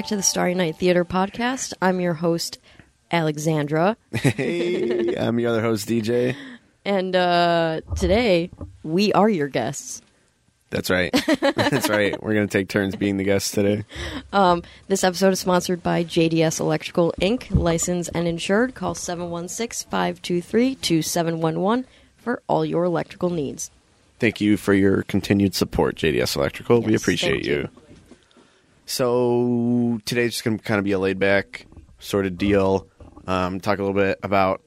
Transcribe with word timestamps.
Back 0.00 0.06
to 0.06 0.16
the 0.16 0.22
Starry 0.22 0.54
Night 0.54 0.76
Theater 0.76 1.04
podcast. 1.04 1.74
I'm 1.82 2.00
your 2.00 2.14
host, 2.14 2.56
Alexandra. 3.12 3.98
Hey, 4.14 5.14
I'm 5.14 5.38
your 5.38 5.50
other 5.50 5.60
host, 5.60 5.86
DJ. 5.86 6.34
And 6.86 7.14
uh, 7.14 7.82
today, 7.96 8.50
we 8.82 9.12
are 9.12 9.28
your 9.28 9.48
guests. 9.48 10.00
That's 10.70 10.88
right. 10.88 11.12
That's 11.42 11.90
right. 11.90 12.22
We're 12.22 12.32
going 12.32 12.48
to 12.48 12.58
take 12.58 12.70
turns 12.70 12.96
being 12.96 13.18
the 13.18 13.24
guests 13.24 13.50
today. 13.50 13.84
This 14.88 15.04
episode 15.04 15.34
is 15.34 15.40
sponsored 15.40 15.82
by 15.82 16.02
JDS 16.02 16.60
Electrical 16.60 17.12
Inc., 17.20 17.54
licensed 17.54 18.08
and 18.14 18.26
insured. 18.26 18.74
Call 18.74 18.94
716 18.94 19.90
523 19.90 20.76
2711 20.76 21.86
for 22.16 22.40
all 22.46 22.64
your 22.64 22.84
electrical 22.84 23.28
needs. 23.28 23.70
Thank 24.18 24.40
you 24.40 24.56
for 24.56 24.72
your 24.72 25.02
continued 25.02 25.54
support, 25.54 25.96
JDS 25.96 26.36
Electrical. 26.36 26.80
we 26.80 26.94
appreciate 26.94 27.44
you. 27.44 27.52
you. 27.52 27.68
So, 28.90 30.00
today's 30.04 30.32
just 30.32 30.42
going 30.42 30.58
to 30.58 30.64
kind 30.64 30.80
of 30.80 30.84
be 30.84 30.90
a 30.90 30.98
laid 30.98 31.20
back 31.20 31.64
sort 32.00 32.26
of 32.26 32.36
deal. 32.36 32.88
Um, 33.24 33.60
talk 33.60 33.78
a 33.78 33.82
little 33.84 33.94
bit 33.94 34.18
about 34.24 34.62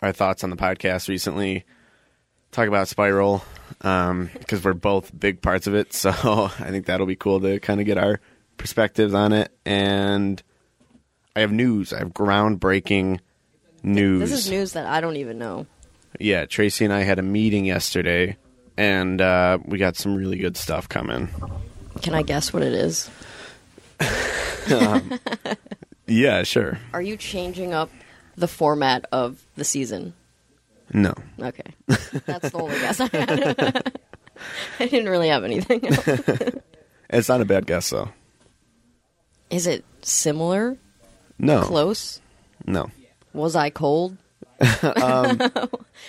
our 0.00 0.12
thoughts 0.12 0.44
on 0.44 0.50
the 0.50 0.56
podcast 0.56 1.08
recently. 1.08 1.64
Talk 2.52 2.68
about 2.68 2.86
Spiral 2.86 3.42
because 3.80 4.62
we're 4.62 4.72
both 4.72 5.10
big 5.18 5.42
parts 5.42 5.66
of 5.66 5.74
it. 5.74 5.92
So, 5.92 6.10
I 6.12 6.70
think 6.70 6.86
that'll 6.86 7.06
be 7.06 7.16
cool 7.16 7.40
to 7.40 7.58
kind 7.58 7.80
of 7.80 7.86
get 7.86 7.98
our 7.98 8.20
perspectives 8.56 9.14
on 9.14 9.32
it. 9.32 9.50
And 9.64 10.40
I 11.34 11.40
have 11.40 11.50
news. 11.50 11.92
I 11.92 11.98
have 11.98 12.10
groundbreaking 12.10 13.18
news. 13.82 14.30
This 14.30 14.44
is 14.44 14.48
news 14.48 14.72
that 14.74 14.86
I 14.86 15.00
don't 15.00 15.16
even 15.16 15.38
know. 15.38 15.66
Yeah, 16.20 16.44
Tracy 16.44 16.84
and 16.84 16.94
I 16.94 17.00
had 17.00 17.18
a 17.18 17.22
meeting 17.22 17.64
yesterday, 17.64 18.36
and 18.76 19.20
uh, 19.20 19.58
we 19.64 19.78
got 19.78 19.96
some 19.96 20.14
really 20.14 20.38
good 20.38 20.56
stuff 20.56 20.88
coming. 20.88 21.30
Can 22.02 22.14
I 22.14 22.22
guess 22.22 22.52
what 22.52 22.62
it 22.62 22.72
is? 22.72 23.10
Um, 24.00 25.18
yeah, 26.06 26.42
sure. 26.42 26.78
Are 26.92 27.02
you 27.02 27.16
changing 27.16 27.72
up 27.72 27.90
the 28.36 28.48
format 28.48 29.04
of 29.12 29.44
the 29.56 29.64
season? 29.64 30.12
No, 30.92 31.14
Okay. 31.40 31.74
That's 32.26 32.50
the 32.50 32.58
only 32.58 32.78
guess 32.78 33.00
I 33.00 33.06
had. 33.06 33.92
I 34.80 34.86
didn't 34.86 35.08
really 35.08 35.28
have 35.28 35.44
anything. 35.44 35.80
it's 37.10 37.28
not 37.28 37.40
a 37.40 37.44
bad 37.44 37.66
guess 37.66 37.90
though. 37.90 38.08
Is 39.50 39.66
it 39.66 39.84
similar? 40.02 40.76
No, 41.38 41.62
Close? 41.62 42.20
no. 42.64 42.90
Was 43.32 43.54
I 43.56 43.70
cold? 43.70 44.16
Um, 44.82 45.40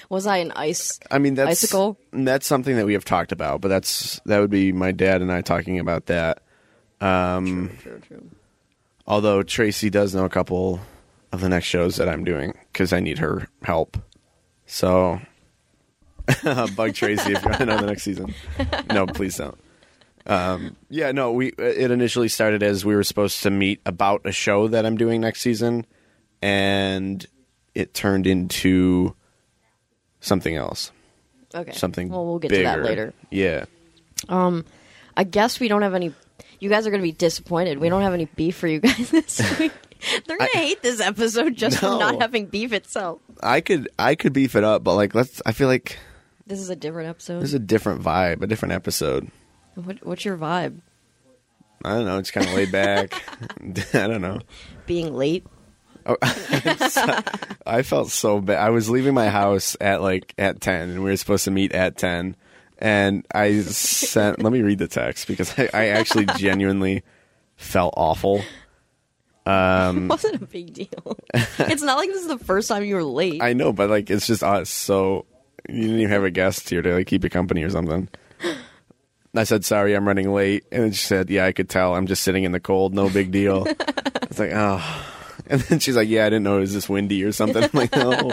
was 0.10 0.26
I 0.26 0.38
an 0.38 0.52
ice? 0.56 1.00
I 1.12 1.18
mean 1.20 1.36
that's 1.36 1.64
Icicle? 1.64 1.98
that's 2.14 2.48
something 2.48 2.76
that 2.78 2.86
we 2.86 2.94
have 2.94 3.04
talked 3.06 3.32
about, 3.32 3.62
but 3.62 3.68
that's 3.68 4.20
that 4.26 4.40
would 4.40 4.50
be 4.50 4.72
my 4.72 4.92
dad 4.92 5.22
and 5.22 5.32
I 5.32 5.42
talking 5.42 5.80
about 5.80 6.06
that. 6.08 6.42
Um, 7.00 7.70
True, 7.82 8.00
true. 8.08 8.30
although 9.06 9.44
Tracy 9.44 9.90
does 9.90 10.16
know 10.16 10.26
a 10.26 10.30
couple 10.30 10.80
of 11.32 11.42
the 11.42 11.50
next 11.50 11.66
shows 11.68 11.98
that 11.98 12.10
I'm 12.10 12.24
doing 12.24 12.54
because 12.74 12.92
I 12.94 13.00
need 13.00 13.20
her 13.20 13.48
help. 13.64 13.98
So, 14.66 15.20
bug 16.76 16.94
Tracy 16.94 17.34
if 17.34 17.42
you 17.44 17.50
want 17.50 17.60
to 17.60 17.66
know 17.66 17.78
the 17.78 17.86
next 17.86 18.04
season. 18.04 18.34
No, 18.92 19.06
please 19.06 19.38
don't. 19.38 19.58
Um, 20.26 20.76
yeah, 20.90 21.12
no. 21.14 21.32
We 21.32 21.50
it 21.58 21.90
initially 21.92 22.28
started 22.28 22.62
as 22.64 22.84
we 22.84 22.96
were 22.96 23.04
supposed 23.04 23.44
to 23.44 23.50
meet 23.50 23.80
about 23.86 24.22
a 24.26 24.32
show 24.32 24.68
that 24.68 24.86
I'm 24.86 24.98
doing 24.98 25.22
next 25.22 25.40
season, 25.42 25.86
and 26.42 27.26
it 27.76 27.94
turned 27.94 28.28
into 28.28 29.16
something 30.20 30.56
else, 30.56 30.92
Okay. 31.56 31.72
something. 31.74 32.10
Well, 32.10 32.26
we'll 32.26 32.40
get 32.40 32.50
to 32.50 32.64
that 32.64 32.82
later. 32.84 33.14
Yeah. 33.30 33.66
Um, 34.28 34.66
I 35.16 35.24
guess 35.24 35.60
we 35.62 35.68
don't 35.70 35.84
have 35.84 35.94
any. 35.94 36.14
You 36.60 36.70
guys 36.70 36.88
are 36.88 36.90
going 36.90 37.02
to 37.02 37.08
be 37.08 37.12
disappointed. 37.12 37.78
We 37.80 37.90
don't 37.90 38.02
have 38.02 38.14
any 38.14 38.26
beef 38.26 38.56
for 38.58 38.68
you 38.68 38.80
guys 38.80 39.10
this 39.12 39.60
week. 39.60 39.72
They're 40.26 40.38
going 40.38 40.50
to 40.54 40.58
hate 40.58 40.82
this 40.82 41.00
episode 41.00 41.56
just 41.56 41.82
No. 41.82 41.94
for 41.94 42.00
not 42.00 42.22
having 42.22 42.46
beef 42.48 42.72
itself. 42.74 43.20
I 43.42 43.62
could 43.62 43.90
I 44.00 44.16
could 44.16 44.34
beef 44.34 44.56
it 44.56 44.64
up, 44.64 44.84
but 44.84 44.96
like 44.96 45.14
let's. 45.16 45.42
I 45.46 45.52
feel 45.52 45.68
like 45.68 45.98
This 46.48 46.60
is 46.60 46.70
a 46.70 46.76
different 46.76 47.10
episode. 47.10 47.40
this 47.40 47.50
is 47.50 47.54
a 47.56 47.60
different 47.60 48.02
vibe, 48.04 48.42
a 48.42 48.48
different 48.48 48.74
episode. 48.74 49.30
what, 49.76 50.06
what's 50.06 50.26
your 50.26 50.38
vibe? 50.38 50.80
I 51.86 51.94
don't 51.94 52.06
know. 52.06 52.18
It's 52.18 52.32
kind 52.32 52.48
of 52.48 52.54
laid 52.54 52.72
back. 52.72 53.14
I 53.94 54.08
don't 54.08 54.22
know. 54.22 54.40
Being 54.88 55.14
late? 55.16 55.46
Oh, 56.08 56.16
I 57.66 57.82
felt 57.84 58.10
so 58.10 58.40
bad. 58.40 58.58
I 58.60 58.70
was 58.70 58.90
leaving 58.90 59.14
my 59.14 59.30
house 59.30 59.76
at 59.82 60.02
like 60.02 60.34
at 60.38 60.62
ten, 60.62 60.90
and 60.90 61.04
we 61.04 61.10
were 61.12 61.18
supposed 61.18 61.46
to 61.46 61.52
meet 61.52 61.74
at 61.74 61.98
ten. 61.98 62.36
And 62.80 63.26
I 63.34 63.62
sent. 63.62 64.42
let 64.42 64.54
me 64.54 64.62
read 64.62 64.78
the 64.78 64.88
text 64.88 65.28
because 65.28 65.58
I, 65.58 65.70
I 65.74 65.86
actually 65.88 66.26
genuinely 66.38 67.04
felt 67.56 67.94
awful. 67.98 68.44
It 69.46 69.50
um, 69.50 70.08
wasn't 70.10 70.42
a 70.42 70.46
big 70.46 70.74
deal. 70.74 71.18
it's 71.34 71.82
not 71.82 71.98
like 71.98 72.10
this 72.10 72.22
is 72.22 72.28
the 72.28 72.38
first 72.38 72.68
time 72.68 72.84
you 72.84 72.96
were 72.96 73.04
late. 73.04 73.42
I 73.42 73.54
know, 73.54 73.74
but 73.74 73.90
like 73.90 74.10
it's 74.10 74.28
just 74.28 74.44
us. 74.44 74.70
So 74.70 75.26
you 75.68 75.82
didn't 75.82 76.00
even 76.00 76.12
have 76.12 76.24
a 76.24 76.32
guest 76.32 76.70
here 76.70 76.82
to 76.82 76.96
like 76.96 77.08
keep 77.08 77.24
you 77.24 77.30
company 77.30 77.64
or 77.64 77.70
something. 77.70 78.10
I 79.36 79.44
said 79.44 79.66
sorry, 79.66 79.96
I'm 79.96 80.08
running 80.08 80.34
late, 80.34 80.66
and 80.72 80.84
then 80.84 80.92
she 80.92 81.06
said, 81.06 81.30
"Yeah, 81.30 81.46
I 81.46 81.52
could 81.52 81.70
tell. 81.70 81.96
I'm 81.96 82.08
just 82.08 82.24
sitting 82.24 82.44
in 82.44 82.52
the 82.52 82.60
cold. 82.60 82.94
No 82.94 83.10
big 83.10 83.32
deal." 83.32 83.66
it's 84.24 84.40
like, 84.40 84.52
oh. 84.54 85.06
And 85.50 85.62
then 85.62 85.80
she's 85.80 85.96
like, 85.96 86.10
"Yeah, 86.10 86.26
I 86.26 86.30
didn't 86.30 86.44
know 86.44 86.58
it 86.58 86.62
was 86.62 86.74
this 86.74 86.90
windy 86.90 87.24
or 87.24 87.32
something." 87.32 87.64
I'm 87.64 87.70
like, 87.74 87.96
"No, 87.96 88.32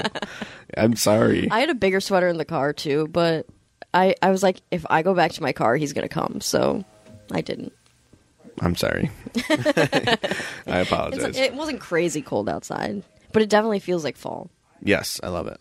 I'm 0.77 0.97
sorry." 0.97 1.51
I 1.51 1.61
had 1.61 1.71
a 1.71 1.75
bigger 1.75 2.01
sweater 2.01 2.29
in 2.29 2.39
the 2.39 2.45
car 2.45 2.73
too, 2.73 3.09
but 3.09 3.47
I, 3.95 4.15
I 4.21 4.31
was 4.31 4.43
like, 4.43 4.61
if 4.71 4.85
I 4.91 5.03
go 5.03 5.15
back 5.15 5.33
to 5.33 5.43
my 5.43 5.53
car, 5.53 5.77
he's 5.77 5.93
going 5.93 6.07
to 6.07 6.13
come. 6.13 6.41
So 6.41 6.85
I 7.31 7.41
didn't. 7.41 7.73
I'm 8.61 8.77
sorry. 8.77 9.11
I 9.49 10.19
It's, 10.67 10.91
apologize. 10.91 11.37
it 11.37 11.55
wasn't 11.55 11.81
crazy 11.81 12.21
cold 12.23 12.49
outside, 12.49 13.03
but 13.33 13.43
it 13.43 13.49
definitely 13.49 13.81
feels 13.81 14.05
like 14.05 14.17
fall. 14.17 14.51
yes, 14.83 15.21
I 15.23 15.29
love 15.29 15.47
it. 15.47 15.59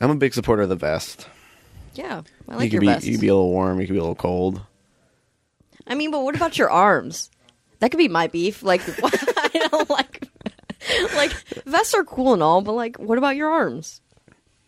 I'm 0.00 0.10
a 0.10 0.16
big 0.16 0.34
supporter 0.34 0.62
of 0.62 0.68
the 0.68 0.76
vest. 0.76 1.28
Yeah, 1.94 2.22
I 2.48 2.56
like 2.56 2.64
could 2.66 2.72
your 2.72 2.80
be 2.80 2.86
vest. 2.88 3.06
you 3.06 3.12
could 3.12 3.20
be 3.20 3.28
a 3.28 3.34
little 3.34 3.50
warm, 3.50 3.80
you 3.80 3.86
could 3.86 3.92
be 3.92 3.98
a 3.98 4.02
little 4.02 4.16
cold. 4.16 4.60
I 5.86 5.94
mean, 5.94 6.10
but 6.10 6.24
what 6.24 6.34
about 6.34 6.58
your 6.58 6.70
arms? 6.70 7.30
That 7.78 7.90
could 7.92 7.98
be 7.98 8.08
my 8.08 8.26
beef. 8.26 8.62
Like, 8.64 8.80
I 9.04 9.68
don't 9.70 9.88
like, 9.90 10.28
like 11.14 11.30
vests 11.64 11.94
are 11.94 12.04
cool 12.04 12.32
and 12.34 12.42
all, 12.42 12.62
but 12.62 12.72
like, 12.72 12.96
what 12.98 13.18
about 13.18 13.36
your 13.36 13.50
arms? 13.50 14.00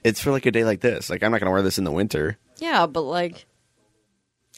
It's 0.05 0.21
for 0.21 0.31
like 0.31 0.47
a 0.47 0.53
day 0.53 0.65
like 0.65 0.81
this. 0.81 1.11
Like 1.11 1.25
I'm 1.25 1.33
not 1.33 1.41
gonna 1.41 1.51
wear 1.51 1.63
this 1.63 1.79
in 1.79 1.85
the 1.85 1.91
winter. 1.91 2.39
Yeah, 2.59 2.87
but 2.87 3.03
like, 3.03 3.47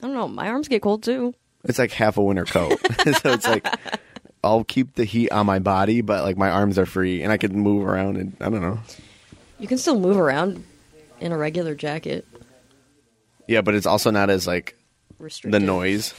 I 0.02 0.06
don't 0.06 0.14
know. 0.14 0.28
My 0.28 0.48
arms 0.48 0.68
get 0.68 0.82
cold 0.82 1.02
too. 1.02 1.34
It's 1.64 1.78
like 1.78 1.90
half 1.90 2.16
a 2.16 2.22
winter 2.22 2.44
coat. 2.44 2.78
so 3.20 3.32
it's 3.32 3.46
like 3.46 3.66
I'll 4.44 4.64
keep 4.64 4.94
the 4.94 5.04
heat 5.04 5.30
on 5.30 5.46
my 5.46 5.58
body, 5.58 6.00
but 6.00 6.24
like 6.24 6.36
my 6.36 6.50
arms 6.50 6.78
are 6.78 6.86
free 6.86 7.22
and 7.22 7.32
I 7.32 7.36
can 7.36 7.58
move 7.58 7.84
around 7.84 8.16
and 8.16 8.36
I 8.40 8.48
don't 8.48 8.62
know. 8.62 8.78
You 9.58 9.66
can 9.66 9.78
still 9.78 9.98
move 9.98 10.16
around 10.16 10.64
in 11.20 11.32
a 11.32 11.38
regular 11.38 11.74
jacket. 11.74 12.26
Yeah, 13.46 13.62
but 13.62 13.74
it's 13.74 13.86
also 13.86 14.10
not 14.10 14.30
as 14.30 14.46
like 14.46 14.76
the 15.42 15.58
noise. 15.58 16.14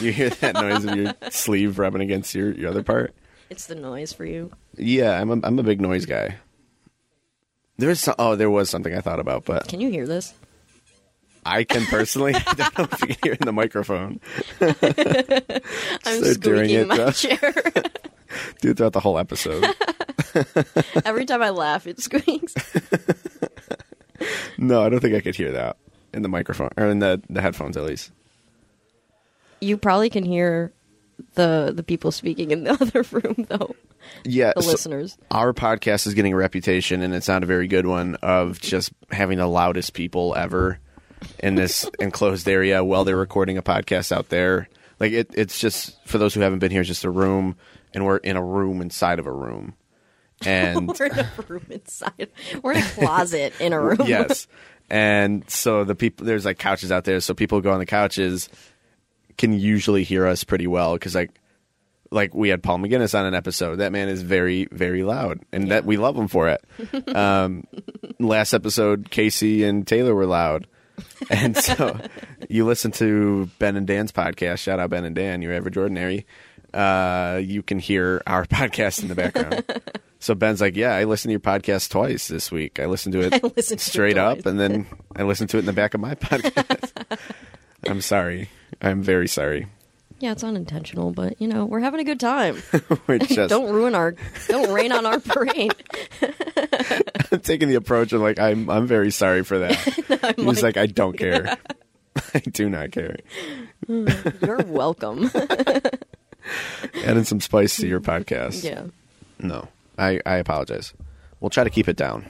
You 0.00 0.12
hear 0.12 0.30
that 0.30 0.54
noise 0.54 0.84
of 0.84 0.96
your 0.96 1.14
sleeve 1.30 1.78
rubbing 1.78 2.02
against 2.02 2.34
your, 2.34 2.52
your 2.52 2.70
other 2.70 2.82
part? 2.82 3.14
It's 3.50 3.66
the 3.66 3.74
noise 3.74 4.12
for 4.12 4.24
you. 4.24 4.52
Yeah, 4.76 5.20
I'm 5.20 5.30
a, 5.30 5.46
I'm 5.46 5.58
a 5.58 5.62
big 5.62 5.80
noise 5.80 6.06
guy. 6.06 6.36
There's 7.78 8.08
oh, 8.18 8.36
there 8.36 8.50
was 8.50 8.68
something 8.68 8.94
I 8.94 9.00
thought 9.00 9.20
about, 9.20 9.44
but 9.44 9.66
Can 9.68 9.80
you 9.80 9.90
hear 9.90 10.06
this? 10.06 10.34
I 11.48 11.64
can 11.64 11.84
personally. 11.86 12.34
I 12.46 12.54
don't 12.54 12.78
know 12.78 12.88
if 12.92 13.00
you 13.00 13.06
can 13.08 13.16
hear 13.22 13.32
in 13.32 13.46
the 13.46 13.52
microphone. 13.52 14.20
I'm 14.60 14.74
doing 16.20 16.34
squeaking 16.34 16.70
it, 16.70 16.88
my 16.88 17.10
chair. 17.10 17.52
Do 18.60 18.70
it 18.70 18.76
throughout 18.76 18.92
the 18.92 19.00
whole 19.00 19.18
episode. 19.18 19.64
Every 21.04 21.24
time 21.24 21.42
I 21.42 21.50
laugh, 21.50 21.86
it 21.86 22.00
squeaks. 22.00 22.54
no, 24.58 24.82
I 24.82 24.88
don't 24.88 25.00
think 25.00 25.14
I 25.14 25.20
could 25.20 25.34
hear 25.36 25.52
that 25.52 25.76
in 26.12 26.22
the 26.22 26.28
microphone 26.28 26.70
or 26.76 26.86
in 26.86 26.98
the, 26.98 27.22
the 27.30 27.40
headphones 27.40 27.76
at 27.76 27.84
least. 27.84 28.10
You 29.60 29.76
probably 29.76 30.10
can 30.10 30.24
hear 30.24 30.72
the 31.34 31.72
the 31.74 31.82
people 31.82 32.12
speaking 32.12 32.50
in 32.52 32.64
the 32.64 32.72
other 32.72 33.02
room, 33.10 33.46
though. 33.48 33.74
Yeah, 34.24 34.52
The 34.54 34.62
so 34.62 34.70
listeners. 34.70 35.18
our 35.30 35.52
podcast 35.52 36.06
is 36.06 36.14
getting 36.14 36.32
a 36.32 36.36
reputation, 36.36 37.02
and 37.02 37.12
it's 37.14 37.28
not 37.28 37.42
a 37.42 37.46
very 37.46 37.66
good 37.66 37.86
one, 37.86 38.14
of 38.16 38.60
just 38.60 38.92
having 39.10 39.38
the 39.38 39.46
loudest 39.46 39.94
people 39.94 40.34
ever 40.36 40.78
in 41.38 41.54
this 41.54 41.88
enclosed 41.98 42.48
area 42.48 42.82
while 42.84 43.04
they're 43.04 43.16
recording 43.16 43.58
a 43.58 43.62
podcast 43.62 44.12
out 44.12 44.28
there. 44.28 44.68
Like 45.00 45.12
it, 45.12 45.30
it's 45.34 45.60
just 45.60 45.96
for 46.06 46.18
those 46.18 46.34
who 46.34 46.40
haven't 46.40 46.58
been 46.58 46.70
here, 46.70 46.80
it's 46.80 46.88
just 46.88 47.04
a 47.04 47.10
room, 47.10 47.56
and 47.94 48.04
we're 48.04 48.16
in 48.18 48.36
a 48.36 48.42
room 48.42 48.80
inside 48.80 49.18
of 49.18 49.26
a 49.26 49.32
room, 49.32 49.74
and 50.44 50.88
We're 50.98 51.06
in 51.06 51.18
a 51.18 51.30
room 51.46 51.66
inside. 51.70 52.28
We're 52.62 52.72
in 52.72 52.82
a 52.82 52.88
closet 52.88 53.54
in 53.60 53.72
a 53.72 53.80
room. 53.80 53.98
yes, 54.06 54.48
and 54.90 55.48
so 55.48 55.84
the 55.84 55.94
people 55.94 56.26
there's 56.26 56.44
like 56.44 56.58
couches 56.58 56.90
out 56.90 57.04
there, 57.04 57.20
so 57.20 57.34
people 57.34 57.58
who 57.58 57.62
go 57.62 57.72
on 57.72 57.78
the 57.78 57.86
couches 57.86 58.48
can 59.36 59.52
usually 59.52 60.02
hear 60.02 60.26
us 60.26 60.42
pretty 60.42 60.66
well 60.66 60.94
because 60.94 61.14
like 61.14 61.30
like 62.10 62.34
we 62.34 62.48
had 62.48 62.62
Paul 62.62 62.78
McGinnis 62.78 63.18
on 63.18 63.26
an 63.26 63.34
episode. 63.34 63.76
That 63.76 63.92
man 63.92 64.08
is 64.08 64.22
very 64.22 64.66
very 64.72 65.02
loud, 65.02 65.40
and 65.52 65.70
that 65.70 65.84
we 65.84 65.96
love 65.96 66.16
him 66.16 66.28
for 66.28 66.48
it. 66.48 66.64
um, 67.14 67.64
last 68.18 68.52
episode, 68.52 69.10
Casey 69.10 69.64
and 69.64 69.86
Taylor 69.86 70.14
were 70.14 70.26
loud. 70.26 70.66
And 71.30 71.56
so 71.56 71.98
you 72.48 72.64
listen 72.64 72.90
to 72.92 73.50
Ben 73.58 73.76
and 73.76 73.86
Dan's 73.86 74.12
podcast. 74.12 74.58
Shout 74.58 74.78
out 74.78 74.90
Ben 74.90 75.04
and 75.04 75.14
Dan, 75.14 75.42
your 75.42 75.52
average 75.52 75.76
ordinary. 75.76 76.26
Uh, 76.72 77.40
you 77.42 77.62
can 77.62 77.78
hear 77.78 78.22
our 78.26 78.44
podcast 78.46 79.02
in 79.02 79.08
the 79.08 79.14
background. 79.14 79.64
So 80.20 80.34
Ben's 80.34 80.60
like, 80.60 80.74
"Yeah, 80.74 80.96
I 80.96 81.04
listened 81.04 81.28
to 81.28 81.34
your 81.34 81.38
podcast 81.38 81.90
twice 81.90 82.26
this 82.26 82.50
week. 82.50 82.80
I 82.80 82.86
listened 82.86 83.12
to 83.12 83.20
it 83.20 83.34
I 83.34 83.36
listened 83.54 83.68
to 83.68 83.74
it 83.74 83.80
straight 83.80 84.18
up, 84.18 84.46
and 84.46 84.58
then 84.58 84.84
I 85.14 85.22
listened 85.22 85.48
to 85.50 85.58
it 85.58 85.60
in 85.60 85.66
the 85.66 85.72
back 85.72 85.94
of 85.94 86.00
my 86.00 86.16
podcast." 86.16 86.90
I'm 87.86 88.00
sorry. 88.00 88.48
I'm 88.82 89.00
very 89.00 89.28
sorry. 89.28 89.68
Yeah, 90.20 90.32
it's 90.32 90.42
unintentional, 90.42 91.12
but 91.12 91.40
you 91.40 91.46
know, 91.46 91.64
we're 91.64 91.80
having 91.80 92.00
a 92.00 92.04
good 92.04 92.18
time. 92.18 92.60
We're 93.06 93.18
just 93.18 93.50
don't 93.50 93.72
ruin 93.72 93.94
our 93.94 94.16
don't 94.48 94.72
rain 94.72 94.90
on 94.90 95.06
our 95.06 95.20
parade. 95.20 95.72
I'm 97.30 97.40
taking 97.42 97.68
the 97.68 97.76
approach 97.76 98.12
of 98.12 98.20
like 98.20 98.38
I'm 98.40 98.68
I'm 98.68 98.86
very 98.86 99.12
sorry 99.12 99.44
for 99.44 99.58
that. 99.60 100.34
He's 100.36 100.62
like, 100.62 100.76
I 100.76 100.86
don't 100.86 101.16
care. 101.16 101.56
I 102.34 102.40
do 102.40 102.68
not 102.68 102.90
care. 102.90 103.16
You're 103.88 104.64
welcome. 104.66 105.30
Adding 107.04 107.24
some 107.24 107.40
spice 107.40 107.76
to 107.76 107.86
your 107.86 108.00
podcast. 108.00 108.64
yeah. 108.64 108.86
No, 109.38 109.68
I, 109.96 110.20
I 110.26 110.36
apologize. 110.36 110.94
We'll 111.38 111.50
try 111.50 111.62
to 111.62 111.70
keep 111.70 111.88
it 111.88 111.96
down. 111.96 112.26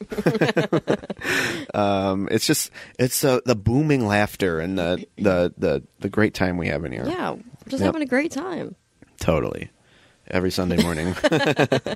um, 1.74 2.28
it's 2.30 2.46
just 2.46 2.70
it's 2.98 3.24
uh, 3.24 3.40
the 3.44 3.54
booming 3.54 4.06
laughter 4.06 4.60
and 4.60 4.78
the, 4.78 5.04
the 5.16 5.52
the 5.58 5.82
the 6.00 6.08
great 6.08 6.34
time 6.34 6.56
we 6.56 6.68
have 6.68 6.84
in 6.84 6.92
here. 6.92 7.04
Yeah. 7.06 7.32
We're 7.32 7.42
just 7.68 7.80
Yep. 7.82 7.86
having 7.88 8.02
a 8.02 8.06
great 8.06 8.32
time. 8.32 8.74
Totally. 9.18 9.70
Every 10.28 10.50
Sunday 10.50 10.76
morning. 10.82 11.14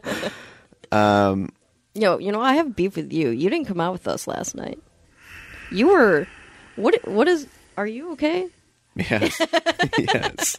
um, 0.92 1.50
Yo, 1.94 2.18
you 2.18 2.32
know, 2.32 2.40
I 2.40 2.54
have 2.54 2.74
beef 2.74 2.96
with 2.96 3.12
you. 3.12 3.30
You 3.30 3.48
didn't 3.50 3.66
come 3.66 3.80
out 3.80 3.92
with 3.92 4.08
us 4.08 4.26
last 4.26 4.54
night. 4.54 4.78
You 5.70 5.88
were 5.88 6.26
what 6.76 7.06
what 7.08 7.28
is 7.28 7.46
are 7.76 7.86
you 7.86 8.12
okay? 8.12 8.48
yes. 8.96 9.40
yes. 9.98 10.56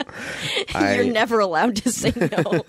You're 0.73 1.05
never 1.05 1.39
allowed 1.39 1.77
to 1.77 1.91
say 1.91 2.11
no. 2.15 2.63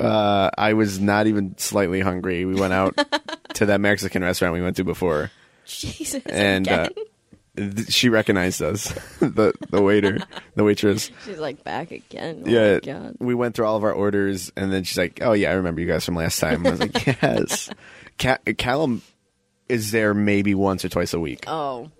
Uh, 0.00 0.50
I 0.56 0.72
was 0.74 0.98
not 1.00 1.26
even 1.26 1.56
slightly 1.58 2.00
hungry. 2.00 2.44
We 2.44 2.54
went 2.54 2.72
out 2.72 2.98
to 3.54 3.66
that 3.66 3.80
Mexican 3.80 4.22
restaurant 4.22 4.54
we 4.54 4.62
went 4.62 4.76
to 4.76 4.84
before. 4.84 5.30
Jesus. 5.66 6.22
and 6.26 6.66
uh, 6.68 6.88
again? 7.56 7.74
th- 7.76 7.88
she 7.92 8.08
recognized 8.08 8.60
us, 8.62 8.88
the 9.20 9.52
the 9.70 9.80
waiter, 9.82 10.18
the 10.56 10.64
waitress. 10.64 11.10
She's 11.24 11.38
like 11.38 11.62
back 11.62 11.90
again. 11.92 12.42
Oh 12.46 12.50
Yeah, 12.50 12.74
my 12.74 12.80
god. 12.80 13.16
we 13.20 13.34
went 13.34 13.54
through 13.54 13.66
all 13.66 13.76
of 13.76 13.84
our 13.84 13.92
orders, 13.92 14.50
and 14.56 14.72
then 14.72 14.82
she's 14.84 14.98
like, 14.98 15.20
"Oh 15.22 15.32
yeah, 15.32 15.50
I 15.50 15.54
remember 15.54 15.80
you 15.80 15.86
guys 15.86 16.04
from 16.04 16.16
last 16.16 16.40
time." 16.40 16.66
I 16.66 16.70
was 16.70 16.80
like, 16.80 17.06
"Yes." 17.06 17.70
Ca- 18.18 18.38
Callum 18.58 19.02
is 19.68 19.92
there 19.92 20.12
maybe 20.14 20.54
once 20.54 20.84
or 20.84 20.88
twice 20.88 21.14
a 21.14 21.20
week, 21.20 21.44
Oh. 21.46 21.90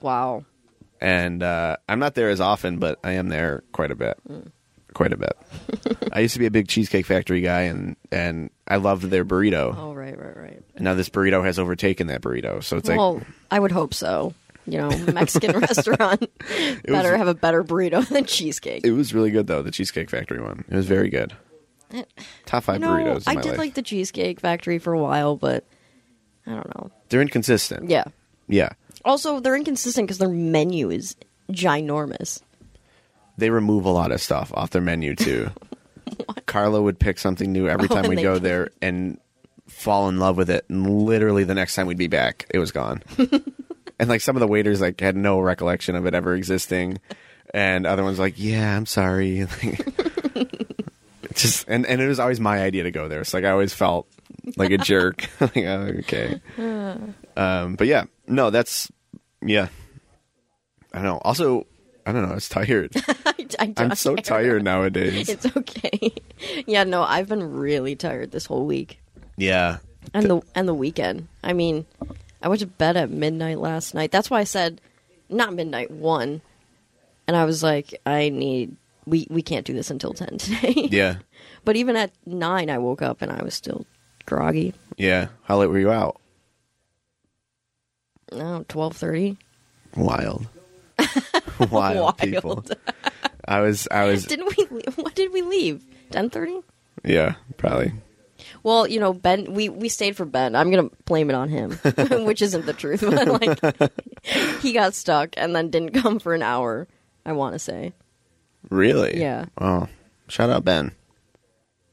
Wow. 0.00 0.44
and 1.00 1.42
uh, 1.42 1.76
I'm 1.88 1.98
not 1.98 2.14
there 2.14 2.30
as 2.30 2.40
often, 2.40 2.78
but 2.78 2.98
I 3.04 3.12
am 3.12 3.28
there 3.28 3.62
quite 3.72 3.90
a 3.90 3.94
bit, 3.96 4.16
quite 4.96 5.12
a 5.12 5.16
bit. 5.16 5.36
I 6.12 6.20
used 6.20 6.32
to 6.34 6.40
be 6.40 6.46
a 6.46 6.50
big 6.50 6.68
Cheesecake 6.68 7.06
Factory 7.06 7.40
guy, 7.42 7.62
and 7.62 7.94
and 8.10 8.50
I 8.66 8.76
loved 8.76 9.04
their 9.04 9.24
burrito. 9.24 9.74
Oh 9.76 9.92
right, 9.92 10.18
right, 10.18 10.36
right. 10.36 10.62
And 10.74 10.84
now 10.84 10.94
this 10.94 11.08
burrito 11.08 11.44
has 11.44 11.58
overtaken 11.58 12.06
that 12.08 12.22
burrito, 12.22 12.64
so 12.64 12.76
it's 12.78 12.88
like 12.88 12.98
well, 12.98 13.20
I 13.50 13.60
would 13.60 13.72
hope 13.72 13.94
so. 13.94 14.34
You 14.66 14.78
know, 14.78 14.88
Mexican 15.12 15.56
restaurant 15.60 16.20
was- 16.22 16.28
better 16.86 17.16
have 17.16 17.28
a 17.28 17.34
better 17.34 17.62
burrito 17.62 18.04
than 18.08 18.24
cheesecake. 18.24 18.84
It 18.84 18.90
was 18.92 19.14
really 19.14 19.30
good 19.30 19.46
though, 19.46 19.62
the 19.62 19.70
Cheesecake 19.70 20.10
Factory 20.10 20.40
one. 20.42 20.64
It 20.68 20.74
was 20.74 20.86
very 20.86 21.08
good. 21.10 21.32
Eh, 21.92 22.02
Top 22.46 22.64
five 22.64 22.76
you 22.80 22.80
know, 22.80 22.88
burritos 22.88 23.24
I 23.28 23.34
did 23.36 23.50
life. 23.50 23.58
like 23.58 23.74
the 23.74 23.82
Cheesecake 23.82 24.40
Factory 24.40 24.78
for 24.80 24.92
a 24.92 24.98
while, 25.00 25.36
but 25.36 25.64
I 26.46 26.52
don't 26.54 26.74
know. 26.76 26.90
They're 27.10 27.22
inconsistent. 27.22 27.90
Yeah. 27.90 28.04
Yeah. 28.48 28.70
Also, 29.04 29.38
they're 29.38 29.54
inconsistent 29.54 30.08
because 30.08 30.18
their 30.18 30.28
menu 30.28 30.90
is 30.90 31.14
ginormous. 31.52 32.40
They 33.38 33.50
remove 33.50 33.84
a 33.84 33.90
lot 33.90 34.12
of 34.12 34.20
stuff 34.20 34.50
off 34.54 34.70
their 34.70 34.82
menu 34.82 35.14
too. 35.16 35.50
Carla 36.46 36.80
would 36.80 36.98
pick 36.98 37.18
something 37.18 37.52
new 37.52 37.68
every 37.68 37.86
Oh, 37.90 37.94
time 37.94 38.04
and 38.04 38.08
we'd 38.08 38.18
they 38.18 38.22
go 38.22 38.38
there 38.38 38.70
and 38.80 39.18
fall 39.68 40.08
in 40.08 40.18
love 40.18 40.36
with 40.36 40.48
it. 40.50 40.64
And 40.68 41.04
literally 41.04 41.44
the 41.44 41.54
next 41.54 41.74
time 41.74 41.86
we'd 41.86 41.98
be 41.98 42.06
back, 42.06 42.46
it 42.50 42.58
was 42.58 42.70
gone. 42.72 43.02
and 43.98 44.08
like 44.08 44.20
some 44.20 44.36
of 44.36 44.40
the 44.40 44.46
waiters 44.46 44.80
like 44.80 45.00
had 45.00 45.16
no 45.16 45.40
recollection 45.40 45.96
of 45.96 46.06
it 46.06 46.14
ever 46.14 46.34
existing. 46.34 46.98
And 47.52 47.86
other 47.86 48.04
ones 48.04 48.18
like, 48.18 48.34
yeah, 48.36 48.76
I'm 48.76 48.86
sorry. 48.86 49.46
Just 51.34 51.68
and, 51.68 51.84
and 51.84 52.00
it 52.00 52.06
was 52.06 52.18
always 52.20 52.40
my 52.40 52.62
idea 52.62 52.84
to 52.84 52.90
go 52.90 53.08
there. 53.08 53.24
So 53.24 53.36
like 53.38 53.44
I 53.44 53.50
always 53.50 53.74
felt 53.74 54.08
like 54.56 54.70
a 54.70 54.78
jerk. 54.78 55.28
like, 55.40 55.56
oh, 55.58 55.92
okay. 56.00 56.40
Um, 57.38 57.74
but 57.74 57.86
yeah, 57.86 58.04
no, 58.26 58.48
that's 58.48 58.90
yeah. 59.42 59.68
I 60.94 60.96
don't 60.96 61.04
know. 61.04 61.18
Also, 61.18 61.66
I 62.06 62.12
don't 62.12 62.22
know. 62.22 62.30
I 62.30 62.34
was 62.34 62.48
tired. 62.48 62.92
I, 63.26 63.46
I 63.58 63.74
I'm 63.76 63.94
so 63.96 64.14
care. 64.14 64.22
tired 64.22 64.62
nowadays. 64.64 65.28
It's 65.28 65.44
okay. 65.56 66.12
yeah, 66.66 66.84
no, 66.84 67.02
I've 67.02 67.28
been 67.28 67.52
really 67.52 67.96
tired 67.96 68.30
this 68.30 68.46
whole 68.46 68.64
week 68.64 69.00
yeah. 69.36 69.78
and 70.14 70.30
the 70.30 70.40
and 70.54 70.68
the 70.68 70.74
weekend. 70.74 71.28
I 71.42 71.52
mean, 71.52 71.84
I 72.42 72.48
went 72.48 72.60
to 72.60 72.66
bed 72.66 72.96
at 72.96 73.10
midnight 73.10 73.58
last 73.58 73.94
night. 73.94 74.12
That's 74.12 74.30
why 74.30 74.40
I 74.40 74.44
said 74.44 74.80
not 75.28 75.52
midnight 75.52 75.90
one, 75.90 76.40
and 77.26 77.36
I 77.36 77.44
was 77.44 77.62
like, 77.62 78.00
I 78.06 78.28
need 78.28 78.76
we 79.04 79.26
we 79.30 79.42
can't 79.42 79.66
do 79.66 79.72
this 79.72 79.90
until 79.90 80.14
ten 80.14 80.38
today. 80.38 80.88
Yeah. 80.90 81.16
But 81.64 81.76
even 81.76 81.96
at 81.96 82.12
nine, 82.24 82.70
I 82.70 82.78
woke 82.78 83.02
up 83.02 83.22
and 83.22 83.32
I 83.32 83.42
was 83.42 83.54
still 83.54 83.84
groggy. 84.24 84.74
Yeah. 84.96 85.28
How 85.42 85.58
late 85.58 85.68
were 85.68 85.78
you 85.78 85.90
out? 85.90 86.20
No, 88.32 88.64
twelve 88.68 88.96
thirty. 88.96 89.36
Wild. 89.96 90.46
Wild, 91.70 91.70
Wild. 92.00 92.18
people. 92.18 92.64
I 93.46 93.60
was 93.60 93.86
I 93.90 94.04
was 94.04 94.24
Didn't 94.26 94.56
we? 94.56 94.64
What 94.96 95.14
did 95.14 95.32
we 95.32 95.42
leave? 95.42 95.84
Ten 96.10 96.30
thirty. 96.30 96.60
yeah, 97.04 97.34
probably. 97.56 97.92
Well, 98.62 98.86
you 98.86 99.00
know, 99.00 99.12
Ben, 99.12 99.52
we, 99.54 99.68
we 99.68 99.88
stayed 99.88 100.16
for 100.16 100.24
Ben. 100.24 100.54
I'm 100.56 100.70
going 100.70 100.88
to 100.90 100.96
blame 101.04 101.30
it 101.30 101.34
on 101.34 101.48
him, 101.48 101.72
which 102.24 102.42
isn't 102.42 102.66
the 102.66 102.72
truth. 102.72 103.00
But, 103.00 103.26
like, 103.28 104.60
he 104.60 104.72
got 104.72 104.94
stuck 104.94 105.30
and 105.36 105.54
then 105.54 105.70
didn't 105.70 105.92
come 105.92 106.18
for 106.18 106.34
an 106.34 106.42
hour, 106.42 106.86
I 107.24 107.32
want 107.32 107.54
to 107.54 107.58
say. 107.58 107.92
Really? 108.68 109.18
Yeah. 109.20 109.46
Oh. 109.58 109.88
Shout 110.28 110.50
out 110.50 110.64
Ben. 110.64 110.92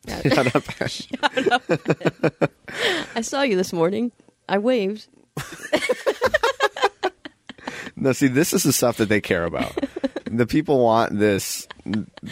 Yeah. 0.07 0.21
Shout 0.33 0.55
out 0.55 1.67
Ben. 1.69 2.49
I 3.15 3.21
saw 3.21 3.43
you 3.43 3.55
this 3.55 3.71
morning. 3.71 4.11
I 4.49 4.57
waved. 4.57 5.07
No, 8.03 8.11
see, 8.11 8.27
this 8.27 8.51
is 8.51 8.63
the 8.63 8.73
stuff 8.73 8.97
that 8.97 9.07
they 9.07 9.21
care 9.21 9.45
about. 9.45 9.71
the 10.25 10.45
people 10.45 10.83
want 10.83 11.17
this. 11.17 11.69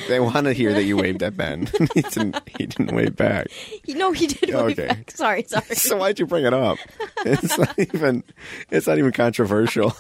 They 0.10 0.20
want 0.20 0.44
to 0.44 0.52
hear 0.52 0.74
that 0.74 0.84
you 0.84 0.98
waved 0.98 1.24
at 1.24 1.38
Ben. 1.38 1.70
he, 1.94 2.02
didn't, 2.02 2.42
he 2.46 2.66
didn't 2.66 2.94
wave 2.94 3.16
back. 3.16 3.48
Know, 3.88 4.12
he 4.12 4.28
did 4.28 4.54
wave 4.54 4.78
Okay. 4.78 4.88
back. 4.88 5.12
Sorry, 5.12 5.44
sorry. 5.48 5.64
So 5.76 5.96
why'd 5.96 6.20
you 6.20 6.26
bring 6.26 6.44
it 6.44 6.54
up? 6.54 6.78
It's 7.26 7.58
not 7.58 7.74
even. 7.94 8.22
It's 8.70 8.86
not 8.86 8.98
even 8.98 9.14
controversial. 9.14 9.92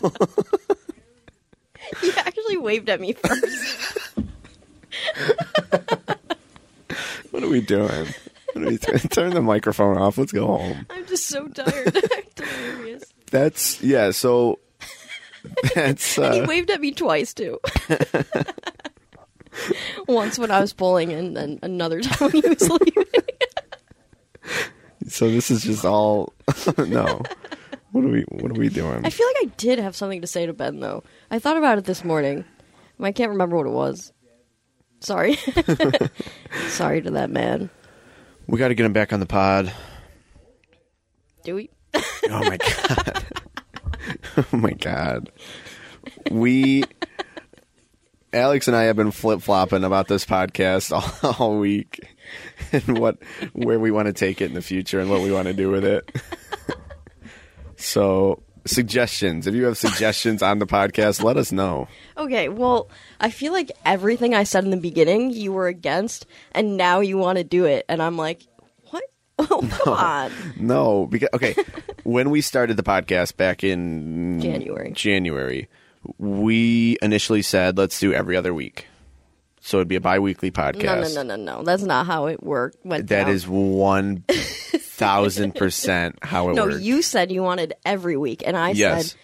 He 2.01 2.11
actually 2.17 2.57
waved 2.57 2.89
at 2.89 2.99
me 2.99 3.13
first. 3.13 4.09
what 7.31 7.43
are 7.43 7.49
we 7.49 7.61
doing? 7.61 8.07
Are 8.57 8.61
we 8.61 8.75
doing? 8.77 8.99
Turn 9.09 9.33
the 9.33 9.41
microphone 9.41 9.97
off. 9.97 10.17
Let's 10.17 10.33
go 10.33 10.47
home. 10.47 10.85
I'm 10.89 11.05
just 11.05 11.27
so 11.27 11.47
tired. 11.47 11.97
That's 13.31 13.81
yeah. 13.81 14.11
So 14.11 14.59
That's 15.75 16.17
And 16.21 16.33
he 16.33 16.41
uh, 16.41 16.47
waved 16.47 16.71
at 16.71 16.81
me 16.81 16.91
twice 16.91 17.33
too. 17.33 17.59
Once 20.07 20.39
when 20.39 20.51
I 20.51 20.61
was 20.61 20.73
bowling, 20.73 21.11
and 21.11 21.35
then 21.35 21.59
another 21.61 22.01
time 22.01 22.31
when 22.31 22.41
he 22.41 22.49
was 22.49 22.69
leaving. 22.69 23.05
so. 25.07 25.29
This 25.29 25.51
is 25.51 25.63
just 25.63 25.85
all 25.85 26.33
no. 26.77 27.21
What 27.91 28.05
are 28.05 28.09
we? 28.09 28.21
What 28.29 28.51
are 28.51 28.59
we 28.59 28.69
doing? 28.69 29.05
I 29.05 29.09
feel 29.09 29.27
like 29.27 29.51
I 29.51 29.53
did 29.57 29.79
have 29.79 29.95
something 29.95 30.21
to 30.21 30.27
say 30.27 30.45
to 30.45 30.53
Ben 30.53 30.79
though. 30.79 31.03
I 31.29 31.39
thought 31.39 31.57
about 31.57 31.77
it 31.77 31.85
this 31.85 32.03
morning. 32.03 32.45
I 32.99 33.11
can't 33.11 33.31
remember 33.31 33.57
what 33.57 33.65
it 33.65 33.71
was. 33.71 34.13
Sorry. 35.01 35.35
Sorry 36.67 37.01
to 37.01 37.11
that 37.11 37.31
man. 37.31 37.71
We 38.47 38.59
got 38.59 38.67
to 38.67 38.75
get 38.75 38.85
him 38.85 38.93
back 38.93 39.11
on 39.11 39.19
the 39.19 39.25
pod. 39.25 39.73
Do 41.43 41.55
we? 41.55 41.71
Oh 41.95 42.03
my 42.29 42.57
god. 42.57 43.25
oh 44.37 44.45
my 44.51 44.71
god. 44.71 45.31
We 46.29 46.83
Alex 48.33 48.67
and 48.67 48.77
I 48.77 48.83
have 48.83 48.95
been 48.95 49.11
flip 49.11 49.41
flopping 49.41 49.83
about 49.83 50.07
this 50.07 50.25
podcast 50.25 50.91
all, 50.91 51.35
all 51.39 51.59
week 51.59 51.99
and 52.71 52.97
what 52.97 53.17
where 53.53 53.79
we 53.79 53.91
want 53.91 54.07
to 54.07 54.13
take 54.13 54.41
it 54.41 54.45
in 54.45 54.53
the 54.53 54.61
future 54.61 54.99
and 54.99 55.09
what 55.09 55.21
we 55.21 55.31
want 55.31 55.47
to 55.47 55.53
do 55.53 55.69
with 55.69 55.83
it. 55.83 56.09
so 57.75 58.41
suggestions. 58.65 59.47
If 59.47 59.55
you 59.55 59.65
have 59.65 59.77
suggestions 59.77 60.41
on 60.41 60.59
the 60.59 60.67
podcast, 60.67 61.23
let 61.23 61.37
us 61.37 61.51
know. 61.51 61.87
Okay, 62.17 62.47
well, 62.47 62.89
I 63.19 63.31
feel 63.31 63.53
like 63.53 63.71
everything 63.85 64.33
I 64.33 64.43
said 64.43 64.63
in 64.63 64.69
the 64.69 64.77
beginning 64.77 65.31
you 65.31 65.51
were 65.51 65.67
against, 65.67 66.25
and 66.51 66.77
now 66.77 66.99
you 66.99 67.17
want 67.17 67.37
to 67.37 67.43
do 67.43 67.65
it, 67.65 67.85
and 67.89 68.01
I'm 68.01 68.17
like? 68.17 68.43
Oh, 69.49 69.67
come 69.83 69.93
on. 69.93 70.31
No, 70.57 71.05
because 71.07 71.29
okay, 71.33 71.55
when 72.03 72.29
we 72.29 72.41
started 72.41 72.77
the 72.77 72.83
podcast 72.83 73.37
back 73.37 73.63
in 73.63 74.39
January. 74.41 74.91
January, 74.93 75.67
we 76.17 76.97
initially 77.01 77.41
said 77.41 77.77
let's 77.77 77.99
do 77.99 78.13
every 78.13 78.35
other 78.37 78.53
week. 78.53 78.87
So 79.63 79.77
it'd 79.77 79.87
be 79.87 79.95
a 79.95 80.01
bi-weekly 80.01 80.49
podcast. 80.49 80.83
No, 80.83 80.95
no, 81.01 81.07
no, 81.23 81.35
no, 81.35 81.57
no. 81.57 81.63
That's 81.63 81.83
not 81.83 82.07
how 82.07 82.25
it 82.25 82.41
worked. 82.41 82.77
Went 82.83 83.07
That 83.09 83.25
down. 83.25 83.29
is 83.33 83.47
one 83.47 84.23
thousand 84.27 85.55
percent 85.55 86.17
how 86.23 86.49
it 86.49 86.53
No, 86.55 86.63
worked. 86.63 86.75
No, 86.77 86.81
you 86.81 87.01
said 87.01 87.31
you 87.31 87.43
wanted 87.43 87.73
every 87.85 88.17
week, 88.17 88.41
and 88.45 88.57
I 88.57 88.71
Yes. 88.71 89.11
said, 89.11 89.19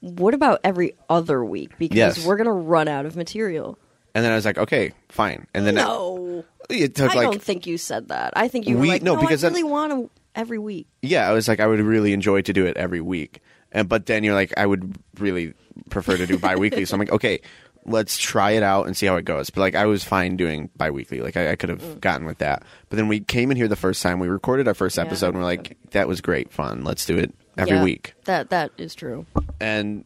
what 0.00 0.34
about 0.34 0.60
every 0.64 0.94
other 1.08 1.42
week? 1.44 1.78
Because 1.78 1.96
Yes. 1.96 2.26
we're 2.26 2.36
gonna 2.36 2.52
run 2.52 2.88
out 2.88 3.06
of 3.06 3.16
material. 3.16 3.78
and 4.14 4.24
then 4.24 4.32
I 4.32 4.34
was 4.34 4.44
like, 4.44 4.58
okay, 4.58 4.92
fine. 5.08 5.46
And 5.54 5.66
then 5.66 5.76
No, 5.76 6.44
it 6.68 6.94
took 6.94 7.10
I 7.12 7.14
like 7.14 7.30
don't 7.30 7.42
think 7.42 7.66
you 7.66 7.78
said 7.78 8.08
that. 8.08 8.32
I 8.36 8.48
think 8.48 8.66
you 8.66 8.76
We- 8.78 8.88
like, 8.88 9.02
no, 9.02 9.14
no, 9.14 9.20
because 9.20 9.44
I 9.44 9.48
really 9.48 9.62
want 9.64 9.92
to 9.92 10.10
every 10.34 10.58
week. 10.58 10.86
yeah, 11.02 11.28
I 11.28 11.32
was 11.32 11.48
like, 11.48 11.60
I 11.60 11.66
would 11.66 11.80
really 11.80 12.12
enjoy 12.12 12.42
to 12.42 12.52
do 12.52 12.66
it 12.66 12.76
every 12.76 13.00
week. 13.00 13.40
And 13.72 13.88
but 13.88 14.06
then 14.06 14.24
you're 14.24 14.34
like, 14.34 14.52
I 14.56 14.66
would 14.66 14.96
really 15.18 15.54
prefer 15.90 16.16
to 16.16 16.26
do 16.26 16.38
bi-weekly. 16.38 16.84
so 16.84 16.94
I'm 16.94 16.98
like, 17.00 17.12
okay, 17.12 17.40
let's 17.84 18.16
try 18.18 18.52
it 18.52 18.62
out 18.62 18.86
and 18.86 18.96
see 18.96 19.06
how 19.06 19.16
it 19.16 19.24
goes. 19.24 19.50
But 19.50 19.60
like, 19.60 19.74
I 19.74 19.86
was 19.86 20.04
fine 20.04 20.36
doing 20.36 20.70
bi-weekly. 20.76 21.20
Like, 21.20 21.36
I, 21.36 21.52
I 21.52 21.56
could 21.56 21.68
have 21.70 21.80
Mm. 21.82 22.00
gotten 22.00 22.26
with 22.26 22.38
that. 22.38 22.62
But 22.88 22.96
then 22.96 23.08
we 23.08 23.20
came 23.20 23.50
in 23.50 23.56
here 23.56 23.68
the 23.68 23.76
first 23.76 24.02
time. 24.02 24.18
We 24.20 24.28
recorded 24.28 24.68
our 24.68 24.74
first 24.74 24.96
Yeah. 24.96 25.04
episode, 25.04 25.28
and 25.28 25.38
we're 25.38 25.44
like, 25.44 25.76
that 25.90 26.08
was 26.08 26.20
great 26.20 26.50
fun. 26.52 26.82
Let's 26.84 27.04
do 27.06 27.16
it 27.18 27.34
every 27.56 27.76
Yeah, 27.76 27.84
week. 27.84 28.14
That 28.24 28.50
that 28.50 28.72
is 28.78 28.94
true. 28.94 29.26
And 29.60 30.04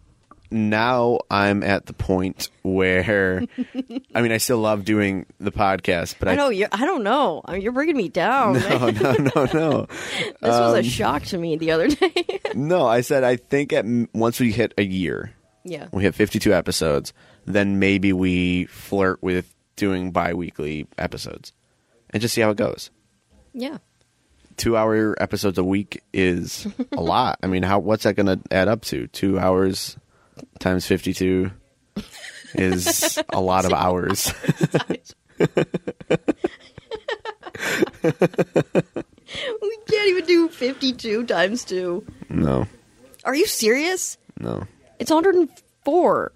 now 0.52 1.18
I'm 1.30 1.62
at 1.62 1.86
the 1.86 1.92
point 1.92 2.48
where, 2.62 3.44
I 4.14 4.22
mean, 4.22 4.32
I 4.32 4.36
still 4.38 4.58
love 4.58 4.84
doing 4.84 5.26
the 5.40 5.50
podcast, 5.52 6.16
but 6.18 6.28
I, 6.28 6.32
I 6.32 6.34
know 6.36 6.48
you. 6.50 6.66
I 6.70 6.84
don't 6.86 7.02
know. 7.02 7.40
I 7.44 7.52
mean, 7.54 7.62
you're 7.62 7.72
bringing 7.72 7.96
me 7.96 8.08
down. 8.08 8.54
man. 8.54 8.94
no, 9.02 9.12
no, 9.12 9.30
no, 9.34 9.44
no. 9.52 9.86
This 10.16 10.36
was 10.42 10.72
Um, 10.74 10.78
a 10.78 10.82
shock 10.82 11.22
to 11.24 11.38
me 11.38 11.56
the 11.56 11.70
other 11.72 11.88
day. 11.88 12.40
No, 12.54 12.86
I 12.86 13.00
said 13.00 13.24
I 13.24 13.36
think 13.36 13.72
at 13.72 13.84
once 14.14 14.38
we 14.40 14.52
hit 14.52 14.74
a 14.78 14.82
year, 14.84 15.32
yeah. 15.64 15.88
we 15.92 16.02
hit 16.02 16.14
52 16.14 16.52
episodes, 16.52 17.12
then 17.46 17.78
maybe 17.78 18.12
we 18.12 18.66
flirt 18.66 19.22
with 19.22 19.52
doing 19.76 20.10
bi-weekly 20.12 20.86
episodes 20.98 21.52
and 22.10 22.20
just 22.20 22.34
see 22.34 22.40
how 22.42 22.50
it 22.50 22.56
goes. 22.56 22.90
Yeah. 23.54 23.78
2-hour 24.56 25.16
episodes 25.20 25.56
a 25.56 25.64
week 25.64 26.02
is 26.12 26.66
a 26.92 27.00
lot. 27.00 27.38
I 27.42 27.46
mean, 27.46 27.62
how 27.62 27.78
what's 27.78 28.04
that 28.04 28.16
going 28.16 28.26
to 28.26 28.40
add 28.54 28.68
up 28.68 28.82
to? 28.86 29.06
2 29.08 29.38
hours 29.38 29.96
times 30.58 30.86
52 30.86 31.50
is 32.54 33.18
a 33.32 33.40
lot 33.40 33.64
of 33.64 33.72
hours. 33.72 34.32
We 39.62 39.78
can't 39.88 40.08
even 40.08 40.24
do 40.26 40.48
52 40.48 41.24
times 41.26 41.64
2. 41.64 42.04
no. 42.30 42.66
Are 43.24 43.34
you 43.34 43.46
serious? 43.46 44.18
No. 44.40 44.66
It's 44.98 45.10
104. 45.10 46.32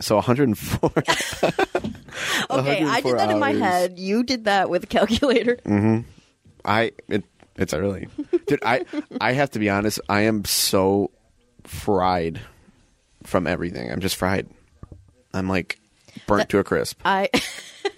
So 0.00 0.14
104 0.16 0.90
Okay, 2.50 2.84
I 2.84 3.00
did 3.00 3.18
that 3.18 3.30
in 3.30 3.38
my 3.38 3.52
head. 3.52 3.98
You 3.98 4.22
did 4.24 4.44
that 4.46 4.68
with 4.68 4.84
a 4.84 4.86
calculator. 4.86 5.56
Mm-hmm. 5.64 6.08
I 6.64 6.92
it 7.08 7.24
it's 7.56 7.72
early, 7.72 8.08
dude. 8.46 8.62
I 8.64 8.84
I 9.20 9.32
have 9.32 9.50
to 9.52 9.58
be 9.58 9.70
honest. 9.70 10.00
I 10.08 10.22
am 10.22 10.44
so 10.44 11.10
fried 11.64 12.40
from 13.24 13.46
everything. 13.46 13.90
I'm 13.90 14.00
just 14.00 14.16
fried. 14.16 14.48
I'm 15.32 15.48
like 15.48 15.78
burnt 16.26 16.48
to 16.50 16.58
a 16.58 16.64
crisp. 16.64 17.00
I 17.04 17.28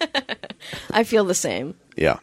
I 0.91 1.03
feel 1.03 1.25
the 1.25 1.35
same. 1.35 1.75
Yeah, 1.95 2.17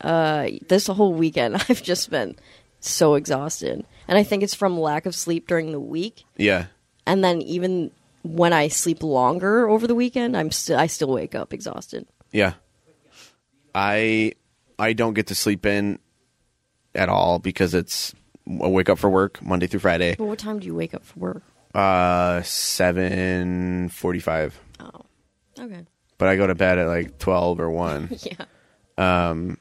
Uh, 0.00 0.48
this 0.68 0.86
whole 0.86 1.14
weekend, 1.14 1.56
I've 1.68 1.82
just 1.82 2.10
been 2.10 2.36
so 2.80 3.14
exhausted, 3.14 3.84
and 4.08 4.18
I 4.18 4.22
think 4.22 4.42
it's 4.42 4.54
from 4.54 4.78
lack 4.78 5.06
of 5.06 5.14
sleep 5.14 5.48
during 5.48 5.72
the 5.72 5.80
week, 5.80 6.24
yeah. 6.36 6.66
and 7.06 7.24
then 7.24 7.40
even 7.42 7.90
when 8.22 8.52
I 8.52 8.68
sleep 8.68 9.02
longer 9.02 9.68
over 9.68 9.86
the 9.86 9.94
weekend, 9.94 10.36
I'm 10.36 10.50
still 10.50 10.78
I 10.78 10.86
still 10.86 11.12
wake 11.12 11.34
up 11.34 11.52
exhausted. 11.52 12.06
Yeah. 12.32 12.54
I 13.74 14.32
I 14.78 14.92
don't 14.92 15.14
get 15.14 15.28
to 15.28 15.34
sleep 15.34 15.66
in 15.66 15.98
at 16.94 17.08
all 17.08 17.38
because 17.38 17.74
it's 17.74 18.14
I 18.46 18.68
wake 18.68 18.88
up 18.88 18.98
for 18.98 19.08
work 19.08 19.42
Monday 19.42 19.66
through 19.66 19.80
Friday. 19.80 20.14
But 20.16 20.26
what 20.26 20.38
time 20.38 20.58
do 20.58 20.66
you 20.66 20.74
wake 20.74 20.94
up 20.94 21.04
for 21.04 21.18
work? 21.18 21.42
Uh 21.74 22.40
7:45. 22.40 24.52
Oh, 24.80 24.90
okay, 25.58 25.84
But 26.18 26.28
I 26.28 26.36
go 26.36 26.46
to 26.46 26.54
bed 26.54 26.78
at 26.78 26.86
like 26.86 27.18
12 27.18 27.60
or 27.60 27.70
1. 27.70 28.10
yeah, 28.22 28.44
Um, 29.30 29.58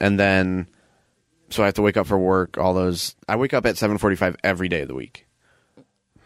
and 0.00 0.18
then 0.18 0.66
so 1.50 1.62
I 1.62 1.66
have 1.66 1.74
to 1.74 1.82
wake 1.82 1.96
up 1.96 2.06
for 2.06 2.18
work 2.18 2.58
all 2.58 2.74
those 2.74 3.14
I 3.28 3.36
wake 3.36 3.54
up 3.54 3.66
at 3.66 3.76
7:45 3.76 4.36
every 4.44 4.68
day 4.68 4.82
of 4.82 4.88
the 4.88 4.94
week. 4.94 5.26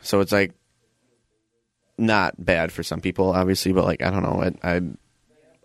So 0.02 0.20
it's 0.20 0.32
like 0.32 0.52
not 1.96 2.44
bad 2.44 2.72
for 2.72 2.82
some 2.82 3.00
people 3.00 3.30
obviously, 3.30 3.72
but 3.72 3.84
like 3.84 4.02
I 4.02 4.10
don't 4.10 4.22
know, 4.22 4.42
I 4.42 4.52
I, 4.76 4.80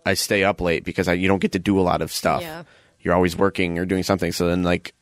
I 0.06 0.14
stay 0.14 0.44
up 0.44 0.60
late 0.60 0.84
because 0.84 1.08
I 1.08 1.14
you 1.14 1.28
don't 1.28 1.40
get 1.40 1.52
to 1.52 1.58
do 1.58 1.78
a 1.80 1.82
lot 1.82 2.02
of 2.02 2.12
stuff. 2.12 2.42
Yeah. 2.42 2.62
You're 3.00 3.14
always 3.14 3.36
working 3.36 3.78
or 3.78 3.86
doing 3.86 4.02
something. 4.02 4.30
So 4.30 4.48
then 4.48 4.62
like 4.62 4.92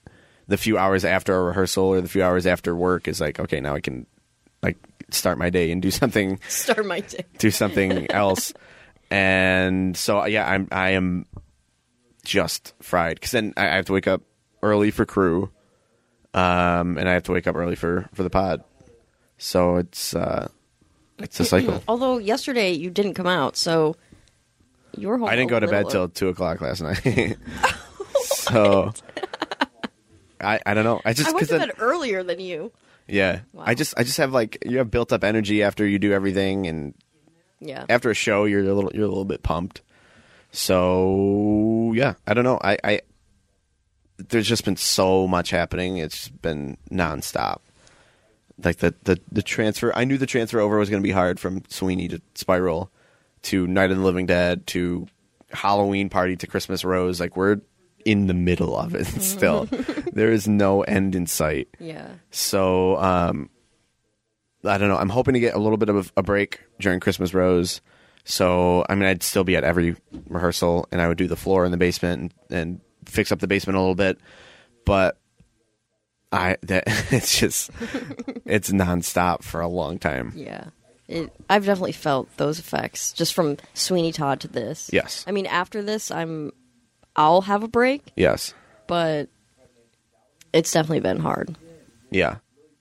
the 0.49 0.57
few 0.57 0.76
hours 0.78 1.05
after 1.05 1.35
a 1.35 1.43
rehearsal 1.45 1.85
or 1.85 2.00
the 2.00 2.09
few 2.09 2.23
hours 2.23 2.47
after 2.47 2.75
work 2.75 3.07
is 3.07 3.21
like 3.21 3.38
okay, 3.38 3.61
now 3.61 3.75
I 3.75 3.81
can 3.81 4.07
like 4.62 4.76
start 5.11 5.38
my 5.38 5.50
day 5.50 5.71
and 5.71 5.81
do 5.81 5.90
something 6.02 6.40
start 6.49 6.85
my 6.85 7.00
day. 7.00 7.25
do 7.38 7.50
something 7.50 8.11
else. 8.11 8.52
And 9.11 9.97
so 9.97 10.25
yeah, 10.26 10.49
I'm 10.49 10.69
I 10.73 10.90
am 10.90 11.26
just 12.25 12.75
fried 12.81 13.17
because 13.17 13.31
then 13.31 13.55
I 13.57 13.64
have 13.64 13.87
to 13.87 13.93
wake 13.93 14.07
up 14.07 14.23
early 14.62 14.90
for 14.90 15.07
crew, 15.07 15.50
um, 16.35 16.99
and 16.99 17.09
I 17.09 17.12
have 17.12 17.23
to 17.25 17.33
wake 17.33 17.47
up 17.47 17.57
early 17.57 17.75
for 17.75 18.09
for 18.14 18.23
the 18.23 18.31
pod. 18.31 18.64
So 19.38 19.76
it's 19.76 20.14
uh, 20.14 20.49
it's 21.19 21.40
a 21.40 21.45
cycle. 21.45 21.83
Although 21.88 22.19
yesterday 22.19 22.73
you 22.73 22.90
didn't 22.90 23.14
come 23.14 23.26
out, 23.26 23.57
so 23.57 23.97
you 24.97 25.09
were 25.09 25.19
home. 25.19 25.28
I 25.28 25.37
didn't 25.37 25.50
go 25.50 25.61
to 25.61 25.69
bed 25.69 25.88
till 25.90 26.09
two 26.09 26.28
o'clock 26.28 26.61
last 26.61 26.83
night. 26.83 27.37
so 28.23 28.93
I 30.40 30.61
I 30.64 30.75
don't 30.75 30.85
know. 30.85 31.00
I 31.04 31.12
just 31.12 31.28
I 31.28 31.33
went 31.33 31.49
to 31.49 31.59
bed 31.59 31.73
earlier 31.78 32.23
than 32.23 32.40
you. 32.40 32.73
yeah, 33.07 33.40
Wow. 33.52 33.64
I 33.66 33.75
just 33.75 33.95
I 33.97 34.02
just 34.04 34.18
have 34.18 34.33
like 34.33 34.59
you 34.66 34.78
have 34.78 34.90
built 34.90 35.12
up 35.12 35.25
energy 35.25 35.62
after 35.62 35.87
you 35.87 35.99
do 35.99 36.12
everything 36.12 36.66
and 36.66 36.95
Yeah, 37.61 37.85
after 37.88 38.11
a 38.11 38.14
show 38.14 38.45
you're 38.45 38.61
a 38.64 38.75
little 38.75 38.90
you're 38.95 39.04
a 39.04 39.09
little 39.09 39.25
bit 39.25 39.42
pumped. 39.42 39.83
So 40.50 41.92
yeah, 41.95 42.14
I 42.26 42.35
don't 42.35 42.45
know. 42.45 42.59
I, 42.62 42.78
I 42.85 43.00
there's 44.16 44.49
just 44.49 44.64
been 44.64 44.76
so 44.76 45.26
much 45.28 45.50
happening. 45.50 45.99
It's 45.99 46.28
been 46.28 46.76
nonstop. 46.90 47.59
Like 48.62 48.78
the 48.78 48.95
the 49.04 49.21
the 49.30 49.42
transfer. 49.42 49.92
I 49.95 50.04
knew 50.04 50.18
the 50.18 50.26
transfer 50.26 50.59
over 50.61 50.78
was 50.78 50.90
going 50.90 51.02
to 51.02 51.07
be 51.07 51.12
hard 51.12 51.38
from 51.38 51.62
Sweeney 51.68 52.09
to 52.09 52.21
Spiral 52.35 52.90
to 53.42 53.66
Night 53.66 53.90
of 53.92 53.99
the 53.99 54.02
Living 54.02 54.26
Dead 54.26 54.66
to 54.68 55.07
Halloween 55.50 56.09
Party 56.09 56.35
to 56.37 56.47
Christmas 56.47 56.85
Rose. 56.85 57.21
Like 57.21 57.37
we're 57.37 57.61
in 58.05 58.26
the 58.26 58.35
middle 58.35 58.76
of 58.76 58.95
it 58.95 59.07
still. 59.21 59.67
there 60.12 60.31
is 60.33 60.49
no 60.49 60.83
end 60.83 61.14
in 61.14 61.26
sight. 61.26 61.69
yeah. 61.78 62.09
So 62.31 62.97
um, 62.99 63.50
I 64.64 64.78
don't 64.78 64.88
know. 64.88 64.97
I'm 64.97 65.09
hoping 65.09 65.35
to 65.35 65.40
get 65.40 65.55
a 65.55 65.59
little 65.59 65.78
bit 65.78 65.88
of 65.88 66.12
a 66.17 66.23
break 66.23 66.61
during 66.81 67.00
Christmas 67.00 67.35
Rose. 67.35 67.81
So 68.25 68.85
I 68.88 68.95
mean, 68.95 69.05
I'd 69.09 69.23
still 69.23 69.45
be 69.45 69.57
at 69.57 69.64
every 69.64 69.97
rehearsal, 70.28 70.87
and 70.93 71.00
I 71.00 71.09
would 71.09 71.19
do 71.19 71.26
the 71.28 71.37
floor 71.37 71.64
in 71.64 71.71
the 71.71 71.76
basement 71.76 72.35
and, 72.50 72.59
and 72.59 72.81
fix 73.07 73.33
up 73.33 73.38
the 73.40 73.47
basement 73.47 73.76
a 73.76 73.81
little 73.81 73.95
bit. 73.95 74.19
But 74.85 75.19
I 76.31 76.57
that 76.62 76.85
it's 77.11 77.38
just 77.38 77.71
it's 78.45 78.71
nonstop 78.71 79.43
for 79.43 79.61
a 79.61 79.69
long 79.69 79.99
time. 79.99 80.33
Yeah. 80.37 80.67
It, 81.07 81.33
I've 81.49 81.64
definitely 81.64 81.93
felt 81.93 82.28
those 82.37 82.59
effects 82.59 83.14
just 83.14 83.33
from 83.33 83.57
Sweeney 83.73 84.12
Todd 84.12 84.40
to 84.40 84.49
this. 84.49 84.90
Yes. 84.93 85.25
I 85.26 85.33
mean, 85.33 85.47
after 85.47 85.83
this, 85.83 86.11
I'm, 86.11 86.52
I'll 87.18 87.42
have 87.42 87.62
a 87.64 87.68
break, 87.68 88.12
Yes. 88.16 88.54
but 88.87 89.28
it's 90.52 90.72
definitely 90.72 91.00
been 91.00 91.18
hard. 91.18 91.56
Yeah. 92.10 92.37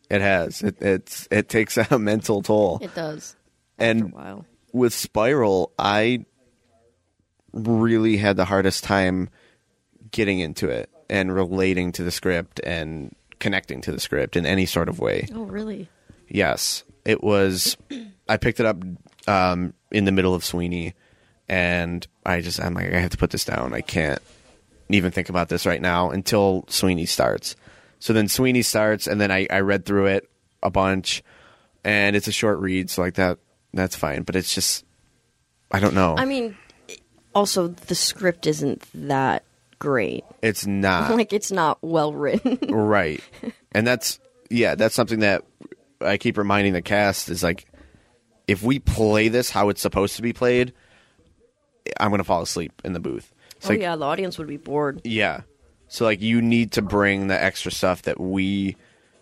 It 0.10 0.22
has. 0.22 0.62
It 0.62 0.82
it's 0.82 1.28
it 1.30 1.50
takes 1.50 1.76
a 1.78 2.00
mental 2.00 2.42
toll. 2.42 2.80
It 2.82 2.96
does. 2.96 3.36
and 3.78 4.04
After 4.04 4.14
a 4.14 4.16
while. 4.24 4.46
with 4.72 4.94
Spiral, 4.94 5.74
I 5.78 6.24
really 7.54 8.18
had 8.18 8.38
the 8.38 8.46
hardest 8.46 8.84
time 8.84 9.30
getting 10.12 10.40
into 10.40 10.70
it 10.70 10.90
and 11.10 11.34
relating 11.34 11.92
to 11.94 12.04
the 12.04 12.12
script 12.12 12.60
and 12.64 13.14
connecting 13.40 13.82
to 13.82 13.92
the 13.92 14.00
script 14.00 14.36
in 14.38 14.46
any 14.46 14.66
sort 14.66 14.90
of 14.90 15.00
way. 15.00 15.28
Oh, 15.34 15.44
really? 15.44 15.90
Yes, 16.30 16.84
it 17.06 17.24
was. 17.24 17.76
I 18.30 18.38
picked 18.38 18.60
it 18.60 18.66
up 18.66 18.78
um, 19.28 19.74
in 19.92 20.06
the 20.06 20.12
middle 20.12 20.36
of 20.36 20.44
Sweeney, 20.46 20.94
and 21.50 22.06
I 22.26 22.42
just 22.42 22.62
I'm 22.62 22.74
like 22.74 22.94
I 22.94 23.00
have 23.00 23.12
to 23.12 23.18
put 23.18 23.32
this 23.32 23.46
down. 23.46 23.74
I 23.74 23.82
can't 23.82 24.22
even 24.90 25.12
think 25.12 25.30
about 25.30 25.50
this 25.50 25.66
right 25.66 25.82
now 25.82 26.12
until 26.12 26.66
Sweeney 26.70 27.06
starts. 27.06 27.56
So 28.00 28.14
then 28.14 28.28
Sweeney 28.28 28.62
starts, 28.62 29.08
and 29.08 29.20
then 29.20 29.32
I, 29.32 29.48
I 29.50 29.62
read 29.62 29.86
through 29.86 30.08
it 30.08 30.30
a 30.62 30.70
bunch, 30.70 31.24
and 31.84 32.16
it's 32.16 32.28
a 32.28 32.32
short 32.32 32.60
read, 32.60 32.90
so 32.90 33.02
like 33.02 33.16
that 33.16 33.40
that's 33.74 33.96
fine. 33.96 34.24
But 34.24 34.36
it's 34.36 34.54
just 34.54 34.86
I 35.72 35.80
don't 35.80 35.96
know. 35.96 36.16
I 36.18 36.26
mean, 36.26 36.58
also, 37.34 37.68
the 37.68 37.96
script 37.96 38.48
isn't 38.48 38.86
that 38.94 39.44
great. 39.80 40.24
it's 40.42 40.66
not 40.66 41.12
like, 41.16 41.34
it's 41.34 41.52
not 41.52 41.80
well 41.82 42.14
written. 42.14 42.60
right, 42.70 43.22
and 43.72 43.86
that's 43.86 44.20
yeah, 44.50 44.76
that's 44.76 44.96
something 44.96 45.20
that 45.20 45.44
I 46.02 46.18
keep 46.18 46.38
reminding 46.38 46.74
the 46.74 46.82
cast 46.82 47.30
is 47.30 47.44
like 47.44 47.66
if 48.48 48.64
we 48.64 48.80
play 48.80 49.28
this 49.28 49.50
how 49.50 49.70
it's 49.70 49.82
supposed 49.82 50.16
to 50.18 50.22
be 50.22 50.34
played, 50.34 50.74
I'm 52.00 52.12
gonna 52.12 52.24
fall 52.24 52.42
asleep 52.42 52.82
in 52.84 52.94
the 52.94 53.00
booth. 53.00 53.34
It's 53.56 53.66
oh, 53.66 53.70
like, 53.70 53.82
yeah, 53.82 53.96
the 53.96 54.06
audience 54.06 54.38
would 54.38 54.48
be 54.48 54.58
bored. 54.58 55.02
Yeah. 55.04 55.42
So 55.88 56.06
like 56.06 56.22
you 56.22 56.42
need 56.42 56.74
to 56.74 56.82
bring 56.82 57.28
the 57.28 57.42
extra 57.42 57.72
stuff 57.72 58.04
that 58.04 58.20
we 58.20 58.76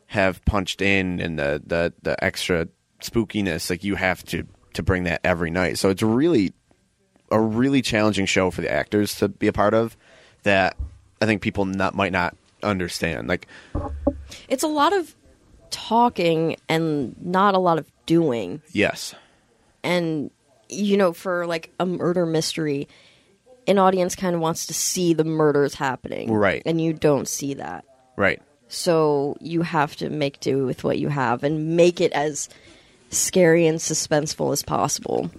have 0.08 0.44
punched 0.46 0.82
in 0.82 1.20
and 1.20 1.38
the 1.40 1.62
the 1.66 1.94
the 2.02 2.24
extra 2.24 2.68
spookiness 3.02 3.70
like 3.70 3.84
you 3.84 3.96
have 3.96 4.24
to 4.26 4.46
to 4.74 4.84
bring 4.84 5.04
that 5.04 5.22
every 5.24 5.52
night. 5.52 5.78
So 5.78 5.90
it's 5.90 6.02
really 6.02 6.54
a 7.32 7.40
really 7.40 7.82
challenging 7.82 8.26
show 8.26 8.52
for 8.52 8.62
the 8.62 8.72
actors 8.72 9.16
to 9.16 9.28
be 9.28 9.48
a 9.48 9.54
part 9.54 9.74
of 9.74 9.98
that 10.44 10.78
I 11.22 11.26
think 11.26 11.42
people 11.42 11.66
not 11.66 11.96
might 11.96 12.12
not 12.12 12.36
understand. 12.64 13.28
Like 13.28 13.48
It's 14.48 14.64
a 14.64 14.68
lot 14.68 14.94
of 14.94 15.16
talking 15.72 16.56
and 16.70 17.16
not 17.22 17.56
a 17.56 17.60
lot 17.60 17.78
of 17.78 17.92
doing. 18.06 18.62
yes. 18.72 19.16
and 19.84 20.30
you 20.70 20.98
know 20.98 21.14
for 21.14 21.46
like 21.48 21.72
a 21.80 21.86
murder 21.86 22.26
mystery 22.26 22.88
an 23.68 23.80
audience 23.80 24.16
kind 24.16 24.36
of 24.36 24.42
wants 24.42 24.68
to 24.68 24.74
see 24.74 25.14
the 25.14 25.24
murders 25.24 25.74
happening 25.76 26.32
Right. 26.32 26.62
and 26.66 26.80
you 26.80 26.94
don't 26.94 27.28
see 27.28 27.56
that 27.56 27.86
Right. 28.16 28.42
so 28.68 29.36
you 29.40 29.62
have 29.64 29.96
to 29.98 30.10
make 30.10 30.40
do 30.40 30.66
with 30.66 30.84
what 30.84 30.98
you 31.00 31.10
have 31.10 31.44
and 31.44 31.76
make 31.76 32.00
it 32.02 32.12
as 32.14 32.50
scary 33.10 33.66
and 33.68 33.80
suspenseful 33.80 34.52
as 34.54 34.64
possible 34.64 35.30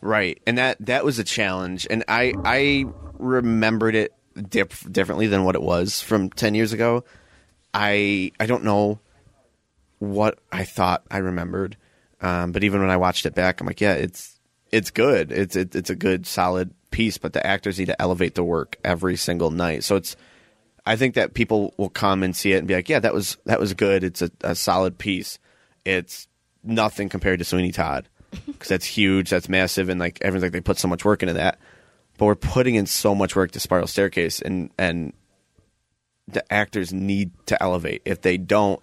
Right, 0.00 0.40
and 0.46 0.58
that 0.58 0.78
that 0.80 1.04
was 1.04 1.20
a 1.20 1.24
challenge, 1.24 1.86
and 1.88 2.02
I 2.08 2.34
I 2.44 2.86
remembered 3.20 3.94
it 3.94 4.12
dip, 4.48 4.72
differently 4.90 5.28
than 5.28 5.44
what 5.44 5.54
it 5.54 5.62
was 5.62 6.00
from 6.02 6.28
ten 6.28 6.56
years 6.56 6.72
ago. 6.72 7.04
I 7.72 8.32
I 8.40 8.46
don't 8.46 8.64
know 8.64 8.98
what 10.00 10.38
I 10.50 10.64
thought 10.64 11.04
I 11.08 11.18
remembered, 11.18 11.76
um, 12.20 12.50
but 12.50 12.64
even 12.64 12.80
when 12.80 12.90
I 12.90 12.96
watched 12.96 13.26
it 13.26 13.34
back, 13.36 13.60
I'm 13.60 13.66
like, 13.68 13.80
yeah, 13.80 13.94
it's 13.94 14.31
it's 14.72 14.90
good. 14.90 15.30
It's 15.30 15.54
it, 15.54 15.74
it's 15.76 15.90
a 15.90 15.94
good 15.94 16.26
solid 16.26 16.74
piece, 16.90 17.18
but 17.18 17.34
the 17.34 17.46
actors 17.46 17.78
need 17.78 17.86
to 17.86 18.02
elevate 18.02 18.34
the 18.34 18.42
work 18.42 18.76
every 18.82 19.16
single 19.16 19.50
night. 19.50 19.84
So 19.84 19.96
it's 19.96 20.16
I 20.84 20.96
think 20.96 21.14
that 21.14 21.34
people 21.34 21.74
will 21.76 21.90
come 21.90 22.22
and 22.22 22.34
see 22.34 22.52
it 22.52 22.58
and 22.58 22.66
be 22.66 22.74
like, 22.74 22.88
yeah, 22.88 22.98
that 22.98 23.14
was 23.14 23.36
that 23.44 23.60
was 23.60 23.74
good. 23.74 24.02
It's 24.02 24.22
a, 24.22 24.30
a 24.40 24.54
solid 24.54 24.98
piece. 24.98 25.38
It's 25.84 26.26
nothing 26.64 27.08
compared 27.08 27.38
to 27.38 27.44
Sweeney 27.44 27.72
Todd 27.72 28.08
because 28.46 28.68
that's 28.68 28.86
huge, 28.86 29.30
that's 29.30 29.48
massive, 29.48 29.88
and 29.88 30.00
like 30.00 30.18
everyone's 30.22 30.44
like 30.44 30.52
they 30.52 30.60
put 30.60 30.78
so 30.78 30.88
much 30.88 31.04
work 31.04 31.22
into 31.22 31.34
that. 31.34 31.58
But 32.18 32.26
we're 32.26 32.34
putting 32.34 32.74
in 32.74 32.86
so 32.86 33.14
much 33.14 33.36
work 33.36 33.52
to 33.52 33.60
Spiral 33.60 33.86
Staircase, 33.86 34.40
and 34.40 34.70
and 34.78 35.12
the 36.28 36.50
actors 36.52 36.92
need 36.92 37.30
to 37.46 37.62
elevate. 37.62 38.02
If 38.04 38.22
they 38.22 38.36
don't, 38.38 38.80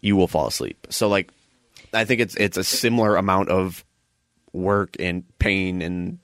you 0.00 0.16
will 0.16 0.28
fall 0.28 0.46
asleep. 0.46 0.86
So 0.90 1.08
like, 1.08 1.32
I 1.92 2.04
think 2.04 2.20
it's 2.20 2.34
it's 2.36 2.56
a 2.56 2.64
similar 2.64 3.16
amount 3.16 3.48
of 3.48 3.84
work 4.56 4.96
and 4.98 5.24
pain 5.38 5.82
and 5.82 6.18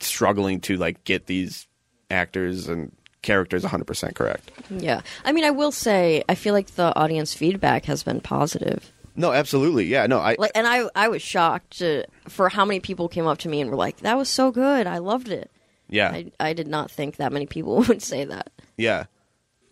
struggling 0.00 0.60
to 0.60 0.76
like 0.76 1.02
get 1.04 1.26
these 1.26 1.66
actors 2.10 2.68
and 2.68 2.92
characters 3.22 3.64
100% 3.64 4.14
correct. 4.14 4.52
yeah 4.70 5.00
i 5.24 5.32
mean 5.32 5.42
i 5.44 5.50
will 5.50 5.72
say 5.72 6.22
i 6.28 6.34
feel 6.36 6.54
like 6.54 6.68
the 6.76 6.94
audience 6.96 7.34
feedback 7.34 7.84
has 7.86 8.04
been 8.04 8.20
positive 8.20 8.92
No, 9.16 9.32
absolutely. 9.32 9.86
Yeah, 9.86 10.06
no, 10.06 10.18
I 10.20 10.36
like 10.38 10.52
and 10.54 10.66
i 10.66 10.88
i 10.94 11.08
was 11.08 11.22
shocked 11.22 11.78
to, 11.78 12.04
for 12.28 12.48
how 12.48 12.64
many 12.64 12.78
people 12.78 13.08
came 13.08 13.26
up 13.26 13.38
to 13.38 13.48
me 13.48 13.60
and 13.60 13.70
were 13.70 13.76
like 13.76 13.96
that 14.00 14.16
was 14.16 14.28
so 14.28 14.52
good 14.52 14.86
i 14.86 14.98
loved 14.98 15.28
it 15.28 15.50
yeah. 15.88 16.10
I, 16.10 16.32
I 16.38 16.52
did 16.52 16.68
not 16.68 16.90
think 16.90 17.16
that 17.16 17.32
many 17.32 17.46
people 17.46 17.76
would 17.88 18.02
say 18.02 18.24
that 18.24 18.50
Yeah. 18.76 19.06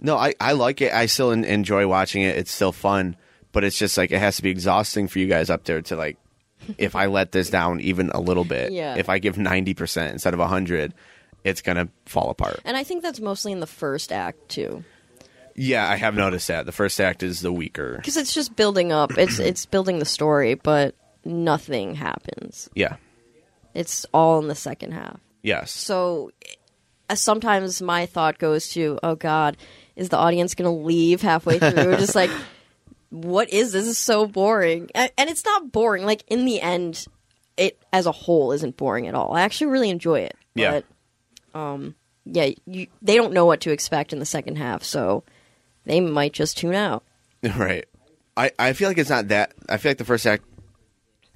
No, 0.01 0.17
I, 0.17 0.35
I 0.41 0.53
like 0.53 0.81
it. 0.83 0.93
I 0.93 1.07
still 1.07 1.31
enjoy 1.31 1.87
watching 1.87 2.23
it. 2.23 2.37
It's 2.37 2.51
still 2.51 2.73
fun, 2.73 3.17
but 3.53 3.63
it's 3.65 3.79
just 3.79 3.97
like 3.97 4.11
it 4.11 4.19
has 4.19 4.37
to 4.37 4.43
be 4.43 4.51
exhausting 4.51 5.07
for 5.09 5.19
you 5.21 5.27
guys 5.29 5.49
up 5.51 5.65
there 5.65 5.81
to 5.83 5.97
like 5.97 6.19
if 6.79 6.95
I 6.97 7.07
let 7.07 7.33
this 7.33 7.51
down 7.51 7.81
even 7.81 8.11
a 8.11 8.21
little 8.21 8.45
bit, 8.45 8.73
Yeah. 8.73 8.97
if 8.97 9.09
I 9.09 9.19
give 9.19 9.37
90% 9.37 10.13
instead 10.13 10.35
of 10.35 10.41
100, 10.41 10.95
it's 11.45 11.61
going 11.63 11.77
to 11.77 11.89
fall 12.07 12.31
apart. 12.31 12.61
And 12.65 12.77
I 12.77 12.85
think 12.85 13.03
that's 13.03 13.21
mostly 13.21 13.53
in 13.53 13.61
the 13.61 13.67
first 13.67 14.13
act 14.13 14.49
too, 14.49 14.85
Yeah, 15.55 15.89
I 15.89 15.97
have 15.97 16.15
noticed 16.15 16.49
that. 16.49 16.67
The 16.67 16.73
first 16.73 17.01
act 17.01 17.23
is 17.23 17.41
the 17.41 17.53
weaker. 17.53 17.97
because 17.97 18.17
it's 18.17 18.35
just 18.35 18.57
building 18.57 18.93
up. 18.93 19.17
It's 19.19 19.39
it's 19.51 19.67
building 19.67 19.99
the 19.99 20.05
story, 20.05 20.55
but 20.55 20.95
nothing 21.25 21.95
happens. 21.95 22.69
Yeah. 22.75 22.97
It's 23.75 24.05
all 24.15 24.39
in 24.41 24.49
the 24.49 24.55
second 24.55 24.93
half. 24.93 25.19
Yes. 25.43 25.71
So 25.71 26.31
uh, 27.11 27.15
sometimes 27.17 27.83
my 27.83 28.07
thought 28.07 28.39
goes 28.39 28.69
to, 28.71 28.99
"Oh 29.03 29.15
God, 29.17 29.57
is 29.97 30.09
the 30.09 30.17
audience 30.17 30.55
going 30.55 30.65
to 30.71 30.85
leave 30.87 31.21
halfway 31.23 31.59
through?" 31.59 31.97
just 31.99 32.15
like, 32.15 32.31
what 33.15 33.51
is 33.53 33.73
this? 33.73 33.85
this? 33.85 33.93
Is 33.93 33.99
so 33.99 34.27
boring, 34.27 34.91
and, 34.95 35.11
and 35.17 35.31
it's 35.31 35.45
not 35.45 35.71
boring. 35.73 36.05
Like 36.05 36.25
in 36.29 36.45
the 36.45 36.61
end, 36.61 37.07
it 37.57 37.81
as 37.93 38.07
a 38.07 38.13
whole 38.13 38.53
isn't 38.53 38.77
boring 38.77 39.07
at 39.07 39.15
all. 39.15 39.35
I 39.35 39.43
actually 39.43 39.69
really 39.69 39.91
enjoy 39.91 40.21
it. 40.21 40.37
Yeah. 40.55 40.81
But, 41.53 41.59
um, 41.61 41.95
yeah, 42.25 42.51
you, 42.67 42.89
they 43.03 43.17
don't 43.17 43.33
know 43.33 43.45
what 43.47 43.61
to 43.63 43.71
expect 43.71 44.13
in 44.13 44.19
the 44.19 44.25
second 44.27 44.57
half, 44.57 44.83
so 44.83 45.25
they 45.85 46.01
might 46.01 46.33
just 46.33 46.57
tune 46.59 46.75
out. 46.75 47.05
right. 47.57 47.85
I, 48.37 48.51
I 48.59 48.73
feel 48.73 48.89
like 48.89 48.99
it's 48.99 49.11
not 49.11 49.29
that. 49.29 49.53
I 49.69 49.77
feel 49.77 49.91
like 49.91 49.99
the 49.99 50.05
first 50.05 50.27
act. 50.27 50.45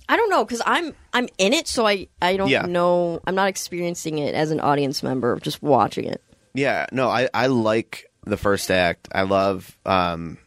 I 0.09 0.17
don't 0.17 0.31
know 0.31 0.45
because 0.45 0.62
I'm 0.64 0.95
I'm 1.12 1.29
in 1.38 1.53
it, 1.53 1.69
so 1.69 1.87
I 1.87 2.09
I 2.21 2.37
don't 2.37 2.49
Yeah. 2.49 2.62
know. 2.67 3.21
I'm 3.27 3.35
not 3.35 3.49
experiencing 3.51 4.19
it 4.19 4.35
as 4.35 4.51
an 4.51 4.59
audience 4.59 5.03
member, 5.03 5.38
just 5.38 5.62
watching 5.62 6.07
it. 6.07 6.23
Yeah, 6.55 6.87
no, 6.91 7.09
I, 7.09 7.29
I 7.35 7.47
like 7.47 8.07
the 8.25 8.37
first 8.38 8.71
act. 8.71 9.07
I 9.12 9.23
love 9.23 9.79
um, 9.87 10.38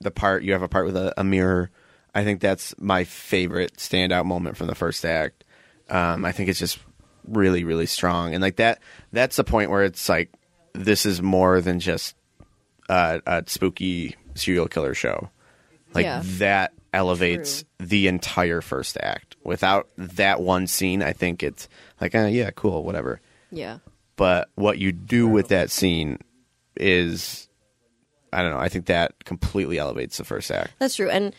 the 0.00 0.10
part 0.10 0.42
you 0.42 0.52
have 0.52 0.62
a 0.62 0.68
part 0.68 0.86
with 0.86 0.96
a, 0.96 1.12
a 1.18 1.24
mirror. 1.24 1.70
I 2.14 2.24
think 2.24 2.40
that's 2.40 2.74
my 2.78 3.04
favorite 3.04 3.74
standout 3.76 4.24
moment 4.26 4.56
from 4.56 4.66
the 4.66 4.74
first 4.74 5.04
act. 5.04 5.44
Um, 5.88 6.24
I 6.24 6.32
think 6.32 6.48
it's 6.48 6.58
just 6.58 6.78
really, 7.26 7.64
really 7.64 7.86
strong, 7.86 8.34
and 8.34 8.42
like 8.42 8.56
that. 8.56 8.80
That's 9.12 9.36
the 9.36 9.44
point 9.44 9.70
where 9.70 9.84
it's 9.84 10.08
like 10.08 10.30
this 10.72 11.04
is 11.06 11.20
more 11.22 11.60
than 11.60 11.80
just 11.80 12.16
a, 12.88 13.20
a 13.26 13.44
spooky 13.46 14.16
serial 14.34 14.68
killer 14.68 14.94
show. 14.94 15.30
Like 15.94 16.04
Yeah. 16.04 16.22
that 16.24 16.72
elevates 16.92 17.64
the 17.78 18.06
entire 18.08 18.60
first 18.60 18.96
act. 19.00 19.36
Without 19.44 19.88
that 19.96 20.40
one 20.40 20.66
scene, 20.66 21.02
I 21.02 21.12
think 21.12 21.42
it's 21.42 21.68
like, 22.00 22.14
uh, 22.14 22.26
yeah, 22.26 22.50
cool, 22.50 22.84
whatever 22.84 23.20
Yeah. 23.50 23.78
but 24.16 24.48
what 24.54 24.78
you 24.78 24.92
do 24.92 25.26
with 25.28 25.48
that 25.48 25.70
scene 25.70 26.18
is 26.76 27.48
I 28.32 28.42
don't 28.42 28.52
know. 28.52 28.58
I 28.58 28.68
think 28.68 28.86
that 28.86 29.24
completely 29.24 29.78
elevates 29.78 30.18
the 30.18 30.24
first 30.24 30.50
act. 30.50 30.72
That's 30.78 30.96
true. 30.96 31.10
And 31.10 31.34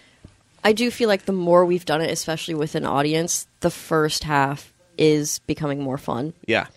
I 0.63 0.73
do 0.73 0.91
feel 0.91 1.07
like 1.07 1.25
the 1.25 1.31
more 1.33 1.65
we've 1.65 1.85
done 1.85 2.01
it, 2.01 2.11
especially 2.11 2.53
with 2.53 2.75
an 2.75 2.85
audience, 2.85 3.47
the 3.61 3.71
first 3.71 4.23
half 4.25 4.73
is 4.97 5.39
becoming 5.47 5.81
more 5.81 5.97
fun 5.97 6.33
Yeah. 6.45 6.67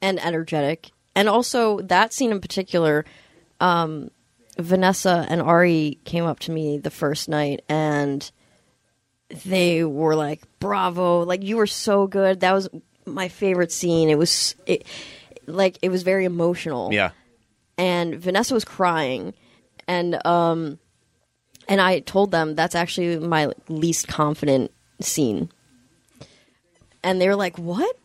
and 0.00 0.18
energetic. 0.24 0.90
And 1.14 1.28
also, 1.28 1.80
that 1.82 2.12
scene 2.12 2.30
in 2.32 2.40
particular, 2.40 3.04
um, 3.60 4.10
Vanessa 4.58 5.26
and 5.30 5.40
Ari 5.40 5.98
came 6.04 6.24
up 6.24 6.40
to 6.40 6.50
me 6.52 6.78
the 6.78 6.90
first 6.90 7.28
night 7.28 7.64
and 7.68 8.30
they 9.44 9.84
were 9.84 10.14
like, 10.14 10.42
bravo, 10.58 11.22
like, 11.22 11.42
you 11.42 11.56
were 11.56 11.66
so 11.66 12.06
good. 12.06 12.40
That 12.40 12.52
was 12.52 12.68
my 13.06 13.28
favorite 13.28 13.72
scene. 13.72 14.10
It 14.10 14.18
was, 14.18 14.54
it, 14.66 14.86
like, 15.46 15.78
it 15.82 15.88
was 15.90 16.02
very 16.02 16.24
emotional 16.26 16.90
Yeah. 16.92 17.10
and 17.78 18.14
Vanessa 18.16 18.52
was 18.52 18.64
crying, 18.64 19.32
and 19.88 20.24
um, 20.26 20.78
and 21.68 21.80
I 21.80 22.00
told 22.00 22.30
them 22.30 22.54
that's 22.54 22.74
actually 22.74 23.18
my 23.18 23.52
least 23.68 24.08
confident 24.08 24.70
scene. 25.00 25.50
And 27.02 27.20
they 27.20 27.28
were 27.28 27.36
like, 27.36 27.58
"What? 27.58 27.96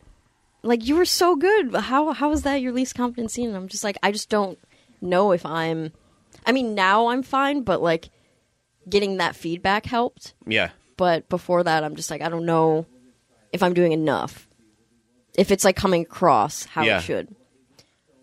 Like 0.62 0.86
you 0.86 0.96
were 0.96 1.04
so 1.04 1.36
good. 1.36 1.74
How 1.74 2.12
how 2.12 2.32
is 2.32 2.42
that 2.42 2.56
your 2.60 2.72
least 2.72 2.94
confident 2.94 3.30
scene?" 3.30 3.48
And 3.48 3.56
I'm 3.56 3.68
just 3.68 3.84
like, 3.84 3.96
I 4.02 4.10
just 4.12 4.28
don't 4.28 4.58
know 5.00 5.32
if 5.32 5.44
I'm. 5.46 5.92
I 6.46 6.52
mean, 6.52 6.74
now 6.74 7.08
I'm 7.08 7.22
fine, 7.22 7.62
but 7.62 7.80
like 7.82 8.10
getting 8.88 9.18
that 9.18 9.36
feedback 9.36 9.86
helped. 9.86 10.34
Yeah. 10.46 10.70
But 10.96 11.28
before 11.28 11.62
that, 11.62 11.84
I'm 11.84 11.94
just 11.94 12.10
like, 12.10 12.22
I 12.22 12.28
don't 12.28 12.46
know 12.46 12.86
if 13.52 13.62
I'm 13.62 13.74
doing 13.74 13.92
enough. 13.92 14.48
If 15.36 15.50
it's 15.52 15.64
like 15.64 15.76
coming 15.76 16.02
across 16.02 16.64
how 16.64 16.82
Yeah. 16.82 16.98
it 16.98 17.02
should. 17.02 17.34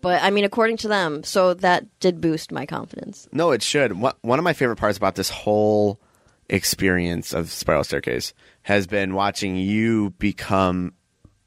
But 0.00 0.22
I 0.22 0.30
mean, 0.30 0.44
according 0.44 0.76
to 0.78 0.88
them, 0.88 1.24
so 1.24 1.54
that 1.54 1.86
did 2.00 2.20
boost 2.20 2.52
my 2.52 2.66
confidence. 2.66 3.28
No, 3.32 3.50
it 3.50 3.62
should. 3.62 3.92
One 3.92 4.38
of 4.38 4.44
my 4.44 4.52
favorite 4.52 4.76
parts 4.76 4.98
about 4.98 5.14
this 5.14 5.30
whole 5.30 6.00
experience 6.48 7.32
of 7.32 7.50
Spiral 7.50 7.84
Staircase 7.84 8.32
has 8.62 8.86
been 8.86 9.14
watching 9.14 9.56
you 9.56 10.10
become 10.18 10.92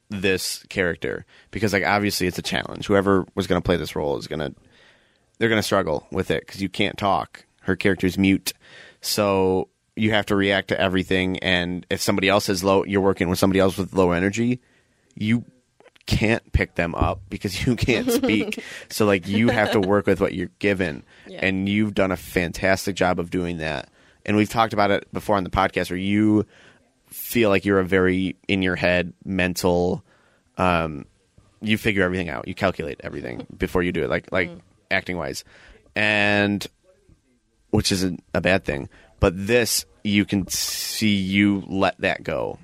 this 0.09 0.63
character 0.69 1.25
because 1.51 1.71
like 1.71 1.85
obviously 1.85 2.27
it's 2.27 2.39
a 2.39 2.43
challenge. 2.43 2.88
Whoever 2.88 3.25
was 3.35 3.47
going 3.47 3.62
to 3.62 3.65
play 3.65 3.77
this 3.77 3.95
role 3.95 4.17
is 4.17 4.27
going 4.27 4.39
to 4.39 4.53
they're 5.38 5.49
going 5.49 5.59
to 5.59 5.63
struggle 5.63 6.07
with 6.12 6.31
it 6.31 6.47
cuz 6.47 6.62
you 6.62 6.69
can't 6.69 6.97
talk. 6.97 7.45
Her 7.62 7.75
character's 7.75 8.17
mute. 8.17 8.53
So 9.01 9.69
you 9.95 10.12
have 10.12 10.25
to 10.27 10.35
react 10.35 10.69
to 10.69 10.79
everything 10.81 11.38
and 11.39 11.85
if 11.89 12.01
somebody 12.01 12.27
else 12.27 12.49
is 12.49 12.63
low 12.63 12.83
you're 12.85 13.01
working 13.01 13.29
with 13.29 13.39
somebody 13.39 13.59
else 13.59 13.77
with 13.77 13.93
low 13.93 14.12
energy, 14.12 14.59
you 15.15 15.45
can't 16.09 16.51
pick 16.51 16.73
them 16.73 16.95
up 16.95 17.21
because 17.29 17.65
you 17.65 17.75
can't 17.75 18.11
speak. 18.11 18.63
so 18.89 19.05
like 19.05 19.27
you 19.27 19.49
have 19.49 19.71
to 19.71 19.79
work 19.79 20.07
with 20.07 20.19
what 20.19 20.33
you're 20.33 20.49
given. 20.57 21.03
Yeah. 21.27 21.39
And 21.45 21.69
you've 21.69 21.93
done 21.93 22.11
a 22.11 22.17
fantastic 22.17 22.95
job 22.95 23.19
of 23.19 23.29
doing 23.29 23.57
that. 23.57 23.89
And 24.25 24.35
we've 24.35 24.49
talked 24.49 24.73
about 24.73 24.91
it 24.91 25.11
before 25.13 25.37
on 25.37 25.43
the 25.43 25.49
podcast 25.49 25.91
where 25.91 25.97
you 25.97 26.45
feel 27.05 27.49
like 27.49 27.63
you're 27.63 27.79
a 27.79 27.85
very 27.85 28.35
in 28.47 28.61
your 28.61 28.75
head 28.75 29.13
mental 29.25 30.03
um 30.57 31.05
you 31.61 31.77
figure 31.77 32.03
everything 32.03 32.29
out. 32.29 32.47
You 32.47 32.55
calculate 32.55 33.01
everything 33.03 33.45
before 33.57 33.83
you 33.83 33.91
do 33.91 34.03
it 34.03 34.09
like 34.09 34.31
like 34.31 34.49
acting 34.89 35.15
wise. 35.15 35.43
And 35.95 36.65
which 37.69 37.91
isn't 37.91 38.23
a 38.33 38.41
bad 38.41 38.65
thing. 38.65 38.89
But 39.19 39.33
this 39.47 39.85
you 40.03 40.25
can 40.25 40.47
see 40.47 41.15
you 41.15 41.63
let 41.67 41.99
that 42.01 42.23
go 42.23 42.57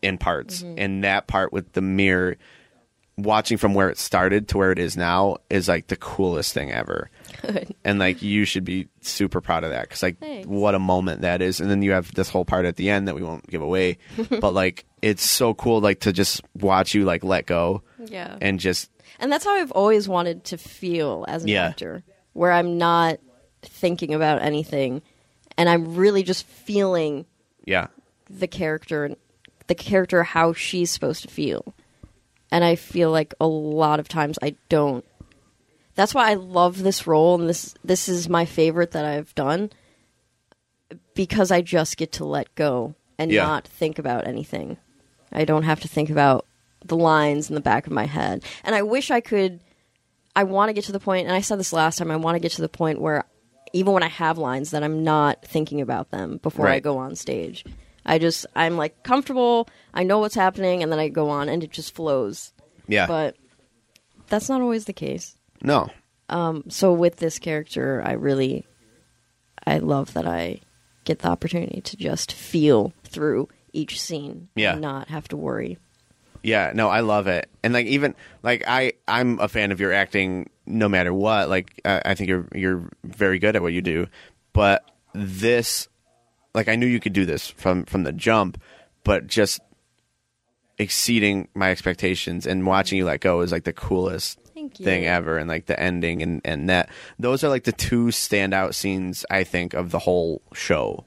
in 0.00 0.16
parts. 0.16 0.62
And 0.62 1.02
that 1.02 1.26
part 1.26 1.52
with 1.52 1.72
the 1.72 1.82
mirror 1.82 2.36
watching 3.16 3.56
from 3.58 3.74
where 3.74 3.90
it 3.90 3.98
started 3.98 4.48
to 4.48 4.58
where 4.58 4.72
it 4.72 4.78
is 4.78 4.96
now 4.96 5.36
is 5.48 5.68
like 5.68 5.86
the 5.86 5.96
coolest 5.96 6.52
thing 6.52 6.72
ever. 6.72 7.10
Good. 7.42 7.74
And 7.84 7.98
like 7.98 8.22
you 8.22 8.44
should 8.44 8.64
be 8.64 8.88
super 9.02 9.40
proud 9.40 9.62
of 9.64 9.70
that 9.70 9.82
because 9.82 10.02
like 10.02 10.18
Thanks. 10.18 10.48
what 10.48 10.74
a 10.74 10.78
moment 10.80 11.20
that 11.20 11.40
is. 11.40 11.60
And 11.60 11.70
then 11.70 11.82
you 11.82 11.92
have 11.92 12.12
this 12.14 12.28
whole 12.28 12.44
part 12.44 12.64
at 12.66 12.76
the 12.76 12.90
end 12.90 13.06
that 13.08 13.14
we 13.14 13.22
won't 13.22 13.46
give 13.48 13.62
away, 13.62 13.98
but 14.40 14.52
like 14.52 14.84
it's 15.02 15.22
so 15.22 15.54
cool 15.54 15.80
like 15.80 16.00
to 16.00 16.12
just 16.12 16.42
watch 16.54 16.94
you 16.94 17.04
like 17.04 17.22
let 17.22 17.46
go 17.46 17.82
Yeah. 17.98 18.36
and 18.40 18.58
just 18.58 18.90
And 19.20 19.30
that's 19.30 19.44
how 19.44 19.54
I've 19.54 19.70
always 19.72 20.08
wanted 20.08 20.44
to 20.44 20.58
feel 20.58 21.24
as 21.28 21.42
an 21.44 21.48
Yeah. 21.50 21.66
actor, 21.68 22.02
where 22.32 22.50
I'm 22.50 22.78
not 22.78 23.20
thinking 23.62 24.12
about 24.12 24.42
anything 24.42 25.02
and 25.56 25.68
I'm 25.68 25.94
really 25.94 26.22
just 26.24 26.46
feeling 26.46 27.26
yeah 27.64 27.86
the 28.28 28.46
character 28.48 29.04
and 29.04 29.16
the 29.68 29.74
character 29.74 30.22
how 30.24 30.52
she's 30.52 30.90
supposed 30.90 31.22
to 31.22 31.28
feel. 31.28 31.74
And 32.50 32.64
I 32.64 32.76
feel 32.76 33.10
like 33.10 33.34
a 33.40 33.46
lot 33.46 34.00
of 34.00 34.08
times 34.08 34.38
I 34.42 34.54
don't. 34.68 35.04
That's 35.96 36.14
why 36.14 36.30
I 36.30 36.34
love 36.34 36.82
this 36.82 37.06
role 37.06 37.38
and 37.40 37.48
this 37.48 37.74
this 37.84 38.08
is 38.08 38.28
my 38.28 38.44
favorite 38.44 38.92
that 38.92 39.04
I've 39.04 39.34
done 39.34 39.70
because 41.14 41.50
I 41.50 41.60
just 41.62 41.96
get 41.96 42.12
to 42.12 42.24
let 42.24 42.54
go 42.54 42.94
and 43.18 43.30
Yeah. 43.30 43.44
not 43.44 43.66
think 43.66 43.98
about 43.98 44.26
anything. 44.26 44.76
I 45.32 45.44
don't 45.44 45.62
have 45.64 45.80
to 45.80 45.88
think 45.88 46.10
about 46.10 46.46
the 46.84 46.96
lines 46.96 47.48
in 47.48 47.54
the 47.54 47.60
back 47.60 47.86
of 47.86 47.92
my 47.92 48.06
head. 48.06 48.44
And 48.62 48.74
I 48.74 48.82
wish 48.82 49.10
I 49.10 49.20
could 49.20 49.60
I 50.36 50.42
want 50.44 50.68
to 50.68 50.72
get 50.72 50.84
to 50.84 50.92
the 50.92 51.00
point 51.00 51.26
and 51.28 51.34
I 51.36 51.40
said 51.40 51.58
this 51.60 51.72
last 51.72 51.98
time 51.98 52.10
I 52.10 52.16
want 52.16 52.34
to 52.34 52.40
get 52.40 52.52
to 52.52 52.60
the 52.62 52.68
point 52.68 53.00
where 53.00 53.24
even 53.72 53.92
when 53.92 54.02
I 54.02 54.08
have 54.08 54.36
lines 54.38 54.70
that 54.72 54.82
I'm 54.82 55.02
not 55.04 55.44
thinking 55.44 55.80
about 55.80 56.10
them 56.10 56.38
before 56.42 56.66
I 56.68 56.80
go 56.80 56.98
on 56.98 57.14
stage. 57.16 57.64
I 58.06 58.18
just 58.18 58.46
I'm 58.54 58.76
like 58.76 59.02
comfortable, 59.02 59.68
I 59.92 60.02
know 60.04 60.18
what's 60.18 60.34
happening 60.34 60.82
and 60.82 60.90
then 60.92 60.98
I 60.98 61.08
go 61.08 61.30
on 61.30 61.48
and 61.48 61.62
it 61.64 61.70
just 61.70 61.94
flows. 61.94 62.52
yeah 62.88 63.06
But 63.06 63.36
that's 64.28 64.48
not 64.48 64.60
always 64.60 64.84
the 64.86 64.92
case. 64.92 65.36
no 65.62 65.88
Um, 66.28 66.64
So 66.68 66.92
with 66.92 67.16
this 67.16 67.38
character, 67.38 68.02
I 68.04 68.12
really 68.12 68.66
I 69.66 69.78
love 69.78 70.12
that 70.14 70.26
I 70.26 70.60
get 71.04 71.20
the 71.20 71.28
opportunity 71.28 71.80
to 71.82 71.96
just 71.96 72.32
feel 72.32 72.92
through 73.04 73.48
each 73.72 74.00
scene 74.00 74.48
Yeah. 74.54 74.72
and 74.72 74.80
not 74.80 75.08
have 75.08 75.28
to 75.28 75.36
worry. 75.36 75.78
Yeah, 76.42 76.72
no, 76.74 76.88
I 76.90 77.00
love 77.00 77.26
it, 77.26 77.48
and 77.62 77.72
like 77.72 77.86
even 77.86 78.14
like 78.42 78.64
I, 78.66 78.92
I'm 79.08 79.40
a 79.40 79.48
fan 79.48 79.72
of 79.72 79.80
your 79.80 79.94
acting, 79.94 80.50
no 80.66 80.90
matter 80.90 81.12
what. 81.14 81.48
Like 81.48 81.80
I, 81.86 82.02
I 82.04 82.14
think 82.14 82.28
you're 82.28 82.46
you're 82.54 82.90
very 83.02 83.38
good 83.38 83.56
at 83.56 83.62
what 83.62 83.72
you 83.72 83.80
do, 83.80 84.08
but 84.52 84.84
this, 85.14 85.88
like 86.54 86.68
I 86.68 86.76
knew 86.76 86.86
you 86.86 87.00
could 87.00 87.12
do 87.12 87.26
this 87.26 87.48
from 87.48 87.84
from 87.84 88.04
the 88.04 88.12
jump, 88.12 88.60
but 89.02 89.26
just 89.26 89.60
exceeding 90.78 91.48
my 91.54 91.70
expectations 91.70 92.46
and 92.46 92.66
watching 92.66 92.98
you 92.98 93.04
let 93.04 93.20
go 93.20 93.40
is 93.40 93.52
like 93.52 93.64
the 93.64 93.72
coolest 93.72 94.38
thing 94.74 95.06
ever, 95.06 95.38
and 95.38 95.48
like 95.48 95.66
the 95.66 95.78
ending 95.78 96.22
and 96.22 96.40
and 96.44 96.68
that 96.68 96.88
those 97.18 97.44
are 97.44 97.48
like 97.48 97.64
the 97.64 97.72
two 97.72 98.06
standout 98.06 98.74
scenes 98.74 99.26
I 99.30 99.44
think 99.44 99.74
of 99.74 99.90
the 99.90 99.98
whole 99.98 100.42
show. 100.52 101.04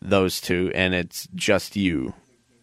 Those 0.00 0.40
two, 0.40 0.72
and 0.74 0.94
it's 0.94 1.28
just 1.34 1.76
you 1.76 2.12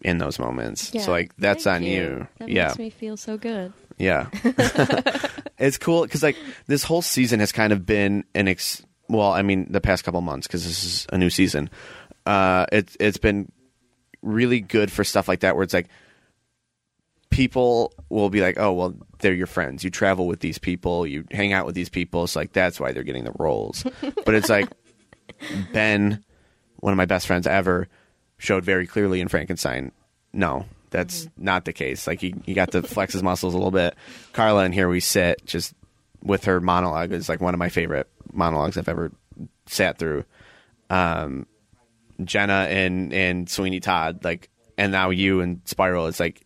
in 0.02 0.18
those 0.18 0.38
moments. 0.38 0.92
Yeah, 0.92 1.02
so 1.02 1.12
like 1.12 1.34
that's 1.36 1.64
thank 1.64 1.82
on 1.82 1.88
you. 1.88 2.28
That 2.38 2.48
yeah, 2.48 2.66
makes 2.68 2.78
me 2.78 2.90
feel 2.90 3.16
so 3.16 3.38
good. 3.38 3.72
yeah. 3.98 4.28
it's 5.58 5.78
cool 5.78 6.02
because 6.02 6.22
like 6.22 6.36
this 6.66 6.84
whole 6.84 7.02
season 7.02 7.40
has 7.40 7.52
kind 7.52 7.72
of 7.72 7.86
been 7.86 8.24
an 8.34 8.48
ex. 8.48 8.82
Well, 9.08 9.32
I 9.32 9.42
mean 9.42 9.66
the 9.70 9.80
past 9.80 10.04
couple 10.04 10.20
months 10.20 10.46
because 10.46 10.64
this 10.64 10.84
is 10.84 11.06
a 11.12 11.18
new 11.18 11.30
season. 11.30 11.70
Uh, 12.26 12.66
it's 12.72 12.96
it's 13.00 13.18
been 13.18 13.50
really 14.22 14.60
good 14.60 14.92
for 14.92 15.04
stuff 15.04 15.28
like 15.28 15.40
that 15.40 15.56
where 15.56 15.64
it's 15.64 15.74
like 15.74 15.88
people 17.30 17.94
will 18.08 18.30
be 18.30 18.40
like, 18.40 18.58
oh 18.58 18.72
well, 18.72 18.94
they're 19.20 19.32
your 19.32 19.46
friends. 19.46 19.82
You 19.82 19.90
travel 19.90 20.26
with 20.26 20.40
these 20.40 20.58
people. 20.58 21.06
You 21.06 21.24
hang 21.30 21.52
out 21.52 21.66
with 21.66 21.74
these 21.74 21.88
people. 21.88 22.24
It's 22.24 22.36
like 22.36 22.52
that's 22.52 22.78
why 22.78 22.92
they're 22.92 23.02
getting 23.02 23.24
the 23.24 23.32
roles. 23.38 23.84
but 24.24 24.34
it's 24.34 24.48
like 24.48 24.68
Ben, 25.72 26.22
one 26.76 26.92
of 26.92 26.96
my 26.96 27.06
best 27.06 27.26
friends 27.26 27.46
ever, 27.46 27.88
showed 28.38 28.64
very 28.64 28.86
clearly 28.86 29.20
in 29.20 29.28
Frankenstein. 29.28 29.92
No, 30.32 30.66
that's 30.90 31.28
not 31.36 31.64
the 31.64 31.72
case. 31.72 32.06
Like 32.06 32.20
he, 32.20 32.34
he 32.44 32.54
got 32.54 32.72
to 32.72 32.82
flex 32.82 33.12
his 33.12 33.22
muscles 33.22 33.54
a 33.54 33.56
little 33.56 33.70
bit. 33.70 33.94
Carla 34.32 34.64
and 34.64 34.74
here 34.74 34.88
we 34.88 35.00
sit 35.00 35.44
just 35.46 35.74
with 36.22 36.44
her 36.44 36.60
monologue 36.60 37.12
is 37.12 37.28
like 37.28 37.40
one 37.40 37.54
of 37.54 37.58
my 37.58 37.68
favorite 37.68 38.08
monologues 38.32 38.76
I've 38.76 38.88
ever 38.88 39.12
sat 39.66 39.98
through. 39.98 40.24
Um, 40.90 41.46
Jenna 42.26 42.66
and 42.68 43.12
and 43.12 43.48
Sweeney 43.48 43.80
Todd 43.80 44.24
like, 44.24 44.48
and 44.78 44.92
now 44.92 45.10
you 45.10 45.40
and 45.40 45.60
Spiral. 45.64 46.06
It's 46.06 46.20
like 46.20 46.42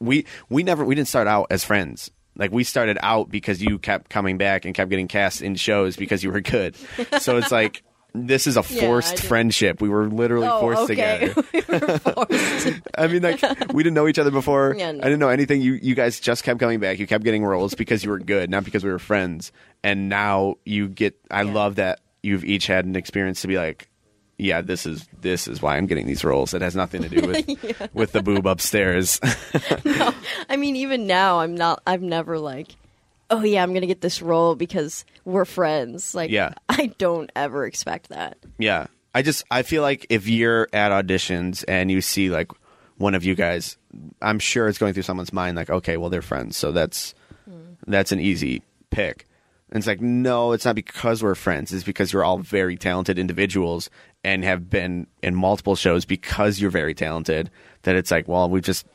we 0.00 0.26
we 0.48 0.62
never 0.62 0.84
we 0.84 0.94
didn't 0.94 1.08
start 1.08 1.26
out 1.28 1.46
as 1.50 1.64
friends. 1.64 2.10
Like 2.36 2.50
we 2.50 2.64
started 2.64 2.98
out 3.02 3.28
because 3.30 3.62
you 3.62 3.78
kept 3.78 4.08
coming 4.10 4.38
back 4.38 4.64
and 4.64 4.74
kept 4.74 4.88
getting 4.90 5.06
cast 5.08 5.42
in 5.42 5.54
shows 5.54 5.96
because 5.96 6.24
you 6.24 6.32
were 6.32 6.40
good. 6.40 6.76
So 7.20 7.36
it's 7.36 7.52
like 7.52 7.82
this 8.14 8.46
is 8.46 8.56
a 8.56 8.62
forced 8.62 9.16
did- 9.16 9.24
friendship. 9.24 9.80
We 9.80 9.88
were 9.88 10.06
literally 10.08 10.46
Oh, 10.46 10.60
forced 10.60 10.82
okay. 10.90 11.28
together. 11.28 11.42
we 11.52 11.98
forced. 11.98 12.80
I 12.98 13.06
mean, 13.06 13.22
like 13.22 13.40
we 13.72 13.82
didn't 13.82 13.94
know 13.94 14.08
each 14.08 14.18
other 14.18 14.30
before. 14.30 14.74
Yeah, 14.76 14.92
no. 14.92 15.00
I 15.00 15.04
didn't 15.04 15.18
know 15.20 15.28
anything. 15.28 15.60
You 15.62 15.74
you 15.74 15.94
guys 15.94 16.20
just 16.20 16.42
kept 16.44 16.58
coming 16.60 16.80
back. 16.80 16.98
You 16.98 17.06
kept 17.06 17.24
getting 17.24 17.44
roles 17.44 17.74
because 17.74 18.02
you 18.04 18.10
were 18.10 18.18
good, 18.18 18.50
not 18.50 18.64
because 18.64 18.82
we 18.84 18.90
were 18.90 18.98
friends. 18.98 19.52
And 19.84 20.08
now 20.08 20.56
you 20.64 20.88
get. 20.88 21.14
I 21.30 21.42
Yeah. 21.42 21.52
love 21.52 21.76
that 21.76 22.00
you've 22.22 22.44
each 22.44 22.66
had 22.66 22.84
an 22.86 22.96
experience 22.96 23.42
to 23.42 23.48
be 23.48 23.56
like, 23.56 23.88
yeah, 24.38 24.60
this 24.60 24.86
is 24.86 25.06
this 25.20 25.46
is 25.46 25.62
why 25.62 25.76
I'm 25.76 25.86
getting 25.86 26.06
these 26.06 26.24
roles. 26.24 26.54
It 26.54 26.62
has 26.62 26.74
nothing 26.74 27.02
to 27.02 27.08
do 27.08 27.26
with 27.26 27.90
with 27.94 28.12
the 28.12 28.22
boob 28.22 28.46
upstairs. 28.46 29.20
no, 29.84 30.14
I 30.48 30.56
mean, 30.56 30.76
even 30.76 31.06
now, 31.06 31.40
I'm 31.40 31.54
not. 31.54 31.82
I've 31.86 32.02
never 32.02 32.38
like, 32.38 32.74
oh 33.30 33.42
yeah, 33.42 33.62
I'm 33.62 33.72
gonna 33.72 33.86
get 33.86 34.00
this 34.00 34.22
role 34.22 34.54
because 34.54 35.04
we're 35.24 35.44
friends. 35.44 36.14
Like, 36.14 36.30
Yeah. 36.30 36.54
I 36.68 36.92
don't 36.98 37.30
ever 37.36 37.66
expect 37.66 38.08
that. 38.08 38.38
Yeah. 38.58 38.86
I 39.14 39.22
just 39.22 39.44
I 39.50 39.62
feel 39.62 39.82
like 39.82 40.06
if 40.08 40.26
you're 40.26 40.68
at 40.72 40.90
auditions 40.90 41.64
and 41.68 41.90
you 41.90 42.00
see 42.00 42.30
like 42.30 42.50
one 42.96 43.14
of 43.14 43.24
you 43.24 43.34
guys, 43.34 43.76
I'm 44.22 44.38
sure 44.38 44.68
it's 44.68 44.78
going 44.78 44.94
through 44.94 45.02
someone's 45.02 45.32
mind 45.32 45.56
like, 45.56 45.70
okay, 45.70 45.96
well 45.96 46.10
they're 46.10 46.22
friends, 46.22 46.56
so 46.56 46.72
that's 46.72 47.14
hmm. 47.44 47.74
that's 47.86 48.12
an 48.12 48.20
easy 48.20 48.62
pick. 48.90 49.26
And 49.70 49.78
it's 49.78 49.86
like, 49.86 50.02
no, 50.02 50.52
it's 50.52 50.66
not 50.66 50.74
because 50.74 51.22
we're 51.22 51.34
friends. 51.34 51.72
It's 51.72 51.82
because 51.82 52.12
you're 52.12 52.24
all 52.24 52.38
very 52.38 52.76
talented 52.76 53.18
individuals 53.18 53.88
and 54.24 54.44
have 54.44 54.70
been 54.70 55.06
in 55.22 55.34
multiple 55.34 55.76
shows 55.76 56.04
because 56.04 56.60
you're 56.60 56.70
very 56.70 56.94
talented. 56.94 57.50
That 57.82 57.96
it's 57.96 58.10
like, 58.10 58.28
well, 58.28 58.48
we've 58.48 58.62
just 58.62 58.86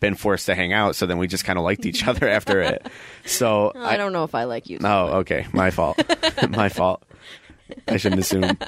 been 0.00 0.14
forced 0.14 0.46
to 0.46 0.54
hang 0.54 0.72
out, 0.72 0.96
so 0.96 1.06
then 1.06 1.18
we 1.18 1.26
just 1.26 1.44
kind 1.44 1.58
of 1.58 1.64
liked 1.64 1.86
each 1.86 2.06
other 2.08 2.28
after 2.28 2.60
it. 2.60 2.86
So 3.24 3.72
I, 3.74 3.96
don't 3.96 4.12
know 4.12 4.24
if 4.24 4.34
I 4.34 4.44
like 4.44 4.68
you. 4.68 4.78
Oh, 4.82 5.18
okay. 5.20 5.46
My 5.52 5.70
fault. 5.70 6.02
My 6.50 6.68
fault. 6.68 7.04
I 7.88 7.96
shouldn't 7.96 8.20
assume. 8.20 8.58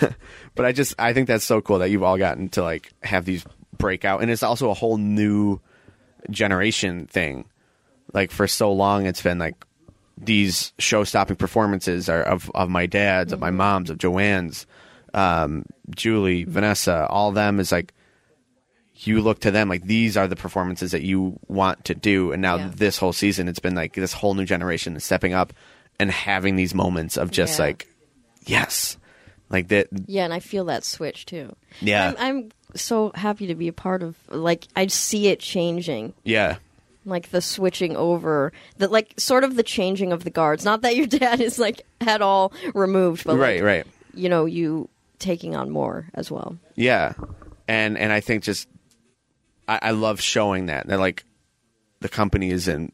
but 0.54 0.64
I 0.64 0.72
just 0.72 0.94
I 0.98 1.12
think 1.12 1.28
that's 1.28 1.44
so 1.44 1.60
cool 1.60 1.78
that 1.78 1.90
you've 1.90 2.02
all 2.02 2.18
gotten 2.18 2.48
to 2.50 2.62
like 2.62 2.92
have 3.02 3.24
these 3.24 3.44
breakout, 3.78 4.22
and 4.22 4.30
it's 4.30 4.42
also 4.42 4.70
a 4.70 4.74
whole 4.74 4.96
new 4.96 5.60
generation 6.30 7.06
thing. 7.06 7.44
Like 8.12 8.30
for 8.30 8.46
so 8.46 8.72
long, 8.72 9.06
it's 9.06 9.22
been 9.22 9.38
like 9.38 9.64
these 10.18 10.72
show-stopping 10.78 11.36
performances 11.36 12.08
are 12.08 12.22
of 12.22 12.50
of 12.54 12.68
my 12.68 12.86
dad's, 12.86 13.32
of 13.32 13.40
my 13.40 13.48
mm-hmm. 13.48 13.58
mom's, 13.58 13.90
of 13.90 13.98
Joanne's, 13.98 14.66
um, 15.14 15.64
Julie, 15.94 16.44
Vanessa, 16.44 17.06
all 17.08 17.32
them 17.32 17.60
is 17.60 17.70
like 17.72 17.92
you 18.94 19.20
look 19.20 19.40
to 19.40 19.50
them 19.50 19.68
like 19.68 19.82
these 19.84 20.16
are 20.16 20.28
the 20.28 20.36
performances 20.36 20.92
that 20.92 21.02
you 21.02 21.38
want 21.48 21.84
to 21.86 21.94
do 21.94 22.30
and 22.32 22.40
now 22.42 22.56
Yeah. 22.56 22.70
this 22.74 22.98
whole 22.98 23.12
season 23.12 23.48
it's 23.48 23.58
been 23.58 23.74
like 23.74 23.94
this 23.94 24.12
whole 24.12 24.34
new 24.34 24.44
generation 24.44 24.94
is 24.96 25.02
stepping 25.04 25.32
up 25.32 25.52
and 25.98 26.10
having 26.10 26.54
these 26.56 26.74
moments 26.74 27.16
of 27.16 27.30
just 27.30 27.58
Yeah. 27.58 27.64
like 27.66 27.88
yes 28.46 28.96
like 29.50 29.68
that 29.68 29.88
Yeah, 30.06 30.24
and 30.24 30.32
I 30.32 30.40
feel 30.40 30.66
that 30.66 30.84
switch 30.84 31.26
too. 31.26 31.54
Yeah. 31.80 32.14
I'm, 32.18 32.36
I'm 32.36 32.52
so 32.76 33.12
happy 33.14 33.48
to 33.48 33.54
be 33.54 33.68
a 33.68 33.72
part 33.72 34.02
of. 34.02 34.16
Like, 34.30 34.66
I 34.76 34.86
see 34.86 35.28
it 35.28 35.40
changing. 35.40 36.12
yeah 36.24 36.56
like 37.04 37.30
the 37.30 37.40
switching 37.42 37.96
over 37.96 38.52
that 38.78 38.92
like 38.92 39.12
sort 39.18 39.42
of 39.42 39.56
the 39.56 39.64
changing 39.64 40.12
of 40.12 40.22
the 40.22 40.30
guards 40.30 40.64
not 40.64 40.82
that 40.82 40.94
your 40.94 41.06
dad 41.18 41.40
is 41.40 41.58
like 41.58 41.82
at 42.00 42.22
all 42.22 42.52
removed 42.74 43.24
but 43.24 43.36
right 43.36 43.56
like, 43.56 43.64
right 43.64 43.86
you 44.14 44.28
know 44.28 44.44
you 44.44 44.88
taking 45.22 45.56
on 45.56 45.70
more 45.70 46.08
as 46.14 46.30
well. 46.30 46.58
Yeah. 46.74 47.14
And 47.68 47.96
and 47.96 48.12
i 48.12 48.20
think 48.20 48.42
just 48.42 48.68
I, 49.68 49.78
I 49.82 49.90
love 49.92 50.20
showing 50.20 50.66
that 50.66 50.88
that 50.88 50.98
like 50.98 51.24
the 52.00 52.08
company 52.08 52.50
is 52.50 52.68
in 52.68 52.92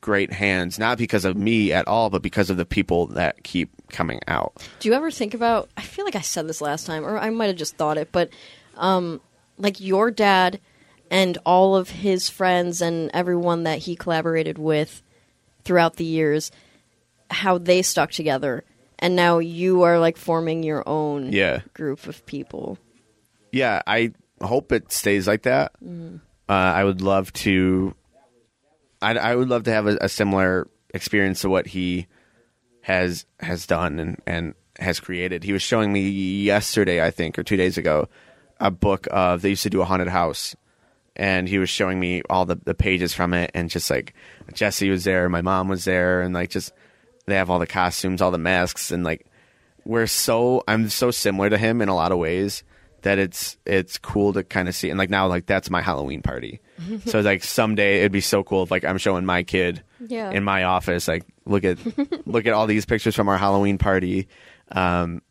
great 0.00 0.32
hands 0.32 0.78
not 0.78 0.96
because 0.96 1.24
of 1.24 1.36
me 1.36 1.72
at 1.72 1.88
all 1.88 2.08
but 2.08 2.22
because 2.22 2.48
of 2.48 2.56
the 2.56 2.64
people 2.64 3.08
that 3.08 3.42
keep 3.42 3.70
coming 3.90 4.20
out. 4.28 4.64
Do 4.78 4.88
you 4.88 4.94
ever 4.94 5.10
think 5.10 5.34
about 5.34 5.68
i 5.76 5.82
feel 5.82 6.04
like 6.04 6.16
i 6.16 6.20
said 6.20 6.46
this 6.46 6.60
last 6.60 6.86
time 6.86 7.04
or 7.04 7.18
i 7.18 7.28
might 7.30 7.48
have 7.48 7.56
just 7.56 7.76
thought 7.76 7.98
it 7.98 8.10
but 8.12 8.30
um 8.76 9.20
like 9.58 9.80
your 9.80 10.10
dad 10.12 10.60
and 11.10 11.36
all 11.44 11.74
of 11.74 11.90
his 11.90 12.28
friends 12.30 12.80
and 12.80 13.10
everyone 13.12 13.64
that 13.64 13.80
he 13.80 13.96
collaborated 13.96 14.58
with 14.58 15.02
throughout 15.64 15.96
the 15.96 16.04
years 16.04 16.52
how 17.30 17.58
they 17.58 17.82
stuck 17.82 18.12
together 18.12 18.64
and 18.98 19.14
now 19.16 19.38
you 19.38 19.82
are 19.82 19.98
like 19.98 20.16
forming 20.16 20.62
your 20.62 20.82
own 20.88 21.32
yeah 21.32 21.60
group 21.74 22.06
of 22.06 22.24
people 22.26 22.78
yeah, 23.52 23.82
I 23.86 24.12
hope 24.40 24.72
it 24.72 24.92
stays 24.92 25.26
like 25.26 25.42
that. 25.42 25.72
Uh, 26.48 26.52
I 26.52 26.84
would 26.84 27.00
love 27.00 27.32
to. 27.34 27.94
I, 29.00 29.16
I 29.16 29.34
would 29.34 29.48
love 29.48 29.64
to 29.64 29.72
have 29.72 29.86
a, 29.86 29.98
a 30.02 30.08
similar 30.08 30.68
experience 30.92 31.42
to 31.42 31.48
what 31.48 31.66
he 31.66 32.06
has 32.82 33.26
has 33.40 33.66
done 33.66 33.98
and 33.98 34.20
and 34.26 34.54
has 34.78 35.00
created. 35.00 35.44
He 35.44 35.52
was 35.52 35.62
showing 35.62 35.92
me 35.92 36.08
yesterday, 36.42 37.04
I 37.04 37.10
think, 37.10 37.38
or 37.38 37.42
two 37.42 37.56
days 37.56 37.78
ago, 37.78 38.08
a 38.60 38.70
book 38.70 39.06
of 39.10 39.42
they 39.42 39.50
used 39.50 39.62
to 39.64 39.70
do 39.70 39.82
a 39.82 39.84
haunted 39.84 40.08
house, 40.08 40.56
and 41.16 41.48
he 41.48 41.58
was 41.58 41.70
showing 41.70 42.00
me 42.00 42.22
all 42.28 42.44
the 42.44 42.56
the 42.56 42.74
pages 42.74 43.12
from 43.14 43.34
it, 43.34 43.50
and 43.54 43.70
just 43.70 43.90
like 43.90 44.14
Jesse 44.52 44.90
was 44.90 45.04
there, 45.04 45.28
my 45.28 45.42
mom 45.42 45.68
was 45.68 45.84
there, 45.84 46.22
and 46.22 46.34
like 46.34 46.50
just 46.50 46.72
they 47.28 47.36
have 47.36 47.50
all 47.50 47.58
the 47.58 47.66
costumes, 47.66 48.20
all 48.22 48.30
the 48.30 48.38
masks, 48.38 48.90
and 48.90 49.04
like 49.04 49.26
we're 49.84 50.06
so 50.06 50.62
I'm 50.68 50.88
so 50.88 51.10
similar 51.10 51.48
to 51.50 51.58
him 51.58 51.80
in 51.80 51.88
a 51.88 51.94
lot 51.94 52.12
of 52.12 52.18
ways 52.18 52.62
that 53.02 53.18
it's 53.18 53.56
it's 53.64 53.96
cool 53.96 54.32
to 54.32 54.42
kind 54.42 54.68
of 54.68 54.74
see 54.74 54.90
and 54.90 54.98
like 54.98 55.08
now 55.08 55.26
like 55.28 55.46
that's 55.46 55.70
my 55.70 55.80
Halloween 55.80 56.20
party. 56.20 56.60
so 57.06 57.20
like 57.20 57.44
someday 57.44 57.98
it'd 58.00 58.12
be 58.12 58.20
so 58.20 58.42
cool 58.42 58.64
if 58.64 58.70
like 58.70 58.84
I'm 58.84 58.98
showing 58.98 59.24
my 59.24 59.44
kid 59.44 59.82
Yeah. 60.06 60.30
in 60.32 60.42
my 60.44 60.64
office 60.64 61.06
like 61.08 61.24
look 61.46 61.64
at 61.64 61.78
look 62.26 62.46
at 62.46 62.52
all 62.52 62.66
these 62.66 62.84
pictures 62.86 63.14
from 63.14 63.28
our 63.28 63.38
Halloween 63.38 63.78
party. 63.78 64.28
Um 64.72 65.22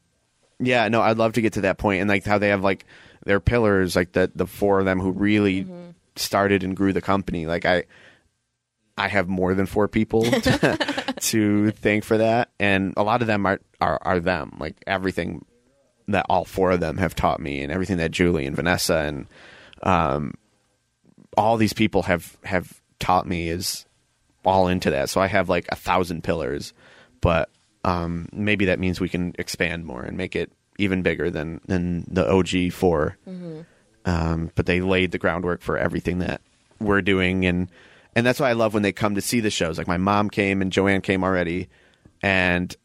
yeah, 0.60 0.88
no, 0.88 1.01
I'd 1.01 1.17
love 1.17 1.33
to 1.33 1.41
get 1.41 1.53
to 1.53 1.62
that 1.62 1.77
point 1.77 2.01
and 2.01 2.10
like 2.10 2.23
how 2.25 2.38
they 2.38 2.49
have 2.49 2.63
like 2.63 2.86
their 3.25 3.39
pillars 3.41 3.95
like 3.95 4.13
the 4.13 4.31
the 4.33 4.47
four 4.47 4.79
of 4.79 4.86
them 4.86 4.99
who 4.99 5.12
really 5.12 5.67
started 6.15 6.63
and 6.63 6.75
grew 6.75 6.93
the 6.93 7.01
company. 7.01 7.45
Like 7.45 7.65
I 7.65 7.83
I 8.97 9.10
have 9.10 9.27
more 9.27 9.53
than 9.53 9.65
four 9.65 9.88
people 9.89 10.23
to, 11.21 11.71
thank 11.71 12.03
for 12.03 12.17
that, 12.17 12.49
and 12.60 12.93
a 12.97 13.03
lot 13.03 13.21
of 13.21 13.27
them 13.27 13.45
are, 13.45 13.60
are 13.82 13.99
are 14.01 14.19
them. 14.19 14.58
Like 14.60 14.75
everything 14.86 15.45
that 16.08 16.25
all 16.30 16.45
four 16.45 16.71
of 16.71 16.80
them 16.80 16.97
have 16.97 17.15
taught 17.15 17.39
me, 17.39 17.62
and 17.62 17.71
everything 17.71 17.97
that 17.97 18.12
Julie 18.12 18.45
and 18.45 18.56
Vanessa 18.56 18.97
and 18.97 19.27
um, 19.84 20.34
all 21.38 21.58
these 21.58 21.73
people 21.73 22.03
have 22.03 22.38
have 22.43 22.82
taught 22.99 23.27
me 23.27 23.49
is 23.49 23.86
all 24.45 24.67
into 24.67 24.89
that. 24.91 25.10
So 25.10 25.21
I 25.21 25.27
have 25.27 25.49
like 25.49 25.67
a 25.69 25.75
thousand 25.75 26.23
pillars, 26.23 26.73
but 27.21 27.49
um, 27.84 28.27
maybe 28.32 28.65
that 28.65 28.80
means 28.80 28.99
we 28.99 29.10
can 29.10 29.34
expand 29.38 29.86
more 29.86 30.03
and 30.03 30.17
make 30.17 30.36
it 30.36 30.51
even 30.77 31.01
bigger 31.01 31.30
than 31.30 31.62
than 31.65 32.06
the 32.10 32.30
OG 32.30 32.71
4 32.73 33.17
Um, 34.06 34.51
but 34.56 34.65
they 34.65 34.80
laid 34.80 35.12
the 35.12 35.17
groundwork 35.17 35.62
for 35.62 35.77
everything 35.77 36.19
that 36.19 36.39
we're 36.80 37.01
doing, 37.01 37.45
and 37.45 37.69
and 38.17 38.25
that's 38.25 38.39
why 38.39 38.49
I 38.49 38.53
love 38.53 38.73
when 38.73 38.82
they 38.82 38.93
come 38.93 39.13
to 39.13 39.21
see 39.21 39.41
the 39.41 39.51
shows. 39.51 39.77
Like 39.77 39.88
my 39.88 39.97
mom 39.97 40.32
came 40.32 40.63
and 40.63 40.71
Joanne 40.71 41.01
came 41.01 41.23
already, 41.23 41.69
and 42.23 42.75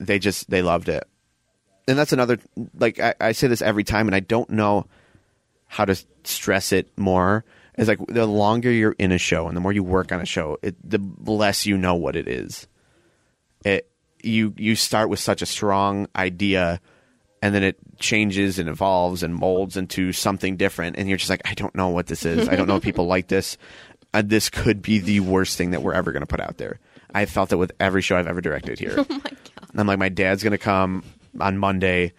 they 0.00 0.18
just 0.18 0.48
they 0.48 0.62
loved 0.62 0.88
it. 0.88 1.06
And 1.86 1.98
that's 1.98 2.14
another 2.14 2.38
like 2.72 2.98
I, 2.98 3.14
I 3.20 3.32
say 3.32 3.48
this 3.48 3.60
every 3.60 3.84
time, 3.84 4.08
and 4.08 4.14
I 4.14 4.20
don't 4.20 4.48
know 4.48 4.86
how 5.66 5.84
to 5.84 5.94
stress 6.24 6.72
it 6.72 6.90
more. 6.96 7.44
Is 7.76 7.86
like 7.86 7.98
the 8.08 8.24
longer 8.24 8.72
you're 8.72 8.96
in 8.98 9.12
a 9.12 9.18
show 9.18 9.46
and 9.46 9.54
the 9.54 9.60
more 9.60 9.74
you 9.74 9.84
work 9.84 10.10
on 10.10 10.22
a 10.22 10.26
show, 10.26 10.56
it, 10.62 10.74
the 10.82 10.98
less 11.26 11.66
you 11.66 11.76
know 11.76 11.94
what 11.94 12.16
it 12.16 12.26
is. 12.26 12.66
It 13.66 13.90
you 14.22 14.54
you 14.56 14.74
start 14.74 15.10
with 15.10 15.20
such 15.20 15.42
a 15.42 15.46
strong 15.46 16.08
idea, 16.16 16.80
and 17.42 17.54
then 17.54 17.62
it 17.62 17.76
changes 17.98 18.58
and 18.58 18.70
evolves 18.70 19.22
and 19.22 19.34
molds 19.34 19.76
into 19.76 20.12
something 20.12 20.56
different, 20.56 20.96
and 20.96 21.10
you're 21.10 21.18
just 21.18 21.28
like, 21.28 21.42
I 21.44 21.52
don't 21.52 21.74
know 21.74 21.90
what 21.90 22.06
this 22.06 22.24
is. 22.24 22.48
I 22.48 22.56
don't 22.56 22.68
know 22.68 22.76
if 22.76 22.82
people 22.82 23.06
like 23.16 23.28
this. 23.28 23.58
Uh, 24.14 24.22
this 24.24 24.48
could 24.48 24.80
be 24.82 24.98
the 24.98 25.20
worst 25.20 25.56
thing 25.58 25.70
that 25.72 25.82
we're 25.82 25.92
ever 25.92 26.12
going 26.12 26.22
to 26.22 26.26
put 26.26 26.40
out 26.40 26.56
there. 26.56 26.80
I 27.14 27.26
felt 27.26 27.52
it 27.52 27.56
with 27.56 27.72
every 27.80 28.00
show 28.02 28.16
I've 28.16 28.26
ever 28.26 28.40
directed 28.40 28.78
here. 28.78 28.94
oh 28.98 29.06
my 29.08 29.18
god 29.18 29.34
I'm 29.74 29.86
like, 29.86 29.98
my 29.98 30.08
dad's 30.08 30.42
gonna 30.42 30.58
come 30.58 31.04
on 31.40 31.58
Monday, 31.58 32.12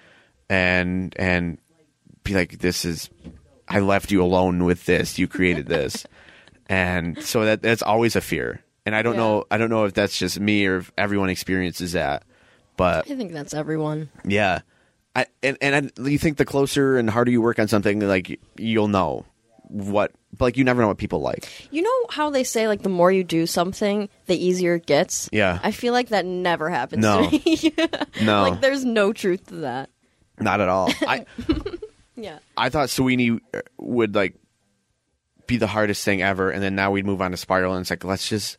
and 0.49 1.13
and 1.17 1.58
be 2.23 2.34
like, 2.34 2.60
this 2.60 2.86
is, 2.86 3.10
I 3.67 3.80
left 3.80 4.12
you 4.12 4.21
alone 4.23 4.65
with 4.65 4.86
this. 4.86 5.17
You 5.19 5.28
created 5.28 5.65
this, 5.67 6.06
and 6.67 7.21
so 7.23 7.45
that 7.45 7.62
that's 7.62 7.82
always 7.82 8.15
a 8.15 8.21
fear. 8.21 8.63
And 8.86 8.95
I 8.95 9.02
don't 9.02 9.13
Yeah. 9.15 9.19
know, 9.19 9.45
I 9.52 9.58
don't 9.58 9.69
know 9.69 9.86
if 9.86 9.93
that's 9.93 10.17
just 10.17 10.39
me 10.39 10.65
or 10.65 10.78
if 10.78 10.91
everyone 10.97 11.30
experiences 11.30 11.91
that, 11.93 12.23
but 12.78 13.10
i 13.12 13.15
think 13.15 13.32
that's 13.34 13.54
everyone 13.54 14.10
yeah, 14.25 14.62
I 15.15 15.25
and 15.43 15.58
and 15.62 15.91
I, 15.97 16.02
you 16.10 16.17
think 16.19 16.38
the 16.38 16.45
closer 16.45 16.97
and 16.97 17.10
harder 17.10 17.32
you 17.32 17.41
work 17.41 17.60
on 17.60 17.67
something, 17.67 17.99
like 17.99 18.39
you'll 18.58 18.88
know 18.88 19.25
what, 19.69 20.12
like 20.39 20.58
you 20.58 20.63
never 20.63 20.82
know 20.82 20.88
what 20.89 20.97
people 20.97 21.21
like. 21.21 21.47
You 21.71 21.82
know 21.82 22.05
how 22.10 22.29
they 22.29 22.43
say 22.43 22.67
like 22.67 22.82
the 22.82 22.89
more 22.89 23.12
you 23.12 23.23
do 23.23 23.45
something, 23.47 24.10
the 24.25 24.36
easier 24.36 24.75
it 24.75 24.86
gets. 24.86 25.29
Yeah. 25.32 25.60
I 25.63 25.71
feel 25.71 25.93
like 25.93 26.10
that 26.10 26.25
never 26.25 26.69
happens 26.69 27.01
No. 27.01 27.29
to 27.29 27.32
me. 27.32 27.73
No, 28.21 28.49
like 28.49 28.62
there's 28.62 28.84
no 28.86 29.13
truth 29.13 29.47
to 29.47 29.55
that. 29.58 29.89
not 30.39 30.60
at 30.62 30.69
all. 30.69 30.91
I. 31.08 31.25
Yeah. 32.15 32.39
I 32.58 32.69
thought 32.69 32.89
Sweeney 32.89 33.39
uh, 33.53 33.62
would 33.77 34.13
like 34.15 34.36
be 35.47 35.58
the 35.58 35.67
hardest 35.67 36.03
thing 36.03 36.21
ever, 36.21 36.51
and 36.51 36.62
then 36.62 36.75
now 36.75 36.91
we'd 36.91 37.05
move 37.05 37.21
on 37.21 37.32
to 37.32 37.38
Spiral, 37.38 37.73
and 37.75 37.82
it's 37.82 37.89
like 37.89 38.03
let's 38.03 38.27
just 38.27 38.58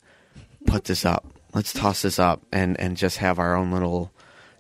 put 0.67 0.85
this 0.85 1.05
up, 1.05 1.27
let's 1.55 1.73
toss 1.73 2.03
this 2.03 2.19
up, 2.19 2.43
and 2.53 2.81
and 2.81 2.97
just 2.97 3.19
have 3.19 3.39
our 3.39 3.55
own 3.55 3.71
little 3.71 4.13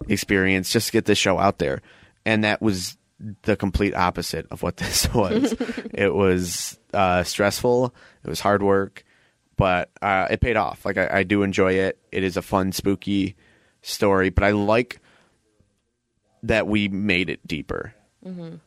experience, 0.08 0.70
just 0.70 0.92
get 0.92 1.06
this 1.06 1.18
show 1.18 1.38
out 1.38 1.58
there, 1.58 1.80
and 2.26 2.44
that 2.44 2.60
was 2.62 2.96
the 3.42 3.56
complete 3.56 3.94
opposite 3.94 4.46
of 4.50 4.62
what 4.62 4.76
this 4.78 5.12
was. 5.12 5.52
it 5.94 6.14
was 6.14 6.78
uh, 6.94 7.22
stressful, 7.22 7.94
it 8.24 8.28
was 8.28 8.40
hard 8.40 8.62
work, 8.62 9.04
but 9.56 9.90
uh, 10.02 10.26
it 10.30 10.40
paid 10.40 10.56
off. 10.56 10.84
Like 10.84 10.96
I, 10.98 11.08
I 11.18 11.22
do 11.22 11.42
enjoy 11.42 11.74
it. 11.74 11.98
It 12.12 12.22
is 12.24 12.36
a 12.36 12.42
fun, 12.42 12.72
spooky 12.72 13.36
story, 13.82 14.30
but 14.30 14.44
I 14.44 14.50
like 14.52 15.00
that 16.42 16.66
we 16.66 16.88
made 16.88 17.28
it 17.30 17.46
deeper. 17.46 17.94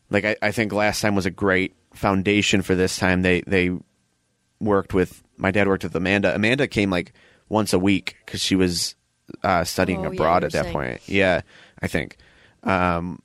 Like 0.10 0.26
I, 0.26 0.36
I 0.42 0.52
think 0.52 0.74
last 0.74 1.00
time 1.02 1.14
was 1.16 1.28
a 1.28 1.32
great 1.32 1.76
foundation 1.94 2.64
for 2.64 2.74
this 2.74 2.98
time. 2.98 3.22
They 3.22 3.42
they 3.42 3.70
worked 4.60 4.94
with 4.96 5.22
my 5.38 5.52
dad 5.52 5.68
worked 5.68 5.84
with 5.84 5.96
Amanda. 5.96 6.34
Amanda 6.34 6.68
came 6.68 6.90
like 6.90 7.14
once 7.50 7.72
a 7.72 7.78
week 7.78 8.16
because 8.26 8.42
she 8.42 8.56
was 8.56 8.96
uh, 9.44 9.64
studying 9.64 10.06
Oh, 10.08 10.12
abroad 10.12 10.42
you 10.42 10.48
at 10.48 10.52
that 10.54 10.64
saying. 10.64 10.74
point. 10.74 11.02
Yeah, 11.08 11.42
I 11.80 11.88
think. 11.88 12.18
Um, 12.64 13.22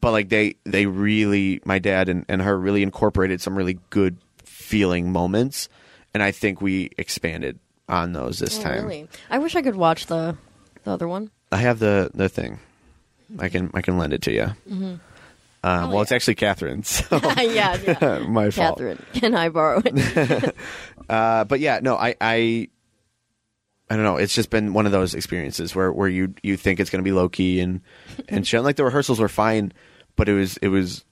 but 0.00 0.12
like 0.12 0.28
they 0.28 0.56
they 0.64 0.86
really 0.86 1.60
my 1.64 1.78
dad 1.78 2.08
and, 2.08 2.24
and 2.28 2.42
her 2.42 2.58
really 2.58 2.82
incorporated 2.82 3.40
some 3.40 3.56
really 3.56 3.78
good 3.90 4.18
feeling 4.44 5.12
moments, 5.12 5.68
and 6.14 6.22
I 6.22 6.30
think 6.30 6.60
we 6.60 6.90
expanded 6.98 7.58
on 7.88 8.12
those 8.12 8.38
this 8.38 8.58
Oh, 8.58 8.62
time. 8.62 8.82
really? 8.84 9.08
I 9.30 9.38
wish 9.38 9.56
I 9.56 9.62
could 9.62 9.76
watch 9.76 10.06
the 10.06 10.36
the 10.84 10.90
other 10.90 11.08
one. 11.08 11.30
I 11.50 11.58
have 11.58 11.78
the 11.78 12.10
the 12.14 12.28
thing. 12.28 12.58
I 13.38 13.48
can 13.48 13.70
I 13.74 13.80
can 13.82 13.98
lend 13.98 14.12
it 14.12 14.22
to 14.22 14.32
you. 14.32 14.44
Mm-hmm. 14.68 14.84
Um, 14.84 15.00
Oh, 15.64 15.88
well, 15.88 16.02
it's 16.02 16.12
actually 16.12 16.36
Catherine's. 16.36 16.88
So 16.88 17.18
yeah, 17.40 17.76
yeah. 17.82 18.18
my 18.28 18.50
fault. 18.50 18.78
Catherine, 18.78 19.02
can 19.12 19.34
I 19.34 19.48
borrow 19.48 19.82
it? 19.84 20.54
Uh, 21.08 21.44
but 21.44 21.58
yeah, 21.58 21.80
no, 21.82 21.96
I, 21.96 22.14
I 22.20 22.68
I 23.88 23.94
don't 23.96 24.04
know. 24.04 24.16
It's 24.18 24.34
just 24.34 24.50
been 24.50 24.74
one 24.74 24.84
of 24.84 24.92
those 24.92 25.14
experiences 25.14 25.74
where, 25.74 25.90
where 25.90 26.06
you 26.08 26.34
you 26.42 26.58
think 26.58 26.80
it's 26.80 26.90
going 26.90 27.02
to 27.02 27.04
be 27.04 27.12
low 27.12 27.30
key 27.30 27.60
and 27.60 27.80
and 28.28 28.46
shit. 28.46 28.62
Like 28.62 28.76
the 28.76 28.84
rehearsals 28.84 29.20
were 29.20 29.28
fine, 29.28 29.72
but 30.16 30.28
it 30.28 30.34
was 30.34 30.56
it 30.58 30.68
was 30.68 31.04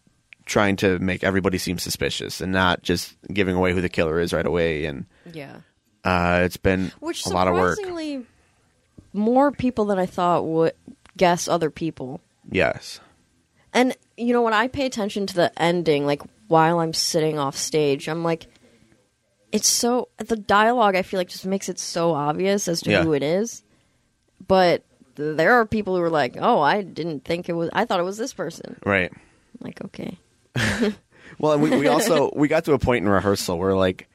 trying 0.44 0.76
to 0.76 0.98
make 1.00 1.24
everybody 1.24 1.58
seem 1.58 1.78
suspicious 1.78 2.40
and 2.40 2.52
not 2.52 2.82
just 2.82 3.16
giving 3.32 3.56
away 3.56 3.72
who 3.72 3.80
the 3.80 3.88
killer 3.88 4.20
is 4.20 4.32
right 4.32 4.46
away. 4.46 4.84
And 4.84 5.06
Yeah. 5.32 5.56
uh, 6.04 6.42
it's 6.44 6.56
been 6.56 6.92
Which 7.00 7.26
a 7.26 7.30
lot 7.30 7.48
of 7.48 7.54
work. 7.54 7.76
surprisingly, 7.76 8.24
more 9.12 9.50
people 9.50 9.86
than 9.86 9.98
I 9.98 10.06
thought 10.06 10.46
would 10.46 10.72
guess 11.16 11.48
other 11.48 11.70
people. 11.70 12.20
Yes. 12.50 13.00
And 13.72 13.96
you 14.16 14.32
know 14.32 14.42
when 14.42 14.54
I 14.54 14.68
pay 14.68 14.86
attention 14.86 15.26
to 15.26 15.34
the 15.34 15.52
ending, 15.60 16.06
like 16.06 16.22
while 16.48 16.78
I'm 16.78 16.92
sitting 16.92 17.38
off 17.38 17.56
stage, 17.56 18.08
I'm 18.08 18.22
like, 18.22 18.46
it's 19.52 19.68
so 19.68 20.08
the 20.18 20.36
dialogue. 20.36 20.94
I 20.94 21.02
feel 21.02 21.18
like 21.18 21.28
just 21.28 21.44
makes 21.46 21.68
it 21.68 21.78
so 21.80 22.12
obvious 22.12 22.68
as 22.68 22.80
to 22.82 22.90
Yeah. 22.90 23.02
who 23.02 23.12
it 23.14 23.22
is. 23.24 23.64
But 24.46 24.84
there 25.16 25.52
are 25.54 25.66
people 25.66 25.96
who 25.96 26.02
are 26.02 26.10
like, 26.10 26.36
"Oh, 26.38 26.60
I 26.60 26.82
didn't 26.82 27.24
think 27.24 27.48
it 27.48 27.54
was. 27.54 27.68
I 27.72 27.84
thought 27.84 28.00
it 28.00 28.04
was 28.04 28.18
this 28.18 28.32
person." 28.32 28.78
Right. 28.84 29.10
I'm 29.12 29.20
like, 29.60 29.82
okay, 29.86 30.18
Well, 31.38 31.52
and 31.54 31.62
we, 31.62 31.70
we 31.70 31.88
also 31.88 32.30
we 32.36 32.48
got 32.48 32.64
to 32.66 32.72
a 32.72 32.78
point 32.78 33.04
in 33.04 33.08
rehearsal 33.10 33.58
where 33.58 33.74
like 33.74 34.08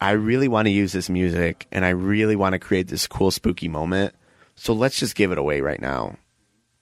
I 0.00 0.12
really 0.12 0.48
want 0.48 0.66
to 0.66 0.70
use 0.72 0.92
this 0.92 1.08
music 1.10 1.66
and 1.70 1.84
I 1.84 1.90
really 1.90 2.34
want 2.36 2.54
to 2.54 2.58
create 2.58 2.88
this 2.88 3.06
cool 3.06 3.30
spooky 3.30 3.68
moment. 3.68 4.14
So 4.56 4.72
let's 4.72 4.98
just 4.98 5.14
give 5.14 5.32
it 5.32 5.38
away 5.38 5.60
right 5.60 5.80
now. 5.80 6.16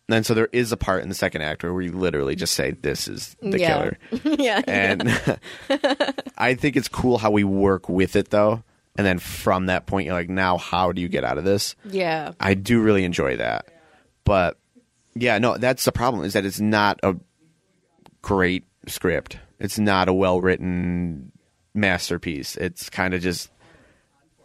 And 0.09 0.25
so 0.25 0.33
there 0.33 0.49
is 0.53 0.73
a 0.73 0.77
part 0.77 1.03
in 1.03 1.09
the 1.11 1.15
second 1.15 1.43
act 1.43 1.63
where 1.63 1.75
we 1.75 1.91
literally 1.91 2.35
just 2.35 2.55
say 2.55 2.71
this 2.71 3.09
is 3.09 3.37
the 3.43 3.59
Yeah. 3.59 3.69
killer. 3.69 3.99
yeah, 4.39 4.63
And 4.67 5.39
I 6.39 6.55
think 6.55 6.77
it's 6.77 6.89
cool 6.89 7.19
how 7.19 7.31
we 7.31 7.45
work 7.45 7.89
with 7.89 8.17
it 8.17 8.31
though. 8.31 8.63
And 8.99 9.07
then 9.07 9.19
from 9.19 9.67
that 9.67 9.87
point 9.87 10.07
you're 10.07 10.15
like 10.15 10.29
now 10.29 10.59
how 10.59 10.93
do 10.93 11.01
you 11.01 11.09
get 11.09 11.25
out 11.25 11.39
of 11.39 11.45
this? 11.45 11.77
yeah, 11.85 12.33
I 12.41 12.55
do 12.55 12.83
really 12.83 13.05
enjoy 13.05 13.37
that. 13.37 13.69
But 14.25 14.59
yeah, 15.15 15.39
no, 15.39 15.57
that's 15.57 15.85
the 15.85 15.93
problem 15.93 16.25
is 16.25 16.35
that 16.35 16.45
it's 16.45 16.61
not 16.61 17.01
a 17.03 17.17
great 18.21 18.65
script. 18.87 19.39
It's 19.59 19.79
not 19.79 20.09
a 20.09 20.13
well 20.13 20.41
written 20.41 21.33
masterpiece. 21.75 22.57
It's 22.57 22.91
kind 22.91 23.15
of 23.15 23.23
just 23.23 23.51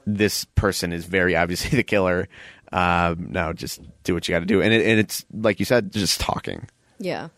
this 0.06 0.46
person 0.46 0.94
is 0.94 1.06
very 1.06 1.36
obviously 1.36 1.76
the 1.76 1.84
killer. 1.84 2.28
Um, 2.72 3.28
now 3.32 3.54
just 3.54 3.82
do 4.04 4.14
what 4.14 4.28
you 4.28 4.34
got 4.34 4.40
to 4.40 4.46
do, 4.46 4.62
and 4.62 4.74
it, 4.74 4.86
and 4.86 5.00
it's 5.00 5.26
like 5.32 5.60
you 5.60 5.66
said, 5.66 5.92
just 5.92 6.20
talking. 6.20 6.68
yeah, 6.98 7.30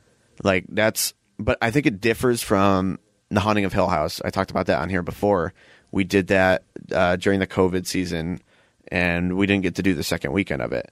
Like 0.44 0.66
that's, 0.70 1.14
but 1.38 1.58
I 1.62 1.72
think 1.72 1.86
it 1.86 2.00
differs 2.00 2.42
from 2.42 3.00
the 3.30 3.42
Haunting 3.42 3.66
of 3.66 3.74
Hill 3.74 3.88
House. 3.88 4.22
I 4.24 4.30
talked 4.30 4.52
about 4.52 4.68
that 4.68 4.80
on 4.80 4.90
here 4.90 5.02
before. 5.02 5.54
We 5.96 6.04
did 6.04 6.28
that 6.28 6.64
uh, 6.92 7.16
during 7.16 7.40
the 7.40 7.48
COVID 7.48 7.88
season, 7.88 8.42
and 8.90 9.38
we 9.38 9.48
didn't 9.48 9.64
get 9.64 9.76
to 9.76 9.82
do 9.82 9.94
the 9.94 10.04
second 10.04 10.34
weekend 10.34 10.62
of 10.62 10.74
it. 10.74 10.92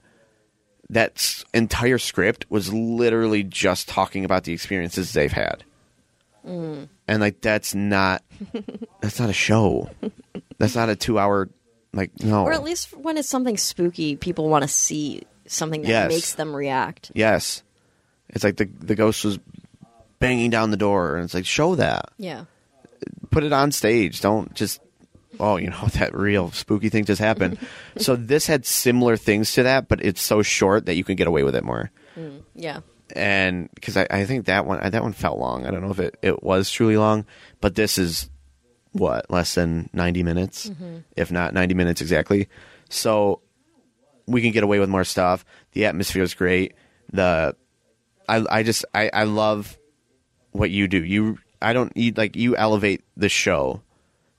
That 0.89 1.44
entire 1.54 1.98
script 1.98 2.46
was 2.50 2.72
literally 2.74 3.44
just 3.44 3.89
talking 3.89 4.24
about 4.24 4.46
the 4.46 4.54
experiences 4.54 5.12
they've 5.12 5.30
had, 5.32 5.66
and 6.46 6.88
like 7.08 7.42
that's 7.42 7.76
not 7.76 8.24
that's 9.02 9.20
not 9.20 9.30
a 9.30 9.34
show. 9.34 9.89
that's 10.58 10.76
not 10.76 10.88
a 10.89 10.96
two-hour 10.96 11.50
like 11.94 12.12
no. 12.24 12.44
or 12.46 12.54
at 12.54 12.63
least 12.63 12.96
when 12.96 13.18
it's 13.18 13.30
something 13.30 13.58
spooky, 13.58 14.16
people 14.16 14.48
want 14.50 14.62
to 14.63 14.68
see 14.70 15.24
something 15.48 15.82
that 15.82 15.88
Yes. 15.89 16.10
makes 16.12 16.34
them 16.36 16.56
react. 16.56 17.12
yes, 17.13 17.62
it's 18.30 18.44
like 18.44 18.56
the 18.58 18.66
the 18.80 18.96
ghost 18.96 19.26
was 19.26 19.38
banging 20.20 20.50
down 20.50 20.72
the 20.72 20.78
door, 20.78 21.16
and 21.16 21.26
it's 21.26 21.34
like 21.34 21.46
show 21.46 21.76
that. 21.76 22.06
Yeah, 22.18 22.46
put 23.32 23.44
it 23.44 23.52
on 23.52 23.72
stage. 23.74 24.22
Don't 24.22 24.54
just 24.54 24.80
oh, 25.39 25.58
you 25.58 25.69
know 25.69 25.88
that 25.93 26.15
real 26.15 26.52
spooky 26.52 26.89
thing 26.89 27.06
just 27.06 27.22
happened. 27.22 27.58
so 27.98 28.15
this 28.15 28.48
had 28.48 28.65
similar 28.65 29.17
things 29.17 29.54
to 29.54 29.63
that, 29.63 29.88
but 29.88 30.04
it's 30.04 30.22
so 30.22 30.41
short 30.41 30.86
that 30.86 30.96
you 30.96 31.04
can 31.04 31.15
get 31.15 31.28
away 31.28 31.43
with 31.43 31.56
it 31.56 31.63
more. 31.63 31.91
Mm, 32.17 32.43
yeah, 32.56 32.82
And 33.15 33.69
because 33.76 33.98
I, 33.98 34.08
I 34.10 34.26
think 34.26 34.46
that 34.46 34.65
one 34.65 34.80
that 34.89 35.02
one 35.02 35.13
felt 35.13 35.39
long. 35.39 35.65
I 35.65 35.72
don't 35.72 35.82
know 35.82 35.91
if 35.91 36.00
it, 36.00 36.17
it 36.22 36.43
was 36.43 36.69
truly 36.69 36.98
long, 36.98 37.26
but 37.62 37.76
this 37.76 37.98
is 37.98 38.30
what 38.91 39.30
less 39.30 39.56
than 39.56 39.89
ninety 39.93 40.24
minutes, 40.24 40.69
mm-hmm. 40.69 40.98
if 41.15 41.32
not 41.32 41.54
ninety 41.54 41.74
minutes 41.74 42.02
exactly. 42.02 42.48
So 42.89 43.41
we 44.28 44.41
can 44.41 44.52
get 44.52 44.63
away 44.63 44.80
with 44.80 44.89
more 44.89 45.04
stuff. 45.04 45.46
The 45.74 45.86
atmosphere 45.86 46.24
is 46.24 46.34
great. 46.34 46.76
The 47.12 47.56
I 48.28 48.46
I 48.50 48.63
just 48.63 48.86
I, 48.93 49.10
I 49.13 49.24
love 49.24 49.78
what 50.52 50.69
you 50.69 50.88
do. 50.88 51.04
You 51.04 51.39
I 51.62 51.74
don't 51.74 51.96
you 51.96 52.13
like 52.15 52.36
you 52.36 52.56
elevate 52.56 53.04
the 53.17 53.30
show, 53.30 53.82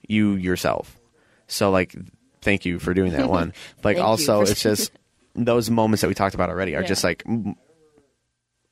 you 0.08 0.34
yourself. 0.34 0.98
So 1.46 1.70
like 1.70 1.94
thank 2.42 2.64
you 2.64 2.78
for 2.78 2.92
doing 2.94 3.12
that 3.12 3.28
one. 3.28 3.52
Like 3.84 3.98
also 3.98 4.40
it's 4.42 4.62
just 4.62 4.92
those 5.34 5.70
moments 5.70 6.02
that 6.02 6.08
we 6.08 6.14
talked 6.14 6.34
about 6.34 6.48
already 6.50 6.74
are 6.76 6.82
Yeah. 6.82 6.86
just 6.88 7.04
like 7.04 7.24
mm, 7.24 7.54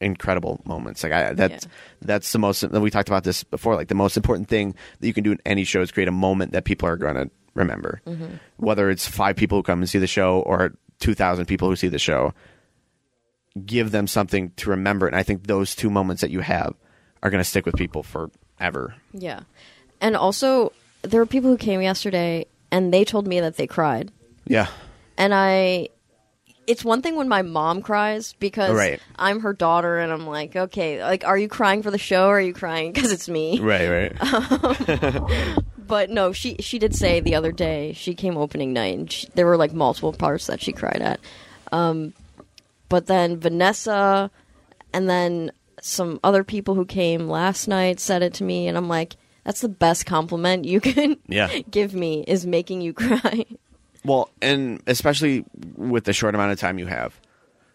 incredible 0.01 0.61
moments. 0.65 1.03
Like 1.03 1.13
I 1.13 1.33
that's 1.33 1.65
Yeah. 1.65 1.71
that's 2.03 2.33
the 2.33 2.39
most 2.39 2.61
that 2.69 2.81
we 2.81 2.91
talked 2.91 3.09
about 3.09 3.25
this 3.25 3.45
before 3.45 3.77
like 3.77 3.89
the 3.89 3.95
most 3.95 4.17
important 4.17 4.49
thing 4.49 4.75
that 5.01 5.07
you 5.07 5.15
can 5.15 5.25
do 5.25 5.33
in 5.33 5.39
any 5.47 5.65
show 5.65 5.81
is 5.81 5.91
create 5.93 6.09
a 6.09 6.13
moment 6.13 6.53
that 6.53 6.65
people 6.65 6.89
are 6.89 6.97
going 6.97 7.15
to 7.15 7.31
remember. 7.55 8.01
Mm-hmm. 8.07 8.35
Whether 8.57 8.91
it's 8.91 9.07
5 9.07 9.37
people 9.37 9.59
who 9.59 9.63
come 9.63 9.81
and 9.81 9.89
see 9.89 9.99
the 9.99 10.07
show 10.07 10.41
or 10.41 10.75
2000 11.01 11.47
people 11.47 11.69
who 11.69 11.77
see 11.77 11.89
the 11.89 11.99
show 11.99 12.33
give 13.67 13.91
them 13.91 14.07
something 14.07 14.51
to 14.57 14.71
remember. 14.71 15.07
And 15.07 15.15
I 15.15 15.23
think 15.23 15.47
those 15.47 15.75
two 15.77 15.91
moments 15.91 16.23
that 16.23 16.31
you 16.31 16.41
have 16.41 16.75
are 17.23 17.31
going 17.31 17.41
to 17.41 17.49
stick 17.49 17.67
with 17.67 17.77
people 17.77 18.03
forever. 18.03 18.95
yeah. 19.13 19.41
And 20.01 20.17
also, 20.17 20.73
there 21.03 21.21
were 21.21 21.27
people 21.27 21.51
who 21.51 21.57
came 21.57 21.83
yesterday 21.83 22.47
and 22.71 22.93
they 22.93 23.05
told 23.05 23.27
me 23.27 23.41
that 23.41 23.57
they 23.57 23.67
cried. 23.67 24.11
Yeah. 24.47 24.69
and 25.19 25.33
I 25.35 25.89
it's 26.67 26.85
one 26.85 27.03
thing 27.03 27.17
when 27.17 27.29
my 27.29 27.43
mom 27.43 27.83
cries 27.83 28.35
because 28.35 28.75
Right. 28.77 29.01
I'm 29.17 29.41
her 29.41 29.53
daughter 29.53 29.99
and 29.99 30.13
I'm 30.13 30.27
like, 30.29 30.55
okay, 30.55 31.03
like 31.03 31.25
are 31.25 31.37
you 31.37 31.49
crying 31.49 31.83
for 31.83 31.91
the 31.91 31.99
show 31.99 32.29
or 32.29 32.39
are 32.39 32.41
you 32.41 32.55
crying 32.55 32.93
cuz 32.93 33.11
it's 33.11 33.29
me? 33.29 33.59
Right, 33.73 33.89
right. 33.89 35.23
But 35.87 36.09
no, 36.11 36.33
she 36.33 36.57
she 36.61 36.79
did 36.79 36.95
say 36.95 37.21
the 37.21 37.35
other 37.35 37.53
day 37.53 37.93
she 37.93 38.15
came 38.15 38.37
opening 38.39 38.73
night 38.73 38.97
and 38.99 39.11
she, 39.13 39.27
there 39.35 39.45
were 39.47 39.57
like 39.59 39.73
multiple 39.75 40.13
parts 40.13 40.47
that 40.47 40.61
she 40.63 40.73
cried 40.73 41.03
at. 41.03 41.21
Um 41.73 42.15
but 42.89 43.07
then 43.07 43.39
Vanessa 43.39 44.31
and 44.93 45.09
then 45.11 45.51
some 45.81 46.21
other 46.23 46.45
people 46.45 46.75
who 46.77 46.85
came 46.87 47.29
last 47.29 47.67
night 47.67 47.99
said 48.01 48.23
it 48.23 48.33
to 48.35 48.45
me 48.45 48.69
and 48.69 48.77
I'm 48.79 48.89
like 48.89 49.17
that's 49.45 49.61
the 49.61 49.69
best 49.69 50.07
compliment 50.07 50.65
you 50.65 50.81
can 50.81 51.17
Yeah. 51.29 51.49
give 51.71 51.95
me 51.95 52.25
is 52.27 52.47
making 52.47 52.81
you 52.81 52.93
cry. 52.93 53.45
well, 54.05 54.31
and 54.41 54.81
especially 54.87 55.45
with 55.77 56.05
the 56.05 56.13
short 56.13 56.35
amount 56.35 56.53
of 56.53 56.61
time 56.61 56.79
you 56.79 56.87
have. 56.87 57.19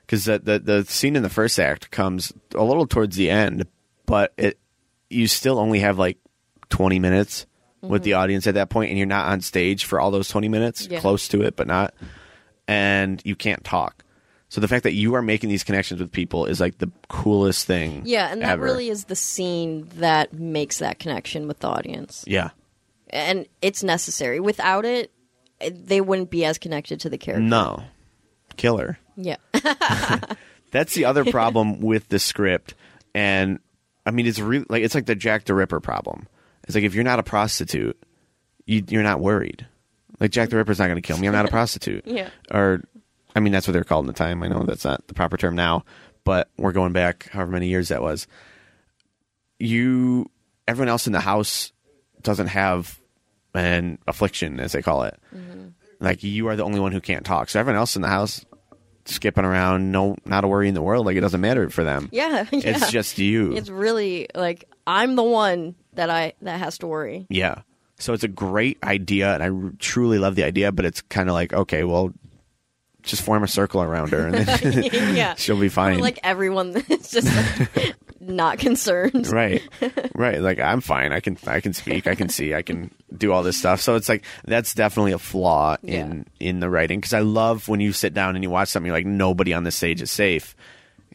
Because 0.06 0.24
the, 0.26 0.40
the, 0.40 0.60
the 0.60 0.86
scene 0.86 1.18
in 1.18 1.24
the 1.24 1.30
first 1.30 1.60
act 1.60 1.92
comes 1.92 2.32
a 2.56 2.64
little 2.64 2.88
towards 2.88 3.18
the 3.18 3.30
end, 3.30 3.68
but 4.06 4.34
it 4.38 4.58
you 5.10 5.28
still 5.28 5.60
only 5.60 5.80
have 5.80 5.98
like 6.00 6.18
20 6.70 7.00
minutes 7.00 7.46
with 7.82 8.04
the 8.04 8.12
mm-hmm. 8.12 8.20
audience 8.22 8.48
at 8.48 8.56
that 8.56 8.70
point, 8.70 8.90
and 8.90 8.98
you're 8.98 9.08
not 9.08 9.28
on 9.28 9.42
stage 9.42 9.86
for 9.86 10.00
all 10.00 10.12
those 10.12 10.28
20 10.30 10.50
minutes, 10.50 10.88
Yeah. 10.90 11.00
close 11.00 11.28
to 11.30 11.42
it, 11.42 11.56
but 11.56 11.68
not. 11.68 11.94
And 12.68 13.22
you 13.24 13.36
can't 13.36 13.64
talk. 13.64 14.04
So 14.50 14.62
the 14.62 14.68
fact 14.68 14.84
that 14.84 14.94
you 14.94 15.14
are 15.16 15.22
making 15.22 15.50
these 15.50 15.64
connections 15.64 16.00
with 16.00 16.12
people 16.12 16.46
is 16.46 16.60
like 16.60 16.78
the 16.78 16.90
coolest 17.10 17.66
thing. 17.68 18.04
Yeah, 18.06 18.32
and 18.32 18.42
that 18.42 18.52
ever. 18.52 18.64
really 18.64 18.90
is 18.90 19.06
the 19.06 19.16
scene 19.16 19.90
that 19.96 20.34
makes 20.34 20.80
that 20.80 21.00
connection 21.00 21.48
with 21.48 21.60
the 21.60 21.68
audience. 21.68 22.24
Yeah. 22.26 22.52
And 23.10 23.46
it's 23.62 23.84
necessary. 23.84 24.40
Without 24.40 24.86
it, 24.86 25.12
they 25.70 26.02
wouldn't 26.02 26.30
be 26.30 26.46
as 26.46 26.58
connected 26.58 27.02
to 27.02 27.10
the 27.10 27.18
character. 27.18 27.44
No. 27.44 27.84
Killer. 28.56 28.98
Yeah. 29.18 29.38
That's 30.72 30.94
the 30.94 31.06
other 31.06 31.26
problem 31.26 31.80
with 31.80 32.10
the 32.10 32.20
script, 32.20 32.76
and 33.16 33.60
I 34.06 34.12
mean, 34.12 34.28
it's 34.28 34.40
really 34.40 34.66
like 34.70 34.84
it's 34.84 34.96
like 34.96 35.06
the 35.06 35.16
Jack 35.16 35.46
the 35.46 35.54
Ripper 35.54 35.80
problem. 35.80 36.28
It's 36.64 36.76
like 36.76 36.84
if 36.84 36.94
you're 36.94 37.04
not 37.04 37.20
a 37.20 37.24
prostitute, 37.24 37.98
you, 38.66 38.84
you're 38.88 39.04
not 39.04 39.20
worried. 39.20 39.66
Like 40.20 40.32
Jack 40.32 40.50
the 40.50 40.58
Ripper's 40.58 40.80
not 40.80 40.86
going 40.86 40.98
to 40.98 41.02
kill 41.02 41.18
me. 41.18 41.28
I'm 41.28 41.34
not 41.34 41.46
a 41.46 41.52
prostitute. 41.52 42.06
Yeah. 42.06 42.30
Or, 42.52 42.84
I 43.38 43.40
mean, 43.40 43.54
that's 43.54 43.68
what 43.68 43.74
they're 43.74 43.84
called 43.84 44.06
in 44.06 44.08
the 44.08 44.14
time. 44.14 44.42
I 44.42 44.48
know 44.48 44.64
that's 44.64 44.84
not 44.84 45.08
the 45.08 45.14
proper 45.14 45.38
term 45.38 45.56
now, 45.56 45.86
but 46.24 46.50
we're 46.58 46.72
going 46.72 46.92
back 46.92 47.30
however 47.32 47.52
many 47.52 47.68
years 47.68 47.90
that 47.90 48.02
was. 48.02 48.26
You, 49.60 50.32
everyone 50.68 50.90
else 50.90 51.06
in 51.06 51.14
the 51.14 51.20
house 51.20 51.72
doesn't 52.24 52.48
have 52.48 53.00
an 53.54 54.00
affliction, 54.08 54.60
as 54.60 54.72
they 54.72 54.82
call 54.82 55.04
it. 55.04 55.20
Mm-hmm. 55.36 55.68
Like 56.00 56.24
you 56.24 56.48
are 56.48 56.56
the 56.56 56.64
only 56.64 56.80
one 56.80 56.92
who 56.94 57.00
can't 57.00 57.24
talk. 57.24 57.50
So 57.50 57.60
everyone 57.60 57.78
else 57.78 57.96
in 57.96 58.02
the 58.02 58.08
house 58.08 58.44
skipping 59.06 59.46
around, 59.46 59.92
no, 59.92 60.16
not 60.26 60.44
a 60.44 60.48
worry 60.48 60.68
in 60.68 60.74
the 60.74 60.82
world. 60.82 61.06
Like 61.06 61.16
it 61.16 61.22
doesn't 61.22 61.40
matter 61.40 61.70
for 61.70 61.84
them. 61.84 62.10
Yeah. 62.12 62.48
yeah. 62.52 62.60
It's 62.72 62.92
just 62.92 63.20
you. 63.20 63.56
It's 63.56 63.70
really 63.70 64.30
like 64.34 64.66
I'm 64.88 65.16
the 65.16 65.24
one 65.24 65.76
that 65.94 66.10
I 66.10 66.34
that 66.42 66.60
has 66.60 66.80
to 66.80 66.88
worry. 66.88 67.28
yeah. 67.30 67.62
So 68.00 68.14
it's 68.14 68.24
a 68.24 68.28
great 68.28 68.78
idea, 68.84 69.34
and 69.34 69.44
I 69.44 69.50
r- 69.50 69.74
truly 69.80 70.20
love 70.20 70.36
the 70.36 70.44
idea. 70.44 70.72
But 70.72 70.86
it's 70.86 71.02
kind 71.02 71.30
of 71.30 71.34
like, 71.34 71.52
okay, 71.52 71.84
well, 71.84 72.14
just 73.08 73.22
form 73.24 73.44
a 73.44 73.48
circle 73.48 73.82
around 73.82 74.10
her, 74.12 74.28
and 74.28 74.36
then 74.36 74.84
yeah. 75.16 75.36
she'll 75.36 75.60
be 75.60 75.70
fine. 75.70 76.00
Or 76.00 76.02
like 76.02 76.20
everyone 76.24 76.74
it's 76.90 77.12
just 77.12 77.28
like, 77.76 77.96
not 78.20 78.60
concerned. 78.60 79.28
right. 79.28 79.62
Right. 80.14 80.42
Like 80.42 80.60
i'm 80.60 80.82
fine. 80.82 81.12
I 81.12 81.20
can 81.20 81.38
i 81.48 81.60
can 81.62 81.74
speak. 81.74 82.08
I 82.08 82.16
can 82.16 82.30
see. 82.30 82.54
I 82.54 82.62
can 82.62 82.92
do 83.16 83.32
all 83.32 83.44
this 83.44 83.58
stuff. 83.58 83.82
So 83.82 83.96
it's 83.96 84.10
like 84.10 84.24
that's 84.46 84.74
definitely 84.74 85.14
a 85.14 85.20
flaw 85.20 85.78
in 85.84 86.26
in 86.40 86.60
the 86.60 86.70
writing. 86.70 87.00
Because 87.00 87.14
i 87.14 87.20
love 87.20 87.68
when 87.68 87.80
you 87.80 87.94
sit 87.94 88.14
down 88.14 88.36
and 88.36 88.44
you 88.44 88.50
watch 88.50 88.70
something 88.70 88.88
you're 88.88 88.98
like 88.98 89.06
nobody 89.06 89.54
on 89.54 89.64
the 89.64 89.72
stage 89.72 90.02
is 90.02 90.12
safe. 90.12 90.56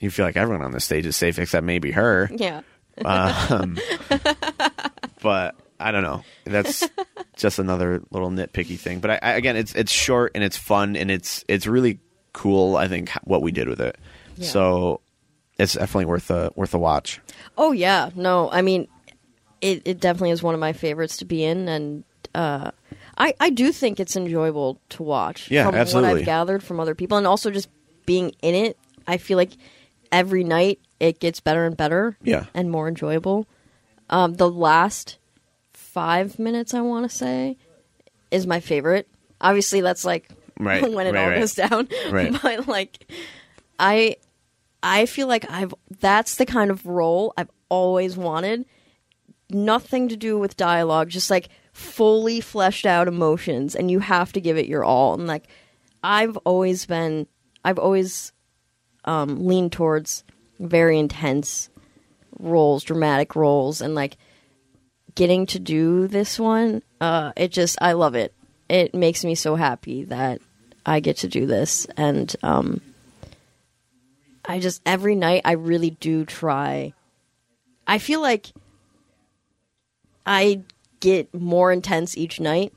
You 0.01 0.11
feel 0.11 0.27
like 0.27 0.37
everyone 0.37 0.65
on 0.65 0.73
the 0.73 0.81
stage 0.81 1.07
is 1.07 1.17
safe 1.17 1.39
except 1.39 1.65
maybe 1.65 1.93
her. 1.93 2.29
Yeah. 2.35 2.63
um, 3.05 3.79
but 5.23 5.55
I 5.83 5.91
don't 5.91 6.03
know. 6.03 6.25
That's 6.45 6.89
just 7.37 7.59
another 7.59 8.03
little 8.11 8.31
nitpicky 8.31 8.79
thing. 8.79 9.01
But 9.01 9.11
I, 9.13 9.19
I, 9.23 9.31
again, 9.33 9.57
it's 9.57 9.75
it's 9.75 9.93
short 9.93 10.33
and 10.35 10.43
it's 10.45 10.57
fun 10.57 10.97
and 10.97 11.11
it's 11.11 11.45
it's 11.49 11.67
really 11.67 12.01
cool. 12.33 12.77
I 12.77 12.89
think 12.89 13.11
what 13.25 13.43
we 13.43 13.53
did 13.53 13.69
with 13.69 13.81
it. 13.81 13.97
Yeah. 14.37 14.47
So 14.49 15.01
it's 15.59 15.75
definitely 15.75 16.07
worth 16.07 16.31
a 16.31 16.51
worth 16.57 16.75
a 16.75 16.79
watch. 16.79 17.21
Oh 17.59 17.73
yeah, 17.73 18.11
no, 18.15 18.51
I 18.51 18.63
mean, 18.63 18.89
it 19.61 19.83
it 19.85 20.01
definitely 20.01 20.31
is 20.31 20.43
one 20.43 20.55
of 20.55 20.61
my 20.61 20.73
favorites 20.73 21.19
to 21.19 21.25
be 21.25 21.45
in, 21.45 21.69
and 21.69 22.05
uh, 22.35 22.71
I 23.19 23.35
I 23.39 23.51
do 23.51 23.73
think 23.73 24.01
it's 24.01 24.17
enjoyable 24.17 24.81
to 24.91 25.03
watch. 25.03 25.51
Yeah, 25.51 25.65
from 25.65 25.75
what 25.75 25.81
absolutely. 25.81 26.21
I've 26.21 26.27
gathered 26.27 26.63
from 26.63 26.81
other 26.81 26.95
people, 26.95 27.19
and 27.19 27.27
also 27.27 27.51
just 27.51 27.69
being 28.07 28.33
in 28.43 28.55
it, 28.55 28.79
I 29.07 29.19
feel 29.19 29.37
like 29.37 29.53
every 30.11 30.45
night 30.45 30.81
it 31.01 31.21
gets 31.21 31.41
better 31.41 31.65
and 31.67 31.77
better. 31.77 32.17
Yeah. 32.23 32.47
and 32.55 32.71
more 32.71 32.89
enjoyable. 32.89 33.47
Um, 34.11 34.35
the 34.35 34.51
last 34.51 35.19
five 35.93 36.39
minutes, 36.39 36.75
I 36.75 36.81
want 36.81 37.11
to 37.11 37.17
say, 37.17 37.57
is 38.31 38.47
my 38.47 38.61
favorite. 38.61 39.09
Obviously, 39.41 39.81
that's 39.81 40.05
like 40.05 40.29
Right, 40.59 40.83
when 40.93 41.07
it 41.07 41.13
right, 41.13 41.23
all 41.23 41.29
right. 41.31 41.39
goes 41.41 41.55
down. 41.55 41.89
Right. 42.11 42.35
but 42.43 42.69
like, 42.69 43.07
I 43.79 44.17
I 44.83 45.07
feel 45.07 45.27
like 45.27 45.49
I've 45.51 45.75
that's 46.01 46.37
the 46.37 46.47
kind 46.47 46.71
of 46.71 46.87
role 46.87 47.33
I've 47.37 47.51
always 47.69 48.17
wanted. 48.17 48.65
Nothing 49.51 50.09
to 50.09 50.17
do 50.17 50.39
with 50.39 50.57
dialogue, 50.57 51.09
just 51.11 51.31
like 51.31 51.49
fully 51.73 52.41
fleshed 52.41 52.87
out 52.87 53.09
emotions 53.09 53.75
and 53.75 53.91
you 53.91 53.99
have 54.01 54.33
to 54.33 54.41
give 54.41 54.57
it 54.57 54.67
your 54.67 54.85
all. 54.85 55.15
And 55.15 55.27
like 55.27 55.49
I've 56.03 56.37
always 56.39 56.87
been 56.87 57.27
I've 57.65 57.79
always 57.79 58.33
um 59.05 59.47
leaned 59.47 59.73
towards 59.73 60.25
very 60.59 60.99
intense 60.99 61.69
roles, 62.39 62.85
dramatic 62.85 63.35
roles 63.37 63.81
and 63.81 63.95
like 63.95 64.17
getting 65.15 65.47
to 65.47 65.59
do 65.59 66.07
this 66.09 66.39
one, 66.39 66.83
uh 67.01 67.33
it 67.37 67.53
just 67.53 67.79
I 67.81 67.93
love 67.93 68.15
it. 68.15 68.35
It 68.69 68.95
makes 68.95 69.25
me 69.25 69.35
so 69.35 69.57
happy 69.57 70.05
that 70.05 70.41
I 70.85 71.01
get 71.01 71.19
to 71.19 71.29
do 71.29 71.47
this 71.47 71.87
and 71.97 72.35
um 72.43 72.81
I 74.45 74.59
just 74.59 74.83
every 74.85 75.15
night 75.15 75.43
I 75.45 75.53
really 75.53 75.91
do 75.91 76.25
try. 76.25 76.95
I 77.87 77.99
feel 77.99 78.21
like 78.21 78.53
I 80.27 80.63
get 81.01 81.35
more 81.35 81.73
intense 81.73 82.17
each 82.17 82.41
night. 82.41 82.73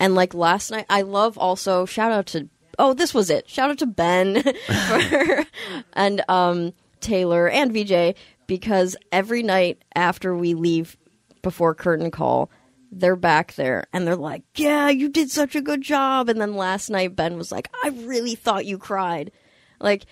And 0.00 0.14
like 0.14 0.32
last 0.34 0.70
night 0.70 0.86
I 0.88 1.02
love 1.02 1.36
also 1.38 1.84
shout 1.84 2.12
out 2.12 2.26
to 2.26 2.48
oh 2.78 2.94
this 2.94 3.12
was 3.12 3.30
it. 3.30 3.48
Shout 3.48 3.70
out 3.70 3.78
to 3.78 3.86
Ben 3.86 4.42
and 5.92 6.24
um 6.28 6.72
Taylor 7.00 7.48
and 7.48 7.72
VJ 7.72 8.16
because 8.46 8.96
every 9.12 9.42
night 9.42 9.82
after 9.94 10.34
we 10.34 10.54
leave 10.54 10.96
before 11.42 11.74
curtain 11.74 12.10
call 12.10 12.50
they're 12.90 13.16
back 13.16 13.54
there 13.54 13.84
and 13.92 14.06
they're 14.06 14.16
like, 14.16 14.42
"Yeah, 14.54 14.88
you 14.88 15.08
did 15.08 15.30
such 15.30 15.54
a 15.54 15.60
good 15.60 15.82
job." 15.82 16.28
And 16.28 16.40
then 16.40 16.56
last 16.56 16.88
night 16.90 17.16
Ben 17.16 17.36
was 17.36 17.52
like, 17.52 17.68
"I 17.84 17.88
really 17.88 18.34
thought 18.34 18.66
you 18.66 18.78
cried." 18.78 19.30
Like 19.80 20.06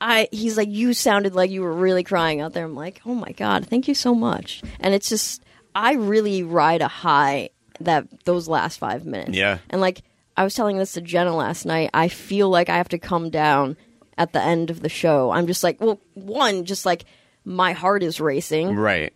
I 0.00 0.28
he's 0.32 0.56
like 0.56 0.70
you 0.70 0.94
sounded 0.94 1.34
like 1.34 1.50
you 1.50 1.62
were 1.62 1.72
really 1.72 2.02
crying 2.02 2.40
out 2.40 2.54
there. 2.54 2.64
I'm 2.64 2.74
like, 2.74 3.00
"Oh 3.06 3.14
my 3.14 3.32
god, 3.32 3.66
thank 3.66 3.86
you 3.86 3.94
so 3.94 4.14
much." 4.14 4.62
And 4.80 4.94
it's 4.94 5.08
just 5.08 5.42
I 5.74 5.94
really 5.94 6.42
ride 6.42 6.82
a 6.82 6.88
high 6.88 7.50
that 7.80 8.24
those 8.24 8.48
last 8.48 8.78
5 8.78 9.04
minutes. 9.04 9.36
Yeah. 9.36 9.58
And 9.70 9.80
like 9.80 10.02
I 10.36 10.44
was 10.44 10.54
telling 10.54 10.78
this 10.78 10.92
to 10.92 11.00
Jenna 11.00 11.36
last 11.36 11.66
night, 11.66 11.90
I 11.92 12.08
feel 12.08 12.48
like 12.48 12.68
I 12.68 12.78
have 12.78 12.88
to 12.90 12.98
come 12.98 13.30
down 13.30 13.76
at 14.16 14.32
the 14.32 14.42
end 14.42 14.70
of 14.70 14.80
the 14.80 14.88
show. 14.88 15.30
I'm 15.30 15.46
just 15.46 15.62
like, 15.62 15.80
well, 15.80 16.00
one 16.14 16.64
just 16.64 16.86
like 16.86 17.04
my 17.44 17.72
heart 17.72 18.02
is 18.02 18.20
racing 18.20 18.74
Right. 18.74 19.12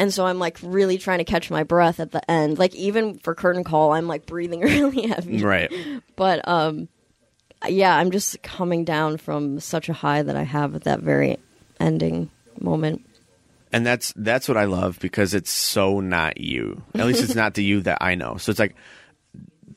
And 0.00 0.14
so 0.14 0.24
I'm 0.24 0.38
like 0.38 0.58
really 0.62 0.96
trying 0.96 1.18
to 1.18 1.24
catch 1.24 1.50
my 1.50 1.62
breath 1.62 2.00
at 2.00 2.10
the 2.10 2.28
end. 2.30 2.58
Like 2.58 2.74
even 2.74 3.18
for 3.18 3.34
curtain 3.34 3.64
call, 3.64 3.92
I'm 3.92 4.08
like 4.08 4.24
breathing 4.24 4.60
really 4.62 5.06
heavy. 5.06 5.42
Right. 5.42 5.70
But 6.16 6.48
um, 6.48 6.88
yeah, 7.68 7.94
I'm 7.94 8.10
just 8.10 8.42
coming 8.42 8.86
down 8.86 9.18
from 9.18 9.60
such 9.60 9.90
a 9.90 9.92
high 9.92 10.22
that 10.22 10.36
I 10.36 10.42
have 10.44 10.74
at 10.74 10.84
that 10.84 11.00
very 11.00 11.36
ending 11.78 12.30
moment. 12.58 13.04
and 13.74 13.84
that's 13.84 14.14
that's 14.16 14.48
what 14.48 14.56
I 14.56 14.64
love 14.64 14.98
because 15.00 15.34
it's 15.34 15.50
so 15.50 16.00
not 16.00 16.40
you. 16.40 16.82
At 16.94 17.06
least 17.06 17.22
it's 17.22 17.34
not 17.42 17.52
the 17.52 17.62
you 17.62 17.82
that 17.82 17.98
I 18.00 18.14
know. 18.14 18.38
So 18.38 18.48
it's 18.48 18.58
like 18.58 18.76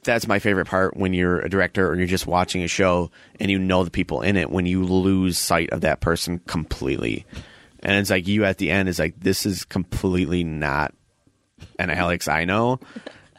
that's 0.03 0.25
my 0.25 0.39
favorite 0.39 0.67
part 0.67 0.95
when 0.95 1.13
you're 1.13 1.39
a 1.39 1.49
director 1.49 1.85
or 1.89 1.95
you're 1.95 2.07
just 2.07 2.27
watching 2.27 2.63
a 2.63 2.67
show 2.69 3.11
and 3.41 3.51
you 3.51 3.59
know 3.59 3.83
the 3.83 3.91
people 3.91 4.21
in 4.21 4.37
it 4.37 4.49
when 4.49 4.65
you 4.65 4.85
lose 4.85 5.37
sight 5.37 5.69
of 5.71 5.81
that 5.81 5.99
person 5.99 6.39
completely. 6.47 7.25
And 7.83 7.95
it's 7.97 8.09
like 8.09 8.27
you 8.27 8.45
at 8.45 8.57
the 8.57 8.71
end 8.71 8.89
is 8.89 8.97
like 8.99 9.19
this 9.19 9.45
is 9.45 9.65
completely 9.65 10.43
not 10.43 10.93
an 11.79 11.89
Alex 11.89 12.27
I 12.27 12.45
know. 12.45 12.79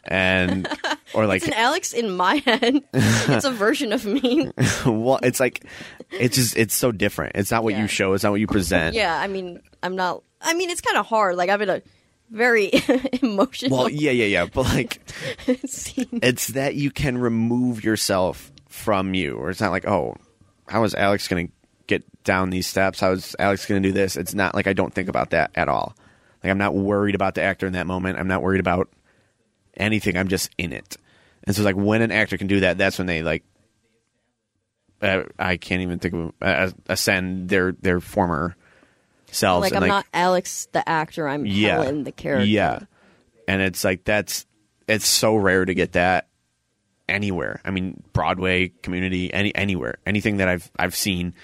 And 0.07 0.69
or 1.15 1.27
like 1.27 1.39
It's 1.39 1.47
an 1.49 1.55
Alex 1.55 1.93
in 1.95 2.11
my 2.15 2.37
head. 2.37 2.83
it's 2.93 3.45
a 3.47 3.51
version 3.53 3.93
of 3.93 4.05
me. 4.05 4.51
well 4.87 5.19
it's 5.23 5.41
like 5.41 5.65
it's 6.11 6.37
just 6.37 6.57
it's 6.57 6.75
so 6.75 6.93
different. 6.93 7.33
It's 7.37 7.51
not 7.51 7.65
what 7.65 7.73
Yeah. 7.75 7.83
you 7.83 7.87
show, 7.89 8.13
it's 8.13 8.23
not 8.23 8.31
what 8.31 8.41
you 8.41 8.47
present. 8.47 8.95
yeah, 8.95 9.19
I 9.19 9.27
mean, 9.29 9.61
I'm 9.83 9.97
not. 9.97 10.23
I 10.43 10.53
mean, 10.55 10.69
it's 10.69 10.83
kind 10.83 10.99
of 10.99 11.07
hard. 11.07 11.37
Like 11.37 11.49
I'm 11.49 11.63
in 11.63 11.71
a 11.71 11.83
very 12.31 12.71
emotional 13.23 13.79
Well, 13.79 13.89
yeah, 13.89 14.11
yeah, 14.11 14.27
yeah. 14.27 14.45
But 14.47 14.65
like 14.67 15.01
it's 15.47 16.49
that 16.49 16.75
you 16.75 16.91
can 16.91 17.17
remove 17.17 17.83
yourself 17.83 18.53
from 18.69 19.15
you 19.15 19.37
or 19.37 19.51
it's 19.51 19.61
not 19.61 19.71
like 19.71 19.87
oh 19.87 20.17
how 20.67 20.83
is 20.83 20.95
alex 20.97 21.29
going 21.29 21.47
to 21.47 21.53
get 21.87 22.05
down 22.25 22.51
these 22.51 22.67
steps 22.67 23.01
how 23.01 23.13
is 23.13 23.37
alex 23.39 23.67
going 23.67 23.83
to 23.83 23.89
do 23.89 23.93
this 23.93 24.17
it's 24.17 24.35
not 24.35 24.55
like 24.55 24.67
i 24.67 24.73
don't 24.73 24.95
think 24.95 25.09
about 25.09 25.31
that 25.31 25.51
at 25.55 25.69
all 25.69 25.95
like 26.43 26.51
i'm 26.51 26.59
not 26.59 26.75
worried 26.75 27.15
about 27.15 27.35
the 27.35 27.43
actor 27.43 27.67
in 27.67 27.75
that 27.75 27.87
moment 27.87 28.19
i'm 28.19 28.29
not 28.29 28.43
worried 28.43 28.61
about 28.61 28.89
anything 29.77 30.17
i'm 30.17 30.29
just 30.29 30.51
in 30.57 30.73
it 30.73 30.97
and 31.45 31.55
so 31.55 31.63
like 31.63 31.77
when 31.77 32.03
an 32.03 32.11
actor 32.11 32.39
can 32.39 32.47
do 32.47 32.61
that 32.61 32.79
that's 32.79 32.99
when 32.99 33.07
they 33.07 33.23
like 33.23 33.45
uh, 35.03 35.23
i 35.39 35.57
can't 35.57 35.83
even 35.83 35.99
think 35.99 36.15
of 36.15 36.33
uh, 36.41 36.71
ascend 36.89 37.49
their 37.49 37.73
their 37.73 38.01
former 38.01 38.57
selves 39.35 39.65
Like 39.65 39.75
and 39.75 39.85
I'm 39.85 39.89
not 39.89 40.07
Alex 40.15 40.69
the 40.73 40.89
actor. 40.89 41.29
I'm 41.29 41.45
yeah. 41.45 41.83
Helen 41.83 42.05
the 42.05 42.13
character. 42.13 42.47
Yeah. 42.47 42.81
And 43.47 43.61
it's 43.61 43.85
like 43.85 44.05
that's 44.05 44.47
it's 44.89 45.07
so 45.07 45.37
rare 45.37 45.65
to 45.65 45.75
get 45.75 45.93
that 45.93 46.29
anywhere. 47.09 47.61
I 47.65 47.71
mean, 47.71 48.03
Broadway, 48.13 48.69
community, 48.83 49.33
any 49.33 49.55
anywhere. 49.55 49.99
Anything 50.07 50.39
that 50.39 50.49
I've 50.49 50.71
I've 50.79 50.95
seen 50.95 51.35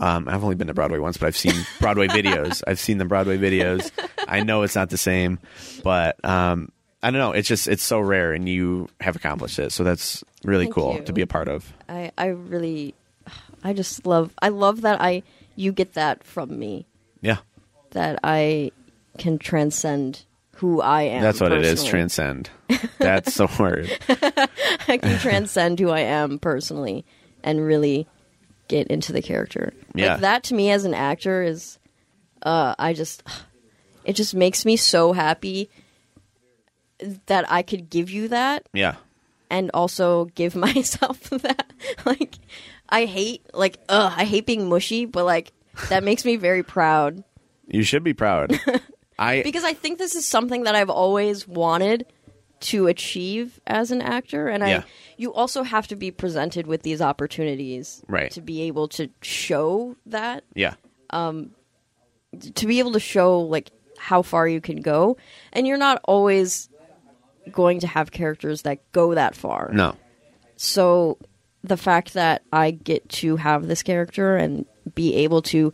um, 0.00 0.28
I've 0.28 0.42
only 0.42 0.56
been 0.56 0.66
to 0.68 0.74
Broadway 0.74 0.98
once, 0.98 1.16
but 1.16 1.26
I've 1.26 1.36
seen 1.36 1.54
Broadway 1.80 2.08
videos. 2.08 2.62
I've 2.66 2.80
seen 2.80 2.98
the 2.98 3.04
Broadway 3.04 3.38
videos. 3.38 3.90
I 4.26 4.42
know 4.42 4.62
it's 4.62 4.74
not 4.74 4.90
the 4.90 4.98
same, 4.98 5.38
but 5.82 6.22
um, 6.24 6.72
I 7.02 7.10
don't 7.10 7.18
know. 7.18 7.32
It's 7.32 7.48
just 7.48 7.68
it's 7.68 7.82
so 7.82 8.00
rare, 8.00 8.32
and 8.32 8.48
you 8.48 8.88
have 9.00 9.16
accomplished 9.16 9.58
it. 9.58 9.72
So 9.72 9.84
that's 9.84 10.24
really 10.44 10.64
Thank 10.66 10.74
cool 10.74 10.94
you. 10.96 11.02
to 11.02 11.12
be 11.12 11.22
a 11.22 11.26
part 11.26 11.48
of. 11.48 11.72
I 11.88 12.12
I 12.16 12.26
really, 12.26 12.94
I 13.64 13.72
just 13.72 14.06
love. 14.06 14.32
I 14.40 14.48
love 14.48 14.82
that 14.82 15.00
I 15.00 15.22
you 15.56 15.72
get 15.72 15.94
that 15.94 16.24
from 16.24 16.58
me. 16.58 16.86
Yeah, 17.20 17.38
that 17.90 18.18
I 18.24 18.72
can 19.18 19.38
transcend 19.38 20.24
who 20.56 20.80
I 20.80 21.02
am. 21.02 21.22
that's 21.22 21.40
what 21.40 21.52
it 21.52 21.64
is. 21.64 21.84
Transcend. 21.84 22.50
That's 22.98 23.34
the 23.34 23.46
word. 23.58 23.90
I 24.88 24.98
can 24.98 25.18
transcend 25.18 25.78
who 25.80 25.88
I 25.90 26.00
am 26.00 26.38
personally 26.38 27.04
and 27.42 27.64
really 27.64 28.06
get 28.70 28.86
into 28.86 29.12
the 29.12 29.20
character. 29.20 29.74
Yeah. 29.94 30.12
Like 30.12 30.20
that 30.22 30.42
to 30.44 30.54
me 30.54 30.70
as 30.70 30.84
an 30.86 30.94
actor 30.94 31.42
is 31.42 31.78
uh 32.42 32.74
I 32.78 32.94
just 32.94 33.22
it 34.04 34.14
just 34.14 34.34
makes 34.34 34.64
me 34.64 34.76
so 34.78 35.12
happy 35.12 35.68
that 37.26 37.50
I 37.50 37.62
could 37.62 37.90
give 37.90 38.10
you 38.10 38.28
that 38.28 38.66
Yeah. 38.72 38.96
and 39.50 39.70
also 39.74 40.26
give 40.34 40.54
myself 40.68 41.20
that. 41.30 41.72
like 42.06 42.36
I 42.88 43.04
hate 43.06 43.42
like 43.52 43.78
ugh, 43.88 44.12
I 44.16 44.24
hate 44.24 44.46
being 44.46 44.68
mushy, 44.68 45.04
but 45.06 45.24
like 45.24 45.52
that 45.88 46.02
makes 46.04 46.24
me 46.24 46.36
very 46.36 46.62
proud 46.62 47.22
You 47.68 47.82
should 47.82 48.04
be 48.04 48.14
proud. 48.14 48.58
I 49.18 49.42
because 49.42 49.64
I 49.64 49.74
think 49.74 49.98
this 49.98 50.14
is 50.16 50.24
something 50.26 50.62
that 50.64 50.74
I've 50.74 50.90
always 50.90 51.46
wanted 51.46 52.06
to 52.60 52.86
achieve 52.86 53.58
as 53.66 53.90
an 53.90 54.02
actor 54.02 54.48
and 54.48 54.62
Yeah. 54.62 54.78
I 54.80 54.84
you 55.16 55.32
also 55.32 55.62
have 55.62 55.88
to 55.88 55.96
be 55.96 56.10
presented 56.10 56.66
with 56.66 56.82
these 56.82 57.00
opportunities 57.00 58.02
Right. 58.06 58.30
to 58.32 58.40
be 58.40 58.62
able 58.62 58.88
to 58.88 59.08
show 59.22 59.96
that 60.06 60.44
yeah. 60.54 60.74
Um 61.10 61.52
to 62.54 62.66
be 62.66 62.78
able 62.78 62.92
to 62.92 63.00
show 63.00 63.40
like 63.40 63.70
how 63.98 64.22
far 64.22 64.46
you 64.46 64.60
can 64.60 64.80
go 64.80 65.16
and 65.52 65.66
you're 65.66 65.78
not 65.78 66.00
always 66.04 66.68
going 67.50 67.80
to 67.80 67.86
have 67.86 68.10
characters 68.10 68.62
that 68.62 68.78
go 68.92 69.14
that 69.14 69.34
far. 69.34 69.70
No. 69.72 69.96
So 70.56 71.18
the 71.64 71.76
fact 71.76 72.14
that 72.14 72.42
I 72.52 72.70
get 72.70 73.08
to 73.20 73.36
have 73.36 73.66
this 73.66 73.82
character 73.82 74.36
and 74.36 74.64
be 74.94 75.14
able 75.16 75.42
to 75.42 75.72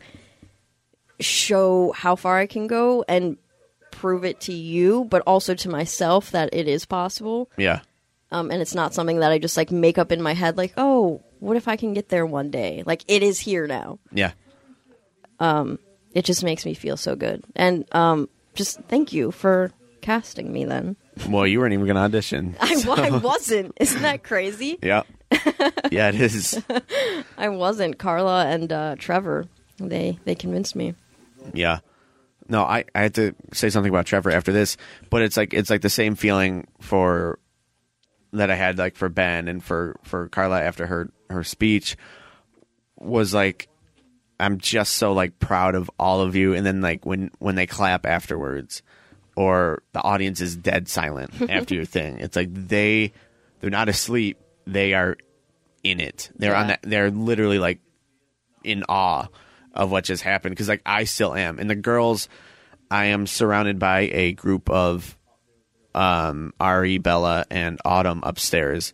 show 1.19 1.91
how 1.93 2.15
far 2.15 2.37
I 2.37 2.45
can 2.47 2.67
go 2.67 3.03
and 3.07 3.37
prove 3.99 4.23
it 4.23 4.39
to 4.41 4.53
you, 4.53 5.05
but 5.09 5.21
also 5.25 5.53
to 5.55 5.69
myself 5.69 6.31
that 6.31 6.49
it 6.53 6.67
is 6.67 6.85
possible. 6.85 7.49
Yeah. 7.57 7.79
Um, 8.31 8.51
and 8.51 8.61
it's 8.61 8.75
not 8.75 8.93
something 8.93 9.19
that 9.19 9.31
I 9.31 9.39
just 9.39 9.57
like 9.57 9.71
make 9.71 9.97
up 9.97 10.11
in 10.11 10.21
my 10.21 10.33
head, 10.33 10.57
like, 10.57 10.73
oh, 10.77 11.21
what 11.39 11.57
if 11.57 11.67
I 11.67 11.75
can 11.77 11.93
get 11.93 12.09
there 12.09 12.25
one 12.25 12.51
day? 12.51 12.83
Like, 12.85 13.03
it 13.07 13.23
is 13.23 13.39
here 13.39 13.67
now. 13.67 13.99
Yeah. 14.11 14.31
Um, 15.39 15.79
It 16.13 16.25
just 16.25 16.43
makes 16.43 16.65
me 16.65 16.73
feel 16.73 16.97
so 16.97 17.15
good. 17.15 17.43
And 17.55 17.85
um, 17.93 18.27
just 18.55 18.79
thank 18.87 19.13
you 19.13 19.31
for 19.31 19.71
casting 20.01 20.51
me 20.51 20.65
then. 20.65 20.95
Well, 21.29 21.47
you 21.47 21.59
weren't 21.59 21.73
even 21.73 21.85
going 21.87 21.95
to 21.95 22.01
audition. 22.03 22.55
I, 22.61 22.75
I 22.85 23.09
wasn't. 23.17 23.73
Isn't 23.79 24.03
that 24.03 24.23
crazy? 24.23 24.77
Yeah. 24.83 25.01
yeah, 25.91 26.09
it 26.09 26.21
is. 26.21 26.61
I 27.37 27.49
wasn't. 27.49 27.97
Carla 27.97 28.45
and 28.45 28.71
uh, 28.71 28.95
Trevor, 28.99 29.45
they 29.77 30.19
they 30.25 30.35
convinced 30.35 30.75
me. 30.75 30.93
Yeah. 31.53 31.79
No, 32.49 32.63
I, 32.63 32.85
I 32.95 33.01
had 33.01 33.15
to 33.15 33.35
say 33.53 33.69
something 33.69 33.89
about 33.89 34.05
Trevor 34.05 34.31
after 34.31 34.51
this, 34.53 34.77
but 35.09 35.21
it's 35.21 35.37
like 35.37 35.53
it's 35.53 35.69
like 35.69 35.81
the 35.81 35.89
same 35.89 36.15
feeling 36.15 36.67
for 36.79 37.39
that 38.33 38.49
I 38.49 38.55
had 38.55 38.77
like 38.77 38.95
for 38.95 39.09
Ben 39.09 39.47
and 39.47 39.63
for 39.63 39.97
for 40.03 40.29
Carla 40.29 40.61
after 40.61 40.87
her 40.87 41.09
her 41.29 41.43
speech 41.43 41.97
was 42.97 43.33
like 43.33 43.67
I'm 44.39 44.59
just 44.59 44.93
so 44.93 45.13
like 45.13 45.39
proud 45.39 45.75
of 45.75 45.89
all 45.99 46.21
of 46.21 46.35
you. 46.35 46.53
And 46.53 46.65
then 46.65 46.81
like 46.81 47.05
when 47.05 47.31
when 47.39 47.55
they 47.55 47.67
clap 47.67 48.05
afterwards 48.05 48.81
or 49.35 49.83
the 49.93 50.01
audience 50.01 50.41
is 50.41 50.55
dead 50.55 50.87
silent 50.87 51.31
after 51.49 51.75
your 51.75 51.85
thing 51.85 52.19
it's 52.19 52.35
like 52.35 52.49
they 52.51 53.11
they're 53.59 53.69
not 53.69 53.89
asleep. 53.89 54.37
They 54.65 54.93
are 54.93 55.17
in 55.83 55.99
it. 55.99 56.29
They're 56.35 56.55
on 56.55 56.67
that 56.67 56.79
they're 56.83 57.11
literally 57.11 57.59
like 57.59 57.79
in 58.63 58.83
awe 58.87 59.27
of 59.77 59.91
what 59.91 60.03
just 60.03 60.23
happened 60.23 60.53
because 60.53 60.67
like 60.67 60.81
I 60.85 61.05
still 61.05 61.33
am. 61.33 61.59
And 61.59 61.69
the 61.69 61.75
girls 61.75 62.27
I 62.91 63.05
am 63.05 63.27
surrounded 63.27 63.79
by 63.79 64.09
a 64.11 64.33
group 64.33 64.69
of 64.69 65.17
um 65.95 66.53
Ari 66.59 66.97
Bella 66.97 67.45
and 67.49 67.79
Autumn 67.85 68.21
upstairs. 68.23 68.93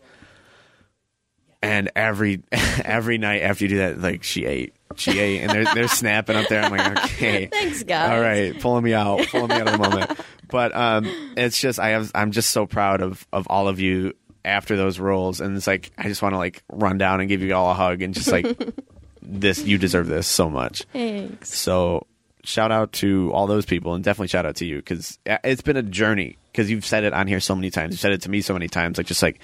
And 1.62 1.90
every 1.96 2.44
every 2.52 3.18
night 3.18 3.42
after 3.42 3.64
you 3.66 3.70
do 3.70 3.78
that 3.78 4.00
like 4.00 4.24
she 4.24 4.46
ate. 4.46 4.76
She 4.96 5.18
ate 5.20 5.42
and 5.42 5.50
they're 5.52 5.74
they're 5.74 5.88
snapping 5.88 6.36
up 6.36 6.48
there. 6.50 6.62
I'm 6.62 6.72
like 6.72 7.06
okay. 7.06 7.46
Thanks, 7.52 7.84
guys. 7.84 8.12
all 8.12 8.22
right 8.22 8.60
pulling 8.60 8.84
me 8.84 8.94
out 8.94 9.26
pulling 9.30 9.48
me 9.48 9.56
out 9.56 9.68
of 9.68 9.74
the 9.74 9.90
moment. 9.90 10.20
But 10.50 10.76
um 10.76 11.06
it's 11.38 11.60
just 11.60 11.80
I 11.80 11.90
have 11.90 12.12
I'm 12.14 12.32
just 12.32 12.52
so 12.52 12.66
proud 12.68 13.02
of 13.02 13.26
of 13.32 13.48
all 13.48 13.68
of 13.70 13.80
you 13.80 14.14
after 14.46 14.76
those 14.76 15.00
roles. 15.00 15.40
And 15.40 15.56
it's 15.56 15.66
like 15.66 15.92
I 15.98 16.10
just 16.10 16.22
want 16.22 16.34
to 16.34 16.38
like 16.38 16.62
run 16.70 16.98
down 16.98 17.22
and 17.22 17.30
give 17.30 17.42
you 17.42 17.56
all 17.56 17.72
a 17.72 17.74
hug 17.74 18.02
and 18.02 18.14
just 18.14 18.30
like 18.30 18.46
this 19.42 19.64
you 19.64 19.78
deserve 19.78 20.08
this 20.08 20.28
so 20.28 20.50
much 20.50 20.84
Thanks. 20.94 21.54
so 21.58 22.06
shout 22.44 22.72
out 22.72 22.92
to 22.94 23.32
all 23.34 23.48
those 23.48 23.66
people 23.66 23.94
and 23.94 24.04
definitely 24.04 24.28
shout 24.28 24.46
out 24.46 24.56
to 24.58 24.66
you 24.66 24.78
because 24.78 25.18
it's 25.26 25.62
been 25.62 25.78
a 25.78 25.84
journey 25.84 26.38
because 26.52 26.70
you've 26.70 26.86
said 26.86 27.04
it 27.04 27.14
on 27.14 27.28
here 27.28 27.40
so 27.40 27.56
many 27.56 27.70
times 27.70 27.94
you've 27.94 28.00
said 28.00 28.12
it 28.12 28.22
to 28.24 28.30
me 28.30 28.42
so 28.42 28.54
many 28.54 28.68
times 28.68 28.98
like 28.98 29.08
just 29.08 29.24
like 29.24 29.40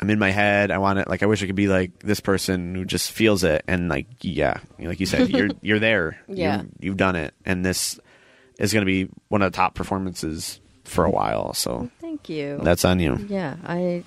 i'm 0.00 0.10
in 0.10 0.18
my 0.18 0.30
head 0.30 0.70
i 0.72 0.78
want 0.78 0.98
it 0.98 1.08
like 1.08 1.22
i 1.22 1.26
wish 1.26 1.42
i 1.42 1.46
could 1.46 1.54
be 1.54 1.68
like 1.68 1.96
this 2.00 2.18
person 2.20 2.74
who 2.74 2.84
just 2.84 3.12
feels 3.12 3.44
it 3.44 3.62
and 3.68 3.88
like 3.88 4.06
yeah 4.20 4.58
like 4.80 4.98
you 4.98 5.06
said 5.06 5.28
you're 5.30 5.48
you're 5.62 5.78
there 5.78 6.18
Yeah. 6.28 6.62
you 6.62 6.68
you've 6.80 6.96
done 6.96 7.14
it 7.16 7.32
and 7.46 7.64
this 7.64 7.98
is 8.58 8.72
going 8.72 8.82
to 8.82 8.86
be 8.86 9.08
one 9.28 9.40
of 9.42 9.50
the 9.52 9.56
top 9.56 9.74
performances 9.74 10.60
for 10.84 11.04
a 11.04 11.10
while 11.10 11.54
so 11.54 11.88
Thank 12.00 12.28
you. 12.28 12.58
that's 12.62 12.84
on 12.84 12.98
you 13.00 13.16
yeah, 13.28 13.56
I 13.64 14.02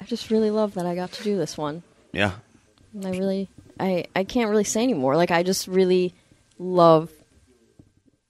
I 0.00 0.04
just 0.06 0.30
really 0.30 0.50
love 0.50 0.74
that 0.74 0.84
I 0.86 0.96
got 0.96 1.12
to 1.12 1.22
do 1.22 1.36
this 1.38 1.56
one. 1.56 1.84
yeah 2.12 2.32
I 3.04 3.10
really 3.10 3.48
I 3.82 4.04
I 4.14 4.22
can't 4.22 4.48
really 4.48 4.64
say 4.64 4.82
anymore. 4.82 5.16
Like 5.16 5.32
I 5.32 5.42
just 5.42 5.66
really 5.66 6.14
love 6.56 7.10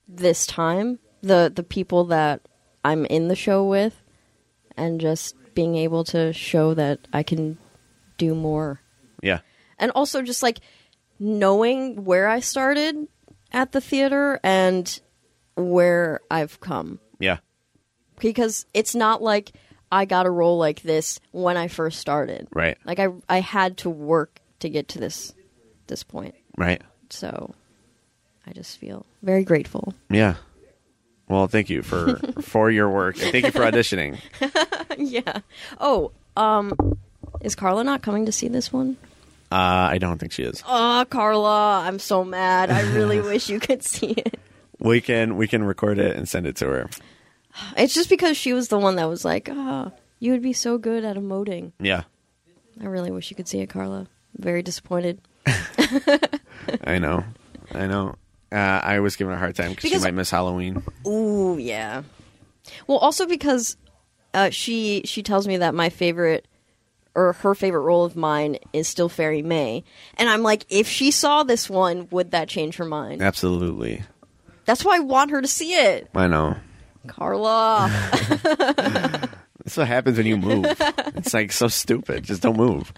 this 0.09 0.47
time, 0.47 0.99
the 1.21 1.53
the 1.55 1.63
people 1.63 2.05
that 2.07 2.41
I'm 2.83 3.05
in 3.07 3.29
the 3.29 3.37
show 3.37 3.65
with 3.65 4.01
and 4.77 5.01
just 5.01 5.37
being 5.55 5.77
able 5.77 6.05
to 6.05 6.33
show 6.33 6.73
that 6.75 7.07
I 7.13 7.23
can 7.23 7.59
do 8.17 8.35
more. 8.35 8.81
yeah 9.23 9.41
And 9.79 9.91
also 9.95 10.23
just 10.23 10.43
like 10.43 10.61
knowing 11.19 12.05
where 12.05 12.29
I 12.29 12.41
started 12.41 13.07
at 13.53 13.73
the 13.73 13.81
theater 13.81 14.41
and 14.43 15.01
where 15.57 16.21
I've 16.31 16.61
come 16.61 16.99
yeah 17.21 17.39
because 18.19 18.65
it's 18.73 18.95
not 18.95 19.23
like 19.23 19.53
I 19.91 20.07
got 20.07 20.25
a 20.25 20.31
role 20.31 20.57
like 20.57 20.81
this 20.81 21.21
when 21.33 21.59
I 21.59 21.69
first 21.69 21.99
started. 21.99 22.49
right 22.55 22.79
Like 22.87 22.99
I 22.99 23.09
I 23.29 23.41
had 23.41 23.77
to 23.79 23.91
work 23.91 24.41
to 24.61 24.71
get 24.71 24.89
to 24.89 24.99
this 24.99 25.35
this 25.93 26.03
point. 26.03 26.35
right 26.57 26.81
So 27.11 27.53
I 28.49 28.53
just 28.53 28.79
feel 28.79 29.05
very 29.23 29.45
grateful. 29.45 29.93
yeah 30.11 30.35
well 31.29 31.47
thank 31.47 31.69
you 31.71 31.83
for 31.83 32.17
for 32.53 32.71
your 32.71 32.89
work 32.91 33.21
and 33.23 33.31
thank 33.33 33.45
you 33.45 33.53
for 33.53 33.61
auditioning 33.61 34.17
yeah. 34.99 35.41
Oh, 35.79 36.13
um 36.37 36.73
is 37.41 37.55
Carla 37.55 37.85
not 37.85 38.01
coming 38.03 38.25
to 38.27 38.33
see 38.33 38.49
this 38.49 38.73
one? 38.73 38.97
uh 39.53 39.93
i 39.95 39.99
don't 39.99 40.17
think 40.19 40.33
she 40.33 40.43
is 40.51 40.63
Oh, 40.67 41.05
Carla, 41.11 41.85
I'm 41.87 41.99
so 41.99 42.25
mad. 42.25 42.71
I 42.71 42.81
really 42.97 43.21
wish 43.33 43.51
you 43.53 43.61
could 43.61 43.83
see 43.85 44.13
it. 44.17 44.41
We 44.79 45.01
can 45.09 45.37
we 45.37 45.47
can 45.47 45.63
record 45.73 45.99
it 45.99 46.17
and 46.17 46.25
send 46.29 46.47
it 46.47 46.57
to 46.57 46.67
her. 46.75 46.85
It's 47.77 47.93
just 47.95 48.09
because 48.09 48.37
she 48.37 48.53
was 48.57 48.69
the 48.69 48.79
one 48.79 48.97
that 48.97 49.09
was 49.13 49.25
like, 49.27 49.49
"Ah, 49.53 49.93
you 50.25 50.33
would 50.33 50.41
be 50.43 50.55
so 50.55 50.79
good 50.79 51.05
at 51.05 51.17
emoting." 51.21 51.73
Yeah, 51.79 52.05
I 52.81 52.87
really 52.87 53.11
wish 53.13 53.29
you 53.31 53.37
could 53.37 53.47
see 53.47 53.61
it, 53.61 53.69
Carla. 53.69 54.09
Very 54.39 54.63
disappointed. 54.63 55.21
I 56.85 56.99
know, 56.99 57.25
I 57.73 57.87
know. 57.87 58.17
Uh, 58.51 58.81
I 58.83 59.01
was 59.01 59.17
given 59.17 59.33
a 59.33 59.39
hard 59.39 59.57
time 59.57 59.71
because 59.71 59.91
she 59.91 59.99
might 59.99 60.15
miss 60.15 60.31
Halloween. 60.31 60.83
Ooh, 61.07 61.57
yeah. 61.59 62.03
Well, 62.87 62.99
also 62.99 63.27
because 63.27 63.77
uh, 64.35 64.51
she 64.51 65.03
she 65.05 65.23
tells 65.23 65.49
me 65.49 65.57
that 65.59 65.75
my 65.75 65.89
favorite 65.89 66.47
or 67.15 67.33
her 67.35 67.55
favorite 67.55 67.81
role 67.81 68.05
of 68.05 68.17
mine 68.17 68.59
is 68.73 68.89
still 68.89 69.09
Fairy 69.09 69.43
May, 69.43 69.85
and 70.17 70.29
I'm 70.29 70.43
like, 70.43 70.65
if 70.69 70.89
she 70.89 71.11
saw 71.11 71.43
this 71.43 71.69
one, 71.69 72.09
would 72.11 72.31
that 72.33 72.49
change 72.49 72.77
her 72.77 72.85
mind? 72.85 73.23
Absolutely, 73.23 74.03
That's 74.65 74.85
why 74.85 74.97
I 74.97 75.01
want 75.01 75.31
her 75.31 75.43
to 75.43 75.49
see 75.49 75.75
it, 75.75 76.09
I 76.15 76.27
know. 76.27 76.57
Carla. 77.07 77.91
That's 79.65 79.77
what 79.77 79.87
happens 79.87 80.17
when 80.17 80.27
you 80.27 80.37
move. 80.37 80.67
it's 81.17 81.35
like 81.35 81.53
so 81.53 81.69
stupid. 81.69 82.25
Just 82.25 82.43
don't 82.43 82.57
move. 82.57 82.93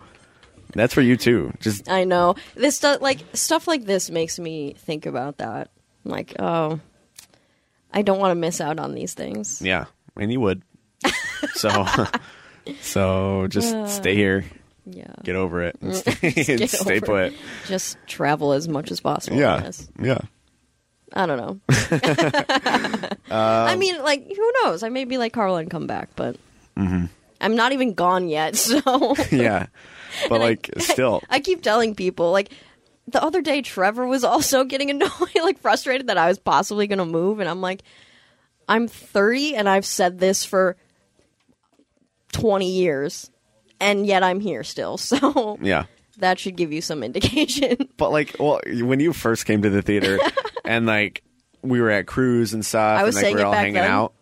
That's 0.74 0.92
for 0.94 1.00
you 1.00 1.16
too. 1.16 1.52
Just 1.60 1.88
I 1.90 2.04
know 2.04 2.34
this 2.54 2.76
stuff 2.76 3.00
like 3.00 3.20
stuff 3.34 3.66
like 3.68 3.84
this 3.84 4.10
makes 4.10 4.38
me 4.38 4.74
think 4.76 5.06
about 5.06 5.38
that. 5.38 5.70
I'm 6.04 6.10
like, 6.10 6.34
oh, 6.38 6.80
I 7.92 8.02
don't 8.02 8.18
want 8.18 8.32
to 8.32 8.34
miss 8.34 8.60
out 8.60 8.78
on 8.80 8.94
these 8.94 9.14
things. 9.14 9.62
yeah, 9.62 9.84
and 10.16 10.30
you 10.32 10.40
would. 10.40 10.62
So, 11.56 11.86
so 12.80 13.46
just 13.48 13.88
stay 13.94 14.14
here. 14.16 14.44
Yeah, 14.86 15.12
Get 15.22 15.36
over 15.36 15.62
it. 15.62 15.76
And 15.82 15.94
stay, 15.94 16.34
and 16.48 16.70
stay 16.70 17.00
put. 17.00 17.32
it. 17.32 17.34
just 17.66 17.98
travel 18.06 18.52
as 18.52 18.66
much 18.66 18.90
as 18.90 19.00
possible. 19.00 19.36
Yeah, 19.36 19.60
guess. 19.60 19.88
yeah. 20.00 20.18
I 21.12 21.26
don't 21.26 21.36
know. 21.36 21.60
Um, 23.30 23.30
I 23.30 23.76
mean, 23.76 24.02
like, 24.02 24.26
who 24.26 24.52
knows? 24.62 24.82
I 24.82 24.88
may 24.88 25.04
be 25.04 25.18
like 25.18 25.32
Carla 25.32 25.58
and 25.58 25.70
come 25.70 25.86
back, 25.86 26.08
but 26.16 26.36
Mm-hmm. 26.78 27.06
I'm 27.44 27.56
not 27.56 27.72
even 27.72 27.92
gone 27.94 28.28
yet. 28.28 28.56
So 28.64 29.14
yeah. 29.30 29.66
But 30.28 30.40
like, 30.40 30.70
still, 30.78 31.22
I 31.28 31.40
keep 31.40 31.62
telling 31.62 31.94
people, 31.94 32.32
like, 32.32 32.50
the 33.06 33.22
other 33.22 33.42
day 33.42 33.62
Trevor 33.62 34.06
was 34.06 34.24
also 34.24 34.64
getting 34.64 34.90
annoyed, 34.90 35.10
like 35.42 35.58
frustrated 35.58 36.06
that 36.06 36.18
I 36.18 36.28
was 36.28 36.38
possibly 36.38 36.86
going 36.86 36.98
to 36.98 37.04
move, 37.04 37.40
and 37.40 37.48
I'm 37.48 37.60
like, 37.60 37.82
I'm 38.68 38.88
30 38.88 39.56
and 39.56 39.68
I've 39.68 39.84
said 39.84 40.18
this 40.18 40.44
for 40.44 40.76
20 42.32 42.70
years, 42.70 43.30
and 43.78 44.06
yet 44.06 44.22
I'm 44.22 44.40
here 44.40 44.64
still. 44.64 44.96
So 44.96 45.58
yeah. 45.60 45.84
that 46.18 46.38
should 46.38 46.56
give 46.56 46.72
you 46.72 46.80
some 46.80 47.02
indication. 47.02 47.88
But 47.96 48.10
like, 48.10 48.36
well, 48.38 48.60
when 48.66 49.00
you 49.00 49.12
first 49.12 49.44
came 49.44 49.62
to 49.62 49.70
the 49.70 49.82
theater, 49.82 50.18
and 50.64 50.86
like 50.86 51.22
we 51.62 51.80
were 51.80 51.90
at 51.90 52.06
cruise 52.06 52.54
and 52.54 52.64
stuff, 52.64 52.98
I 52.98 53.04
was 53.04 53.16
and 53.16 53.22
like 53.22 53.22
saying 53.24 53.36
we 53.36 53.40
were 53.40 53.44
it 53.44 53.46
all 53.46 53.52
back 53.52 53.60
hanging 53.60 53.74
then. 53.74 53.90
out. 53.90 54.14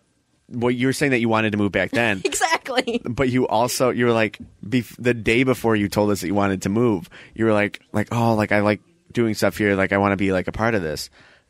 Well, 0.53 0.71
you 0.71 0.87
were 0.87 0.93
saying 0.93 1.11
that 1.11 1.19
you 1.19 1.27
wanted 1.29 1.51
to 1.53 1.57
move 1.57 1.71
back 1.71 1.91
then, 1.91 2.21
exactly. 2.25 3.01
but 3.03 3.29
you 3.29 3.47
also 3.47 3.89
you 3.89 4.05
were 4.05 4.11
like 4.13 4.39
bef- 4.65 4.95
the 4.99 5.13
day 5.13 5.43
before 5.43 5.75
you 5.75 5.89
told 5.89 6.11
us 6.11 6.21
that 6.21 6.27
you 6.27 6.35
wanted 6.35 6.61
to 6.61 6.69
move, 6.69 7.09
you 7.33 7.45
were 7.45 7.53
like 7.53 7.81
like 7.91 8.07
oh 8.11 8.35
like 8.35 8.51
I 8.51 8.59
like 8.61 8.79
doing 9.11 9.33
stuff 9.33 9.57
here, 9.57 9.75
like 9.75 9.91
I 9.91 9.97
want 9.97 10.11
to 10.13 10.17
be 10.17 10.31
like 10.31 10.47
a 10.47 10.51
part 10.51 10.75
of 10.75 10.81
this, 10.83 11.09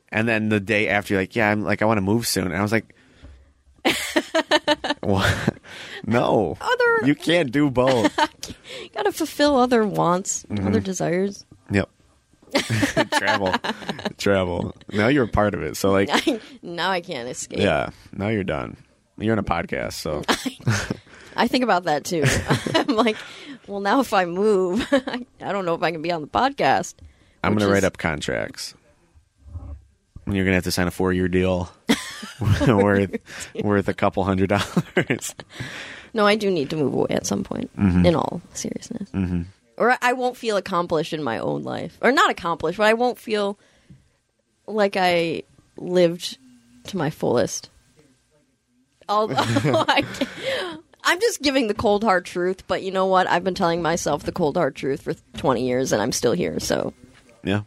and 0.09 0.27
then 0.27 0.49
the 0.49 0.59
day 0.59 0.87
after 0.89 1.13
you're 1.13 1.21
like 1.21 1.35
yeah 1.35 1.49
I'm 1.51 1.63
like 1.63 1.81
I 1.81 1.85
want 1.85 1.97
to 1.97 2.01
move 2.01 2.25
soon, 2.27 2.45
and 2.47 2.55
I 2.55 2.61
was 2.61 2.71
like. 2.71 2.95
what? 5.01 5.57
No, 6.05 6.57
Other- 6.61 7.05
you 7.05 7.15
can't 7.15 7.51
do 7.51 7.69
both. 7.69 8.15
Got 8.95 9.03
to 9.03 9.11
fulfill 9.11 9.57
other 9.57 9.85
wants, 9.85 10.43
Mm-hmm. 10.43 10.67
other 10.67 10.79
desires. 10.79 11.45
Yep. 11.71 11.89
travel, 13.11 13.53
travel. 14.17 14.75
Now 14.91 15.07
you're 15.07 15.23
a 15.25 15.27
part 15.27 15.53
of 15.55 15.63
it. 15.63 15.75
So 15.75 15.91
like, 15.91 16.09
now 16.61 16.91
I 16.91 17.01
can't 17.01 17.27
escape. 17.27 17.59
yeah. 17.59 17.89
Now 18.13 18.29
you're 18.29 18.43
done. 18.43 18.77
You're 19.17 19.33
in 19.33 19.39
a 19.39 19.43
podcast, 19.43 19.93
so 19.93 20.23
I 21.35 21.47
think 21.47 21.63
about 21.63 21.83
that 21.83 22.03
too. 22.03 22.23
I'm 22.75 22.95
like, 22.95 23.17
well, 23.67 23.79
now 23.79 23.99
if 23.99 24.13
I 24.13 24.25
move, 24.25 24.87
I 24.91 25.25
don't 25.51 25.65
know 25.65 25.75
if 25.75 25.83
I 25.83 25.91
can 25.91 26.01
be 26.01 26.11
on 26.11 26.21
the 26.21 26.27
podcast. 26.27 26.95
I'm 27.43 27.55
gonna 27.55 27.71
write 27.71 27.83
up 27.83 27.97
contracts. 27.97 28.73
when 30.23 30.35
you're 30.35 30.45
gonna 30.45 30.55
have 30.55 30.63
to 30.63 30.71
sign 30.71 30.87
a 30.87 30.91
four 30.91 31.13
year 31.13 31.27
deal 31.27 31.71
worth 32.39 33.17
worth 33.63 33.87
a 33.87 33.93
couple 33.93 34.23
hundred 34.23 34.49
dollars. 34.49 35.35
No, 36.13 36.25
I 36.25 36.35
do 36.35 36.49
need 36.49 36.69
to 36.69 36.75
move 36.75 36.93
away 36.93 37.07
at 37.09 37.25
some 37.25 37.43
point. 37.43 37.75
Mm-hmm. 37.77 38.05
In 38.05 38.15
all 38.15 38.41
seriousness, 38.53 39.09
mm-hmm. 39.11 39.43
or 39.77 39.95
I 40.01 40.13
won't 40.13 40.37
feel 40.37 40.57
accomplished 40.57 41.13
in 41.13 41.21
my 41.21 41.37
own 41.39 41.63
life, 41.63 41.97
or 42.01 42.11
not 42.11 42.31
accomplished, 42.31 42.77
but 42.77 42.87
I 42.87 42.93
won't 42.93 43.19
feel 43.19 43.59
like 44.67 44.97
I 44.97 45.43
lived 45.77 46.37
to 46.85 46.97
my 46.97 47.09
fullest. 47.09 47.69
Although 49.09 49.35
I, 49.87 50.03
I'm 51.03 51.19
just 51.19 51.41
giving 51.41 51.67
the 51.67 51.73
cold 51.73 52.03
hard 52.03 52.25
truth, 52.25 52.65
but 52.67 52.83
you 52.83 52.91
know 52.91 53.05
what? 53.05 53.27
I've 53.27 53.43
been 53.43 53.55
telling 53.55 53.81
myself 53.81 54.23
the 54.23 54.31
cold 54.31 54.57
hard 54.57 54.75
truth 54.75 55.01
for 55.01 55.13
20 55.37 55.65
years, 55.65 55.91
and 55.91 56.01
I'm 56.01 56.11
still 56.11 56.33
here. 56.33 56.59
So 56.59 56.93
yeah. 57.43 57.61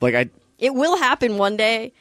Like 0.00 0.14
I 0.14 0.30
it 0.58 0.74
will 0.74 0.96
happen 0.96 1.38
one 1.38 1.56
day. 1.56 1.92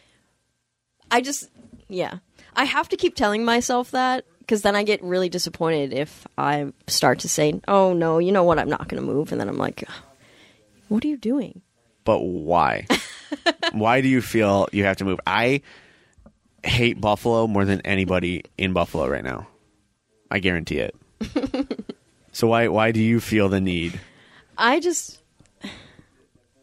I 1.12 1.22
just, 1.22 1.50
yeah, 1.88 2.20
I 2.56 2.66
have 2.66 2.90
to 2.90 2.98
keep 2.98 3.16
telling 3.16 3.44
myself 3.46 3.92
that 3.92 4.26
because 4.40 4.62
then 4.62 4.76
I 4.76 4.84
get 4.84 5.02
really 5.04 5.30
disappointed 5.30 5.94
if 5.94 6.28
I 6.38 6.72
start 6.88 7.20
to 7.20 7.30
say, 7.30 7.60
"Oh 7.68 7.94
no, 7.94 8.20
you 8.20 8.32
know 8.32 8.44
what? 8.44 8.60
I'm 8.60 8.70
not 8.70 8.88
going 8.88 9.02
to 9.02 9.08
move," 9.08 9.32
and 9.32 9.40
then 9.40 9.50
I'm 9.50 9.58
like, 9.58 9.84
"What 10.88 11.04
are 11.04 11.08
you 11.08 11.18
doing?" 11.18 11.62
but 12.10 12.22
why? 12.22 12.88
why 13.74 14.02
do 14.02 14.08
you 14.08 14.20
feel 14.20 14.68
you 14.72 14.84
have 14.86 14.98
to 14.98 15.06
move? 15.06 15.20
I 15.28 15.62
hate 16.64 17.00
Buffalo 17.00 17.48
more 17.48 17.66
than 17.66 17.82
anybody 17.82 18.44
in 18.58 18.74
Buffalo 18.74 19.08
right 19.08 19.24
now. 19.24 19.48
I 20.32 20.40
guarantee 20.40 20.80
it. 20.80 20.96
so 22.32 22.48
why 22.48 22.68
why 22.68 22.92
do 22.92 23.02
you 23.02 23.20
feel 23.20 23.50
the 23.50 23.62
need? 23.62 24.00
I 24.58 24.80
just 24.80 25.22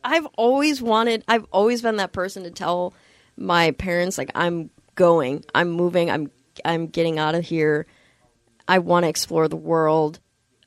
I've 0.05 0.27
always 0.37 0.81
wanted 0.81 1.25
I've 1.27 1.47
always 1.51 1.83
been 1.83 1.97
that 1.97 2.13
person 2.13 2.45
to 2.45 2.51
tell 2.51 2.95
my 3.37 3.73
parents 3.73 4.19
like 4.19 4.31
I'm 4.35 4.71
going, 4.95 5.45
I'm 5.55 5.71
moving, 5.71 6.11
I'm 6.11 6.31
I'm 6.65 6.87
getting 6.87 7.19
out 7.19 7.35
of 7.35 7.45
here. 7.45 7.87
I 8.69 8.79
want 8.79 9.05
to 9.05 9.09
explore 9.09 9.49
the 9.49 9.57
world. 9.57 10.21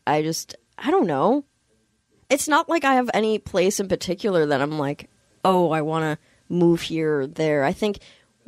I 0.05 0.21
just 0.21 0.55
I 0.77 0.91
don't 0.91 1.07
know. 1.07 1.45
It's 2.29 2.47
not 2.47 2.69
like 2.69 2.83
I 2.83 2.95
have 2.95 3.09
any 3.13 3.39
place 3.39 3.79
in 3.79 3.87
particular 3.87 4.45
that 4.45 4.61
I'm 4.61 4.77
like, 4.77 5.09
"Oh, 5.43 5.71
I 5.71 5.81
want 5.81 6.03
to 6.03 6.17
move 6.53 6.81
here 6.81 7.21
or 7.21 7.27
there." 7.27 7.63
I 7.63 7.73
think 7.73 7.99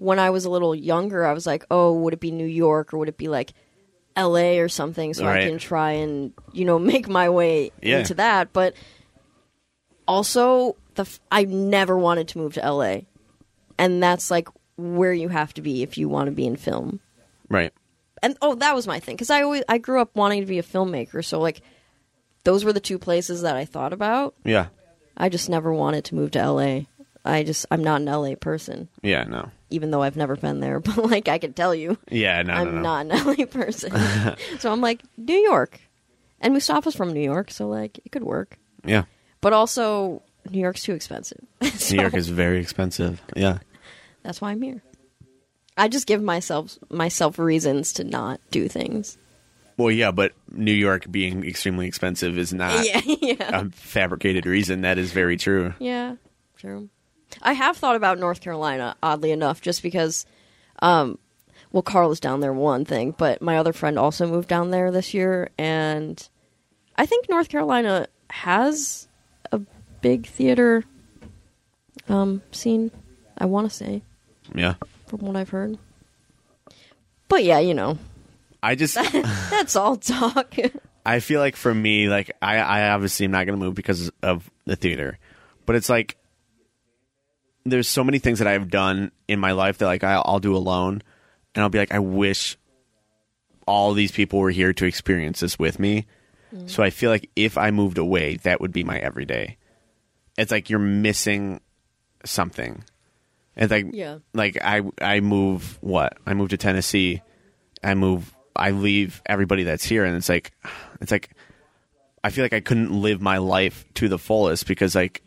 when 0.02 0.18
I 0.18 0.32
was 0.32 0.46
a 0.46 0.50
little 0.50 0.74
younger, 0.74 1.26
I 1.26 1.34
was 1.34 1.46
like, 1.46 1.64
"Oh, 1.70 1.94
would 2.02 2.14
it 2.14 2.20
be 2.20 2.32
New 2.32 2.48
York 2.48 2.92
or 2.94 2.98
would 2.98 3.08
it 3.10 3.18
be 3.18 3.28
like 3.28 3.54
LA 4.18 4.58
or 4.60 4.68
something 4.68 5.14
so 5.14 5.26
Right. 5.26 5.44
I 5.44 5.48
can 5.48 5.60
try 5.60 5.92
and, 5.92 6.34
you 6.54 6.66
know, 6.66 6.80
make 6.94 7.08
my 7.08 7.30
way 7.30 7.72
Yeah. 7.84 8.00
into 8.00 8.16
that." 8.16 8.52
But 8.52 8.74
also 10.08 10.76
the 10.96 11.04
f- 11.04 11.20
I 11.32 11.46
never 11.46 11.98
wanted 11.98 12.28
to 12.30 12.38
move 12.38 12.54
to 12.56 12.62
LA. 12.72 13.02
And 13.78 14.02
that's 14.02 14.30
like 14.32 14.48
where 14.78 15.14
you 15.14 15.30
have 15.30 15.54
to 15.56 15.62
be 15.62 15.84
if 15.84 15.98
you 15.98 16.10
want 16.10 16.28
to 16.28 16.32
be 16.32 16.46
in 16.46 16.56
film. 16.56 17.00
Right. 17.50 17.72
And 18.24 18.38
oh, 18.42 18.56
that 18.56 18.76
was 18.76 18.88
my 18.88 19.00
thing 19.00 19.18
cuz 19.18 19.30
I 19.30 19.42
always 19.44 19.64
I 19.70 19.78
grew 19.78 20.02
up 20.02 20.16
wanting 20.16 20.42
to 20.42 20.48
be 20.48 20.60
a 20.60 20.64
filmmaker, 20.64 21.24
so 21.24 21.40
like 21.40 21.62
those 22.44 22.66
were 22.66 22.74
the 22.74 22.80
two 22.80 22.98
places 23.00 23.42
that 23.44 23.56
I 23.56 23.66
thought 23.66 23.94
about. 23.94 24.34
Yeah. 24.44 24.68
I 25.18 25.30
just 25.30 25.50
never 25.50 25.74
wanted 25.74 26.06
to 26.06 26.16
move 26.16 26.32
to 26.32 26.40
LA. 26.52 26.82
I 27.24 27.44
just 27.44 27.66
I'm 27.72 27.84
not 27.84 28.02
an 28.02 28.08
LA 28.08 28.36
person, 28.36 28.90
Yeah, 29.04 29.24
no. 29.26 29.52
Even 29.72 29.92
though 29.92 30.02
I've 30.02 30.16
never 30.16 30.36
been 30.36 30.60
there, 30.60 30.80
but 30.82 30.98
like 30.98 31.28
I 31.28 31.38
can 31.38 31.54
tell 31.54 31.74
you 31.74 31.98
Yeah, 32.10 32.42
no, 32.44 32.54
I'm 32.54 32.66
no, 32.68 32.72
no. 32.72 32.82
not 32.82 33.06
an 33.08 33.26
LA 33.40 33.46
person. 33.46 33.92
so 34.60 34.72
I'm 34.72 34.82
like 34.82 35.02
New 35.18 35.38
York. 35.38 35.80
And 36.40 36.54
Mustafa's 36.54 36.96
from 36.96 37.14
New 37.14 37.22
York, 37.22 37.52
so 37.52 37.68
like 37.68 38.00
it 38.04 38.12
could 38.12 38.24
work. 38.24 38.58
Yeah. 38.84 39.04
But 39.42 39.54
also 39.54 40.24
New 40.50 40.60
York's 40.60 40.84
too 40.84 40.94
expensive. 40.94 41.40
So 41.62 41.96
New 41.96 42.02
York 42.02 42.16
is 42.16 42.30
very 42.30 42.60
expensive. 42.60 43.22
Yeah. 43.36 43.60
that's 44.24 44.42
why 44.42 44.52
I'm 44.52 44.62
here. 44.62 44.82
I 45.78 45.88
just 45.88 46.08
give 46.08 46.22
myself 46.22 46.78
myself 46.90 47.40
reasons 47.40 47.94
to 47.94 48.04
not 48.04 48.42
do 48.52 48.68
things. 48.68 49.18
Well, 49.78 49.90
yeah, 49.92 50.12
but 50.12 50.34
New 50.52 50.74
York 50.74 51.10
being 51.10 51.44
extremely 51.46 51.88
expensive 51.88 52.38
is 52.38 52.54
not 52.54 52.86
yeah, 52.86 53.02
yeah. 53.06 53.62
a 53.62 53.70
fabricated 53.70 54.46
reason. 54.46 54.82
That 54.82 54.98
is 54.98 55.12
very 55.12 55.38
true. 55.38 55.74
Yeah, 55.80 56.16
true. 56.58 56.90
I 57.42 57.54
have 57.54 57.78
thought 57.78 57.96
about 57.96 58.20
North 58.20 58.42
Carolina, 58.42 58.96
oddly 59.02 59.32
enough, 59.32 59.62
just 59.62 59.82
because, 59.84 60.26
um, 60.80 61.18
well, 61.72 61.82
Carl 61.84 62.12
is 62.12 62.20
down 62.20 62.40
there, 62.40 62.54
one 62.54 62.86
thing, 62.86 63.14
but 63.18 63.42
my 63.42 63.58
other 63.58 63.74
friend 63.74 63.98
also 64.00 64.28
moved 64.28 64.48
down 64.50 64.72
there 64.72 64.92
this 64.92 65.14
year, 65.14 65.50
and 65.58 66.28
I 66.98 67.06
think 67.06 67.30
North 67.30 67.50
Carolina 67.50 68.08
has 68.30 69.08
a 69.52 69.62
big 70.02 70.26
theater 70.28 70.84
um, 72.10 72.42
scene, 72.52 72.92
I 73.38 73.46
want 73.46 73.70
to 73.70 73.76
say, 73.76 74.02
Yeah. 74.54 74.76
from 75.08 75.20
what 75.20 75.36
I've 75.36 75.50
heard. 75.50 75.78
But 77.28 77.44
yeah, 77.46 77.60
you 77.60 77.74
know, 77.74 77.98
I 78.62 78.76
just 78.76 78.96
that's 79.50 79.76
all 79.76 79.96
talk. 79.98 80.56
I 81.06 81.20
feel 81.20 81.40
like 81.40 81.56
for 81.56 81.74
me, 81.74 82.10
like 82.10 82.32
I, 82.42 82.58
I 82.58 82.90
obviously 82.90 83.26
am 83.26 83.32
not 83.32 83.46
going 83.46 83.58
to 83.58 83.66
move 83.66 83.74
because 83.74 84.12
of 84.22 84.52
the 84.66 84.76
theater, 84.76 85.18
but 85.66 85.76
it's 85.76 85.90
like 85.90 86.18
there's 87.66 87.88
so 87.88 88.04
many 88.04 88.20
things 88.20 88.40
that 88.40 88.48
I've 88.48 88.70
done 88.70 89.12
in 89.28 89.40
my 89.40 89.52
life 89.52 89.78
that 89.80 89.86
like 89.86 90.04
I'll, 90.04 90.24
I'll 90.26 90.40
do 90.40 90.56
alone, 90.56 91.02
and 91.56 91.64
I'll 91.64 91.70
be 91.70 91.78
like, 91.78 91.94
I 91.94 92.00
wish 92.00 92.58
all 93.68 93.94
these 93.94 94.12
people 94.12 94.40
were 94.40 94.50
here 94.50 94.74
to 94.74 94.86
experience 94.86 95.40
this 95.42 95.58
with 95.60 95.80
me. 95.80 96.06
So 96.66 96.84
I 96.84 96.90
feel 96.90 97.10
like 97.10 97.30
if 97.38 97.58
I 97.58 97.72
moved 97.72 97.98
away, 97.98 98.36
that 98.44 98.60
would 98.60 98.74
be 98.74 98.84
my 98.84 98.98
everyday. 99.00 99.56
It's 100.38 100.52
like 100.52 100.70
you're 100.70 100.80
missing 100.80 101.62
something. 102.26 102.84
It's 103.56 103.72
like 103.72 103.86
Yeah. 103.94 104.18
like 104.34 104.58
I 104.62 104.82
I 105.02 105.22
move 105.22 105.78
what 105.82 106.18
I 106.26 106.34
move 106.34 106.50
to 106.50 106.58
Tennessee, 106.58 107.22
I 107.82 107.94
move 107.94 108.36
I 108.54 108.72
leave 108.72 109.22
everybody 109.26 109.64
that's 109.64 109.86
here, 109.86 110.04
and 110.04 110.18
it's 110.18 110.28
like 110.28 110.52
it's 111.00 111.12
like 111.12 111.30
I 112.22 112.32
feel 112.32 112.44
like 112.44 112.54
I 112.54 112.60
couldn't 112.60 112.92
live 112.92 113.22
my 113.22 113.38
life 113.38 113.86
to 113.96 114.10
the 114.10 114.20
fullest 114.20 114.68
because 114.68 114.94
like 114.94 115.22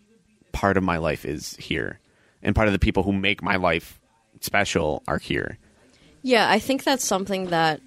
part 0.53 0.77
of 0.77 0.83
my 0.83 0.99
life 0.99 1.25
is 1.25 1.57
here, 1.57 2.01
and 2.45 2.55
part 2.55 2.69
of 2.69 2.73
the 2.73 2.79
people 2.79 3.03
who 3.03 3.13
make 3.13 3.43
my 3.43 3.57
life 3.57 4.01
special 4.41 5.03
are 5.09 5.19
here. 5.19 5.59
Yeah, 6.23 6.51
I 6.51 6.59
think 6.59 6.85
that's 6.85 7.05
something 7.05 7.47
that 7.47 7.81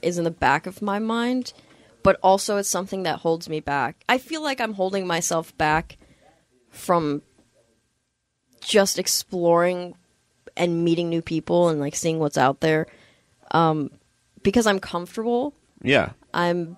is 0.00 0.18
in 0.18 0.24
the 0.24 0.30
back 0.30 0.66
of 0.66 0.82
my 0.82 0.98
mind, 0.98 1.52
but 2.02 2.18
also 2.22 2.56
it's 2.56 2.68
something 2.68 3.02
that 3.04 3.20
holds 3.20 3.48
me 3.48 3.60
back. 3.60 4.02
I 4.08 4.18
feel 4.18 4.42
like 4.42 4.60
I'm 4.60 4.74
holding 4.74 5.06
myself 5.06 5.56
back 5.58 5.98
from 6.70 7.22
just 8.60 8.98
exploring 8.98 9.94
and 10.56 10.84
meeting 10.84 11.08
new 11.08 11.22
people 11.22 11.68
and 11.68 11.80
like 11.80 11.94
seeing 11.94 12.18
what's 12.18 12.38
out 12.38 12.60
there 12.60 12.86
um, 13.52 13.90
because 14.42 14.66
I'm 14.66 14.80
comfortable. 14.80 15.54
Yeah, 15.82 16.10
I'm 16.32 16.76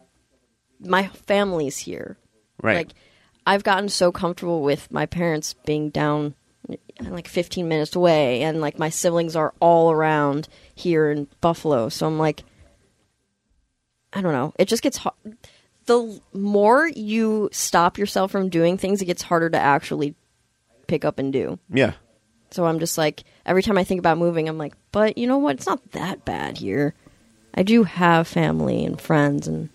my 0.81 1.07
family's 1.09 1.79
here. 1.79 2.17
right. 2.63 2.77
Like 2.77 2.89
I've 3.47 3.65
gotten 3.65 3.89
so 3.89 4.13
comfortable 4.13 4.63
with 4.63 4.91
my 4.91 5.07
parents 5.07 5.55
being 5.67 5.91
down 5.91 6.35
like 7.01 7.29
15 7.29 7.69
minutes 7.69 7.95
away 7.95 8.43
and 8.43 8.61
like 8.61 8.79
my 8.79 8.89
siblings 8.89 9.37
are 9.37 9.53
all 9.61 9.91
around 9.91 10.49
here 10.75 11.11
in 11.11 11.29
Buffalo. 11.41 11.89
So 11.89 12.07
I'm 12.07 12.19
like 12.19 12.45
I 14.13 14.21
don't 14.21 14.33
know. 14.33 14.55
It 14.59 14.69
just 14.69 14.83
gets 14.83 14.99
hard. 14.99 15.15
The 15.87 16.21
more 16.33 16.87
you 16.87 17.49
stop 17.53 17.99
yourself 17.99 18.31
from 18.31 18.49
doing 18.49 18.79
things, 18.79 19.03
it 19.03 19.07
gets 19.07 19.23
harder 19.23 19.51
to 19.51 19.59
actually 19.59 20.15
pick 20.87 21.05
up 21.05 21.19
and 21.19 21.33
do. 21.33 21.59
yeah, 21.69 21.95
So 22.51 22.65
I'm 22.65 22.79
just 22.79 22.97
like 22.97 23.25
every 23.45 23.63
time 23.63 23.77
I 23.77 23.85
think 23.85 23.99
about 23.99 24.19
moving, 24.19 24.49
I'm 24.49 24.57
like, 24.59 24.75
but 24.93 25.19
you 25.19 25.27
know 25.27 25.39
what? 25.39 25.57
It's 25.57 25.67
not 25.67 25.93
that 25.93 26.25
bad 26.25 26.59
here. 26.59 26.95
I 27.55 27.63
do 27.63 27.83
have 27.85 28.27
family 28.29 28.85
and 28.85 29.01
friends 29.01 29.47
and 29.49 29.69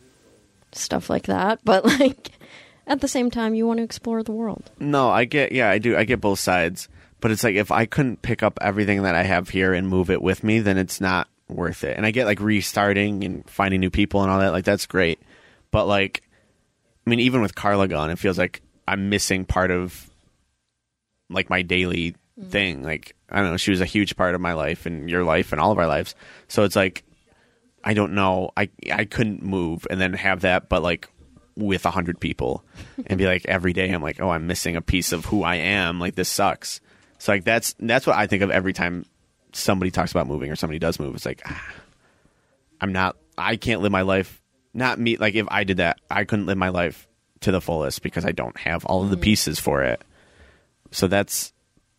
stuff 0.71 1.09
like 1.09 1.27
that, 1.27 1.59
but 1.65 1.85
like 1.85 2.31
at 2.89 3.01
the 3.01 3.07
same 3.07 3.29
time, 3.29 3.53
you 3.53 3.67
want 3.67 3.77
to 3.77 3.83
explore 3.83 4.23
the 4.23 4.31
world. 4.31 4.71
No, 4.79 5.09
I 5.09 5.25
get 5.25 5.51
yeah, 5.51 5.69
I 5.69 5.77
do. 5.77 5.95
I 5.95 6.03
get 6.03 6.19
both 6.19 6.39
sides. 6.39 6.89
But 7.21 7.31
it's 7.31 7.43
like 7.43 7.55
if 7.55 7.71
I 7.71 7.85
couldn't 7.85 8.21
pick 8.21 8.43
up 8.43 8.57
everything 8.61 9.03
that 9.03 9.13
I 9.13 9.23
have 9.23 9.49
here 9.49 9.73
and 9.73 9.87
move 9.87 10.09
it 10.09 10.21
with 10.21 10.43
me, 10.43 10.59
then 10.59 10.77
it's 10.77 10.99
not 10.99 11.27
worth 11.47 11.83
it. 11.83 11.95
And 11.97 12.05
I 12.05 12.11
get 12.11 12.25
like 12.25 12.39
restarting 12.39 13.23
and 13.23 13.47
finding 13.49 13.79
new 13.79 13.89
people 13.89 14.23
and 14.23 14.31
all 14.31 14.39
that, 14.39 14.53
like 14.53 14.65
that's 14.65 14.87
great. 14.87 15.19
But 15.71 15.85
like 15.85 16.23
I 17.05 17.09
mean, 17.09 17.19
even 17.19 17.41
with 17.41 17.55
Carla 17.55 17.87
gone, 17.87 18.09
it 18.09 18.19
feels 18.19 18.37
like 18.37 18.61
I'm 18.87 19.09
missing 19.09 19.45
part 19.45 19.69
of 19.69 20.09
like 21.29 21.49
my 21.49 21.61
daily 21.61 22.15
mm. 22.39 22.49
thing. 22.49 22.83
Like 22.83 23.15
I 23.29 23.41
don't 23.41 23.51
know, 23.51 23.57
she 23.57 23.71
was 23.71 23.81
a 23.81 23.85
huge 23.85 24.15
part 24.15 24.33
of 24.33 24.41
my 24.41 24.53
life 24.53 24.87
and 24.87 25.09
your 25.09 25.23
life 25.23 25.51
and 25.51 25.61
all 25.61 25.71
of 25.71 25.77
our 25.77 25.87
lives. 25.87 26.15
So 26.47 26.63
it's 26.63 26.75
like 26.75 27.03
I 27.83 27.93
don't 27.93 28.13
know. 28.13 28.49
I 28.57 28.69
I 28.91 29.05
couldn't 29.05 29.43
move 29.43 29.85
and 29.91 30.01
then 30.01 30.13
have 30.13 30.41
that, 30.41 30.69
but 30.69 30.81
like 30.81 31.09
with 31.59 31.85
a 31.85 31.91
hundred 31.91 32.19
people 32.19 32.63
and 33.05 33.17
be 33.17 33.25
like 33.25 33.45
every 33.45 33.73
day 33.73 33.89
I'm 33.89 34.01
like, 34.01 34.21
oh, 34.21 34.29
I'm 34.29 34.47
missing 34.47 34.75
a 34.75 34.81
piece 34.81 35.11
of 35.11 35.25
who 35.25 35.43
I 35.43 35.55
am. 35.55 35.99
Like 35.99 36.15
this 36.15 36.29
sucks. 36.29 36.81
So 37.17 37.31
like 37.31 37.43
that's 37.43 37.75
that's 37.79 38.07
what 38.07 38.17
I 38.17 38.27
think 38.27 38.43
of 38.43 38.51
every 38.51 38.73
time 38.73 39.05
somebody 39.53 39.91
talks 39.91 40.11
about 40.11 40.27
moving 40.27 40.51
or 40.51 40.55
somebody 40.55 40.79
does 40.79 40.99
move. 40.99 41.15
It's 41.15 41.25
like 41.25 41.41
ah, 41.45 41.73
I'm 42.81 42.91
not. 42.91 43.17
I 43.37 43.55
can't 43.55 43.81
live 43.81 43.91
my 43.91 44.01
life. 44.01 44.41
Not 44.73 44.99
me. 44.99 45.17
Like 45.17 45.35
if 45.35 45.47
I 45.49 45.63
did 45.63 45.77
that, 45.77 45.99
I 46.09 46.23
couldn't 46.23 46.45
live 46.45 46.57
my 46.57 46.69
life 46.69 47.07
to 47.41 47.51
the 47.51 47.61
fullest 47.61 48.01
because 48.01 48.25
I 48.25 48.31
don't 48.31 48.57
have 48.57 48.85
all 48.85 49.03
of 49.03 49.09
the 49.09 49.17
pieces 49.17 49.59
for 49.59 49.83
it. 49.83 50.01
So 50.91 51.07
that's 51.07 51.53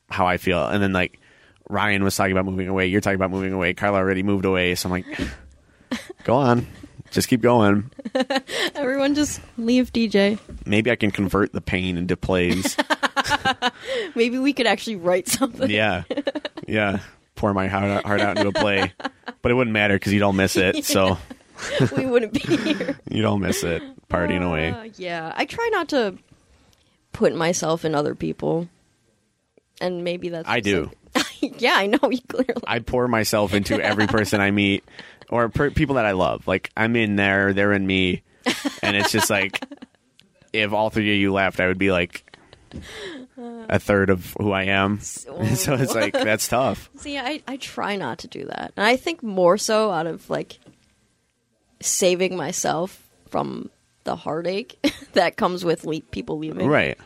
how 0.09 0.27
I 0.27 0.37
feel. 0.37 0.67
And 0.67 0.83
then 0.83 0.93
like 0.93 1.19
Ryan 1.69 2.03
was 2.03 2.17
talking 2.17 2.33
about 2.33 2.45
moving 2.45 2.69
away. 2.69 2.87
You're 2.87 3.01
talking 3.01 3.17
about 3.17 3.31
moving 3.31 3.53
away. 3.53 3.75
Carla 3.75 3.99
already 3.99 4.23
moved 4.23 4.45
away. 4.45 4.75
So 4.75 4.89
I'm 4.89 4.91
like, 4.91 5.07
go 6.25 6.35
on, 6.35 6.67
just 7.11 7.29
keep 7.29 7.41
going. 7.41 7.91
Everyone 8.75 9.15
just 9.15 9.41
leave 9.59 9.93
DJ. 9.93 10.39
Maybe 10.67 10.91
I 10.91 10.97
can 10.97 11.11
convert 11.11 11.53
the 11.53 11.61
pain 11.61 11.97
into 11.97 12.17
plays. 12.17 12.77
Maybe 14.15 14.39
we 14.39 14.53
could 14.53 14.67
actually 14.67 14.97
write 14.97 15.29
something. 15.29 15.71
yeah, 15.71 16.05
yeah. 16.67 17.01
Pour 17.37 17.55
my 17.55 17.69
heart 17.69 17.85
out, 17.91 18.05
heart 18.05 18.21
out 18.21 18.37
into 18.37 18.49
a 18.49 18.53
play, 18.53 18.93
but 19.43 19.51
it 19.51 19.55
wouldn't 19.55 19.73
matter 19.73 19.95
because 19.95 20.13
you'd 20.13 20.23
all 20.23 20.33
miss 20.33 20.57
it. 20.57 20.85
So 20.91 21.19
we 21.97 22.07
wouldn't 22.07 22.33
be 22.33 22.41
here. 22.57 22.99
you'd 23.11 23.25
all 23.27 23.39
miss 23.39 23.63
it 23.65 23.83
partying 24.09 24.43
away. 24.43 24.71
Uh, 24.71 24.89
yeah, 24.97 25.33
I 25.37 25.45
try 25.45 25.69
not 25.73 25.91
to 25.91 26.17
put 27.13 27.35
myself 27.35 27.85
in 27.85 27.95
other 27.95 28.15
people, 28.15 28.69
and 29.81 30.05
maybe 30.05 30.31
that's. 30.31 30.49
I 30.49 30.61
do. 30.61 30.91
like- 31.15 31.27
yeah, 31.61 31.75
I 31.75 31.87
know 31.87 31.99
you 32.11 32.21
clearly. 32.29 32.63
I 32.67 32.79
pour 32.81 33.09
myself 33.09 33.53
into 33.55 33.81
every 33.81 34.07
person 34.07 34.41
I 34.41 34.51
meet 34.51 34.85
or 35.31 35.49
per- 35.49 35.71
people 35.71 35.95
that 35.95 36.05
I 36.05 36.13
love. 36.13 36.47
Like 36.47 36.71
I'm 36.77 36.97
in 36.97 37.17
there, 37.17 37.53
they're 37.53 37.73
in 37.73 37.87
me, 37.87 38.23
and 38.83 38.97
it's 38.97 39.13
just 39.13 39.31
like 39.31 39.63
if 40.53 40.73
all 40.73 40.91
three 40.91 41.11
of 41.13 41.19
you 41.19 41.33
left, 41.33 41.61
I 41.61 41.67
would 41.67 41.79
be 41.79 41.93
like 41.93 42.25
a 43.69 43.79
third 43.79 44.11
of 44.11 44.35
who 44.39 44.53
I 44.53 44.65
am. 44.65 45.01
so 45.01 45.35
it's 45.41 45.95
like 45.95 46.15
oh. 46.15 46.25
that's 46.25 46.49
tough. 46.49 46.91
See, 46.97 47.19
I 47.19 47.43
I 47.47 47.57
try 47.57 47.97
not 47.97 48.19
to 48.19 48.29
do 48.29 48.45
that, 48.47 48.73
and 48.77 48.87
I 48.87 48.97
think 48.97 49.23
more 49.23 49.59
so 49.59 49.91
out 49.91 50.07
of 50.07 50.29
like 50.29 50.59
saving 51.81 52.37
myself 52.37 53.07
from 53.29 53.71
the 54.05 54.17
heartache 54.17 54.79
that 55.13 55.37
comes 55.37 55.65
with 55.65 55.85
le- 55.85 56.01
people 56.01 56.39
leaving. 56.39 56.67
Right. 56.67 56.99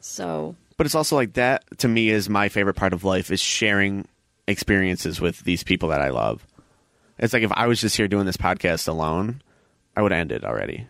So 0.00 0.56
But 0.76 0.86
it's 0.86 0.94
also 0.94 1.16
like 1.16 1.34
that 1.34 1.64
to 1.78 1.88
me 1.88 2.10
is 2.10 2.28
my 2.28 2.48
favorite 2.48 2.74
part 2.74 2.92
of 2.92 3.04
life 3.04 3.30
is 3.30 3.40
sharing 3.40 4.06
experiences 4.46 5.20
with 5.20 5.40
these 5.40 5.64
people 5.64 5.88
that 5.88 6.00
I 6.00 6.10
love. 6.10 6.46
It's 7.18 7.32
like 7.32 7.42
if 7.42 7.52
I 7.52 7.66
was 7.66 7.80
just 7.80 7.96
here 7.96 8.08
doing 8.08 8.26
this 8.26 8.36
podcast 8.36 8.88
alone, 8.88 9.42
I 9.96 10.02
would 10.02 10.12
have 10.12 10.20
ended 10.20 10.44
already. 10.44 10.86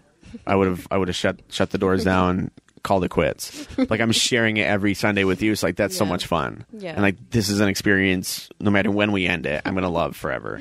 I 0.47 0.57
would 0.57 0.68
have 0.68 0.87
I 0.91 0.97
would 0.99 1.09
have 1.09 1.16
shut 1.16 1.41
shut 1.51 1.70
the 1.70 1.79
doors 1.79 2.03
down, 2.05 2.51
called 2.83 3.05
it 3.05 3.11
quits. 3.11 3.66
Like 3.79 4.01
I'm 4.01 4.12
sharing 4.12 4.57
it 4.57 4.64
every 4.66 4.95
Sunday 4.95 5.25
with 5.25 5.43
you. 5.43 5.53
It's 5.53 5.62
like 5.62 5.77
that's 5.77 5.97
so 5.97 6.05
Yeah. 6.05 6.11
much 6.11 6.27
fun. 6.27 6.64
Yeah. 6.72 6.93
And 6.93 7.03
like 7.03 7.16
this 7.31 7.49
is 7.49 7.61
an 7.61 7.68
experience 7.68 8.49
no 8.61 8.70
matter 8.70 8.91
when 8.91 9.12
we 9.12 9.27
end 9.27 9.47
it, 9.47 9.62
I'm 9.64 9.75
gonna 9.75 9.91
love 9.91 10.16
forever. 10.16 10.61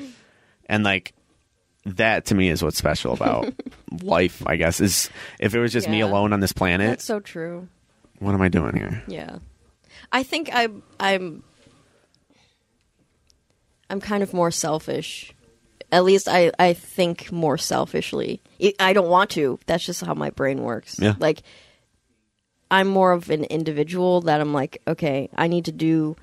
And 0.66 0.84
like 0.84 1.12
that 1.86 2.26
to 2.26 2.34
me 2.34 2.48
is 2.50 2.62
what's 2.62 2.78
special 2.78 3.12
about 3.14 3.52
life, 4.02 4.42
I 4.46 4.56
guess, 4.56 4.80
is 4.80 5.10
if 5.40 5.54
it 5.54 5.60
was 5.60 5.72
just 5.72 5.88
me 5.88 5.98
Yeah. 5.98 6.06
alone 6.06 6.32
on 6.32 6.40
this 6.40 6.52
planet, 6.52 6.88
that's 6.90 7.04
so 7.04 7.20
true. 7.20 7.68
what 8.20 8.32
am 8.34 8.40
I 8.42 8.48
doing 8.48 8.76
here? 8.76 9.02
Yeah, 9.08 9.38
I 10.12 10.22
think 10.22 10.50
I 10.52 10.68
I'm 11.00 11.42
I'm 13.90 14.00
kind 14.00 14.22
of 14.22 14.32
more 14.32 14.50
selfish. 14.50 15.32
At 15.94 16.04
least 16.04 16.28
I 16.28 16.50
I 16.58 16.72
think 16.74 17.30
more 17.30 17.56
selfishly. 17.56 18.42
I- 18.60 18.74
I 18.80 18.92
don't 18.92 19.08
want 19.08 19.30
to. 19.30 19.58
That's 19.66 19.86
just 19.86 20.04
how 20.04 20.12
my 20.14 20.30
brain 20.30 20.62
works. 20.62 20.98
Yeah. 20.98 21.14
Like 21.18 21.42
I'm 22.70 22.88
more 22.88 23.12
of 23.12 23.30
an 23.30 23.44
individual 23.44 24.22
that 24.22 24.40
I'm 24.40 24.52
like, 24.52 24.82
okay, 24.88 25.28
I 25.36 25.46
need 25.46 25.66
to 25.66 25.72
do 25.72 26.16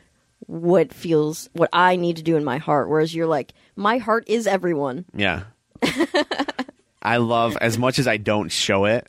what 0.48 0.94
feels 0.94 1.50
what 1.54 1.70
I 1.72 1.96
need 1.96 2.18
to 2.18 2.24
do 2.24 2.36
in 2.36 2.44
my 2.44 2.58
heart. 2.58 2.90
Whereas 2.90 3.16
you're 3.16 3.28
like, 3.28 3.54
my 3.76 3.98
heart 4.00 4.26
is 4.28 4.48
everyone. 4.48 5.06
Yeah. 5.16 5.44
I 7.02 7.18
love 7.18 7.58
as 7.62 7.78
much 7.78 7.98
as 8.00 8.08
I 8.08 8.18
don't 8.18 8.52
show 8.52 8.86
it 8.86 9.08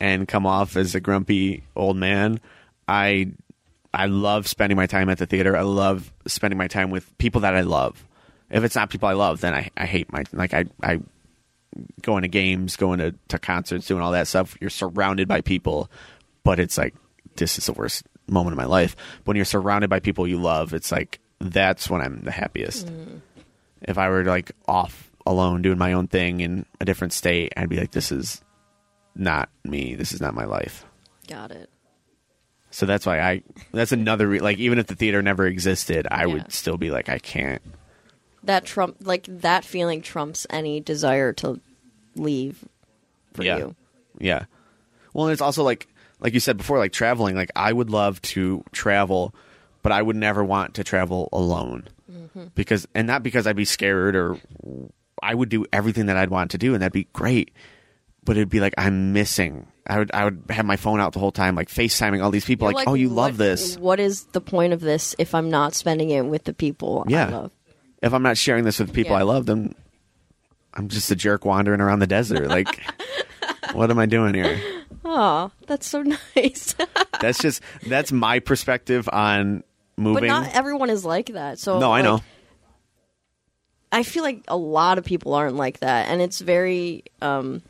and 0.00 0.28
come 0.28 0.46
off 0.46 0.76
as 0.76 0.94
a 0.94 1.00
grumpy 1.00 1.64
old 1.74 1.96
man. 1.96 2.40
I 2.86 3.32
I 3.94 4.06
love 4.06 4.46
spending 4.46 4.76
my 4.76 4.86
time 4.86 5.08
at 5.08 5.18
the 5.18 5.26
theater. 5.26 5.56
I 5.56 5.62
love 5.62 6.12
spending 6.26 6.58
my 6.58 6.68
time 6.68 6.90
with 6.90 7.16
people 7.18 7.40
that 7.42 7.54
I 7.56 7.62
love. 7.62 8.04
If 8.50 8.64
it's 8.64 8.76
not 8.76 8.90
people 8.90 9.08
I 9.08 9.14
love, 9.14 9.40
then 9.40 9.54
I, 9.54 9.70
I 9.76 9.86
hate 9.86 10.12
my 10.12 10.24
like 10.32 10.54
I 10.54 10.66
I 10.82 11.00
going 12.02 12.22
to 12.22 12.28
games, 12.28 12.76
going 12.76 13.00
to, 13.00 13.14
to 13.28 13.38
concerts, 13.38 13.86
doing 13.86 14.02
all 14.02 14.12
that 14.12 14.28
stuff. 14.28 14.56
You're 14.60 14.70
surrounded 14.70 15.28
by 15.28 15.40
people, 15.40 15.90
but 16.42 16.58
it's 16.58 16.78
like 16.78 16.94
this 17.36 17.58
is 17.58 17.66
the 17.66 17.72
worst 17.72 18.06
moment 18.28 18.54
of 18.54 18.58
my 18.58 18.64
life. 18.64 18.96
When 19.24 19.36
you're 19.36 19.44
surrounded 19.44 19.90
by 19.90 20.00
people 20.00 20.26
you 20.26 20.38
love, 20.38 20.72
it's 20.74 20.90
like 20.92 21.18
that's 21.38 21.90
when 21.90 22.00
I'm 22.00 22.20
the 22.22 22.30
happiest 22.30 22.86
mm. 22.86 23.20
if 23.82 23.98
I 23.98 24.08
were 24.08 24.24
like 24.24 24.52
off 24.66 25.10
alone 25.26 25.60
doing 25.60 25.76
my 25.76 25.92
own 25.92 26.06
thing 26.06 26.40
in 26.40 26.64
a 26.80 26.84
different 26.84 27.12
state, 27.12 27.52
I'd 27.56 27.68
be 27.68 27.76
like, 27.76 27.90
this 27.90 28.10
is 28.12 28.42
not 29.14 29.48
me. 29.64 29.94
This 29.96 30.12
is 30.12 30.20
not 30.20 30.34
my 30.34 30.44
life. 30.44 30.84
Got 31.26 31.50
it. 31.50 31.68
So 32.70 32.86
that's 32.86 33.04
why 33.06 33.20
I. 33.20 33.42
That's 33.72 33.92
another 33.92 34.26
re- 34.28 34.40
like 34.40 34.58
even 34.58 34.78
if 34.78 34.86
the 34.86 34.94
theater 34.94 35.20
never 35.22 35.46
existed, 35.46 36.06
I 36.10 36.20
Yeah. 36.26 36.34
would 36.34 36.52
still 36.52 36.76
be 36.76 36.90
like, 36.90 37.08
I 37.08 37.18
can't. 37.18 37.62
That 38.46 38.64
trump 38.64 38.96
like 39.00 39.26
that 39.28 39.64
feeling 39.64 40.02
trumps 40.02 40.46
any 40.50 40.80
desire 40.80 41.32
to 41.34 41.60
leave 42.14 42.64
for 43.34 43.44
yeah, 43.44 43.58
you. 43.58 43.76
yeah. 44.18 44.44
Well, 45.12 45.26
and 45.26 45.32
it's 45.32 45.42
also 45.42 45.62
like 45.62 45.88
like 46.20 46.34
you 46.34 46.40
said 46.40 46.56
before, 46.56 46.78
like 46.78 46.92
traveling. 46.92 47.36
Like 47.36 47.50
I 47.54 47.72
would 47.72 47.90
love 47.90 48.20
to 48.22 48.64
travel, 48.72 49.34
but 49.82 49.92
I 49.92 50.00
would 50.02 50.16
never 50.16 50.44
want 50.44 50.74
to 50.74 50.84
travel 50.84 51.28
alone 51.32 51.88
mm-hmm. 52.10 52.46
because, 52.54 52.86
and 52.94 53.06
not 53.06 53.22
because 53.22 53.46
I'd 53.46 53.56
be 53.56 53.64
scared 53.64 54.16
or 54.16 54.38
I 55.22 55.34
would 55.34 55.48
do 55.48 55.66
everything 55.72 56.06
that 56.06 56.16
I'd 56.16 56.30
want 56.30 56.52
to 56.52 56.58
do, 56.58 56.74
and 56.74 56.82
that'd 56.82 56.92
be 56.92 57.08
great. 57.12 57.52
But 58.24 58.36
it'd 58.36 58.48
be 58.48 58.60
like 58.60 58.74
I'm 58.76 59.12
missing. 59.12 59.68
I 59.86 59.98
would 59.98 60.10
I 60.12 60.24
would 60.24 60.42
have 60.50 60.66
my 60.66 60.76
phone 60.76 61.00
out 61.00 61.12
the 61.12 61.20
whole 61.20 61.30
time, 61.32 61.54
like 61.54 61.68
FaceTiming 61.68 62.22
all 62.22 62.30
these 62.30 62.44
people. 62.44 62.68
You're 62.68 62.74
Like, 62.74 62.88
oh, 62.88 62.94
you 62.94 63.08
what- 63.08 63.16
love 63.16 63.36
this. 63.36 63.78
What 63.78 64.00
is 64.00 64.24
the 64.32 64.40
point 64.40 64.72
of 64.72 64.80
this 64.80 65.14
if 65.18 65.34
I'm 65.34 65.48
not 65.48 65.74
spending 65.74 66.10
it 66.10 66.22
with 66.22 66.44
the 66.44 66.52
people 66.52 67.04
Yeah. 67.06 67.28
I 67.28 67.30
love? 67.30 67.52
If 68.02 68.12
I'm 68.12 68.22
not 68.22 68.36
sharing 68.36 68.64
this 68.64 68.78
with 68.78 68.92
people 68.92 69.12
Yeah. 69.12 69.20
I 69.20 69.22
love, 69.22 69.46
then 69.46 69.74
I'm 70.74 70.88
just 70.88 71.10
a 71.10 71.16
jerk 71.16 71.44
wandering 71.44 71.80
around 71.80 72.00
the 72.00 72.06
desert. 72.06 72.48
Like, 72.48 72.80
what 73.72 73.90
am 73.90 73.98
I 73.98 74.06
doing 74.06 74.34
here? 74.34 74.60
Oh, 75.04 75.50
that's 75.66 75.86
so 75.86 76.02
nice. 76.36 76.74
That's 77.20 77.38
just 77.38 77.62
that's 77.86 78.12
my 78.12 78.40
perspective 78.40 79.08
on 79.10 79.62
moving. 79.96 80.22
but 80.22 80.26
not 80.26 80.54
everyone 80.54 80.90
is 80.90 81.04
like 81.04 81.28
that. 81.28 81.58
So 81.58 81.78
no, 81.78 81.92
I 81.92 82.02
know. 82.02 82.20
I 83.92 84.02
feel 84.02 84.22
like 84.24 84.42
a 84.48 84.56
lot 84.56 84.98
of 84.98 85.04
people 85.04 85.32
aren't 85.34 85.56
like 85.56 85.80
that, 85.80 86.08
and 86.08 86.20
it's 86.20 86.40
very 86.40 87.04
um. 87.22 87.62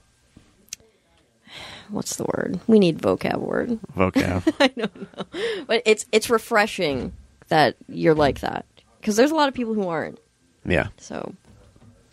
What's 1.88 2.16
the 2.16 2.24
word? 2.24 2.58
We 2.66 2.80
need 2.80 2.98
vocab 2.98 3.38
word, 3.38 3.78
Vocab. 3.96 4.52
I 4.60 4.66
don't 4.68 5.16
know, 5.16 5.24
but 5.68 5.82
it's 5.86 6.04
it's 6.10 6.28
refreshing 6.28 7.12
that 7.46 7.76
you're 7.88 8.14
like 8.14 8.40
that 8.40 8.66
because 9.06 9.14
there's 9.14 9.30
a 9.30 9.36
lot 9.36 9.46
of 9.48 9.54
people 9.54 9.72
who 9.72 9.86
aren't. 9.86 10.18
yeah. 10.66 10.88
So, 10.96 11.32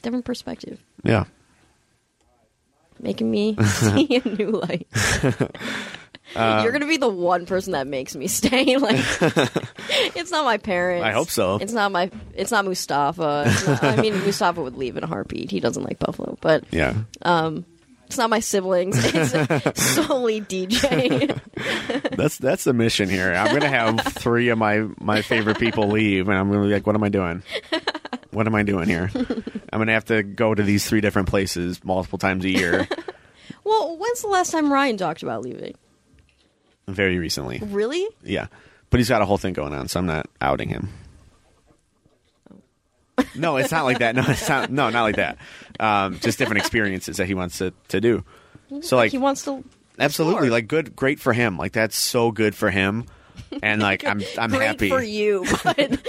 different 0.03 0.25
perspective, 0.25 0.79
Yeah. 1.03 1.23
making 3.01 3.31
me 3.31 3.55
see 3.65 4.21
a 4.23 4.29
new 4.29 4.51
light. 4.51 4.87
Um, 6.35 6.63
You're 6.63 6.71
gonna 6.71 6.87
be 6.87 6.97
the 6.97 7.09
one 7.09 7.45
person 7.45 7.73
that 7.73 7.85
makes 7.85 8.15
me 8.15 8.27
stay. 8.27 8.77
Like, 8.79 8.95
it's 10.15 10.31
not 10.31 10.45
my 10.45 10.57
parents. 10.57 11.03
I 11.05 11.11
hope 11.11 11.29
so. 11.29 11.57
It's 11.57 11.73
not 11.73 11.91
my. 11.91 12.09
It's 12.33 12.49
not 12.49 12.63
Mustafa. 12.65 13.43
It's 13.45 13.67
not, 13.67 13.83
I 13.83 13.97
mean, 13.97 14.13
Mustafa 14.23 14.61
would 14.63 14.75
leave 14.77 14.95
in 14.97 15.03
a 15.03 15.07
heartbeat. 15.07 15.51
He 15.51 15.59
doesn't 15.59 15.83
like 15.83 15.99
Buffalo, 15.99 16.37
but 16.41 16.63
Yeah. 16.71 16.95
It's 18.07 18.17
not 18.17 18.29
my 18.29 18.39
siblings. 18.39 18.95
It's 19.15 19.81
solely 19.83 20.41
DJ. 20.41 21.39
That's 22.15 22.37
that's 22.37 22.63
the 22.63 22.73
mission 22.73 23.09
here. 23.09 23.33
I'm 23.33 23.53
gonna 23.53 23.67
have 23.67 23.99
three 24.01 24.49
of 24.49 24.57
my 24.57 24.87
my 24.99 25.21
favorite 25.21 25.59
people 25.59 25.87
leave, 25.87 26.27
and 26.29 26.37
I'm 26.37 26.51
gonna 26.51 26.65
be 26.67 26.73
like, 26.73 26.85
what 26.85 26.95
am 26.95 27.03
I 27.03 27.09
doing? 27.09 27.43
What 28.31 28.47
am 28.47 28.55
I 28.55 28.63
doing 28.63 28.87
here? 28.87 29.09
I'm 29.15 29.79
gonna 29.79 29.93
have 29.93 30.05
to 30.05 30.23
go 30.23 30.53
to 30.53 30.63
these 30.63 30.85
three 30.87 31.01
different 31.01 31.27
places 31.29 31.83
multiple 31.83 32.17
times 32.19 32.45
a 32.45 32.49
year. 32.49 32.87
well, 33.63 33.97
when's 33.97 34.21
the 34.21 34.27
last 34.27 34.51
time 34.51 34.71
Ryan 34.71 34.97
talked 34.97 35.23
about 35.23 35.41
leaving? 35.43 35.75
Very 36.87 37.17
recently, 37.17 37.59
Really? 37.63 38.05
yeah. 38.23 38.47
But 38.89 38.99
he's 38.99 39.09
got 39.09 39.21
a 39.21 39.25
whole 39.25 39.37
thing 39.37 39.53
going 39.53 39.73
on, 39.73 39.87
so 39.87 39.99
I'm 39.99 40.05
not 40.05 40.27
outing 40.41 40.69
him. 40.69 40.89
No, 43.35 43.57
it's 43.57 43.71
not 43.71 43.83
like 43.83 43.99
that. 43.99 44.15
No, 44.15 44.23
it's 44.27 44.47
not. 44.49 44.71
No, 44.71 44.89
not 44.89 45.03
like 45.03 45.15
that. 45.17 45.37
Um, 45.79 46.19
just 46.19 46.37
different 46.39 46.59
experiences 46.61 47.17
that 47.17 47.27
he 47.27 47.33
wants 47.33 47.59
to, 47.59 47.73
to 47.89 48.01
do. 48.01 48.23
So 48.81 48.95
like 48.97 49.11
he 49.11 49.17
wants 49.17 49.43
to. 49.45 49.63
Absolutely, 49.99 50.49
like 50.49 50.67
good, 50.67 50.95
great 50.95 51.19
for 51.19 51.33
him. 51.33 51.57
Like 51.57 51.73
that's 51.73 51.95
so 51.95 52.31
good 52.31 52.55
for 52.55 52.71
him, 52.71 53.05
and 53.61 53.81
like 53.81 54.03
I'm, 54.05 54.23
I'm 54.39 54.49
Great 54.49 54.65
happy. 54.65 54.89
for 54.89 55.03
you, 55.03 55.45
but 55.63 56.01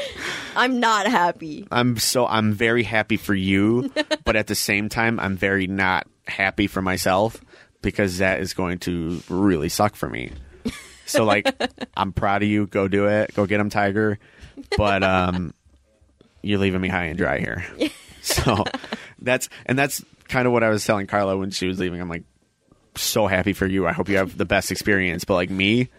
I'm 0.57 0.81
not 0.81 1.07
happy. 1.07 1.67
I'm 1.71 1.99
so, 1.99 2.27
I'm 2.27 2.55
very 2.55 2.83
happy 2.83 3.19
for 3.19 3.35
you, 3.35 3.93
but 4.25 4.37
at 4.37 4.47
the 4.47 4.55
same 4.55 4.89
time, 4.89 5.21
I'm 5.21 5.37
very 5.37 5.67
not 5.67 6.07
happy 6.27 6.67
for 6.67 6.81
myself 6.81 7.39
because 7.83 8.19
that 8.19 8.41
is 8.41 8.55
going 8.55 8.79
to 8.81 9.23
really 9.29 9.69
suck 9.69 9.95
for 9.95 10.09
me. 10.09 10.33
So 11.05 11.25
like, 11.25 11.55
I'm 11.97 12.13
proud 12.15 12.43
of 12.43 12.49
you. 12.49 12.67
Go 12.67 12.89
do 12.89 13.07
it. 13.09 13.35
Go 13.35 13.45
get 13.45 13.61
him, 13.61 13.69
Tiger. 13.69 14.19
But 14.79 15.03
um, 15.03 15.53
you're 16.45 16.59
leaving 16.59 16.81
me 16.81 16.89
high 16.89 17.05
and 17.05 17.19
dry 17.19 17.39
here. 17.39 17.65
So 18.23 18.65
that's 19.19 19.51
and 19.67 19.79
that's 19.79 20.03
kind 20.29 20.47
of 20.47 20.53
what 20.55 20.65
I 20.65 20.71
was 20.71 20.83
telling 20.87 21.07
Carla 21.07 21.37
when 21.37 21.51
she 21.51 21.67
was 21.67 21.79
leaving. 21.79 22.01
I'm 22.01 22.09
like, 22.09 22.23
so 22.97 23.27
happy 23.27 23.53
for 23.53 23.67
you. 23.67 23.87
I 23.87 23.93
hope 23.93 24.09
you 24.09 24.17
have 24.17 24.35
the 24.39 24.47
best 24.47 24.71
experience. 24.71 25.27
But 25.27 25.35
like 25.35 25.51
me, 25.51 25.91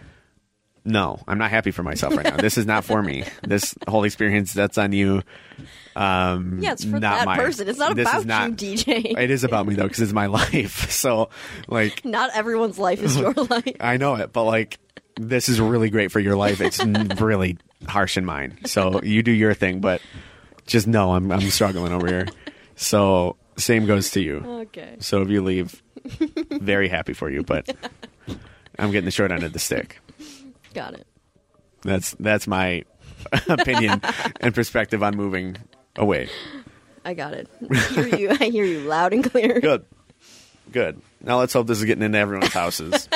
no, 0.83 1.19
I'm 1.27 1.37
not 1.37 1.51
happy 1.51 1.69
for 1.69 1.83
myself 1.83 2.17
right 2.17 2.25
now. 2.25 2.37
This 2.37 2.57
is 2.57 2.65
not 2.65 2.83
for 2.83 2.99
me. 3.03 3.25
This 3.43 3.75
whole 3.87 4.05
experience, 4.05 4.53
that's 4.53 4.79
on 4.79 4.91
you. 4.91 5.21
Um, 5.95 6.57
Yeah, 6.61 6.71
it's 6.71 6.83
for 6.83 6.93
not 6.99 7.01
that 7.01 7.25
mine. 7.25 7.37
person. 7.37 7.67
It's 7.67 7.77
not 7.77 7.95
This 7.95 8.07
about 8.07 8.19
is 8.21 8.25
not- 8.25 8.61
you, 8.61 8.75
DJ. 8.75 9.17
It 9.19 9.29
is 9.29 9.43
about 9.43 9.67
me 9.67 9.75
though, 9.75 9.83
because 9.83 9.99
it's 10.01 10.11
my 10.13 10.25
life. 10.41 10.89
So, 10.89 11.29
like, 11.67 12.03
Not 12.05 12.31
everyone's 12.33 12.79
life 12.79 13.03
is 13.03 13.15
your 13.17 13.33
life. 13.49 13.75
I 13.79 13.97
know 13.97 14.15
it, 14.15 14.33
but 14.33 14.43
like, 14.45 14.79
this 15.15 15.47
is 15.47 15.61
really 15.61 15.91
great 15.91 16.11
for 16.11 16.19
your 16.19 16.35
life. 16.35 16.59
It's 16.59 16.83
really 17.21 17.57
harsh 17.87 18.17
in 18.17 18.25
mine. 18.25 18.57
So 18.65 19.01
you 19.03 19.21
do 19.23 19.31
your 19.31 19.53
thing, 19.53 19.79
but 19.79 20.01
just 20.65 20.87
know 20.87 21.13
I'm 21.13 21.31
I'm 21.31 21.41
struggling 21.49 21.93
over 21.93 22.07
here. 22.07 22.27
So 22.75 23.37
same 23.57 23.85
goes 23.85 24.11
to 24.11 24.21
you. 24.21 24.37
Okay. 24.45 24.97
So 24.99 25.21
if 25.21 25.29
you 25.29 25.41
leave, 25.41 25.81
very 26.51 26.87
happy 26.89 27.13
for 27.13 27.29
you, 27.29 27.43
but 27.43 27.73
I'm 28.77 28.91
getting 28.91 29.05
the 29.05 29.11
short 29.11 29.31
end 29.31 29.43
of 29.43 29.53
the 29.53 29.59
stick. 29.59 29.99
Got 30.73 30.95
it. 30.95 31.07
That's 31.81 32.11
that's 32.19 32.47
my 32.47 32.83
opinion 33.47 34.01
and 34.41 34.53
perspective 34.53 35.03
on 35.03 35.15
moving 35.15 35.57
away. 35.95 36.29
I 37.05 37.13
got 37.13 37.33
it. 37.33 37.47
I 37.71 37.75
hear 37.75 38.07
you. 38.17 38.29
I 38.31 38.49
hear 38.49 38.65
you 38.65 38.79
loud 38.81 39.13
and 39.13 39.23
clear. 39.23 39.59
Good, 39.59 39.85
good. 40.71 41.01
Now 41.21 41.39
let's 41.39 41.53
hope 41.53 41.67
this 41.67 41.77
is 41.79 41.85
getting 41.85 42.03
into 42.03 42.17
everyone's 42.17 42.51
houses. 42.53 43.07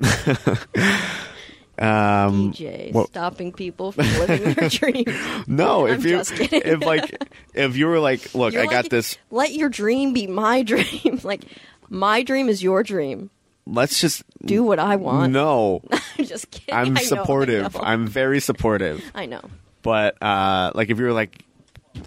um, 1.80 2.52
DJ 2.52 2.92
what- 2.92 3.08
stopping 3.08 3.52
people 3.52 3.92
from 3.92 4.04
living 4.18 4.54
their 4.54 4.68
dreams. 4.68 5.08
no, 5.46 5.86
if 5.86 6.00
I'm 6.00 6.06
you 6.06 6.18
if 6.52 6.84
like 6.84 7.22
if 7.54 7.76
you 7.76 7.86
were 7.86 7.98
like, 7.98 8.34
look, 8.34 8.52
You're 8.54 8.62
I 8.62 8.66
got 8.66 8.84
like, 8.84 8.90
this. 8.90 9.16
Let 9.30 9.52
your 9.52 9.68
dream 9.68 10.12
be 10.12 10.26
my 10.26 10.62
dream. 10.64 11.20
like 11.24 11.44
my 11.88 12.22
dream 12.22 12.48
is 12.48 12.62
your 12.62 12.82
dream. 12.82 13.30
Let's 13.66 14.00
just 14.00 14.24
Do 14.44 14.62
what 14.64 14.78
I 14.78 14.96
want. 14.96 15.32
No, 15.32 15.82
I'm 16.18 16.24
just 16.24 16.50
kidding. 16.50 16.74
I'm 16.74 16.94
know, 16.94 17.00
supportive. 17.02 17.76
I'm 17.76 18.06
very 18.06 18.40
supportive. 18.40 19.02
I 19.14 19.26
know. 19.26 19.42
But 19.82 20.20
uh, 20.22 20.72
like 20.74 20.90
if 20.90 20.98
you 20.98 21.04
were 21.04 21.12
like, 21.12 21.44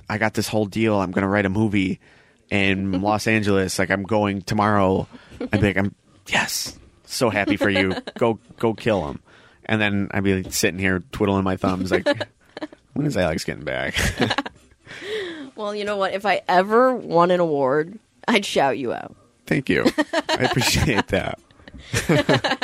I 0.09 0.17
got 0.17 0.33
this 0.33 0.47
whole 0.47 0.65
deal. 0.65 0.99
I'm 0.99 1.11
gonna 1.11 1.27
write 1.27 1.45
a 1.45 1.49
movie 1.49 1.99
in 2.49 3.01
Los 3.01 3.27
Angeles. 3.27 3.79
Like 3.79 3.91
I'm 3.91 4.03
going 4.03 4.41
tomorrow. 4.41 5.07
I'd 5.39 5.51
be 5.61 5.67
like, 5.67 5.77
I'm 5.77 5.95
yes, 6.27 6.77
so 7.05 7.29
happy 7.29 7.55
for 7.57 7.69
you. 7.69 7.95
Go 8.17 8.39
go 8.57 8.73
kill 8.73 9.07
him. 9.07 9.19
And 9.65 9.81
then 9.81 10.09
I'd 10.11 10.23
be 10.23 10.41
like, 10.43 10.53
sitting 10.53 10.79
here 10.79 11.03
twiddling 11.11 11.43
my 11.43 11.57
thumbs 11.57 11.91
like, 11.91 12.07
when 12.93 13.05
is 13.05 13.17
Alex 13.17 13.43
getting 13.43 13.63
back? 13.63 13.95
Well, 15.55 15.75
you 15.75 15.85
know 15.85 15.97
what? 15.97 16.13
If 16.13 16.25
I 16.25 16.41
ever 16.47 16.95
won 16.95 17.29
an 17.29 17.39
award, 17.39 17.99
I'd 18.27 18.43
shout 18.43 18.79
you 18.79 18.91
out. 18.91 19.15
Thank 19.45 19.69
you. 19.69 19.85
I 20.27 20.47
appreciate 20.49 21.07
that. 21.09 21.39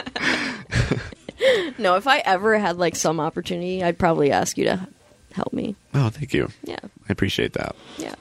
No, 1.77 1.95
if 1.95 2.07
I 2.07 2.19
ever 2.19 2.57
had 2.59 2.77
like 2.77 2.95
some 2.95 3.19
opportunity, 3.19 3.81
I'd 3.83 3.97
probably 3.97 4.31
ask 4.31 4.57
you 4.57 4.65
to 4.65 4.87
help 5.31 5.53
me. 5.53 5.75
Oh, 5.93 6.09
thank 6.09 6.33
you. 6.33 6.49
Yeah. 6.63 6.79
I 6.83 7.11
appreciate 7.11 7.53
that. 7.53 7.75
Yeah. 7.97 8.15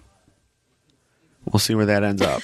We'll 1.45 1.59
see 1.59 1.75
where 1.75 1.87
that 1.87 2.05
ends 2.05 2.23
up. 2.23 2.43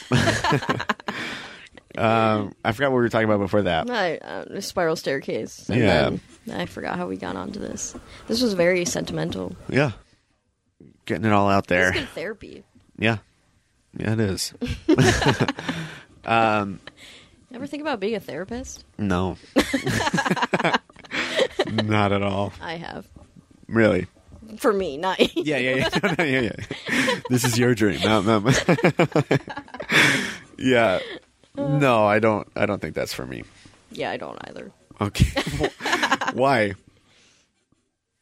Um, 1.99 2.55
I 2.65 2.73
forgot 2.73 2.91
what 2.91 2.97
we 2.99 3.03
were 3.03 3.09
talking 3.09 3.27
about 3.29 3.39
before 3.41 3.63
that. 3.63 3.89
I, 3.91 4.17
uh, 4.19 4.61
spiral 4.61 4.97
staircase. 4.97 5.69
And 5.69 5.81
Yeah. 5.81 6.11
Then 6.47 6.61
I 6.61 6.67
forgot 6.67 6.97
how 6.97 7.07
we 7.07 7.17
got 7.17 7.37
onto 7.37 7.59
this. 7.61 7.95
This 8.29 8.43
was 8.43 8.55
very 8.55 8.85
sentimental. 8.85 9.55
Yeah. 9.69 9.93
Getting 11.07 11.25
it 11.25 11.33
all 11.33 11.49
out 11.49 11.61
It's 11.65 11.69
there. 11.69 11.93
good 11.93 12.09
therapy. 12.11 12.65
Yeah. 12.99 13.19
Yeah, 13.97 14.13
it 14.15 14.21
is. 14.21 14.53
Ever 16.27 17.67
think 17.67 17.83
about 17.83 18.01
being 18.01 18.17
a 18.17 18.21
therapist? 18.21 18.85
No. 18.99 19.37
Not 21.71 22.13
at 22.13 22.23
all. 22.23 22.53
I 22.61 22.75
have. 22.75 23.07
Really. 23.69 24.07
For 24.59 24.73
me, 24.73 24.97
not 24.99 25.19
Yeah, 25.37 25.57
yeah, 25.59 25.75
yeah. 25.77 25.89
No, 26.03 26.15
no, 26.19 26.25
yeah, 26.25 26.41
yeah. 26.41 27.21
This 27.31 27.45
is 27.45 27.59
your 27.59 27.75
dream. 27.75 27.99
No. 28.03 28.21
yeah. 30.59 30.99
Uh. 31.57 31.79
No, 31.79 32.05
I 32.07 32.19
don't 32.19 32.47
I 32.57 32.67
don't 32.67 32.81
think 32.83 32.95
that's 32.95 33.15
for 33.15 33.27
me. 33.27 33.45
yeah, 33.93 34.11
I 34.11 34.17
don't 34.17 34.39
either. 34.49 34.73
Okay. 35.01 35.43
Why? 36.35 36.75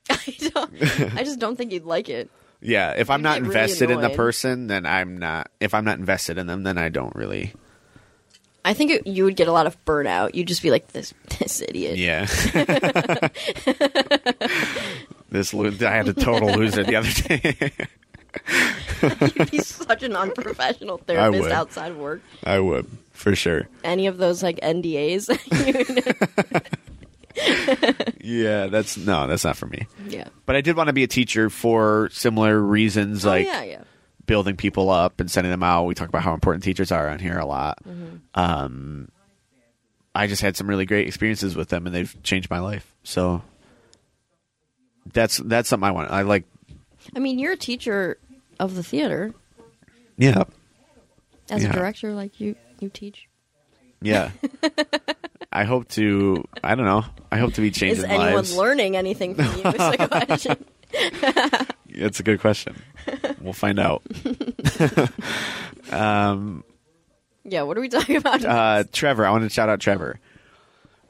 I 0.10 0.36
don't. 0.52 1.14
I 1.16 1.22
just 1.24 1.38
don't 1.38 1.56
think 1.56 1.72
you'd 1.72 1.84
like 1.84 2.08
it. 2.08 2.28
Yeah, 2.60 2.92
if 2.92 3.10
I'm 3.10 3.20
You'd 3.20 3.24
not 3.24 3.34
get 3.34 3.42
really 3.42 3.46
invested 3.54 3.90
in 3.90 3.98
the 4.00 4.06
annoyed. 4.06 4.16
person, 4.16 4.66
then 4.68 4.86
I'm 4.86 5.16
not. 5.18 5.50
If 5.60 5.74
I'm 5.74 5.84
not 5.84 5.98
invested 5.98 6.38
in 6.38 6.46
them, 6.46 6.62
then 6.62 6.78
I 6.78 6.88
don't 6.90 7.14
really. 7.16 7.52
I 8.64 8.74
think 8.74 8.92
it, 8.92 9.06
you 9.06 9.24
would 9.24 9.34
get 9.34 9.48
a 9.48 9.52
lot 9.52 9.66
of 9.66 9.82
burnout. 9.84 10.34
You'd 10.36 10.46
just 10.46 10.62
be 10.62 10.70
like 10.70 10.88
this 10.92 11.12
this 11.40 11.60
idiot. 11.62 11.96
Yeah. 11.96 12.26
this 15.30 15.52
lo- 15.54 15.72
I 15.80 15.90
had 15.90 16.08
a 16.08 16.12
total 16.14 16.52
loser 16.52 16.84
the 16.84 16.96
other 16.96 17.10
day. 17.10 17.70
You'd 19.02 19.50
be 19.50 19.58
such 19.62 20.02
an 20.02 20.16
unprofessional 20.16 20.98
therapist 20.98 21.42
would. 21.42 21.52
outside 21.52 21.92
of 21.92 21.98
work. 21.98 22.22
I 22.44 22.60
would 22.60 22.86
for 23.12 23.34
sure. 23.36 23.68
Any 23.84 24.06
of 24.06 24.18
those 24.18 24.42
like 24.42 24.60
NDAs? 24.60 25.28
Yeah, 28.24 28.66
that's 28.66 28.96
no, 28.96 29.26
that's 29.26 29.44
not 29.44 29.56
for 29.56 29.66
me. 29.66 29.86
yeah. 30.06 30.28
But 30.46 30.54
I 30.54 30.60
did 30.60 30.76
want 30.76 30.88
to 30.88 30.92
be 30.92 31.02
a 31.02 31.08
teacher 31.08 31.50
for 31.50 32.08
similar 32.12 32.58
reasons, 32.60 33.24
like 33.24 33.46
oh, 33.46 33.50
yeah, 33.50 33.62
yeah. 33.62 33.82
building 34.26 34.56
people 34.56 34.90
up 34.90 35.18
and 35.18 35.30
sending 35.30 35.50
them 35.50 35.62
out. 35.62 35.86
We 35.86 35.94
talk 35.94 36.08
about 36.08 36.22
how 36.22 36.34
important 36.34 36.62
teachers 36.62 36.92
are 36.92 37.08
on 37.08 37.18
here 37.18 37.38
a 37.38 37.46
lot. 37.46 37.78
Mm-hmm. 37.84 38.16
Um, 38.34 39.08
I 40.14 40.28
just 40.28 40.40
had 40.42 40.56
some 40.56 40.68
really 40.68 40.86
great 40.86 41.08
experiences 41.08 41.56
with 41.56 41.68
them, 41.68 41.86
and 41.86 41.94
they've 41.94 42.22
changed 42.22 42.48
my 42.48 42.60
life. 42.60 42.94
So 43.02 43.42
that's 45.12 45.38
that's 45.38 45.68
something 45.68 45.88
I 45.88 45.90
want. 45.90 46.10
I 46.10 46.22
like. 46.22 46.44
I 47.14 47.18
mean, 47.18 47.38
you're 47.38 47.52
a 47.52 47.56
teacher 47.56 48.18
of 48.60 48.74
the 48.74 48.82
theater 48.82 49.34
Yeah, 50.16 50.44
as 51.50 51.62
Yeah. 51.62 51.70
a 51.70 51.72
director. 51.72 52.12
Like 52.14 52.40
you, 52.40 52.54
you 52.80 52.88
teach. 52.88 53.28
yeah. 54.00 54.30
I 55.54 55.64
hope 55.64 55.88
to. 55.90 56.44
I 56.64 56.74
don't 56.74 56.86
know. 56.86 57.04
I 57.30 57.36
hope 57.36 57.52
to 57.54 57.60
be 57.60 57.70
changing 57.70 57.98
Is 57.98 58.04
anyone 58.04 58.34
lives. 58.34 58.56
learning 58.56 58.96
anything 58.96 59.34
from 59.34 59.44
you? 59.44 59.50
Is 59.50 59.62
the 59.62 60.24
question. 60.26 60.64
It's 61.88 62.20
a 62.20 62.22
good 62.22 62.40
question. 62.40 62.80
We'll 63.40 63.52
find 63.52 63.78
out. 63.78 64.02
Yeah. 67.44 67.62
What 67.62 67.76
are 67.76 67.80
we 67.80 67.88
talking 67.88 68.16
about? 68.16 68.44
uh, 68.44 68.84
Trevor, 68.92 69.26
I 69.26 69.30
want 69.30 69.42
to 69.44 69.50
shout 69.50 69.68
out 69.68 69.80
Trevor. 69.80 70.20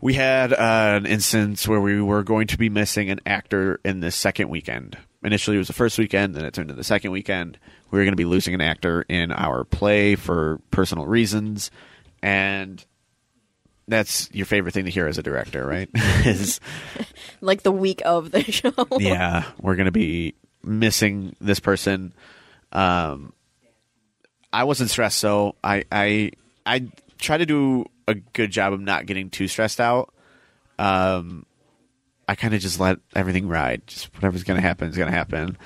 We 0.01 0.14
had 0.14 0.53
uh, 0.53 0.57
an 0.97 1.07
instance 1.07 1.68
where 1.68 1.80
we 1.80 2.01
were 2.01 2.22
going 2.24 2.47
to 2.49 2.59
be 2.59 2.68
missing 2.68 3.11
an 3.11 3.20
actor 3.26 3.78
in 3.84 4.01
the 4.01 4.11
second 4.11 4.49
weekend. 4.49 4.97
Initially, 5.24 5.56
it 5.56 5.58
was 5.58 5.68
the 5.68 5.72
first 5.72 5.98
weekend, 5.98 6.34
then 6.34 6.44
it 6.44 6.52
turned 6.52 6.68
to 6.68 6.74
the 6.74 6.82
second 6.82 7.12
weekend. 7.12 7.58
We 7.90 7.98
were 7.98 8.04
going 8.04 8.12
to 8.12 8.16
be 8.16 8.24
losing 8.24 8.54
an 8.54 8.60
actor 8.60 9.04
in 9.08 9.30
our 9.30 9.64
play 9.64 10.16
for 10.16 10.60
personal 10.70 11.06
reasons, 11.06 11.70
and 12.22 12.84
that's 13.86 14.28
your 14.32 14.46
favorite 14.46 14.74
thing 14.74 14.84
to 14.86 14.90
hear 14.90 15.06
as 15.06 15.18
a 15.18 15.22
director, 15.22 15.64
right? 15.64 15.88
Is 16.24 16.58
like 17.40 17.62
the 17.62 17.70
week 17.72 18.02
of 18.04 18.30
the 18.32 18.42
show. 18.50 18.72
yeah, 18.98 19.44
we're 19.60 19.76
going 19.76 19.86
to 19.86 19.92
be 19.92 20.34
missing 20.64 21.36
this 21.40 21.60
person. 21.60 22.12
Um, 22.72 23.32
I 24.52 24.64
wasn't 24.64 24.90
stressed, 24.90 25.18
so 25.18 25.54
I 25.62 25.84
I 25.92 26.32
I 26.66 26.88
try 27.18 27.38
to 27.38 27.46
do 27.46 27.86
a 28.08 28.14
good 28.14 28.50
job 28.50 28.72
of 28.72 28.80
not 28.80 29.06
getting 29.06 29.30
too 29.30 29.48
stressed 29.48 29.80
out. 29.80 30.12
Um, 30.78 31.46
I 32.28 32.34
kind 32.34 32.54
of 32.54 32.60
just 32.60 32.80
let 32.80 32.98
everything 33.14 33.48
ride. 33.48 33.86
Just 33.86 34.14
whatever's 34.14 34.44
going 34.44 34.60
to 34.60 34.66
happen 34.66 34.88
is 34.88 34.96
going 34.96 35.10
to 35.10 35.16
happen. 35.16 35.58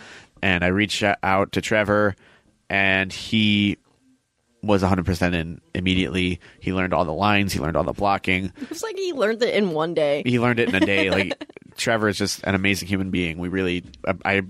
And 0.43 0.65
I 0.65 0.69
reached 0.69 1.03
out 1.23 1.53
to 1.53 1.61
Trevor, 1.61 2.15
and 2.69 3.13
he 3.13 3.79
was 4.63 4.83
100% 4.83 5.35
in 5.35 5.61
immediately. 5.75 6.41
He 6.61 6.73
learned 6.73 6.93
all 6.93 7.05
the 7.05 7.13
lines, 7.13 7.53
he 7.53 7.61
learned 7.61 7.77
all 7.77 7.85
the 7.85 7.93
blocking 7.93 8.53
It's 8.71 8.83
like 8.83 8.97
he 8.97 9.13
learned 9.13 9.43
it 9.43 9.55
in 9.55 9.71
one 9.71 9.95
day. 9.95 10.23
he 10.27 10.41
learned 10.41 10.59
it 10.59 10.69
in 10.69 10.75
a 10.75 10.81
day. 10.81 11.11
Like 11.17 11.45
Trevor 11.77 12.09
is 12.09 12.19
just 12.19 12.43
an 12.45 12.55
amazing 12.55 12.89
human 12.89 13.11
being. 13.11 13.39
We 13.39 13.49
really, 13.49 13.85
I 14.25 14.43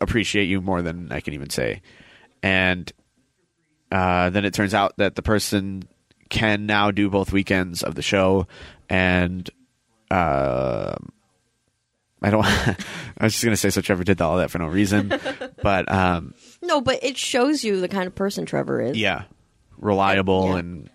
appreciate 0.00 0.44
you 0.44 0.60
more 0.60 0.82
than 0.82 1.10
I 1.12 1.20
can 1.20 1.34
even 1.34 1.50
say. 1.50 1.82
And 2.42 2.92
uh, 3.90 4.30
then 4.30 4.44
it 4.44 4.52
turns 4.54 4.74
out 4.74 4.96
that 4.98 5.14
the 5.14 5.22
person 5.22 5.84
can 6.28 6.66
now 6.66 6.90
do 6.90 7.08
both 7.08 7.32
weekends 7.32 7.82
of 7.82 7.94
the 7.94 8.02
show, 8.02 8.46
and 8.90 9.48
uh, 10.10 10.96
I 12.24 12.30
don't. 12.30 12.44
I 13.18 13.24
was 13.24 13.32
just 13.34 13.44
gonna 13.44 13.56
say 13.56 13.68
so. 13.70 13.80
Trevor 13.82 14.02
did 14.04 14.20
all 14.22 14.38
that 14.38 14.50
for 14.50 14.58
no 14.58 14.66
reason, 14.66 15.12
but 15.62 15.90
um, 15.92 16.34
No, 16.62 16.80
but 16.80 16.98
it 17.04 17.18
shows 17.18 17.62
you 17.62 17.80
the 17.80 17.88
kind 17.88 18.06
of 18.06 18.14
person 18.14 18.46
Trevor 18.46 18.80
is. 18.80 18.96
yeah, 18.96 19.24
reliable 19.78 20.52
Yeah. 20.52 20.58
and 20.58 20.90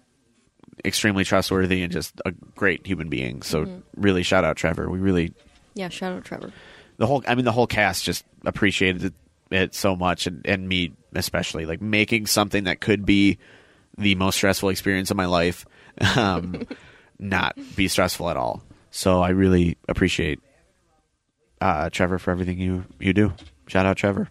extremely 0.84 1.24
trustworthy, 1.24 1.84
and 1.84 1.92
just 1.92 2.20
a 2.26 2.32
great 2.32 2.88
human 2.88 3.10
being. 3.10 3.42
So 3.44 3.82
really, 3.96 4.24
shout 4.24 4.44
out 4.44 4.56
Trevor. 4.58 4.90
We 4.90 4.98
really 5.00 5.34
Yeah. 5.76 5.90
Shout 5.90 6.14
out 6.14 6.26
Trevor. 6.26 6.52
the 6.98 7.06
whole 7.08 7.24
i 7.28 7.36
mean 7.36 7.46
the 7.46 7.52
whole 7.52 7.68
cast 7.68 8.04
just 8.04 8.26
appreciated 8.46 9.04
it, 9.06 9.14
it 9.52 9.76
so 9.76 9.96
much 9.96 10.26
and, 10.28 10.46
and 10.46 10.68
me 10.68 10.92
especially 11.14 11.66
like 11.66 11.82
making 11.82 12.26
something 12.26 12.66
that 12.66 12.80
could 12.82 13.06
be 13.06 13.38
the 13.98 14.16
most 14.16 14.36
stressful 14.36 14.70
experience 14.70 15.10
of 15.12 15.16
my 15.18 15.26
life 15.26 15.66
um, 16.18 16.66
not 17.20 17.56
be 17.76 17.88
stressful 17.88 18.30
at 18.30 18.36
all 18.38 18.62
so 18.92 19.22
i 19.22 19.30
really 19.30 19.78
appreciate 19.88 20.40
uh, 21.62 21.90
Trevor 21.90 22.20
for 22.20 22.32
everything 22.32 22.60
you 22.60 22.86
you 23.00 23.14
do. 23.14 23.34
Shout 23.68 23.86
out 23.86 23.98
Trevor. 23.98 24.30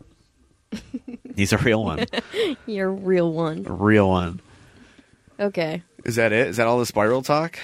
He's 1.37 1.53
a 1.53 1.59
real 1.59 1.83
one, 1.85 2.05
You're 2.67 2.89
a 2.89 2.93
real 2.93 3.33
one. 3.33 3.65
a 3.67 3.73
real 3.73 4.09
one. 4.09 4.41
Okay. 5.41 5.83
Is 6.05 6.17
that 6.17 6.33
it? 6.33 6.49
Is 6.49 6.57
that 6.57 6.67
all 6.67 6.79
the 6.79 6.87
spiral 6.87 7.23
talk? 7.23 7.59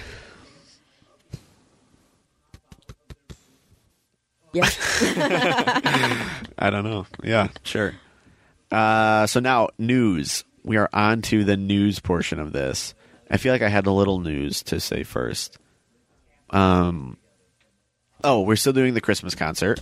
Yeah. 4.52 4.68
I 6.58 6.70
don't 6.70 6.84
know. 6.84 7.06
Yeah, 7.22 7.48
sure. 7.64 7.94
Uh, 8.70 9.26
so 9.26 9.40
now 9.40 9.70
news. 9.78 10.44
We 10.62 10.76
are 10.76 10.88
on 10.92 11.22
to 11.22 11.44
the 11.44 11.56
news 11.56 11.98
portion 11.98 12.38
of 12.38 12.52
this. 12.52 12.94
I 13.30 13.36
feel 13.36 13.52
like 13.52 13.62
I 13.62 13.68
had 13.68 13.86
a 13.86 13.90
little 13.92 14.20
news 14.20 14.62
to 14.64 14.78
say 14.80 15.02
first. 15.02 15.58
Um, 16.50 17.18
oh, 18.24 18.40
we're 18.42 18.56
still 18.56 18.72
doing 18.72 18.94
the 18.94 19.00
Christmas 19.00 19.34
concert. 19.34 19.80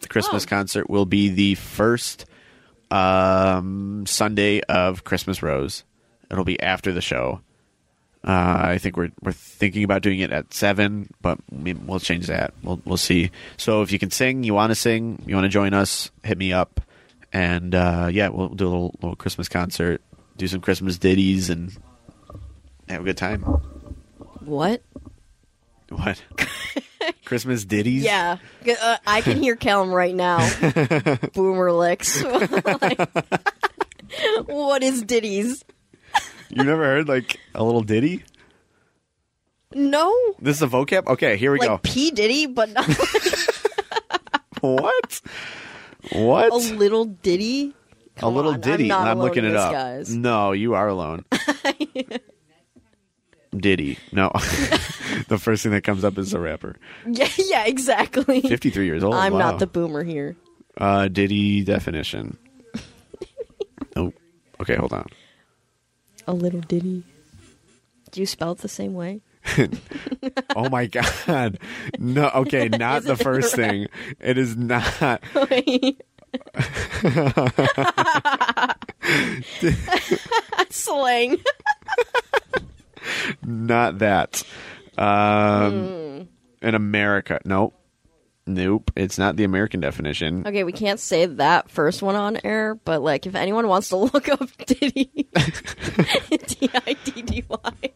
The 0.00 0.08
Christmas 0.08 0.44
Oh. 0.44 0.48
concert 0.48 0.90
will 0.90 1.06
be 1.06 1.28
the 1.30 1.54
first 1.54 2.26
um, 2.90 4.04
Sunday 4.06 4.60
of 4.62 5.04
Christmas 5.04 5.42
Rose. 5.42 5.84
It'll 6.30 6.44
be 6.44 6.60
after 6.60 6.92
the 6.92 7.00
show. 7.00 7.40
Uh, 8.26 8.56
I 8.64 8.78
think 8.78 8.96
we're 8.96 9.10
we're 9.22 9.32
thinking 9.32 9.84
about 9.84 10.00
doing 10.02 10.20
it 10.20 10.30
at 10.30 10.54
seven, 10.54 11.10
but 11.20 11.38
we- 11.50 11.74
we'll 11.74 12.00
change 12.00 12.26
that. 12.28 12.54
We'll 12.62 12.80
we'll 12.86 12.96
see. 12.96 13.30
So 13.58 13.82
if 13.82 13.92
you 13.92 13.98
can 13.98 14.10
sing, 14.10 14.44
you 14.44 14.54
want 14.54 14.70
to 14.70 14.74
sing, 14.74 15.22
you 15.26 15.34
want 15.34 15.44
to 15.44 15.50
join 15.50 15.74
us, 15.74 16.10
hit 16.22 16.38
me 16.38 16.50
up, 16.52 16.80
and 17.32 17.74
uh, 17.74 18.08
yeah, 18.10 18.28
we'll 18.28 18.48
do 18.48 18.66
a 18.66 18.70
little 18.70 18.94
little 19.02 19.16
Christmas 19.16 19.48
concert, 19.48 20.00
do 20.38 20.48
some 20.48 20.62
Christmas 20.62 20.96
ditties, 20.96 21.50
and 21.50 21.76
have 22.88 23.02
a 23.02 23.04
good 23.04 23.18
time. 23.18 23.42
what? 24.40 24.82
What? 26.04 26.22
Christmas 27.24 27.64
ditties? 27.64 28.02
Yeah. 28.02 28.38
Uh, 28.66 28.96
I 29.06 29.20
can 29.20 29.42
hear 29.42 29.56
Callum 29.56 29.90
right 29.92 30.14
now. 30.14 30.38
Boomer 31.34 31.72
licks. 31.72 32.22
Like, 34.14 34.48
what 34.48 34.82
is 34.84 35.02
ditties? 35.02 35.64
You 36.48 36.62
never 36.62 36.84
heard 36.84 37.08
like 37.08 37.40
a 37.54 37.64
little 37.64 37.82
ditty? 37.82 38.22
No. 39.74 40.14
This 40.38 40.56
is 40.56 40.62
a 40.62 40.68
vocab. 40.68 41.06
Okay, 41.08 41.36
here 41.36 41.50
we 41.50 41.58
Like 41.58 41.68
go. 41.68 41.78
P 41.82 42.10
Diddy, 42.12 42.46
but 42.46 42.70
not 42.70 42.86
What? 44.60 45.20
What? 46.12 46.52
a 46.52 46.56
little 46.74 47.06
ditty. 47.06 47.74
a 48.22 48.28
little 48.28 48.52
on, 48.52 48.60
ditty. 48.60 48.92
I'm, 48.92 49.08
I'm 49.08 49.18
looking 49.18 49.44
in 49.44 49.50
it 49.50 49.56
up. 49.56 49.72
Guys. 49.72 50.14
No, 50.14 50.52
you 50.52 50.74
are 50.74 50.86
alone. 50.86 51.24
Diddy. 53.56 53.98
No. 54.12 54.30
the 55.28 55.38
first 55.40 55.62
thing 55.62 55.72
that 55.72 55.82
comes 55.82 56.04
up 56.04 56.18
is 56.18 56.34
a 56.34 56.40
rapper. 56.40 56.76
Yeah, 57.06 57.28
yeah, 57.36 57.64
exactly. 57.66 58.40
53 58.40 58.86
years 58.86 59.04
old. 59.04 59.14
I'm 59.14 59.34
wow. 59.34 59.38
not 59.38 59.58
the 59.58 59.66
boomer 59.66 60.02
here. 60.02 60.36
uh, 60.78 61.08
Diddy 61.08 61.62
definition. 61.64 62.36
oh. 63.96 64.12
Okay, 64.60 64.76
hold 64.76 64.92
on. 64.92 65.06
A 66.26 66.32
little 66.32 66.60
ditty. 66.60 67.04
Do 68.10 68.20
you 68.20 68.26
spell 68.26 68.52
it 68.52 68.58
the 68.58 68.68
same 68.68 68.94
way? 68.94 69.20
Oh 70.56 70.70
my 70.70 70.86
god. 70.86 71.58
No, 71.98 72.30
okay, 72.30 72.68
not 72.68 73.02
the 73.02 73.16
first 73.16 73.54
thing. 73.54 73.88
It 74.20 74.38
is 74.38 74.56
not. 74.56 75.22
Slang. 80.70 81.36
Not 83.44 83.98
that. 83.98 84.42
Um, 84.96 86.28
in 86.62 86.74
America. 86.74 87.40
Nope. 87.44 87.74
Nope. 88.46 88.90
It's 88.94 89.18
not 89.18 89.36
the 89.36 89.44
American 89.44 89.80
definition. 89.80 90.46
Okay, 90.46 90.64
we 90.64 90.72
can't 90.72 91.00
say 91.00 91.24
that 91.24 91.70
first 91.70 92.02
one 92.02 92.14
on 92.14 92.38
air, 92.44 92.74
but 92.74 93.00
like 93.02 93.26
if 93.26 93.34
anyone 93.34 93.66
wants 93.68 93.88
to 93.88 93.96
look 94.12 94.28
up 94.28 94.50
Diddy, 94.66 95.10
D 96.30 96.70
I 96.74 96.96
D 97.04 97.22
D 97.22 97.44
Y. 97.48 97.90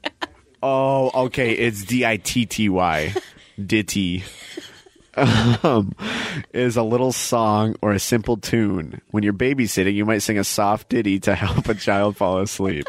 Oh, 0.62 1.26
okay. 1.26 1.52
It's 1.52 1.84
D 1.84 2.06
I 2.06 2.16
T 2.16 2.46
T 2.46 2.68
Y. 2.68 3.14
Ditty. 3.64 4.24
Um, 5.16 5.94
is 6.54 6.76
a 6.76 6.82
little 6.82 7.10
song 7.12 7.74
or 7.82 7.92
a 7.92 7.98
simple 7.98 8.36
tune. 8.36 9.00
When 9.10 9.24
you're 9.24 9.32
babysitting, 9.32 9.94
you 9.94 10.04
might 10.04 10.18
sing 10.18 10.38
a 10.38 10.44
soft 10.44 10.88
ditty 10.90 11.18
to 11.20 11.34
help 11.34 11.68
a 11.68 11.74
child 11.74 12.16
fall 12.16 12.38
asleep. 12.38 12.86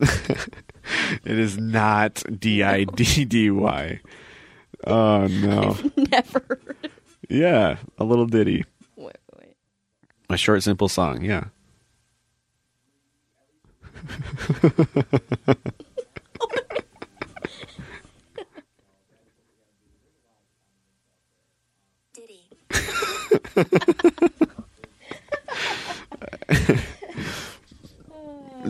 it 1.24 1.38
is 1.38 1.58
not 1.58 2.22
D 2.38 2.62
I 2.62 2.84
D 2.84 3.24
D 3.24 3.50
Y. 3.50 4.00
Oh 4.86 5.26
no. 5.26 5.76
Never. 5.96 6.60
Yeah, 7.28 7.76
a 7.98 8.04
little 8.04 8.26
ditty. 8.26 8.64
Wait, 8.96 9.16
wait. 9.38 9.56
A 10.28 10.36
short, 10.36 10.62
simple 10.62 10.88
song. 10.88 11.22
Yeah. 11.22 11.44
Diddy. 22.14 22.48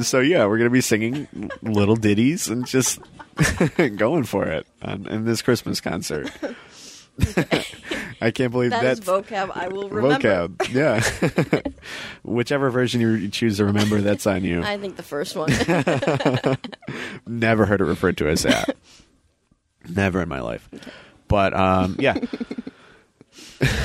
So 0.02 0.20
yeah, 0.20 0.46
we're 0.46 0.58
gonna 0.58 0.70
be 0.70 0.80
singing 0.80 1.50
little 1.62 1.96
ditties 1.96 2.48
and 2.48 2.66
just 2.66 3.00
going 3.96 4.24
for 4.24 4.46
it 4.46 4.66
on, 4.82 5.06
in 5.08 5.24
this 5.24 5.42
Christmas 5.42 5.80
concert. 5.80 6.30
I 8.22 8.30
can't 8.30 8.52
believe 8.52 8.70
That 8.70 8.84
is 8.84 9.00
that's 9.00 9.28
vocab 9.28 9.50
I 9.54 9.68
will 9.68 9.88
remember. 9.88 10.28
vocab. 10.28 10.72
Yeah, 10.72 11.62
whichever 12.22 12.70
version 12.70 13.00
you 13.00 13.28
choose 13.28 13.56
to 13.58 13.64
remember, 13.64 14.00
that's 14.00 14.26
on 14.26 14.44
you. 14.44 14.62
I 14.62 14.78
think 14.78 14.96
the 14.96 15.02
first 15.02 15.36
one. 15.36 15.50
Never 17.26 17.66
heard 17.66 17.80
it 17.80 17.84
referred 17.84 18.16
to 18.18 18.28
as 18.28 18.42
that. 18.42 18.76
Never 19.88 20.22
in 20.22 20.28
my 20.28 20.40
life. 20.40 20.68
But 21.28 21.54
um, 21.54 21.96
yeah. 21.98 22.16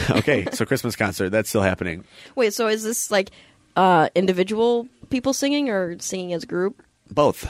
okay, 0.09 0.45
so 0.51 0.65
Christmas 0.65 0.95
concert 0.95 1.29
that's 1.29 1.49
still 1.49 1.61
happening. 1.61 2.03
Wait, 2.35 2.53
so 2.53 2.67
is 2.67 2.83
this 2.83 3.09
like 3.11 3.31
uh 3.75 4.07
individual 4.15 4.87
people 5.09 5.33
singing 5.33 5.69
or 5.69 5.97
singing 5.99 6.33
as 6.33 6.43
a 6.43 6.47
group? 6.47 6.83
Both. 7.09 7.49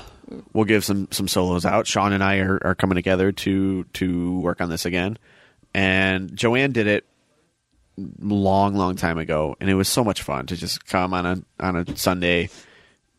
We'll 0.54 0.66
give 0.66 0.84
some 0.84 1.08
some 1.12 1.28
solos 1.28 1.66
out. 1.66 1.88
Sean 1.88 2.14
and 2.14 2.24
I 2.24 2.40
are, 2.40 2.60
are 2.66 2.76
coming 2.76 2.96
together 2.96 3.32
to 3.32 3.84
to 3.84 4.40
work 4.40 4.62
on 4.62 4.70
this 4.70 4.86
again. 4.86 5.18
And 5.74 6.36
Joanne 6.36 6.72
did 6.72 6.88
it 6.88 7.06
long, 8.20 8.76
long 8.76 8.96
time 8.96 9.18
ago, 9.18 9.56
and 9.60 9.70
it 9.70 9.76
was 9.76 9.88
so 9.88 10.04
much 10.04 10.22
fun 10.22 10.46
to 10.48 10.56
just 10.56 10.86
come 10.86 11.14
on 11.14 11.26
a 11.26 11.42
on 11.60 11.76
a 11.76 11.98
Sunday, 11.98 12.50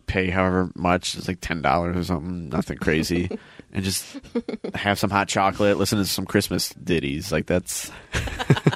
pay 0.06 0.30
however 0.30 0.70
much, 0.74 1.16
it's 1.16 1.28
like 1.28 1.40
ten 1.40 1.62
dollars 1.62 1.96
or 1.96 2.04
something, 2.04 2.48
nothing 2.48 2.78
crazy, 2.78 3.38
and 3.72 3.84
just 3.84 4.04
have 4.74 4.98
some 4.98 5.10
hot 5.10 5.28
chocolate, 5.28 5.78
listen 5.78 5.98
to 5.98 6.04
some 6.04 6.26
Christmas 6.26 6.70
ditties. 6.70 7.32
Like 7.32 7.46
that's 7.46 7.90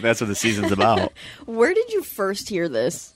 that's 0.00 0.20
what 0.20 0.28
the 0.28 0.34
season's 0.34 0.72
about. 0.72 1.12
Where 1.46 1.74
did 1.74 1.92
you 1.92 2.02
first 2.02 2.48
hear 2.48 2.68
this? 2.68 3.12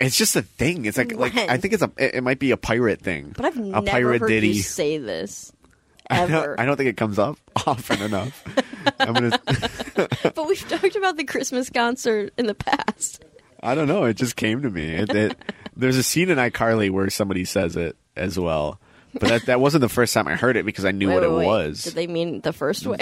It's 0.00 0.16
just 0.16 0.36
a 0.36 0.42
thing. 0.42 0.84
It's 0.86 0.98
like 0.98 1.12
like 1.12 1.34
When? 1.34 1.50
I 1.50 1.56
think 1.56 1.74
it's 1.74 1.82
a 1.82 1.90
it, 1.96 2.16
it 2.16 2.24
might 2.24 2.38
be 2.38 2.50
a 2.50 2.56
pirate 2.56 3.00
thing. 3.00 3.32
But 3.36 3.46
I've 3.46 3.56
a 3.56 3.60
never 3.60 3.86
pirate 3.86 4.20
heard 4.20 4.28
ditty. 4.28 4.48
you 4.48 4.62
say 4.62 4.98
this 4.98 5.52
I 6.10 6.26
don't. 6.26 6.60
I 6.60 6.66
don't 6.66 6.76
think 6.76 6.90
it 6.90 6.96
comes 6.96 7.18
up 7.18 7.38
often 7.66 8.02
enough. 8.02 8.44
I'm 9.00 9.14
gonna. 9.14 9.40
but 10.34 10.46
we've 10.46 10.68
talked 10.68 10.96
about 10.96 11.16
the 11.16 11.24
Christmas 11.24 11.70
concert 11.70 12.32
in 12.36 12.46
the 12.46 12.54
past. 12.54 13.24
I 13.62 13.74
don't 13.74 13.88
know. 13.88 14.04
It 14.04 14.14
just 14.18 14.36
came 14.36 14.60
to 14.62 14.70
me. 14.70 14.94
It, 14.94 15.14
it, 15.14 15.38
there's 15.74 15.96
a 15.96 16.02
scene 16.02 16.28
in 16.28 16.36
iCarly 16.36 16.90
where 16.90 17.08
somebody 17.08 17.46
says 17.46 17.76
it 17.76 17.96
as 18.16 18.38
well, 18.38 18.78
but 19.14 19.28
that 19.30 19.46
that 19.46 19.60
wasn't 19.60 19.80
the 19.80 19.88
first 19.88 20.12
time 20.12 20.28
I 20.28 20.34
heard 20.36 20.58
it 20.58 20.66
because 20.66 20.84
I 20.84 20.90
knew 20.90 21.08
Wait, 21.08 21.14
what 21.14 21.22
wait, 21.22 21.28
it 21.28 21.36
wait. 21.38 21.46
was. 21.46 21.82
Did 21.84 21.94
they 21.94 22.06
mean 22.06 22.42
the 22.42 22.52
first 22.52 22.86
way? 22.86 22.98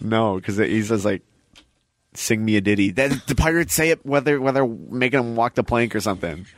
No, 0.00 0.36
because 0.36 0.58
he 0.58 0.82
says 0.82 1.04
like, 1.04 1.22
"Sing 2.14 2.44
me 2.44 2.56
a 2.56 2.60
ditty." 2.60 2.90
That 2.92 3.26
the 3.26 3.34
pirates 3.34 3.74
say 3.74 3.90
it 3.90 4.04
whether 4.04 4.40
whether 4.40 4.66
making 4.66 5.18
them 5.20 5.36
walk 5.36 5.54
the 5.54 5.64
plank 5.64 5.94
or 5.94 6.00
something. 6.00 6.46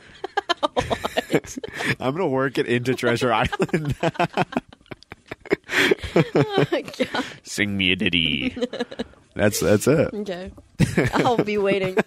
I'm 1.99 2.13
gonna 2.15 2.27
work 2.27 2.57
it 2.57 2.67
into 2.67 2.95
Treasure 2.95 3.31
Island. 3.33 3.95
oh. 6.15 6.65
Sing 7.43 7.77
me 7.77 7.91
a 7.91 7.95
ditty. 7.95 8.55
That's 9.35 9.59
that's 9.59 9.87
it. 9.87 10.13
Okay. 10.13 10.51
I'll 11.13 11.37
be 11.43 11.57
waiting. 11.57 11.97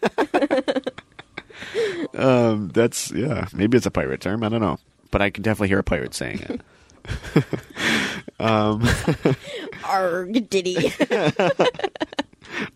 Um, 2.15 2.69
that's 2.69 3.11
yeah. 3.13 3.47
Maybe 3.53 3.77
it's 3.77 3.87
a 3.87 3.91
pirate 3.91 4.21
term. 4.21 4.43
I 4.43 4.49
don't 4.49 4.61
know, 4.61 4.79
but 5.11 5.23
I 5.23 5.31
can 5.31 5.43
definitely 5.43 5.69
hear 5.69 5.79
a 5.79 5.85
pirate 5.85 6.15
saying 6.15 6.41
it. 6.41 6.61
Um, 8.39 8.87
Arg 9.85 10.49
diddy. 10.51 10.93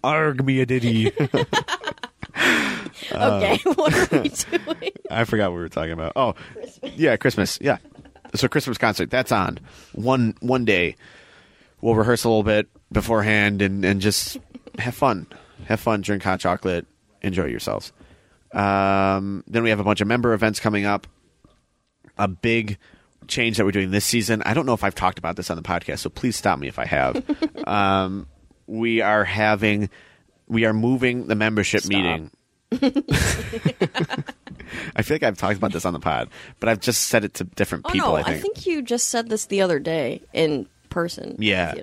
Arg 0.02 0.44
me 0.44 0.60
a 0.60 0.66
ditty. 0.66 1.12
okay, 3.12 3.58
what 3.74 4.12
are 4.12 4.22
we 4.22 4.28
doing? 4.28 4.92
I 5.10 5.24
forgot 5.24 5.50
what 5.50 5.56
we 5.56 5.62
were 5.62 5.68
talking 5.68 5.92
about. 5.92 6.12
Oh, 6.16 6.34
yeah, 6.96 7.16
Christmas. 7.16 7.58
Yeah. 7.60 7.78
So 8.34 8.48
Christmas 8.48 8.78
concert 8.78 9.10
that's 9.10 9.30
on 9.30 9.60
one 9.92 10.34
one 10.40 10.64
day. 10.64 10.96
we'll 11.80 11.94
rehearse 11.94 12.24
a 12.24 12.28
little 12.28 12.42
bit 12.42 12.68
beforehand 12.90 13.62
and 13.62 13.84
and 13.84 14.00
just 14.00 14.38
have 14.78 14.94
fun, 14.94 15.26
have 15.66 15.80
fun, 15.80 16.00
drink 16.00 16.22
hot 16.22 16.40
chocolate, 16.40 16.86
enjoy 17.22 17.44
yourselves. 17.44 17.92
Um, 18.52 19.44
then 19.46 19.62
we 19.62 19.70
have 19.70 19.80
a 19.80 19.84
bunch 19.84 20.00
of 20.00 20.08
member 20.08 20.32
events 20.32 20.60
coming 20.60 20.84
up. 20.84 21.06
A 22.16 22.28
big 22.28 22.78
change 23.26 23.56
that 23.56 23.64
we're 23.64 23.72
doing 23.72 23.90
this 23.90 24.04
season. 24.04 24.42
I 24.44 24.54
don't 24.54 24.66
know 24.66 24.74
if 24.74 24.84
I've 24.84 24.94
talked 24.94 25.18
about 25.18 25.36
this 25.36 25.50
on 25.50 25.56
the 25.56 25.62
podcast, 25.62 26.00
so 26.00 26.10
please 26.10 26.36
stop 26.36 26.58
me 26.58 26.68
if 26.68 26.78
I 26.78 26.86
have. 26.86 27.24
um, 27.66 28.28
we 28.66 29.00
are 29.00 29.24
having, 29.24 29.90
we 30.48 30.64
are 30.64 30.72
moving 30.72 31.26
the 31.26 31.34
membership 31.34 31.82
Stop. 31.82 31.90
meeting. 31.92 32.30
I 34.96 35.02
feel 35.02 35.14
like 35.16 35.22
I've 35.22 35.38
talked 35.38 35.56
about 35.58 35.72
this 35.72 35.84
on 35.84 35.92
the 35.92 36.00
pod, 36.00 36.28
but 36.60 36.68
I've 36.68 36.80
just 36.80 37.02
said 37.08 37.24
it 37.24 37.34
to 37.34 37.44
different 37.44 37.84
Oh 37.86 37.90
people. 37.92 38.08
no, 38.10 38.16
I 38.16 38.38
think. 38.38 38.66
you 38.66 38.82
just 38.82 39.08
said 39.08 39.28
this 39.28 39.46
the 39.46 39.60
other 39.60 39.78
day 39.78 40.22
in 40.32 40.66
person. 40.90 41.30
in 41.32 41.36
the 41.36 41.46
Yeah. 41.46 41.74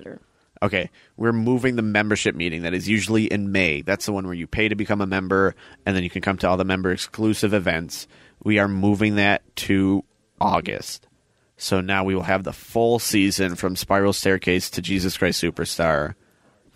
Okay, 0.62 0.90
we're 1.16 1.32
moving 1.32 1.74
the 1.74 1.82
membership 1.82 2.36
meeting 2.36 2.62
that 2.62 2.72
is 2.72 2.88
usually 2.88 3.24
in 3.24 3.50
May. 3.50 3.82
That's 3.82 4.06
the 4.06 4.12
one 4.12 4.24
where 4.26 4.34
you 4.34 4.46
pay 4.46 4.68
to 4.68 4.76
become 4.76 5.00
a 5.00 5.06
member, 5.06 5.56
and 5.84 5.96
then 5.96 6.04
you 6.04 6.10
can 6.10 6.22
come 6.22 6.36
to 6.38 6.48
all 6.48 6.56
the 6.56 6.64
member 6.64 6.92
exclusive 6.92 7.52
events. 7.52 8.06
We 8.44 8.58
are 8.60 8.68
moving 8.68 9.16
that 9.16 9.42
to 9.56 10.04
August. 10.40 11.08
So 11.56 11.80
now 11.80 12.04
we 12.04 12.14
will 12.14 12.22
have 12.22 12.44
the 12.44 12.52
full 12.52 12.98
season 13.00 13.56
from 13.56 13.74
Spiral 13.76 14.12
Staircase 14.12 14.70
to 14.70 14.82
Jesus 14.82 15.16
Christ 15.16 15.42
Superstar 15.42 16.14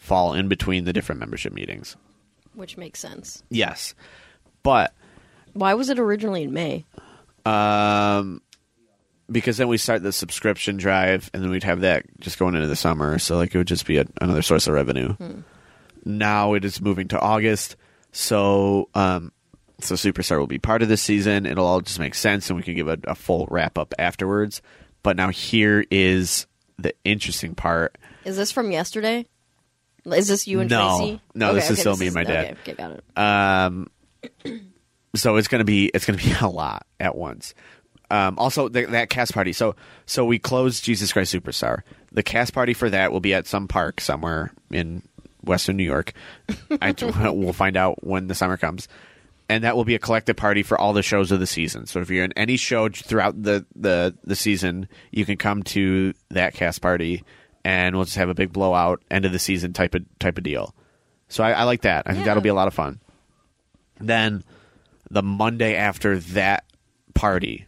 fall 0.06 0.34
in 0.34 0.48
between 0.48 0.84
the 0.84 0.92
different 0.92 1.18
membership 1.18 1.52
meetings. 1.52 1.96
which 2.54 2.76
makes 2.78 3.00
sense. 3.00 3.42
Yes. 3.50 3.94
But 4.62 4.94
Why 5.52 5.74
was 5.74 5.90
it 5.90 5.98
originally 5.98 6.42
in 6.44 6.52
May? 6.52 6.84
um 7.44 8.40
because 9.30 9.56
then 9.56 9.68
we 9.68 9.76
start 9.78 10.02
the 10.02 10.12
subscription 10.12 10.76
drive 10.76 11.30
and 11.34 11.42
then 11.42 11.50
we'd 11.50 11.64
have 11.64 11.80
that 11.80 12.04
just 12.20 12.38
going 12.38 12.54
into 12.54 12.66
the 12.68 12.76
summer 12.76 13.18
so 13.18 13.36
like 13.36 13.54
it 13.54 13.58
would 13.58 13.66
just 13.66 13.86
be 13.86 13.98
a, 13.98 14.04
another 14.20 14.42
source 14.42 14.66
of 14.66 14.74
revenue 14.74 15.14
now 16.04 16.54
it 16.54 16.64
is 16.64 16.80
moving 16.80 17.06
to 17.08 17.20
august 17.20 17.76
so 18.12 18.88
um 18.94 19.30
so 19.80 19.94
superstar 19.94 20.38
will 20.38 20.46
be 20.46 20.58
part 20.58 20.82
of 20.82 20.88
this 20.88 21.02
season 21.02 21.46
it'll 21.46 21.66
all 21.66 21.80
just 21.80 21.98
make 22.00 22.14
sense 22.16 22.48
and 22.50 22.56
we 22.56 22.62
can 22.64 22.74
give 22.74 22.88
a, 22.88 22.98
a 23.04 23.14
full 23.14 23.46
wrap 23.50 23.78
up 23.78 23.94
afterwards 23.98 24.60
but 25.04 25.16
now 25.16 25.28
here 25.28 25.84
is 25.90 26.46
the 26.78 26.92
interesting 27.04 27.54
part 27.54 27.96
Is 28.24 28.36
this 28.36 28.50
from 28.52 28.70
yesterday? 28.72 29.24
Is 30.06 30.28
this 30.28 30.46
you 30.46 30.60
and 30.60 30.70
No. 30.70 30.98
Tracy? 30.98 31.20
No, 31.34 31.54
this 31.54 31.70
is 31.70 31.80
still 31.80 31.96
me 31.96 32.06
and 32.06 32.14
my 32.14 32.24
dad. 32.24 32.56
Okay, 32.62 32.72
okay, 32.72 32.74
got 32.74 32.92
it. 32.92 33.18
Um, 33.18 33.90
so 35.14 35.36
it's 35.36 35.48
gonna 35.48 35.64
be 35.64 35.90
it's 35.92 36.04
gonna 36.06 36.18
be 36.18 36.32
a 36.40 36.48
lot 36.48 36.86
at 37.00 37.16
once. 37.16 37.54
Um, 38.08 38.38
also, 38.38 38.68
th- 38.68 38.90
that 38.90 39.10
cast 39.10 39.34
party. 39.34 39.52
So 39.52 39.74
so 40.06 40.24
we 40.24 40.38
closed 40.38 40.84
Jesus 40.84 41.12
Christ 41.12 41.34
Superstar. 41.34 41.82
The 42.12 42.22
cast 42.22 42.52
party 42.52 42.72
for 42.72 42.88
that 42.90 43.10
will 43.12 43.20
be 43.20 43.34
at 43.34 43.46
some 43.46 43.66
park 43.68 44.00
somewhere 44.00 44.52
in 44.70 45.02
Western 45.42 45.76
New 45.76 45.84
York. 45.84 46.12
I, 46.80 46.94
we'll 47.30 47.52
find 47.52 47.76
out 47.76 48.04
when 48.04 48.26
the 48.28 48.34
summer 48.34 48.56
comes. 48.56 48.88
And 49.48 49.62
that 49.62 49.76
will 49.76 49.84
be 49.84 49.94
a 49.94 50.00
collective 50.00 50.34
party 50.34 50.64
for 50.64 50.76
all 50.76 50.92
the 50.92 51.04
shows 51.04 51.30
of 51.30 51.38
the 51.38 51.46
season. 51.46 51.86
So 51.86 52.00
if 52.00 52.10
you're 52.10 52.24
in 52.24 52.32
any 52.32 52.56
show 52.56 52.88
throughout 52.88 53.40
the, 53.40 53.64
the, 53.76 54.12
the 54.24 54.34
season, 54.34 54.88
you 55.12 55.24
can 55.24 55.36
come 55.36 55.62
to 55.64 56.14
that 56.30 56.54
cast 56.54 56.82
party, 56.82 57.22
and 57.66 57.96
we'll 57.96 58.04
just 58.04 58.16
have 58.16 58.28
a 58.28 58.34
big 58.34 58.52
blowout 58.52 59.02
end 59.10 59.24
of 59.24 59.32
the 59.32 59.40
season 59.40 59.72
type 59.72 59.92
of 59.96 60.04
type 60.20 60.38
of 60.38 60.44
deal. 60.44 60.72
So 61.28 61.42
I, 61.42 61.50
I 61.50 61.62
like 61.64 61.82
that. 61.82 62.04
I 62.06 62.10
think 62.12 62.20
Yeah. 62.20 62.26
that'll 62.26 62.42
be 62.44 62.48
a 62.48 62.54
lot 62.54 62.68
of 62.68 62.74
fun. 62.74 63.00
Then 63.98 64.44
the 65.10 65.22
Monday 65.22 65.74
after 65.74 66.16
that 66.18 66.64
party 67.14 67.66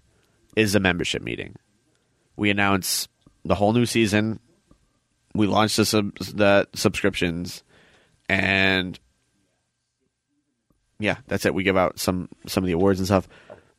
is 0.54 0.76
a 0.76 0.80
membership 0.80 1.20
meeting. 1.22 1.56
We 2.36 2.50
announce 2.50 3.08
the 3.44 3.56
whole 3.56 3.72
new 3.72 3.86
season. 3.86 4.38
We 5.34 5.48
launch 5.48 5.74
the 5.74 5.84
sub- 5.84 6.16
the 6.18 6.68
subscriptions, 6.74 7.64
and 8.28 8.98
yeah, 11.00 11.16
that's 11.26 11.44
it. 11.44 11.54
We 11.54 11.64
give 11.64 11.76
out 11.76 11.98
some 11.98 12.28
some 12.46 12.62
of 12.62 12.66
the 12.68 12.74
awards 12.74 13.00
and 13.00 13.06
stuff. 13.08 13.28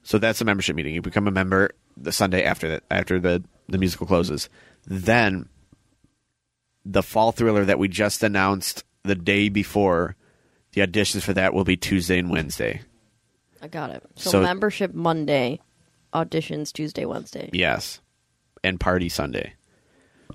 So 0.03 0.17
that's 0.17 0.41
a 0.41 0.45
membership 0.45 0.75
meeting. 0.75 0.93
You 0.95 1.01
become 1.01 1.27
a 1.27 1.31
member 1.31 1.71
the 1.95 2.11
Sunday 2.11 2.43
after 2.43 2.67
that 2.69 2.83
after 2.91 3.19
the 3.19 3.41
the 3.69 3.77
musical 3.77 4.05
closes. 4.07 4.49
Then 4.85 5.47
the 6.91 7.03
fall 7.03 7.31
thriller 7.31 7.65
that 7.65 7.77
we 7.79 7.87
just 7.87 8.23
announced 8.23 8.83
the 9.03 9.15
day 9.15 9.47
before 9.49 10.15
the 10.73 10.81
auditions 10.81 11.21
for 11.21 11.33
that 11.33 11.53
will 11.53 11.63
be 11.63 11.77
Tuesday 11.77 12.17
and 12.17 12.29
Wednesday. 12.31 12.81
I 13.61 13.67
got 13.67 13.91
it. 13.91 14.03
So, 14.15 14.31
So- 14.31 14.41
membership 14.41 14.93
Monday, 14.93 15.59
auditions 16.13 16.73
Tuesday, 16.73 17.05
Wednesday. 17.05 17.49
Yes. 17.53 17.99
And 18.63 18.79
party 18.79 19.07
Sunday. 19.09 19.53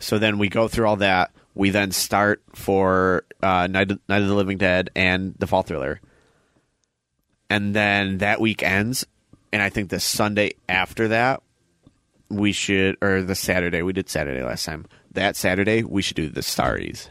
So 0.01 0.19
then 0.19 0.39
we 0.39 0.49
go 0.49 0.69
through 0.69 0.87
all 0.87 0.97
that. 0.97 1.33
We 1.55 1.71
then 1.71 1.93
start 1.93 2.43
for 2.55 3.25
uh, 3.43 3.67
Night, 3.69 3.91
of, 3.91 4.01
Night 4.09 4.23
of 4.23 4.29
the 4.29 4.35
Living 4.35 4.59
Dead 4.59 4.91
and 4.97 5.35
The 5.39 5.47
Fall 5.47 5.63
Thriller. 5.63 6.01
And 7.51 7.75
then 7.75 8.19
that 8.19 8.41
week 8.41 8.63
ends. 8.63 9.07
And 9.53 9.63
I 9.63 9.71
think 9.71 9.91
the 9.91 10.01
Sunday 10.01 10.53
after 10.69 11.09
that, 11.09 11.43
we 12.29 12.53
should, 12.53 12.97
or 13.01 13.23
the 13.23 13.37
Saturday, 13.37 13.83
we 13.83 13.93
did 13.93 14.09
Saturday 14.09 14.43
last 14.43 14.65
time. 14.65 14.87
That 15.15 15.37
Saturday, 15.37 15.83
we 15.83 16.03
should 16.03 16.17
do 16.17 16.29
the 16.29 16.41
Starries. 16.43 17.09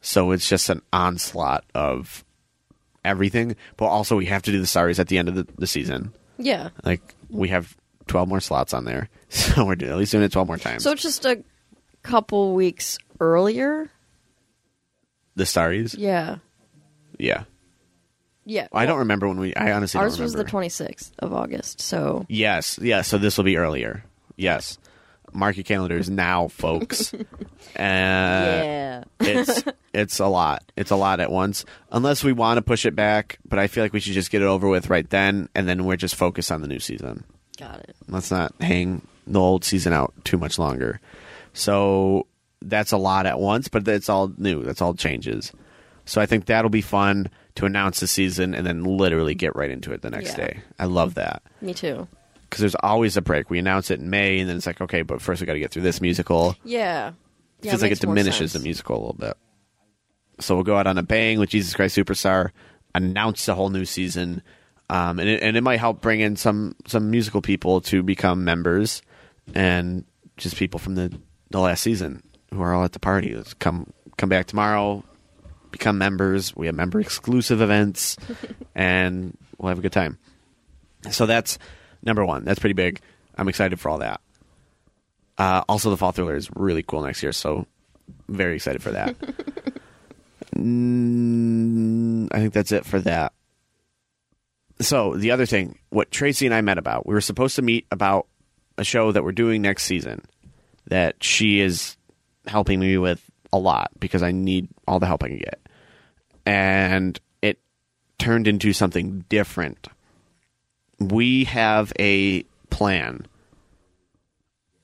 So 0.00 0.30
it's 0.32 0.48
just 0.48 0.68
an 0.70 0.82
onslaught 0.92 1.64
of 1.74 2.24
everything. 3.04 3.56
But 3.76 3.86
also, 3.86 4.16
we 4.16 4.26
have 4.26 4.42
to 4.42 4.50
do 4.52 4.58
the 4.60 4.66
Starries 4.66 4.98
at 4.98 5.08
the 5.08 5.18
end 5.18 5.28
of 5.28 5.34
the, 5.34 5.46
the 5.58 5.66
season. 5.66 6.12
Yeah. 6.38 6.70
Like 6.84 7.14
we 7.30 7.48
have 7.48 7.76
twelve 8.06 8.28
more 8.28 8.40
slots 8.40 8.74
on 8.74 8.84
there, 8.84 9.08
so 9.28 9.64
we're 9.64 9.76
doing, 9.76 9.92
at 9.92 9.98
least 9.98 10.12
doing 10.12 10.24
it 10.24 10.32
twelve 10.32 10.48
more 10.48 10.56
times. 10.58 10.82
So 10.82 10.92
it's 10.92 11.02
just 11.02 11.24
a 11.24 11.42
couple 12.02 12.54
weeks 12.54 12.98
earlier. 13.20 13.90
the 15.36 15.44
Starries, 15.44 15.94
Yeah. 15.96 16.38
yeah. 17.18 17.44
Yeah. 18.44 18.66
I 18.72 18.86
don't 18.86 18.98
remember 18.98 19.28
when 19.28 19.38
we. 19.38 19.54
I 19.54 19.70
honestly 19.72 20.00
Ours 20.00 20.18
was 20.18 20.32
the 20.32 20.44
26th 20.44 21.12
of 21.20 21.32
August. 21.32 21.80
So 21.80 22.26
Yes, 22.28 22.76
yes. 22.82 23.06
So 23.06 23.16
this 23.18 23.36
will 23.36 23.44
be 23.44 23.56
earlier. 23.56 24.04
Yes, 24.36 24.78
mark 25.32 25.56
your 25.56 25.64
calendars 25.64 26.08
now, 26.10 26.48
folks. 26.48 27.12
uh, 27.14 27.22
yeah. 27.76 29.04
it's 29.20 29.64
it's 29.94 30.18
a 30.20 30.26
lot. 30.26 30.62
It's 30.76 30.90
a 30.90 30.96
lot 30.96 31.20
at 31.20 31.30
once. 31.30 31.64
Unless 31.90 32.24
we 32.24 32.32
want 32.32 32.58
to 32.58 32.62
push 32.62 32.86
it 32.86 32.94
back, 32.94 33.38
but 33.44 33.58
I 33.58 33.66
feel 33.66 33.84
like 33.84 33.92
we 33.92 34.00
should 34.00 34.14
just 34.14 34.30
get 34.30 34.42
it 34.42 34.46
over 34.46 34.68
with 34.68 34.90
right 34.90 35.08
then, 35.08 35.48
and 35.54 35.68
then 35.68 35.84
we're 35.84 35.96
just 35.96 36.14
focused 36.14 36.50
on 36.52 36.60
the 36.62 36.68
new 36.68 36.78
season. 36.80 37.24
Got 37.58 37.80
it. 37.80 37.96
Let's 38.08 38.30
not 38.30 38.54
hang 38.60 39.06
the 39.26 39.40
old 39.40 39.64
season 39.64 39.92
out 39.92 40.12
too 40.24 40.38
much 40.38 40.58
longer. 40.58 41.00
So 41.52 42.26
that's 42.60 42.92
a 42.92 42.96
lot 42.96 43.26
at 43.26 43.38
once, 43.38 43.68
but 43.68 43.86
it's 43.86 44.08
all 44.08 44.32
new. 44.38 44.62
That's 44.62 44.80
all 44.80 44.94
changes. 44.94 45.52
So 46.04 46.20
I 46.20 46.26
think 46.26 46.46
that'll 46.46 46.70
be 46.70 46.80
fun 46.80 47.30
to 47.56 47.66
announce 47.66 48.00
the 48.00 48.06
season 48.06 48.54
and 48.54 48.66
then 48.66 48.82
literally 48.84 49.34
get 49.34 49.54
right 49.54 49.70
into 49.70 49.92
it 49.92 50.02
the 50.02 50.10
next 50.10 50.30
Yeah. 50.30 50.46
day. 50.46 50.60
I 50.78 50.86
love 50.86 51.14
that 51.14 51.42
Me 51.60 51.74
too. 51.74 52.08
Because 52.52 52.60
there's 52.60 52.74
always 52.82 53.16
a 53.16 53.22
break. 53.22 53.48
We 53.48 53.58
announce 53.58 53.90
it 53.90 53.98
in 53.98 54.10
May, 54.10 54.38
and 54.38 54.46
then 54.46 54.58
it's 54.58 54.66
like, 54.66 54.82
okay, 54.82 55.00
but 55.00 55.22
first 55.22 55.40
we 55.40 55.46
got 55.46 55.54
to 55.54 55.58
get 55.58 55.70
through 55.70 55.84
this 55.84 56.02
musical. 56.02 56.54
Yeah. 56.64 57.08
It 57.08 57.14
Yeah, 57.62 57.70
feels 57.70 57.80
like 57.80 57.92
it 57.92 58.00
diminishes 58.00 58.52
the 58.52 58.58
musical 58.58 58.96
a 58.96 59.00
little 59.00 59.14
bit. 59.14 59.38
So 60.38 60.54
we'll 60.56 60.64
go 60.64 60.76
out 60.76 60.86
on 60.86 60.98
a 60.98 61.02
bang 61.02 61.38
with 61.38 61.48
Jesus 61.48 61.72
Christ 61.72 61.96
Superstar, 61.96 62.50
announce 62.94 63.46
the 63.46 63.54
whole 63.54 63.70
new 63.70 63.86
season, 63.86 64.42
um, 64.90 65.18
and 65.18 65.30
it, 65.30 65.42
and 65.42 65.56
it 65.56 65.62
might 65.62 65.78
help 65.80 66.02
bring 66.02 66.20
in 66.20 66.36
some 66.36 66.76
some 66.86 67.10
musical 67.10 67.40
people 67.40 67.80
to 67.82 68.02
become 68.02 68.44
members, 68.44 69.00
and 69.54 70.04
just 70.36 70.56
people 70.56 70.78
from 70.78 70.94
the 70.94 71.10
the 71.48 71.58
last 71.58 71.80
season 71.82 72.22
who 72.52 72.60
are 72.60 72.74
all 72.74 72.84
at 72.84 72.92
the 72.92 72.98
party. 73.00 73.34
Let's 73.34 73.54
come 73.54 73.94
come 74.18 74.28
back 74.28 74.44
tomorrow, 74.44 75.02
become 75.70 75.96
members. 75.96 76.54
We 76.54 76.66
have 76.66 76.74
member 76.74 77.00
exclusive 77.00 77.62
events, 77.62 78.18
and 78.74 79.38
we'll 79.56 79.70
have 79.70 79.78
a 79.78 79.82
good 79.82 79.92
time. 79.92 80.18
So 81.10 81.24
that's 81.24 81.58
number 82.02 82.24
one. 82.24 82.44
That's 82.44 82.58
pretty 82.58 82.74
big. 82.74 83.00
I'm 83.36 83.48
excited 83.48 83.80
for 83.80 83.88
all 83.88 83.98
that. 83.98 84.20
Uh, 85.38 85.62
also, 85.68 85.90
the 85.90 85.96
fall 85.96 86.12
thriller 86.12 86.36
is 86.36 86.50
really 86.54 86.82
cool 86.82 87.02
next 87.02 87.22
year, 87.22 87.32
so 87.32 87.66
very 88.28 88.56
excited 88.56 88.82
for 88.82 88.90
that. 88.90 89.18
mm, 90.56 92.28
I 92.32 92.38
think 92.38 92.52
that's 92.52 92.72
it 92.72 92.84
for 92.84 93.00
that. 93.00 93.32
So 94.80 95.16
the 95.16 95.30
other 95.30 95.46
thing, 95.46 95.78
what 95.90 96.10
Tracy 96.10 96.46
and 96.46 96.54
I 96.54 96.60
met 96.60 96.78
about, 96.78 97.06
we 97.06 97.14
were 97.14 97.20
supposed 97.20 97.56
to 97.56 97.62
meet 97.62 97.86
about 97.90 98.26
a 98.76 98.84
show 98.84 99.12
that 99.12 99.22
we're 99.22 99.32
doing 99.32 99.62
next 99.62 99.84
season 99.84 100.22
that 100.88 101.22
she 101.22 101.60
is 101.60 101.96
helping 102.46 102.80
me 102.80 102.98
with 102.98 103.22
a 103.52 103.58
lot 103.58 103.90
because 103.98 104.22
I 104.22 104.32
need 104.32 104.68
all 104.88 104.98
the 104.98 105.06
help 105.06 105.22
I 105.22 105.28
can 105.28 105.38
get, 105.38 105.60
and 106.44 107.18
it 107.42 107.58
turned 108.18 108.48
into 108.48 108.72
something 108.72 109.24
different. 109.28 109.88
We 111.10 111.44
have 111.44 111.92
a 111.98 112.44
plan 112.70 113.26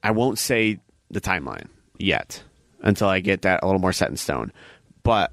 I 0.02 0.10
won't 0.10 0.38
say 0.38 0.78
the 1.10 1.20
timeline 1.20 1.68
yet 1.98 2.42
until 2.80 3.08
I 3.08 3.20
get 3.20 3.42
that 3.42 3.62
a 3.62 3.66
little 3.66 3.80
more 3.80 3.92
set 3.92 4.10
in 4.10 4.16
stone. 4.16 4.52
But 5.02 5.32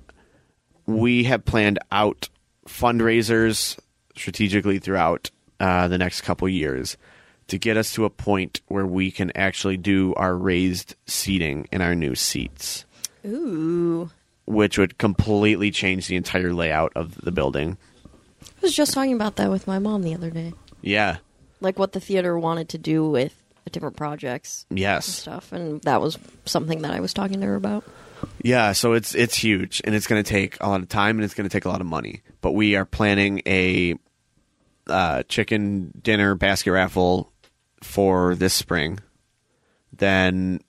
we 0.86 1.24
have 1.26 1.46
planned 1.46 1.80
out 1.92 2.30
fundraisers 2.68 3.78
strategically 4.16 4.80
throughout 4.80 5.30
uh, 5.60 5.88
the 5.88 5.98
next 5.98 6.22
couple 6.22 6.50
years 6.50 6.98
to 7.48 7.58
get 7.58 7.78
us 7.78 7.94
to 7.94 8.06
a 8.06 8.10
point 8.10 8.62
where 8.68 8.86
we 8.86 9.12
can 9.12 9.32
actually 9.36 9.78
do 9.78 10.14
our 10.16 10.36
raised 10.36 10.96
seating 11.06 11.68
in 11.72 11.82
our 11.82 11.94
new 11.94 12.16
seats, 12.16 12.86
Ooh. 13.26 14.10
which 14.46 14.80
would 14.80 14.98
completely 14.98 15.70
change 15.70 16.08
the 16.08 16.16
entire 16.16 16.54
layout 16.54 16.92
of 16.96 17.16
the 17.22 17.32
building. 17.32 17.78
I 18.42 18.62
was 18.64 18.76
just 18.76 18.94
talking 18.94 19.14
about 19.14 19.36
that 19.36 19.52
with 19.52 19.68
my 19.68 19.78
mom 19.78 20.02
the 20.02 20.16
other 20.16 20.32
day. 20.32 20.54
Yeah. 20.82 21.18
Like 21.62 21.80
what 21.80 21.94
the 21.94 22.00
theater 22.00 22.38
wanted 22.38 22.70
to 22.70 22.78
do 22.78 23.08
with 23.10 23.34
different 23.72 23.96
projects 23.98 24.66
and 24.70 24.78
Yes. 24.80 25.06
stuff. 25.08 25.52
And 25.52 25.82
that 25.82 26.02
was 26.02 26.18
something 26.46 26.82
that 26.84 26.92
I 26.92 27.00
was 27.00 27.14
talking 27.14 27.42
to 27.42 27.48
her 27.48 27.56
about. 27.56 27.84
Yeah, 28.42 28.72
so 28.72 28.94
it's 28.94 29.14
it's 29.16 29.36
huge 29.36 29.82
and 29.84 29.94
it's 29.94 30.08
going 30.08 30.24
to 30.24 30.30
take 30.30 30.58
a 30.62 30.70
lot 30.70 30.82
of 30.82 30.88
time 30.90 31.18
and 31.18 31.26
it's 31.26 31.34
going 31.34 31.48
to 31.50 31.54
take 31.54 31.66
a 31.66 31.70
lot 31.70 31.82
of 31.82 31.88
money. 31.88 32.22
But 32.42 32.52
we 32.54 32.76
are 32.76 32.86
planning 32.86 33.42
a 33.46 33.96
uh, 34.88 35.24
chicken 35.24 35.92
dinner 36.02 36.36
basket 36.36 36.72
raffle 36.72 37.32
for 37.84 38.36
this 38.36 38.54
spring. 38.54 39.00
Then 39.92 40.62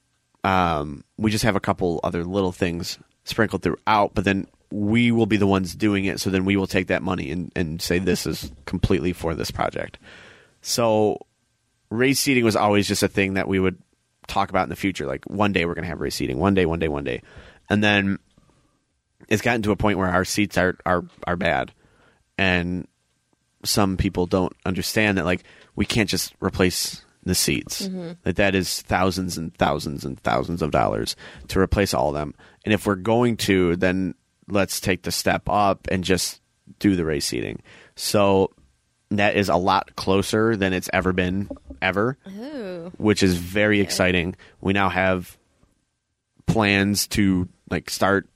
um, 0.44 1.04
we 1.16 1.30
just 1.30 1.44
have 1.44 1.56
a 1.56 1.60
couple 1.60 2.00
other 2.02 2.24
little 2.24 2.52
things 2.52 2.98
sprinkled 3.24 3.62
throughout, 3.62 4.14
but 4.14 4.24
then 4.24 4.46
we 4.70 5.12
will 5.12 5.26
be 5.26 5.36
the 5.36 5.47
ones 5.47 5.74
doing 5.74 6.05
it. 6.05 6.20
So 6.20 6.30
then 6.30 6.44
we 6.44 6.56
will 6.56 6.66
take 6.66 6.88
that 6.88 7.02
money 7.02 7.30
and, 7.30 7.52
and 7.55 7.80
say 7.80 7.98
this 7.98 8.26
is 8.26 8.51
completely 8.64 9.12
for 9.12 9.34
this 9.34 9.51
project. 9.51 9.98
So 10.60 11.18
race 11.90 12.20
seating 12.20 12.44
was 12.44 12.56
always 12.56 12.88
just 12.88 13.02
a 13.02 13.09
thing 13.09 13.34
that 13.34 13.48
we 13.48 13.60
would 13.60 13.78
talk 14.26 14.51
about 14.51 14.64
in 14.64 14.68
the 14.68 14.76
future. 14.76 15.06
Like 15.06 15.24
one 15.26 15.52
day 15.52 15.64
we're 15.64 15.74
going 15.74 15.84
to 15.84 15.88
have 15.88 16.01
race 16.01 16.16
seating. 16.16 16.38
One 16.38 16.55
day, 16.55 16.66
one 16.66 16.78
day, 16.78 16.88
one 16.88 17.05
day, 17.05 17.22
and 17.70 17.82
then 17.82 18.18
it's 19.28 19.43
gotten 19.43 19.62
to 19.62 19.72
a 19.72 19.76
point 19.76 19.98
where 19.98 20.09
our 20.09 20.24
seats 20.24 20.59
are 20.59 20.76
are 20.84 21.05
are 21.26 21.36
bad, 21.36 21.72
and 22.38 22.86
some 23.64 23.97
people 23.97 24.26
don't 24.26 24.52
understand 24.64 25.18
that 25.18 25.24
like 25.24 25.44
we 25.74 25.84
can't 25.84 26.09
just 26.09 26.34
replace 26.40 27.05
the 27.24 27.34
seats. 27.34 27.80
That 27.80 27.93
mm-hmm. 27.93 28.30
that 28.32 28.55
is 28.55 28.82
thousands 28.82 29.36
and 29.36 29.55
thousands 29.56 30.05
and 30.05 30.18
thousands 30.20 30.62
of 30.62 30.70
dollars 30.70 31.16
to 31.48 31.60
replace 31.60 31.93
all 31.94 32.09
of 32.09 32.14
them. 32.14 32.34
And 32.64 32.72
if 32.72 32.86
we're 32.86 32.94
going 32.97 33.36
to, 33.38 33.76
then 33.76 34.14
let's 34.48 34.81
take 34.81 35.02
the 35.02 35.10
step 35.12 35.48
up 35.48 35.89
and 35.90 36.05
just 36.05 36.40
do 36.78 36.97
the 36.97 37.05
race 37.05 37.27
seating. 37.27 37.62
So 37.94 38.51
that 39.10 39.36
is 39.36 39.48
a 39.48 39.56
lot 39.56 39.94
closer 39.97 40.56
than 40.56 40.73
it's 40.73 40.90
ever 40.93 41.12
been 41.12 41.48
ever 41.82 42.16
Oh. 42.27 42.90
which 42.97 43.23
is 43.23 43.36
very 43.36 43.81
exciting. 43.81 44.35
We 44.60 44.73
now 44.73 44.89
have 44.89 45.36
plans 46.47 47.06
to 47.09 47.48
like 47.70 47.90
start 47.90 48.28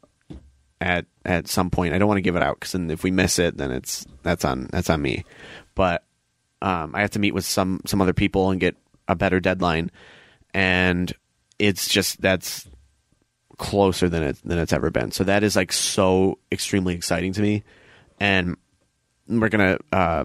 at 0.81 1.07
at 1.25 1.49
some 1.49 1.71
point. 1.71 1.95
I 1.95 1.99
don't 1.99 2.09
want 2.09 2.19
to 2.19 2.23
give 2.23 2.37
it 2.37 2.43
out 2.43 2.61
because 2.61 2.75
if 2.75 3.03
we 3.03 3.11
miss 3.11 3.39
it, 3.39 3.57
then 3.57 3.71
it's 3.71 4.07
that's 4.23 4.45
on 4.45 4.69
that's 4.71 4.91
on 4.91 5.01
me. 5.03 5.25
But 5.75 6.05
um, 6.63 6.95
I 6.95 7.01
have 7.01 7.11
to 7.13 7.19
meet 7.19 7.35
with 7.35 7.45
some 7.45 7.81
some 7.87 8.01
other 8.01 8.13
people 8.13 8.51
and 8.51 8.61
get 8.61 8.77
a 9.09 9.15
better 9.17 9.41
deadline, 9.41 9.91
and 10.55 11.13
it's 11.59 11.89
just 11.89 12.21
that's 12.21 12.69
closer 13.61 14.09
than 14.09 14.23
it 14.23 14.39
than 14.43 14.59
it's 14.59 14.73
ever 14.73 14.91
been. 14.91 15.13
So 15.13 15.23
that 15.25 15.45
is 15.45 15.55
like 15.55 15.71
so 15.71 16.39
extremely 16.51 16.95
exciting 16.95 17.35
to 17.35 17.43
me, 17.43 17.63
and 18.19 18.57
we're 19.29 19.51
gonna 19.51 19.79
uh, 19.93 20.25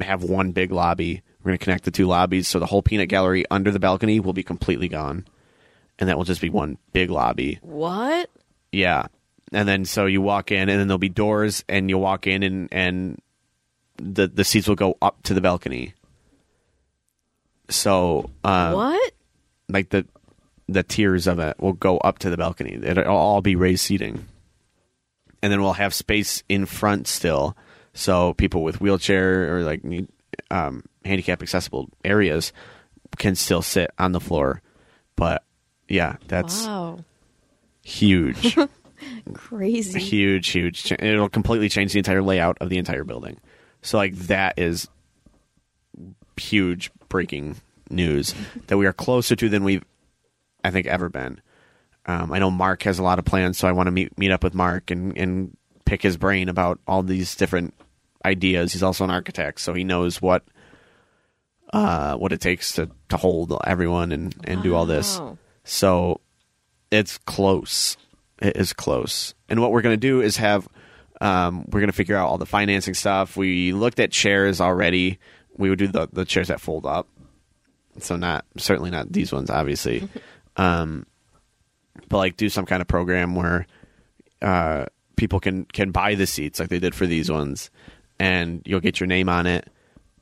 have 0.00 0.24
one 0.24 0.52
big 0.52 0.72
lobby. 0.72 1.22
We're 1.42 1.50
gonna 1.50 1.58
connect 1.58 1.84
the 1.84 1.90
two 1.90 2.06
lobbies, 2.06 2.48
so 2.48 2.58
the 2.58 2.66
whole 2.66 2.82
peanut 2.82 3.10
gallery 3.10 3.44
under 3.50 3.70
the 3.70 3.78
balcony 3.78 4.18
will 4.18 4.32
be 4.32 4.42
completely 4.42 4.88
gone, 4.88 5.26
and 5.98 6.08
that 6.08 6.16
will 6.16 6.24
just 6.24 6.40
be 6.40 6.48
one 6.48 6.78
big 6.92 7.10
lobby. 7.10 7.58
What? 7.60 8.30
Yeah, 8.72 9.08
and 9.52 9.68
then 9.68 9.84
so 9.84 10.06
you 10.06 10.22
walk 10.22 10.50
in, 10.50 10.70
and 10.70 10.80
then 10.80 10.88
there'll 10.88 10.98
be 10.98 11.10
doors, 11.10 11.62
and 11.68 11.90
you 11.90 11.98
walk 11.98 12.26
in, 12.26 12.42
and 12.42 12.68
and 12.72 13.20
the 13.98 14.26
the 14.26 14.42
seats 14.42 14.66
will 14.66 14.74
go 14.74 14.96
up 15.02 15.22
to 15.24 15.34
the 15.34 15.42
balcony. 15.42 15.92
So 17.68 18.30
um, 18.42 18.72
what? 18.72 19.12
like 19.68 19.90
the 19.90 20.06
the 20.72 20.82
tiers 20.82 21.26
of 21.26 21.38
it 21.38 21.56
will 21.58 21.72
go 21.72 21.98
up 21.98 22.18
to 22.20 22.30
the 22.30 22.36
balcony. 22.36 22.78
It'll 22.82 23.16
all 23.16 23.40
be 23.42 23.56
raised 23.56 23.82
seating, 23.84 24.26
and 25.42 25.52
then 25.52 25.60
we'll 25.62 25.72
have 25.74 25.92
space 25.94 26.42
in 26.48 26.66
front 26.66 27.06
still, 27.06 27.56
so 27.94 28.34
people 28.34 28.62
with 28.62 28.80
wheelchair 28.80 29.56
or 29.56 29.62
like 29.62 29.82
need, 29.84 30.08
um, 30.50 30.84
handicap 31.04 31.42
accessible 31.42 31.88
areas 32.04 32.52
can 33.18 33.34
still 33.34 33.62
sit 33.62 33.90
on 33.98 34.12
the 34.12 34.20
floor. 34.20 34.62
But 35.16 35.42
yeah, 35.88 36.16
that's 36.28 36.66
Wow. 36.66 37.04
huge, 37.82 38.56
Crazy. 39.34 39.98
huge, 39.98 40.48
huge. 40.50 40.84
Ch- 40.84 40.92
It'll 40.92 41.28
completely 41.28 41.68
change 41.68 41.92
the 41.92 41.98
entire 41.98 42.22
layout 42.22 42.58
of 42.60 42.68
the 42.68 42.78
entire 42.78 43.04
building. 43.04 43.38
So 43.82 43.96
like 43.98 44.14
that 44.14 44.58
is 44.58 44.88
huge 46.36 46.90
breaking 47.08 47.56
news 47.90 48.34
that 48.68 48.78
we 48.78 48.86
are 48.86 48.92
closer 48.92 49.34
to 49.36 49.48
than 49.48 49.64
we've 49.64 49.84
I 50.64 50.70
think 50.70 50.86
ever 50.86 51.08
been. 51.08 51.40
Um, 52.06 52.32
I 52.32 52.38
know 52.38 52.50
Mark 52.50 52.82
has 52.84 52.98
a 52.98 53.02
lot 53.02 53.18
of 53.18 53.24
plans, 53.24 53.58
so 53.58 53.68
I 53.68 53.72
want 53.72 53.86
to 53.86 53.90
meet 53.92 54.16
meet 54.18 54.30
up 54.30 54.42
with 54.42 54.54
Mark 54.54 54.90
and 54.90 55.16
and 55.16 55.56
pick 55.84 56.02
his 56.02 56.16
brain 56.16 56.48
about 56.48 56.80
all 56.86 57.02
these 57.02 57.34
different 57.36 57.74
ideas. 58.24 58.72
He's 58.72 58.82
also 58.82 59.04
an 59.04 59.10
architect, 59.10 59.60
so 59.60 59.74
he 59.74 59.84
knows 59.84 60.20
what 60.22 60.44
uh, 61.72 62.16
what 62.16 62.32
it 62.32 62.40
takes 62.40 62.72
to 62.74 62.90
to 63.10 63.16
hold 63.16 63.52
everyone 63.66 64.12
and 64.12 64.34
and 64.44 64.62
do 64.62 64.74
all 64.74 64.86
this. 64.86 65.20
So 65.64 66.20
it's 66.90 67.18
close. 67.18 67.96
It 68.40 68.56
is 68.56 68.72
close. 68.72 69.34
And 69.48 69.60
what 69.60 69.70
we're 69.70 69.82
going 69.82 69.92
to 69.94 69.96
do 70.00 70.20
is 70.22 70.38
have 70.38 70.66
um, 71.20 71.66
we're 71.68 71.80
going 71.80 71.90
to 71.90 71.96
figure 71.96 72.16
out 72.16 72.28
all 72.28 72.38
the 72.38 72.46
financing 72.46 72.94
stuff. 72.94 73.36
We 73.36 73.72
looked 73.72 74.00
at 74.00 74.10
chairs 74.10 74.60
already. 74.60 75.18
We 75.56 75.68
would 75.68 75.78
do 75.78 75.86
the 75.86 76.08
the 76.10 76.24
chairs 76.24 76.48
that 76.48 76.60
fold 76.60 76.86
up. 76.86 77.08
So 77.98 78.16
not 78.16 78.46
certainly 78.56 78.90
not 78.90 79.12
these 79.12 79.32
ones, 79.32 79.50
obviously. 79.50 80.08
um, 80.60 81.06
but 82.08 82.18
like 82.18 82.36
do 82.36 82.48
some 82.48 82.66
kind 82.66 82.80
of 82.82 82.88
program 82.88 83.34
where 83.34 83.66
uh, 84.42 84.86
people 85.16 85.40
can 85.40 85.64
can 85.66 85.90
buy 85.90 86.14
the 86.14 86.26
seats 86.26 86.60
like 86.60 86.68
they 86.68 86.78
did 86.78 86.94
for 86.94 87.06
these 87.06 87.30
ones, 87.30 87.70
and 88.18 88.62
you'll 88.64 88.80
get 88.80 89.00
your 89.00 89.06
name 89.06 89.28
on 89.28 89.46
it. 89.46 89.68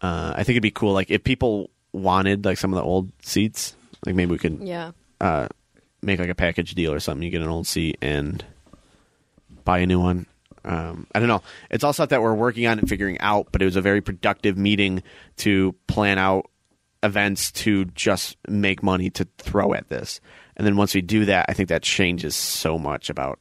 Uh, 0.00 0.32
I 0.34 0.44
think 0.44 0.50
it'd 0.50 0.62
be 0.62 0.70
cool. 0.70 0.92
Like 0.92 1.10
if 1.10 1.24
people 1.24 1.70
wanted 1.92 2.44
like 2.44 2.58
some 2.58 2.72
of 2.72 2.76
the 2.76 2.82
old 2.84 3.10
seats, 3.22 3.74
like 4.06 4.14
maybe 4.14 4.30
we 4.32 4.38
could 4.38 4.60
Yeah. 4.62 4.92
uh, 5.20 5.48
make 6.02 6.20
like 6.20 6.28
a 6.28 6.34
package 6.34 6.74
deal 6.74 6.92
or 6.92 7.00
something. 7.00 7.22
You 7.24 7.30
get 7.30 7.42
an 7.42 7.48
old 7.48 7.66
seat 7.66 7.98
and 8.00 8.44
buy 9.64 9.78
a 9.78 9.86
new 9.86 10.00
one. 10.00 10.26
Um, 10.64 11.06
I 11.14 11.18
don't 11.18 11.28
know. 11.28 11.42
It's 11.70 11.82
all 11.82 11.92
stuff 11.92 12.10
that 12.10 12.20
we're 12.22 12.34
working 12.34 12.66
on 12.66 12.78
and 12.78 12.88
figuring 12.88 13.18
out, 13.20 13.48
but 13.52 13.62
it 13.62 13.64
was 13.64 13.76
a 13.76 13.80
very 13.80 14.00
productive 14.00 14.56
meeting 14.58 15.02
to 15.38 15.74
plan 15.86 16.18
out 16.18 16.50
events 17.02 17.52
to 17.52 17.84
just 17.86 18.36
make 18.48 18.82
money 18.82 19.10
to 19.10 19.26
throw 19.38 19.72
at 19.74 19.88
this. 19.88 20.20
And 20.56 20.66
then 20.66 20.76
once 20.76 20.94
we 20.94 21.00
do 21.02 21.24
that, 21.26 21.46
I 21.48 21.52
think 21.52 21.68
that 21.68 21.82
changes 21.82 22.34
so 22.34 22.78
much 22.78 23.10
about 23.10 23.38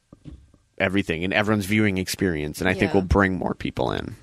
everything 0.77 1.23
and 1.23 1.33
everyone's 1.33 1.65
viewing 1.65 1.97
experience. 1.97 2.61
And 2.61 2.69
I 2.69 2.73
think 2.75 2.93
we'll 2.93 3.01
bring 3.03 3.35
more 3.37 3.55
people 3.55 3.91
in. 3.91 4.15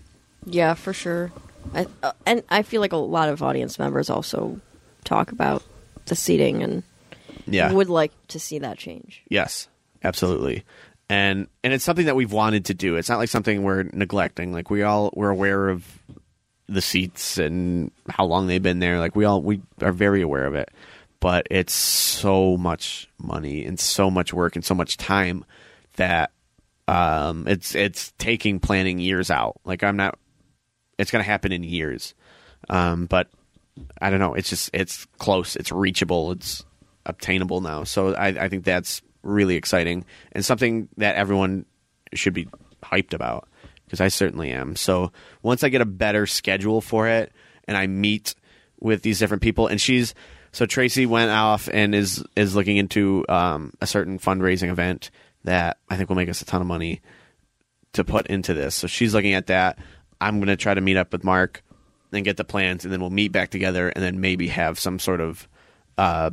Yeah, 0.46 0.74
for 0.74 0.92
sure. 0.92 1.32
I, 1.74 1.86
uh, 2.02 2.12
and 2.26 2.42
I 2.50 2.62
feel 2.62 2.80
like 2.80 2.92
a 2.92 2.96
lot 2.96 3.28
of 3.28 3.42
audience 3.42 3.78
members 3.78 4.10
also 4.10 4.60
talk 5.04 5.32
about 5.32 5.62
the 6.06 6.14
seating 6.14 6.62
and 6.62 6.82
Yeah. 7.46 7.72
would 7.72 7.88
like 7.88 8.12
to 8.28 8.38
see 8.38 8.58
that 8.60 8.78
change. 8.78 9.22
Yes, 9.28 9.68
absolutely. 10.04 10.64
And 11.08 11.48
and 11.62 11.72
it's 11.72 11.84
something 11.84 12.06
that 12.06 12.16
we've 12.16 12.32
wanted 12.32 12.66
to 12.66 12.74
do. 12.74 12.96
It's 12.96 13.08
not 13.08 13.18
like 13.18 13.28
something 13.28 13.62
we're 13.62 13.82
neglecting. 13.92 14.52
Like 14.52 14.70
we 14.70 14.82
all 14.82 15.10
we're 15.14 15.30
aware 15.30 15.68
of 15.68 15.86
the 16.68 16.80
seats 16.80 17.38
and 17.38 17.90
how 18.08 18.24
long 18.24 18.46
they've 18.46 18.62
been 18.62 18.78
there. 18.78 18.98
Like 18.98 19.14
we 19.16 19.24
all 19.24 19.42
we 19.42 19.60
are 19.80 19.92
very 19.92 20.22
aware 20.22 20.46
of 20.46 20.54
it. 20.54 20.70
But 21.20 21.46
it's 21.50 21.72
so 21.72 22.56
much 22.56 23.08
money 23.18 23.64
and 23.64 23.78
so 23.80 24.10
much 24.10 24.32
work 24.32 24.56
and 24.56 24.64
so 24.64 24.74
much 24.74 24.96
time 24.96 25.44
that 25.96 26.32
um 26.86 27.46
it's 27.48 27.74
it's 27.74 28.12
taking 28.18 28.60
planning 28.60 28.98
years 28.98 29.30
out. 29.30 29.60
Like 29.64 29.82
I'm 29.82 29.96
not 29.96 30.18
it's 30.98 31.10
going 31.10 31.22
to 31.24 31.30
happen 31.30 31.52
in 31.52 31.62
years. 31.62 32.14
Um 32.68 33.06
but 33.06 33.28
I 34.00 34.10
don't 34.10 34.20
know. 34.20 34.34
It's 34.34 34.50
just 34.50 34.70
it's 34.72 35.06
close. 35.18 35.56
It's 35.56 35.72
reachable. 35.72 36.32
It's 36.32 36.64
obtainable 37.06 37.60
now. 37.60 37.84
So 37.84 38.14
I, 38.14 38.28
I 38.28 38.48
think 38.48 38.64
that's 38.64 39.02
really 39.22 39.56
exciting 39.56 40.04
and 40.32 40.44
something 40.44 40.88
that 40.98 41.16
everyone 41.16 41.64
should 42.12 42.34
be 42.34 42.48
hyped 42.82 43.14
about 43.14 43.48
because 43.94 44.04
I 44.04 44.08
certainly 44.08 44.50
am. 44.50 44.74
So 44.74 45.12
once 45.42 45.62
I 45.62 45.68
get 45.68 45.80
a 45.80 45.86
better 45.86 46.26
schedule 46.26 46.80
for 46.80 47.06
it 47.06 47.32
and 47.68 47.76
I 47.76 47.86
meet 47.86 48.34
with 48.80 49.02
these 49.02 49.20
different 49.20 49.42
people, 49.42 49.68
and 49.68 49.80
she's 49.80 50.14
so 50.50 50.66
Tracy 50.66 51.06
went 51.06 51.30
off 51.30 51.68
and 51.72 51.94
is 51.94 52.24
is 52.34 52.56
looking 52.56 52.76
into 52.76 53.24
um, 53.28 53.72
a 53.80 53.86
certain 53.86 54.18
fundraising 54.18 54.70
event 54.70 55.12
that 55.44 55.78
I 55.88 55.96
think 55.96 56.08
will 56.08 56.16
make 56.16 56.28
us 56.28 56.42
a 56.42 56.44
ton 56.44 56.60
of 56.60 56.66
money 56.66 57.02
to 57.92 58.02
put 58.02 58.26
into 58.26 58.52
this. 58.52 58.74
So 58.74 58.88
she's 58.88 59.14
looking 59.14 59.34
at 59.34 59.46
that. 59.46 59.78
I'm 60.20 60.38
going 60.38 60.48
to 60.48 60.56
try 60.56 60.74
to 60.74 60.80
meet 60.80 60.96
up 60.96 61.12
with 61.12 61.22
Mark 61.22 61.62
and 62.12 62.24
get 62.24 62.36
the 62.36 62.44
plans, 62.44 62.84
and 62.84 62.92
then 62.92 63.00
we'll 63.00 63.10
meet 63.10 63.30
back 63.30 63.50
together, 63.50 63.90
and 63.90 64.02
then 64.02 64.20
maybe 64.20 64.48
have 64.48 64.80
some 64.80 64.98
sort 64.98 65.20
of 65.20 65.46
uh, 65.98 66.30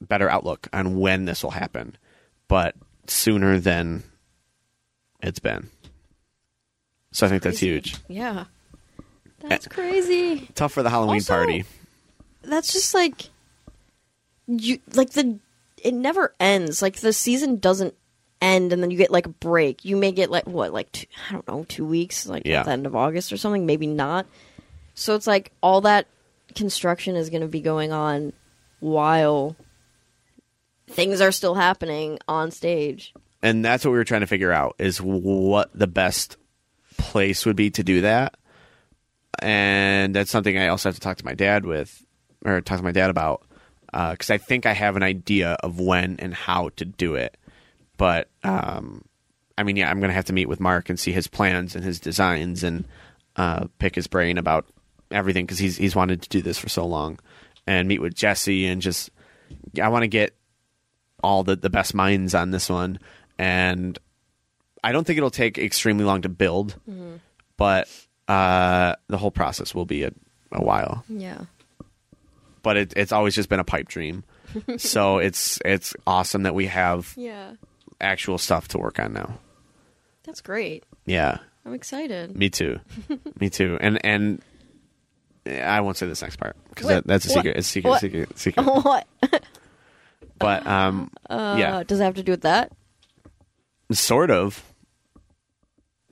better 0.00 0.30
outlook 0.30 0.68
on 0.72 0.98
when 0.98 1.26
this 1.26 1.42
will 1.42 1.50
happen, 1.50 1.98
but 2.48 2.74
sooner 3.06 3.58
than 3.58 4.04
it's 5.22 5.38
been. 5.38 5.70
So 7.16 7.24
I 7.24 7.30
think 7.30 7.42
that's 7.42 7.60
huge. 7.60 7.96
Yeah. 8.08 8.44
Eh, 8.98 9.48
that's 9.48 9.66
crazy. 9.66 10.50
Tough 10.54 10.72
for 10.72 10.82
the 10.82 10.90
Halloween 10.90 11.14
Also- 11.16 11.32
party. 11.32 11.64
that's 12.42 12.74
just 12.74 12.92
like 12.92 13.30
you 14.46 14.80
like 14.92 15.10
the 15.12 15.38
it 15.82 15.94
never 15.94 16.34
ends. 16.38 16.82
Like 16.82 16.96
the 16.96 17.14
season 17.14 17.56
doesn't 17.56 17.94
end, 18.42 18.74
and 18.74 18.82
then 18.82 18.90
you 18.90 18.98
get 18.98 19.10
like 19.10 19.24
a 19.24 19.30
break. 19.30 19.82
You 19.82 19.96
may 19.96 20.12
get 20.12 20.30
like 20.30 20.46
what, 20.46 20.74
like 20.74 20.92
two, 20.92 21.06
I 21.30 21.32
don't 21.32 21.48
know, 21.48 21.64
two 21.64 21.86
weeks, 21.86 22.26
like 22.26 22.42
Yeah. 22.44 22.60
at 22.60 22.66
the 22.66 22.72
end 22.72 22.84
of 22.86 22.94
August 22.94 23.32
or 23.32 23.38
something. 23.38 23.64
Maybe 23.64 23.86
not. 23.86 24.26
So 24.94 25.14
it's 25.14 25.26
like 25.26 25.52
all 25.62 25.80
that 25.82 26.06
construction 26.54 27.16
is 27.16 27.30
going 27.30 27.40
to 27.40 27.48
be 27.48 27.60
going 27.62 27.92
on 27.92 28.34
while 28.80 29.56
things 30.86 31.22
are 31.22 31.32
still 31.32 31.54
happening 31.54 32.18
on 32.28 32.50
stage. 32.50 33.14
and 33.42 33.64
that's 33.64 33.86
what 33.86 33.92
we 33.92 33.96
were 33.96 34.04
trying 34.04 34.20
to 34.20 34.26
figure 34.26 34.52
out 34.52 34.74
is 34.78 35.00
what 35.00 35.70
the 35.72 35.86
best 35.86 36.36
place 36.98 37.46
would 37.46 37.56
be 37.56 37.70
to 37.70 37.84
do 37.84 38.02
that. 38.02 38.36
And 39.40 40.14
that's 40.14 40.30
something 40.30 40.56
i 40.56 40.68
also 40.68 40.88
have 40.88 40.94
to 40.94 41.00
talk 41.00 41.18
to 41.18 41.24
my 41.24 41.34
dad 41.34 41.66
with 41.66 42.02
or 42.44 42.60
talk 42.62 42.78
to 42.78 42.84
my 42.84 42.92
dad 42.92 43.10
about 43.10 43.42
because 43.92 44.30
i 44.30 44.38
think 44.38 44.64
i 44.64 44.72
have 44.72 44.96
an 44.96 45.02
idea 45.02 45.58
of 45.60 45.78
when 45.78 46.16
and 46.20 46.32
how 46.32 46.70
to 46.76 46.84
do 46.84 47.16
it. 47.16 47.36
But 47.98 48.30
um, 48.42 49.04
i 49.58 49.62
mean 49.62 49.76
yeah 49.76 49.90
i'm 49.90 50.00
gonna 50.00 50.14
have 50.14 50.24
to 50.26 50.32
meet 50.32 50.48
with 50.48 50.58
mark 50.58 50.88
and 50.88 50.98
see 50.98 51.12
his 51.12 51.28
plans 51.28 51.74
and 51.74 51.84
his 51.84 52.00
designs 52.00 52.64
and 52.64 52.86
uh, 53.36 53.66
pick 53.78 53.94
his 53.94 54.06
brain 54.06 54.38
about 54.38 54.66
everything 55.10 55.44
because 55.44 55.58
he's, 55.58 55.76
he's 55.76 55.94
wanted 55.94 56.22
to 56.22 56.28
do 56.30 56.40
this 56.40 56.58
for 56.58 56.70
so 56.70 56.86
long 56.86 57.18
and 57.66 57.86
meet 57.86 58.00
with 58.00 58.14
jesse 58.14 58.66
and 58.66 58.80
just 58.80 59.10
i 59.82 59.88
want 59.88 60.02
to 60.02 60.08
get 60.08 60.34
all 61.22 61.42
the, 61.42 61.56
the 61.56 61.70
best 61.70 61.94
minds 61.94 62.34
on 62.34 62.50
this 62.50 62.68
one. 62.68 62.98
And 63.38 63.98
I 64.86 64.92
don't 64.92 65.04
think 65.04 65.16
it'll 65.16 65.30
take 65.30 65.58
extremely 65.58 66.04
long 66.04 66.22
to 66.22 66.28
build, 66.28 66.76
but 67.56 67.88
uh, 68.28 68.94
the 69.08 69.18
whole 69.18 69.30
process 69.32 69.74
will 69.74 69.84
be 69.86 70.04
a, 70.04 70.12
a 70.52 70.62
while. 70.62 71.04
Yeah. 71.08 71.46
But 72.62 72.76
it, 72.76 72.92
it's 72.96 73.10
always 73.12 73.34
just 73.34 73.48
been 73.48 73.58
a 73.60 73.64
pipe 73.64 73.88
dream, 73.88 74.22
so 74.78 75.18
it's 75.18 75.58
it's 75.64 75.94
awesome 76.06 76.44
that 76.44 76.54
we 76.54 76.66
have 76.66 77.12
Yeah. 77.16 77.52
actual 78.00 78.38
stuff 78.38 78.68
to 78.68 78.78
work 78.78 78.98
on 79.00 79.12
now. 79.12 79.38
That's 80.24 80.40
great. 80.40 80.84
Yeah, 81.04 81.38
I'm 81.64 81.74
excited. 81.74 82.36
me 82.36 82.50
too, 82.50 82.78
me 83.40 83.50
too, 83.50 83.78
and 83.80 83.98
and 84.04 84.42
I 85.46 85.80
won't 85.80 85.96
say 85.96 86.06
this 86.06 86.22
next 86.22 86.36
part 86.36 86.56
because 86.70 86.86
that, 86.88 87.06
that's 87.06 87.26
a 87.26 87.28
What? 87.30 87.34
secret. 87.38 87.56
It's 87.56 87.68
a 87.68 87.70
secret, 87.70 87.90
What? 87.90 88.00
secret, 88.00 88.38
secret. 88.38 88.62
what? 88.84 89.06
But 90.38 90.66
um, 90.66 91.10
Uh, 91.30 91.56
yeah, 91.58 91.82
Does 91.84 91.98
it 92.00 92.04
have 92.04 92.14
to 92.16 92.22
do 92.22 92.32
with 92.32 92.42
that? 92.42 92.70
sort 93.92 94.32
of, 94.32 94.64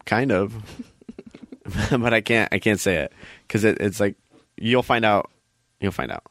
kind 0.05 0.33
of, 0.33 0.55
but 1.91 2.13
I 2.15 2.21
can't 2.21 2.53
I 2.53 2.59
can't 2.59 2.81
say 2.81 2.97
it 2.97 3.13
because 3.47 3.65
it, 3.65 3.79
it's 3.81 4.01
like 4.01 4.17
you'll 4.57 4.83
find 4.83 5.05
out. 5.05 5.31
You'll 5.81 5.93
find 5.93 6.11
out. 6.11 6.25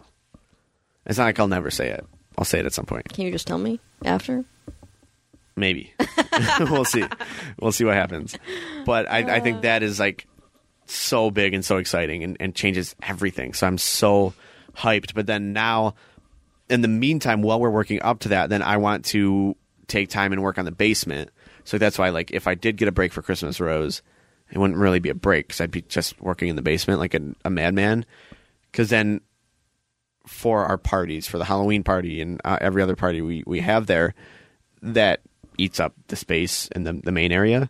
It's 1.05 1.17
not 1.17 1.25
like 1.25 1.39
I'll 1.39 1.47
never 1.47 1.69
say 1.69 1.89
it. 1.89 2.05
I'll 2.37 2.45
say 2.45 2.59
it 2.59 2.65
at 2.65 2.73
some 2.73 2.85
point. 2.85 3.09
Can 3.09 3.25
you 3.25 3.31
just 3.31 3.47
tell 3.47 3.57
me 3.57 3.79
after? 4.03 4.45
Maybe. 5.55 5.93
we'll 6.59 6.85
see. 6.85 7.03
We'll 7.59 7.71
see 7.71 7.83
what 7.83 7.93
happens. 7.93 8.35
But 8.85 9.09
I, 9.09 9.35
I 9.35 9.39
think 9.39 9.61
that 9.61 9.83
is 9.83 9.99
like 9.99 10.25
so 10.85 11.29
big 11.29 11.53
and 11.53 11.63
so 11.63 11.77
exciting 11.77 12.23
and, 12.23 12.37
and 12.39 12.55
changes 12.55 12.95
everything. 13.03 13.53
So 13.53 13.67
I'm 13.67 13.77
so 13.77 14.33
hyped. 14.75 15.13
But 15.13 15.27
then 15.27 15.53
now, 15.53 15.93
in 16.69 16.81
the 16.81 16.87
meantime, 16.87 17.41
while 17.41 17.59
we're 17.59 17.69
working 17.69 18.01
up 18.01 18.19
to 18.19 18.29
that, 18.29 18.49
then 18.49 18.61
I 18.61 18.77
want 18.77 19.05
to 19.05 19.55
take 19.87 20.09
time 20.09 20.33
and 20.33 20.41
work 20.41 20.57
on 20.57 20.65
the 20.65 20.71
basement. 20.71 21.29
So 21.63 21.77
that's 21.77 21.97
why, 21.97 22.09
like, 22.09 22.31
if 22.31 22.47
I 22.47 22.55
did 22.55 22.77
get 22.77 22.87
a 22.87 22.91
break 22.91 23.13
for 23.13 23.21
Christmas 23.21 23.59
Rose, 23.59 24.01
it 24.51 24.57
wouldn't 24.57 24.79
really 24.79 24.99
be 24.99 25.09
a 25.09 25.15
break 25.15 25.47
because 25.47 25.61
I'd 25.61 25.71
be 25.71 25.81
just 25.81 26.19
working 26.21 26.49
in 26.49 26.55
the 26.55 26.61
basement 26.61 26.99
like 26.99 27.13
a, 27.13 27.21
a 27.45 27.49
madman. 27.49 28.05
Because 28.71 28.89
then 28.89 29.21
for 30.27 30.65
our 30.65 30.77
parties, 30.77 31.27
for 31.27 31.37
the 31.37 31.45
Halloween 31.45 31.83
party 31.83 32.21
and 32.21 32.41
uh, 32.43 32.57
every 32.61 32.81
other 32.81 32.95
party 32.95 33.21
we, 33.21 33.43
we 33.45 33.59
have 33.59 33.87
there, 33.87 34.13
that 34.81 35.21
eats 35.57 35.79
up 35.79 35.93
the 36.07 36.15
space 36.15 36.67
in 36.75 36.83
the, 36.83 36.93
the 36.93 37.11
main 37.11 37.31
area. 37.31 37.69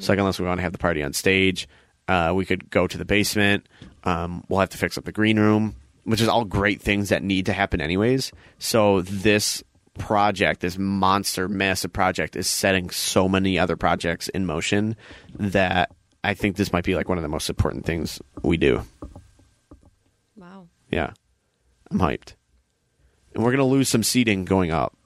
So, 0.00 0.12
like, 0.12 0.18
unless 0.18 0.38
we 0.38 0.46
want 0.46 0.58
to 0.58 0.62
have 0.62 0.72
the 0.72 0.78
party 0.78 1.02
on 1.02 1.12
stage, 1.12 1.68
uh, 2.06 2.32
we 2.34 2.44
could 2.44 2.70
go 2.70 2.86
to 2.86 2.98
the 2.98 3.04
basement. 3.04 3.66
Um, 4.04 4.44
we'll 4.48 4.60
have 4.60 4.70
to 4.70 4.78
fix 4.78 4.98
up 4.98 5.04
the 5.04 5.12
green 5.12 5.38
room, 5.38 5.76
which 6.04 6.20
is 6.20 6.28
all 6.28 6.44
great 6.44 6.82
things 6.82 7.08
that 7.08 7.22
need 7.22 7.46
to 7.46 7.52
happen, 7.52 7.80
anyways. 7.80 8.32
So, 8.58 9.02
this 9.02 9.62
project, 9.98 10.60
this 10.60 10.78
monster, 10.78 11.48
massive 11.48 11.92
project, 11.92 12.36
is 12.36 12.46
setting 12.46 12.90
so 12.90 13.28
many 13.28 13.58
other 13.58 13.76
projects 13.76 14.28
in 14.28 14.46
motion 14.46 14.96
that 15.38 15.90
I 16.24 16.34
think 16.34 16.56
this 16.56 16.72
might 16.72 16.84
be 16.84 16.94
like 16.94 17.08
one 17.08 17.18
of 17.18 17.22
the 17.22 17.28
most 17.28 17.48
important 17.48 17.84
things 17.84 18.20
we 18.42 18.56
do. 18.56 18.82
Wow. 20.36 20.68
Yeah. 20.90 21.12
I'm 21.90 21.98
hyped. 21.98 22.34
And 23.34 23.42
we're 23.42 23.50
going 23.50 23.58
to 23.58 23.64
lose 23.64 23.88
some 23.88 24.02
seating 24.02 24.44
going 24.44 24.70
up. 24.70 24.96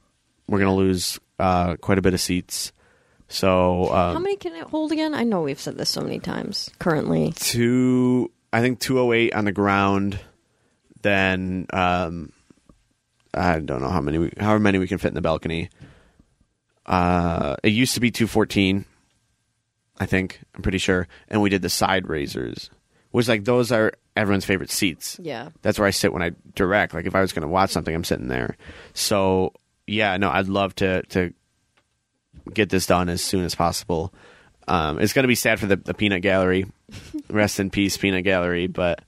We're 0.48 0.58
going 0.58 0.70
to 0.70 0.76
lose 0.76 1.18
uh, 1.38 1.76
quite 1.76 1.98
a 1.98 2.02
bit 2.02 2.14
of 2.14 2.20
seats. 2.20 2.72
So, 3.28 3.88
How 3.90 4.16
um, 4.16 4.22
many 4.22 4.36
can 4.36 4.54
it 4.54 4.64
hold 4.64 4.92
again? 4.92 5.12
I 5.12 5.24
know 5.24 5.42
we've 5.42 5.60
said 5.60 5.76
this 5.76 5.90
so 5.90 6.00
many 6.00 6.20
times. 6.20 6.70
Currently, 6.78 7.32
two, 7.34 8.30
I 8.52 8.60
think 8.60 8.78
208 8.78 9.34
on 9.34 9.44
the 9.46 9.52
ground. 9.52 10.20
Then, 11.02 11.66
um, 11.72 12.32
I 13.36 13.60
don't 13.60 13.80
know 13.82 13.88
how 13.90 14.00
many, 14.00 14.18
we, 14.18 14.32
however 14.38 14.60
many 14.60 14.78
we 14.78 14.88
can 14.88 14.98
fit 14.98 15.08
in 15.08 15.14
the 15.14 15.20
balcony. 15.20 15.70
Uh, 16.84 17.56
it 17.62 17.72
used 17.72 17.94
to 17.94 18.00
be 18.00 18.10
214, 18.10 18.84
I 19.98 20.06
think. 20.06 20.40
I'm 20.54 20.62
pretty 20.62 20.78
sure. 20.78 21.08
And 21.28 21.42
we 21.42 21.50
did 21.50 21.62
the 21.62 21.68
side 21.68 22.08
raisers, 22.08 22.70
which, 23.10 23.28
like, 23.28 23.44
those 23.44 23.72
are 23.72 23.92
everyone's 24.16 24.44
favorite 24.44 24.70
seats. 24.70 25.18
yeah. 25.22 25.50
that's 25.62 25.78
where 25.78 25.86
I 25.86 25.90
sit 25.90 26.12
when 26.12 26.22
I 26.22 26.32
direct. 26.54 26.94
Like 26.94 27.06
if 27.06 27.14
I 27.14 27.20
was 27.20 27.32
going 27.32 27.42
to 27.42 27.48
watch 27.48 27.70
something, 27.70 27.94
I'm 27.94 28.04
sitting 28.04 28.28
there. 28.28 28.56
So 28.94 29.52
yeah, 29.86 30.16
no, 30.16 30.30
I'd 30.30 30.48
love 30.48 30.74
to 30.76 31.02
to 31.02 31.32
get 32.52 32.70
this 32.70 32.86
done 32.86 33.08
as 33.08 33.20
soon 33.20 33.44
as 33.44 33.54
possible. 33.54 34.12
Um, 34.68 34.98
it's 34.98 35.12
going 35.12 35.24
to 35.24 35.28
be 35.28 35.36
sad 35.36 35.60
for 35.60 35.66
the, 35.66 35.76
the 35.76 35.94
peanut 35.94 36.22
gallery. 36.22 36.66
Rest 37.30 37.60
in 37.60 37.70
peace, 37.70 37.96
peanut 37.96 38.24
gallery. 38.24 38.66
But 38.66 39.00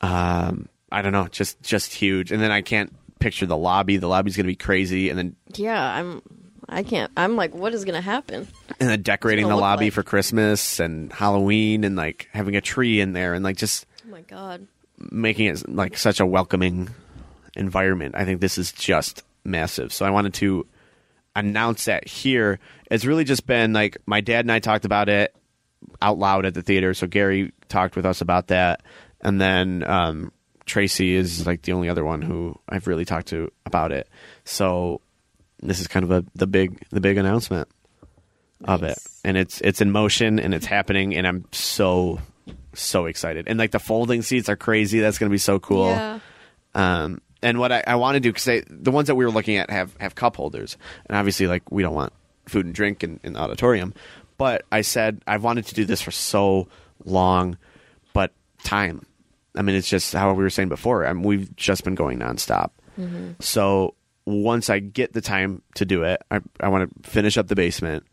um, 0.00 0.68
I 0.96 1.02
don't 1.02 1.12
know, 1.12 1.28
just 1.28 1.60
just 1.62 1.92
huge. 1.92 2.32
And 2.32 2.40
then 2.42 2.50
I 2.50 2.62
can't 2.62 2.92
picture 3.18 3.44
the 3.46 3.56
lobby. 3.56 3.96
The 3.98 4.08
lobby's 4.08 4.36
going 4.36 4.44
to 4.44 4.50
be 4.52 4.56
crazy. 4.56 5.10
And 5.10 5.18
then 5.18 5.36
Yeah, 5.54 5.80
I'm. 5.80 6.22
I 6.68 6.82
can't. 6.82 7.12
I'm 7.16 7.36
like, 7.36 7.54
what 7.54 7.74
is 7.74 7.84
going 7.84 7.94
to 7.94 8.00
happen? 8.00 8.48
and 8.80 8.88
then 8.88 9.02
decorating 9.02 9.46
the 9.48 9.54
lobby 9.56 9.84
like? 9.86 9.92
for 9.92 10.02
Christmas 10.02 10.80
and 10.80 11.12
Halloween 11.12 11.84
and 11.84 11.94
like 11.96 12.28
having 12.32 12.56
a 12.56 12.60
tree 12.60 13.00
in 13.00 13.12
there 13.12 13.34
and 13.34 13.44
like 13.44 13.56
just 13.56 13.86
Oh 14.06 14.10
my 14.10 14.22
god. 14.22 14.66
making 14.98 15.46
it 15.46 15.68
like 15.68 15.96
such 15.96 16.18
a 16.18 16.26
welcoming 16.26 16.88
environment. 17.56 18.14
I 18.16 18.24
think 18.24 18.40
this 18.40 18.58
is 18.58 18.72
just 18.72 19.22
massive. 19.44 19.92
So 19.92 20.04
I 20.04 20.10
wanted 20.10 20.34
to 20.34 20.66
announce 21.36 21.84
that 21.84 22.08
here. 22.08 22.58
It's 22.90 23.04
really 23.04 23.24
just 23.24 23.46
been 23.46 23.72
like 23.72 23.98
my 24.06 24.20
dad 24.20 24.40
and 24.44 24.50
I 24.52 24.58
talked 24.58 24.84
about 24.84 25.08
it 25.08 25.34
out 26.02 26.18
loud 26.18 26.46
at 26.46 26.54
the 26.54 26.62
theater. 26.62 26.94
So 26.94 27.06
Gary 27.06 27.52
talked 27.68 27.94
with 27.96 28.06
us 28.06 28.20
about 28.20 28.48
that, 28.48 28.82
and 29.20 29.40
then 29.40 29.84
um, 29.84 30.32
Tracy 30.66 31.14
is 31.14 31.46
like 31.46 31.62
the 31.62 31.72
only 31.72 31.88
other 31.88 32.04
one 32.04 32.22
who 32.22 32.58
I've 32.68 32.86
really 32.86 33.04
talked 33.04 33.28
to 33.28 33.50
about 33.64 33.92
it. 33.92 34.08
So 34.44 35.00
this 35.60 35.80
is 35.80 35.86
kind 35.86 36.04
of 36.04 36.10
a 36.10 36.24
the 36.34 36.46
big 36.46 36.84
the 36.90 37.00
big 37.00 37.16
announcement 37.16 37.68
of 38.64 38.82
it, 38.82 38.98
and 39.24 39.36
it's 39.36 39.60
it's 39.60 39.80
in 39.80 39.90
motion 39.90 40.38
and 40.38 40.52
it's 40.52 40.66
happening, 40.66 41.14
and 41.14 41.26
I'm 41.26 41.44
so 41.52 42.18
so 42.74 43.06
excited. 43.06 43.48
And 43.48 43.58
like 43.58 43.70
the 43.70 43.78
folding 43.78 44.22
seats 44.22 44.48
are 44.48 44.56
crazy. 44.56 45.00
That's 45.00 45.18
going 45.18 45.30
to 45.30 45.34
be 45.34 45.38
so 45.38 45.58
cool. 45.58 45.90
Yeah. 45.90 46.18
Um, 46.74 47.20
and 47.42 47.58
what 47.58 47.72
I, 47.72 47.82
I 47.86 47.94
want 47.96 48.16
to 48.16 48.20
do 48.20 48.32
because 48.32 48.64
the 48.68 48.90
ones 48.90 49.06
that 49.06 49.14
we 49.14 49.24
were 49.24 49.30
looking 49.30 49.56
at 49.56 49.70
have 49.70 49.96
have 49.98 50.14
cup 50.14 50.36
holders, 50.36 50.76
and 51.06 51.16
obviously 51.16 51.46
like 51.46 51.70
we 51.70 51.82
don't 51.82 51.94
want 51.94 52.12
food 52.46 52.66
and 52.66 52.74
drink 52.74 53.04
in, 53.04 53.20
in 53.22 53.34
the 53.34 53.40
auditorium. 53.40 53.94
But 54.38 54.64
I 54.70 54.82
said 54.82 55.22
I've 55.26 55.42
wanted 55.42 55.66
to 55.66 55.74
do 55.74 55.84
this 55.84 56.02
for 56.02 56.10
so 56.10 56.68
long, 57.04 57.56
but 58.12 58.32
time. 58.62 59.06
I 59.56 59.62
mean, 59.62 59.76
it's 59.76 59.88
just 59.88 60.12
how 60.12 60.32
we 60.32 60.42
were 60.42 60.50
saying 60.50 60.68
before. 60.68 61.06
I 61.06 61.12
mean, 61.12 61.22
we've 61.22 61.56
just 61.56 61.84
been 61.84 61.94
going 61.94 62.18
nonstop. 62.18 62.70
So 63.40 63.94
once 64.24 64.70
I 64.70 64.78
get 64.78 65.12
the 65.12 65.20
time 65.20 65.62
to 65.74 65.84
do 65.84 66.02
it, 66.02 66.22
I, 66.30 66.40
I 66.60 66.68
want 66.68 67.02
to 67.02 67.10
finish 67.10 67.36
up 67.38 67.48
the 67.48 67.54
basement, 67.54 68.04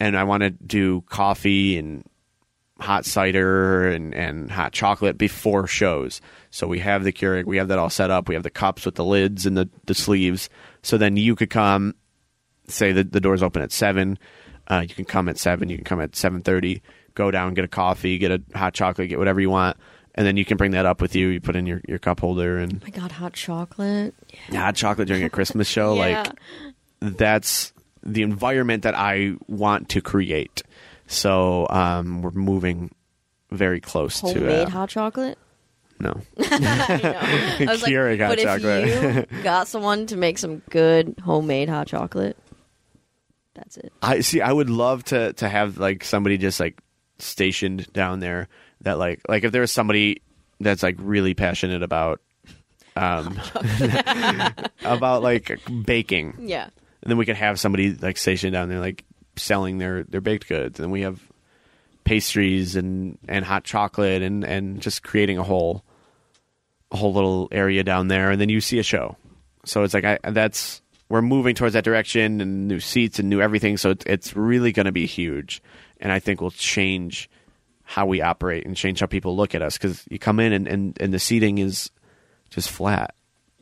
and 0.00 0.16
I 0.16 0.24
want 0.24 0.42
to 0.42 0.50
do 0.50 1.02
coffee 1.02 1.78
and 1.78 2.04
hot 2.80 3.04
cider 3.04 3.88
and, 3.88 4.14
and 4.14 4.50
hot 4.50 4.72
chocolate 4.72 5.16
before 5.16 5.66
shows. 5.66 6.20
So 6.50 6.66
we 6.66 6.80
have 6.80 7.04
the 7.04 7.12
Keurig, 7.12 7.44
we 7.44 7.58
have 7.58 7.68
that 7.68 7.78
all 7.78 7.90
set 7.90 8.10
up. 8.10 8.28
We 8.28 8.34
have 8.34 8.42
the 8.42 8.50
cups 8.50 8.84
with 8.84 8.96
the 8.96 9.04
lids 9.04 9.46
and 9.46 9.56
the, 9.56 9.68
the 9.86 9.94
sleeves. 9.94 10.48
So 10.82 10.98
then 10.98 11.16
you 11.16 11.36
could 11.36 11.50
come, 11.50 11.94
say 12.66 12.90
that 12.92 13.12
the 13.12 13.20
doors 13.20 13.42
open 13.42 13.62
at 13.62 13.70
seven. 13.70 14.18
Uh, 14.66 14.84
you 14.88 14.94
can 14.94 15.04
come 15.04 15.28
at 15.28 15.38
seven. 15.38 15.68
You 15.68 15.76
can 15.76 15.84
come 15.84 16.00
at 16.00 16.16
seven 16.16 16.42
thirty. 16.42 16.82
Go 17.14 17.30
down, 17.30 17.54
get 17.54 17.64
a 17.64 17.68
coffee, 17.68 18.16
get 18.16 18.30
a 18.30 18.42
hot 18.56 18.74
chocolate, 18.74 19.10
get 19.10 19.18
whatever 19.18 19.38
you 19.38 19.50
want, 19.50 19.76
and 20.14 20.26
then 20.26 20.36
you 20.36 20.44
can 20.44 20.56
bring 20.56 20.72
that 20.72 20.86
up 20.86 21.00
with 21.00 21.14
you. 21.16 21.28
You 21.28 21.40
put 21.40 21.56
in 21.56 21.66
your, 21.66 21.80
your 21.88 21.98
cup 21.98 22.20
holder 22.20 22.58
and 22.58 22.74
Oh 22.74 22.84
my 22.84 22.90
god, 22.90 23.12
hot 23.12 23.32
chocolate. 23.32 24.14
hot 24.50 24.74
chocolate 24.76 25.08
during 25.08 25.24
a 25.24 25.30
Christmas 25.36 25.66
show. 25.68 25.94
Yeah. 25.94 26.22
Like 26.22 26.32
that's 27.00 27.72
the 28.02 28.22
environment 28.22 28.82
that 28.84 28.94
I 28.94 29.34
want 29.48 29.88
to 29.90 30.00
create. 30.00 30.62
So 31.06 31.66
um, 31.70 32.22
we're 32.22 32.30
moving 32.30 32.90
very 33.50 33.80
close 33.80 34.20
to 34.20 34.26
Homemade 34.28 34.58
it. 34.60 34.68
hot 34.68 34.88
chocolate. 34.88 35.38
No. 36.00 36.20
I. 36.38 36.42
I 37.60 37.70
was 37.70 37.82
like, 37.82 37.92
Keurig 37.92 38.20
hot 38.20 38.36
but 38.36 38.38
chocolate. 38.38 38.88
if 38.88 39.32
you 39.32 39.42
got 39.42 39.68
someone 39.68 40.06
to 40.06 40.16
make 40.16 40.38
some 40.38 40.58
good 40.70 41.14
homemade 41.24 41.68
hot 41.68 41.86
chocolate, 41.86 42.36
that's 43.54 43.76
it. 43.76 43.92
I 44.02 44.20
see. 44.20 44.40
I 44.40 44.52
would 44.52 44.70
love 44.70 45.04
to 45.04 45.32
to 45.34 45.48
have 45.48 45.78
like 45.78 46.02
somebody 46.04 46.38
just 46.38 46.58
like 46.58 46.80
stationed 47.18 47.92
down 47.92 48.18
there 48.20 48.48
that 48.82 48.98
like 48.98 49.20
like 49.28 49.44
if 49.44 49.52
there 49.52 49.60
was 49.62 49.72
somebody 49.72 50.22
that's 50.60 50.82
like 50.82 50.96
really 50.98 51.34
passionate 51.34 51.82
about 51.82 52.20
um 52.96 53.40
about 54.84 55.22
like 55.22 55.60
baking, 55.84 56.34
Yeah. 56.40 56.64
and 56.64 57.10
then 57.10 57.16
we 57.16 57.26
could 57.26 57.36
have 57.36 57.58
somebody 57.58 57.92
like 57.94 58.16
stationed 58.16 58.52
down 58.52 58.68
there 58.68 58.80
like 58.80 59.04
selling 59.36 59.78
their 59.78 60.02
their 60.04 60.20
baked 60.20 60.48
goods, 60.48 60.78
and 60.80 60.92
we 60.92 61.02
have 61.02 61.20
pastries 62.04 62.76
and 62.76 63.18
and 63.28 63.44
hot 63.44 63.64
chocolate 63.64 64.22
and 64.22 64.44
and 64.44 64.80
just 64.80 65.02
creating 65.02 65.38
a 65.38 65.42
whole 65.42 65.84
a 66.90 66.96
whole 66.96 67.12
little 67.14 67.48
area 67.52 67.82
down 67.82 68.08
there, 68.08 68.30
and 68.30 68.40
then 68.40 68.48
you 68.48 68.60
see 68.60 68.78
a 68.78 68.82
show. 68.82 69.16
So 69.64 69.82
it's 69.84 69.94
like 69.94 70.04
I 70.04 70.18
that's 70.30 70.82
we're 71.08 71.22
moving 71.22 71.54
towards 71.54 71.74
that 71.74 71.84
direction, 71.84 72.40
and 72.40 72.68
new 72.68 72.80
seats 72.80 73.18
and 73.18 73.28
new 73.30 73.40
everything. 73.40 73.76
So 73.76 73.90
it's 73.90 74.04
it's 74.06 74.36
really 74.36 74.72
going 74.72 74.86
to 74.86 74.92
be 74.92 75.06
huge, 75.06 75.62
and 76.00 76.12
I 76.12 76.18
think 76.18 76.40
will 76.40 76.50
change 76.50 77.30
how 77.84 78.06
we 78.06 78.20
operate 78.22 78.64
and 78.66 78.76
change 78.76 79.00
how 79.00 79.06
people 79.06 79.36
look 79.36 79.54
at 79.54 79.62
us 79.62 79.76
because 79.78 80.02
you 80.10 80.18
come 80.18 80.40
in 80.40 80.52
and, 80.52 80.66
and 80.68 80.96
and 81.00 81.12
the 81.12 81.18
seating 81.18 81.58
is 81.58 81.90
just 82.50 82.70
flat, 82.70 83.14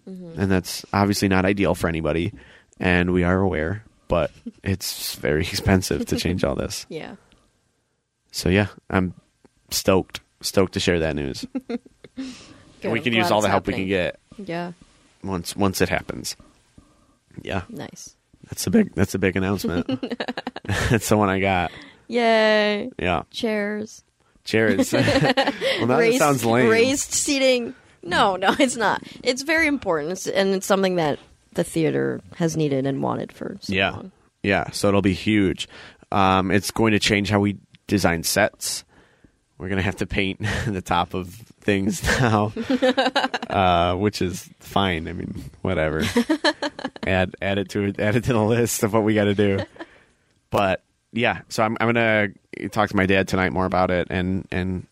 mm-hmm. 0.09 0.41
and 0.41 0.51
that's 0.51 0.85
obviously 0.93 1.29
not 1.29 1.45
ideal 1.45 1.75
for 1.75 1.89
anybody, 1.89 2.33
and 2.79 3.13
we 3.13 3.25
are 3.25 3.41
aware, 3.41 3.85
but 4.09 4.31
it's 4.63 5.15
very 5.17 5.41
expensive 5.47 6.07
to 6.07 6.17
change 6.17 6.45
all 6.45 6.55
this. 6.55 6.87
Yeah. 6.91 7.17
So 8.33 8.49
yeah, 8.49 8.69
I'm 8.89 9.15
stoked, 9.71 10.21
stoked 10.41 10.75
to 10.75 10.81
share 10.81 11.01
that 11.01 11.17
news. 11.17 11.45
Good. 11.69 11.81
And 12.83 12.93
we 12.93 13.01
can 13.01 13.13
use 13.13 13.31
all 13.31 13.43
the 13.43 13.49
help 13.51 13.67
we 13.67 13.75
can 13.75 13.87
get 13.89 14.19
Yeah. 14.39 14.73
once 15.23 15.55
once 15.55 15.83
it 15.83 15.91
happens. 15.91 16.35
Yeah, 17.43 17.63
Nice. 17.69 18.17
that's 18.49 18.67
a 18.67 18.71
big 18.71 18.95
that's 18.95 19.15
a 19.15 19.19
big 19.19 19.37
announcement. 19.37 19.87
that's 20.65 21.09
the 21.11 21.17
one 21.19 21.29
I 21.29 21.41
got. 21.41 21.73
Yay. 22.09 22.91
Yeah, 22.99 23.25
Chairs. 23.31 24.03
Cheers. 24.51 24.93
well, 24.93 25.87
now 25.87 25.99
raised, 25.99 26.19
sounds 26.19 26.45
lame. 26.45 26.69
Raised 26.69 27.13
seating. 27.13 27.75
No, 28.03 28.37
no, 28.37 28.55
it's 28.59 28.77
not. 28.77 29.03
It's 29.23 29.43
very 29.43 29.67
important, 29.67 30.13
it's, 30.13 30.27
and 30.27 30.55
it's 30.55 30.67
something 30.67 30.97
that 30.97 31.19
the 31.53 31.65
theater 31.65 32.21
has 32.37 32.57
needed 32.57 32.87
and 32.87 33.03
wanted 33.03 33.33
for 33.33 33.57
so 33.61 33.73
yeah, 33.73 33.91
long. 33.91 34.13
yeah. 34.43 34.71
So 34.71 34.89
it'll 34.89 35.03
be 35.03 35.15
huge. 35.15 35.69
Um, 36.13 36.51
it's 36.51 36.71
going 36.71 36.93
to 36.93 36.99
change 36.99 37.31
how 37.31 37.41
we 37.41 37.59
design 37.87 38.23
sets. 38.23 38.85
We're 39.59 39.69
gonna 39.69 39.83
have 39.83 39.97
to 39.97 40.07
paint 40.07 40.41
the 40.67 40.81
top 40.81 41.13
of 41.13 41.29
things 41.61 42.03
now, 42.21 42.53
uh, 43.51 43.95
which 43.95 44.23
is 44.23 44.49
fine. 44.61 45.07
I 45.07 45.13
mean, 45.13 45.45
whatever. 45.61 46.03
add 47.07 47.35
add 47.43 47.59
it 47.59 47.69
to 47.71 47.93
add 47.99 48.17
it 48.17 48.25
to 48.25 48.33
the 48.33 48.43
list 48.43 48.83
of 48.83 48.95
what 48.95 49.03
we 49.03 49.15
got 49.15 49.25
to 49.25 49.35
do. 49.35 49.61
But 50.49 50.83
yeah, 51.13 51.41
so 51.49 51.63
I'm 51.63 51.77
I'm 51.81 51.89
gonna 51.89 52.29
talk 52.71 52.91
to 52.91 52.97
my 52.97 53.07
dad 53.07 53.29
tonight 53.29 53.53
more 53.53 53.67
about 53.67 53.91
it 53.91 54.09
and 54.11 54.47
and 54.51 54.87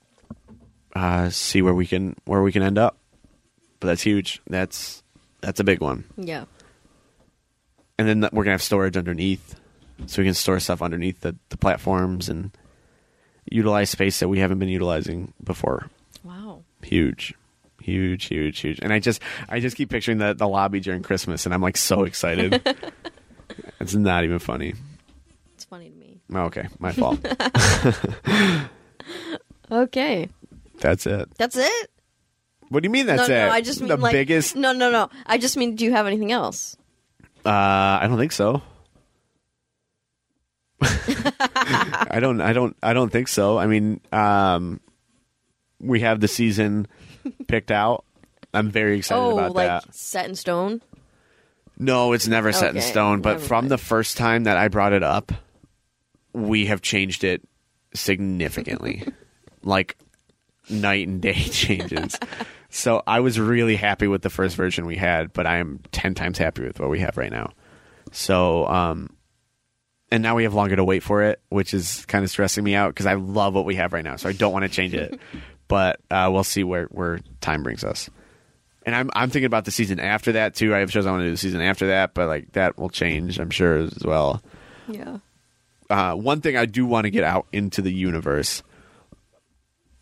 uh, 0.95 1.31
see 1.31 1.62
where 1.62 1.74
we 1.74 1.86
can 1.86 2.16
where 2.24 2.43
we 2.43 2.53
can 2.53 2.62
end 2.62 2.78
up. 2.78 2.97
But 3.81 3.89
that's 3.89 4.03
huge. 4.03 4.40
That's 4.49 5.03
that's 5.40 5.61
a 5.61 5.65
big 5.65 5.81
one. 5.81 6.05
Yeah. 6.16 6.45
And 7.99 8.09
then 8.09 8.28
we're 8.32 8.45
gonna 8.45 8.53
have 8.53 8.62
storage 8.62 8.97
underneath, 8.97 9.59
so 10.07 10.23
we 10.23 10.27
can 10.27 10.35
store 10.35 10.61
stuff 10.61 10.82
underneath 10.82 11.20
the, 11.20 11.36
the 11.49 11.57
platforms 11.57 12.28
and 12.28 12.51
utilize 13.51 13.90
space 13.90 14.20
that 14.20 14.28
we 14.28 14.39
haven't 14.39 14.59
been 14.59 14.69
utilizing 14.69 15.32
before. 15.43 15.90
Wow. 16.23 16.62
Huge, 16.82 17.35
huge, 17.81 18.27
huge, 18.27 18.61
huge. 18.61 18.78
And 18.82 18.93
I 18.93 18.99
just 18.99 19.23
I 19.49 19.61
just 19.61 19.77
keep 19.77 19.90
picturing 19.90 20.19
the 20.19 20.35
the 20.35 20.49
lobby 20.49 20.81
during 20.81 21.03
Christmas, 21.03 21.45
and 21.45 21.55
I'm 21.55 21.62
like 21.62 21.77
so 21.77 22.05
excited. 22.05 22.61
it's 23.81 23.95
not 23.95 24.24
even 24.24 24.39
funny. 24.39 24.74
It's 25.55 25.65
funny 25.65 25.90
to 25.90 25.97
me. 25.97 26.09
Oh, 26.16 26.18
okay, 26.35 26.69
my 26.79 26.93
fault. 26.93 27.19
Okay. 29.71 30.29
that's 30.81 31.07
it. 31.07 31.29
That's 31.37 31.57
it? 31.57 31.91
What 32.71 32.83
do 32.83 32.87
you 32.87 32.91
mean? 32.91 33.07
That's 33.07 33.29
no, 33.29 33.35
it? 33.35 33.47
no, 33.47 33.53
I 33.53 33.61
just 33.61 33.81
mean 33.81 33.89
the 33.89 33.97
like 33.97 34.13
biggest. 34.13 34.57
No, 34.57 34.73
no, 34.73 34.91
no. 34.91 35.11
I 35.27 35.39
just 35.39 35.57
mean 35.57 35.75
do 35.75 35.85
you 35.85 35.93
have 35.93 36.07
anything 36.07 36.33
else? 36.33 36.77
Uh, 37.45 37.51
I 37.51 38.07
don't 38.09 38.19
think 38.19 38.33
so. 38.33 38.63
I 40.83 42.19
don't. 42.21 42.41
I 42.41 42.53
don't. 42.53 42.77
I 42.83 42.93
don't 42.93 43.11
think 43.11 43.29
so. 43.29 43.59
I 43.59 43.67
mean, 43.67 44.01
um, 44.13 44.81
we 45.81 46.01
have 46.01 46.21
the 46.21 46.29
season 46.29 46.87
picked 47.47 47.71
out. 47.71 48.05
I'm 48.53 48.71
very 48.71 48.99
excited 48.99 49.21
oh, 49.21 49.39
about 49.39 49.55
like 49.55 49.67
that. 49.67 49.95
set 49.95 50.29
in 50.29 50.35
stone? 50.35 50.83
No, 51.79 52.13
it's 52.13 52.27
never 52.27 52.53
set 52.53 52.75
in 52.75 52.83
stone. 52.83 53.23
But 53.23 53.41
from 53.41 53.65
mind. 53.65 53.71
the 53.71 53.79
first 53.79 54.17
time 54.17 54.45
that 54.45 54.57
I 54.57 54.69
brought 54.69 54.93
it 54.93 55.03
up, 55.03 55.33
we 56.33 56.67
have 56.67 56.83
changed 56.83 57.25
it 57.25 57.47
significantly, 57.95 59.05
like 59.63 59.97
night 60.71 61.07
and 61.09 61.21
day 61.21 61.35
changes. 61.51 62.19
so 62.71 63.03
I 63.07 63.21
was 63.21 63.39
really 63.39 63.77
happy 63.77 64.07
with 64.07 64.23
the 64.23 64.31
first 64.31 64.57
version 64.57 64.87
we 64.87 64.97
had, 64.97 65.33
but 65.33 65.47
I 65.47 65.59
am 65.59 65.81
ten 65.93 66.15
times 66.15 66.39
happy 66.39 66.63
with 66.63 66.81
what 66.81 66.91
we 66.91 67.01
have 67.01 67.17
right 67.17 67.33
now. 67.33 67.53
So, 68.13 68.67
um, 68.67 69.11
and 70.11 70.23
now 70.23 70.35
we 70.35 70.45
have 70.45 70.55
longer 70.55 70.77
to 70.77 70.85
wait 70.85 71.03
for 71.03 71.23
it, 71.23 71.41
which 71.51 71.75
is 71.75 72.07
kind 72.07 72.25
of 72.25 72.31
stressing 72.31 72.65
me 72.65 72.75
out 72.75 72.95
because 72.95 73.07
I 73.07 73.15
love 73.15 73.55
what 73.55 73.65
we 73.65 73.75
have 73.77 73.93
right 73.93 74.05
now. 74.05 74.17
So 74.17 74.29
I 74.29 74.33
don't 74.33 74.53
want 74.53 74.65
to 74.65 74.69
change 74.69 74.95
it, 74.95 75.19
but 75.69 76.01
uh, 76.11 76.31
we'll 76.33 76.45
see 76.45 76.65
where 76.65 76.87
where 76.87 77.21
time 77.41 77.63
brings 77.63 77.85
us. 77.85 78.09
And 78.87 78.95
I'm 78.95 79.11
I'm 79.15 79.29
thinking 79.29 79.47
about 79.47 79.67
the 79.67 79.71
season 79.71 80.01
after 80.01 80.33
that 80.33 80.55
too. 80.55 80.75
I 80.75 80.79
have 80.79 80.91
shows 80.91 81.05
I 81.05 81.11
want 81.11 81.21
to 81.21 81.27
do 81.27 81.33
the 81.33 81.37
season 81.37 81.61
after 81.61 81.89
that, 81.89 82.15
but 82.15 82.29
like 82.29 82.53
that 82.53 82.79
will 82.79 82.89
change, 82.89 83.39
I'm 83.39 83.51
sure 83.51 83.79
as 83.79 84.03
well. 84.03 84.43
Yeah. 84.89 85.19
Uh, 85.90 86.15
one 86.15 86.40
thing 86.40 86.56
I 86.56 86.66
do 86.66 86.85
want 86.86 87.05
to 87.05 87.10
get 87.10 87.24
out 87.24 87.47
into 87.52 87.81
the 87.82 87.93
universe. 87.93 88.62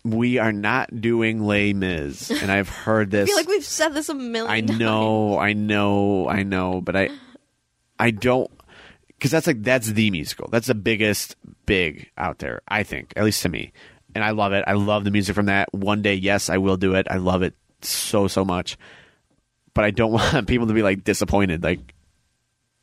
We 0.04 0.38
are 0.38 0.52
not 0.52 1.00
doing 1.00 1.44
Les 1.46 1.72
Mis, 1.72 2.30
and 2.30 2.50
I've 2.50 2.68
heard 2.68 3.08
I 3.14 3.18
this. 3.18 3.28
feel 3.28 3.36
like 3.36 3.48
we've 3.48 3.64
said 3.64 3.88
this 3.90 4.08
a 4.08 4.14
million 4.14 4.50
I 4.50 4.60
times. 4.60 4.78
know, 4.78 5.36
I 5.38 5.52
know, 5.52 6.28
I 6.28 6.44
know, 6.44 6.80
but 6.80 6.94
I, 6.94 7.08
I 7.98 8.12
don't, 8.12 8.48
because 9.08 9.32
that's 9.32 9.48
like 9.48 9.62
that's 9.64 9.88
the 9.88 10.10
musical. 10.12 10.48
That's 10.50 10.68
the 10.68 10.76
biggest 10.76 11.34
big 11.66 12.08
out 12.16 12.38
there. 12.38 12.62
I 12.68 12.84
think, 12.84 13.12
at 13.16 13.24
least 13.24 13.42
to 13.42 13.48
me, 13.48 13.72
and 14.14 14.22
I 14.22 14.30
love 14.30 14.52
it. 14.52 14.62
I 14.68 14.74
love 14.74 15.02
the 15.02 15.10
music 15.10 15.34
from 15.34 15.46
that. 15.46 15.74
One 15.74 16.02
day, 16.02 16.14
yes, 16.14 16.50
I 16.50 16.58
will 16.58 16.76
do 16.76 16.94
it. 16.94 17.08
I 17.10 17.16
love 17.16 17.42
it 17.42 17.54
so 17.82 18.28
so 18.28 18.44
much, 18.44 18.76
but 19.74 19.84
I 19.84 19.90
don't 19.90 20.12
want 20.12 20.46
people 20.46 20.68
to 20.68 20.74
be 20.74 20.82
like 20.84 21.02
disappointed. 21.02 21.64
Like, 21.64 21.80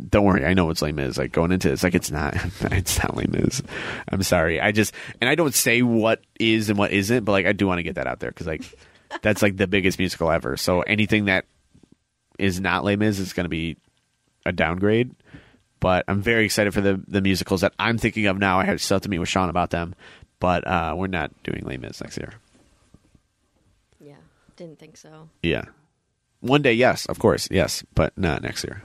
don't 0.07 0.25
worry, 0.25 0.45
I 0.45 0.53
know 0.53 0.65
what's 0.65 0.81
Les 0.81 0.91
Mis. 0.91 1.17
Like 1.17 1.31
going 1.31 1.51
into 1.51 1.69
it, 1.69 1.73
it's 1.73 1.84
like 1.84 1.95
it's 1.95 2.11
not, 2.11 2.35
it's 2.71 2.97
not 2.99 3.15
Les 3.15 3.27
Mis. 3.27 3.61
I'm 4.07 4.23
sorry. 4.23 4.59
I 4.59 4.71
just 4.71 4.93
and 5.21 5.30
I 5.30 5.35
don't 5.35 5.53
say 5.53 5.81
what 5.81 6.21
is 6.39 6.69
and 6.69 6.77
what 6.77 6.91
isn't, 6.91 7.23
but 7.23 7.31
like 7.31 7.45
I 7.45 7.53
do 7.53 7.67
want 7.67 7.80
to 7.80 7.84
get 7.84 7.95
that 7.95 8.07
out 8.07 8.19
there 8.19 8.31
because 8.31 8.47
like 8.47 8.63
that's 9.21 9.41
like 9.41 9.57
the 9.57 9.67
biggest 9.67 9.99
musical 9.99 10.31
ever. 10.31 10.57
So 10.57 10.81
anything 10.81 11.25
that 11.25 11.45
is 12.39 12.59
not 12.59 12.84
Les 12.84 12.95
Mis 12.95 13.19
is 13.19 13.34
going 13.34 13.45
to 13.45 13.49
be 13.49 13.77
a 14.45 14.51
downgrade. 14.51 15.11
But 15.80 16.05
I'm 16.07 16.21
very 16.21 16.45
excited 16.45 16.73
for 16.73 16.81
the 16.81 17.01
the 17.07 17.21
musicals 17.21 17.61
that 17.61 17.73
I'm 17.77 17.97
thinking 17.97 18.27
of 18.27 18.38
now. 18.38 18.59
I 18.59 18.65
have 18.65 18.81
still 18.81 18.95
have 18.95 19.01
to 19.01 19.09
meet 19.09 19.19
with 19.19 19.27
Sean 19.27 19.49
about 19.49 19.69
them, 19.69 19.95
but 20.39 20.65
uh, 20.65 20.95
we're 20.97 21.07
not 21.07 21.31
doing 21.43 21.63
Les 21.65 21.77
Mis 21.77 21.99
next 21.99 22.17
year. 22.17 22.34
Yeah. 23.99 24.15
Didn't 24.55 24.80
think 24.80 24.95
so. 24.95 25.27
Yeah, 25.41 25.65
one 26.43 26.61
day, 26.61 26.73
yes, 26.73 27.05
of 27.05 27.19
course, 27.19 27.47
yes, 27.49 27.85
but 27.95 28.17
not 28.17 28.43
next 28.43 28.65
year. 28.65 28.84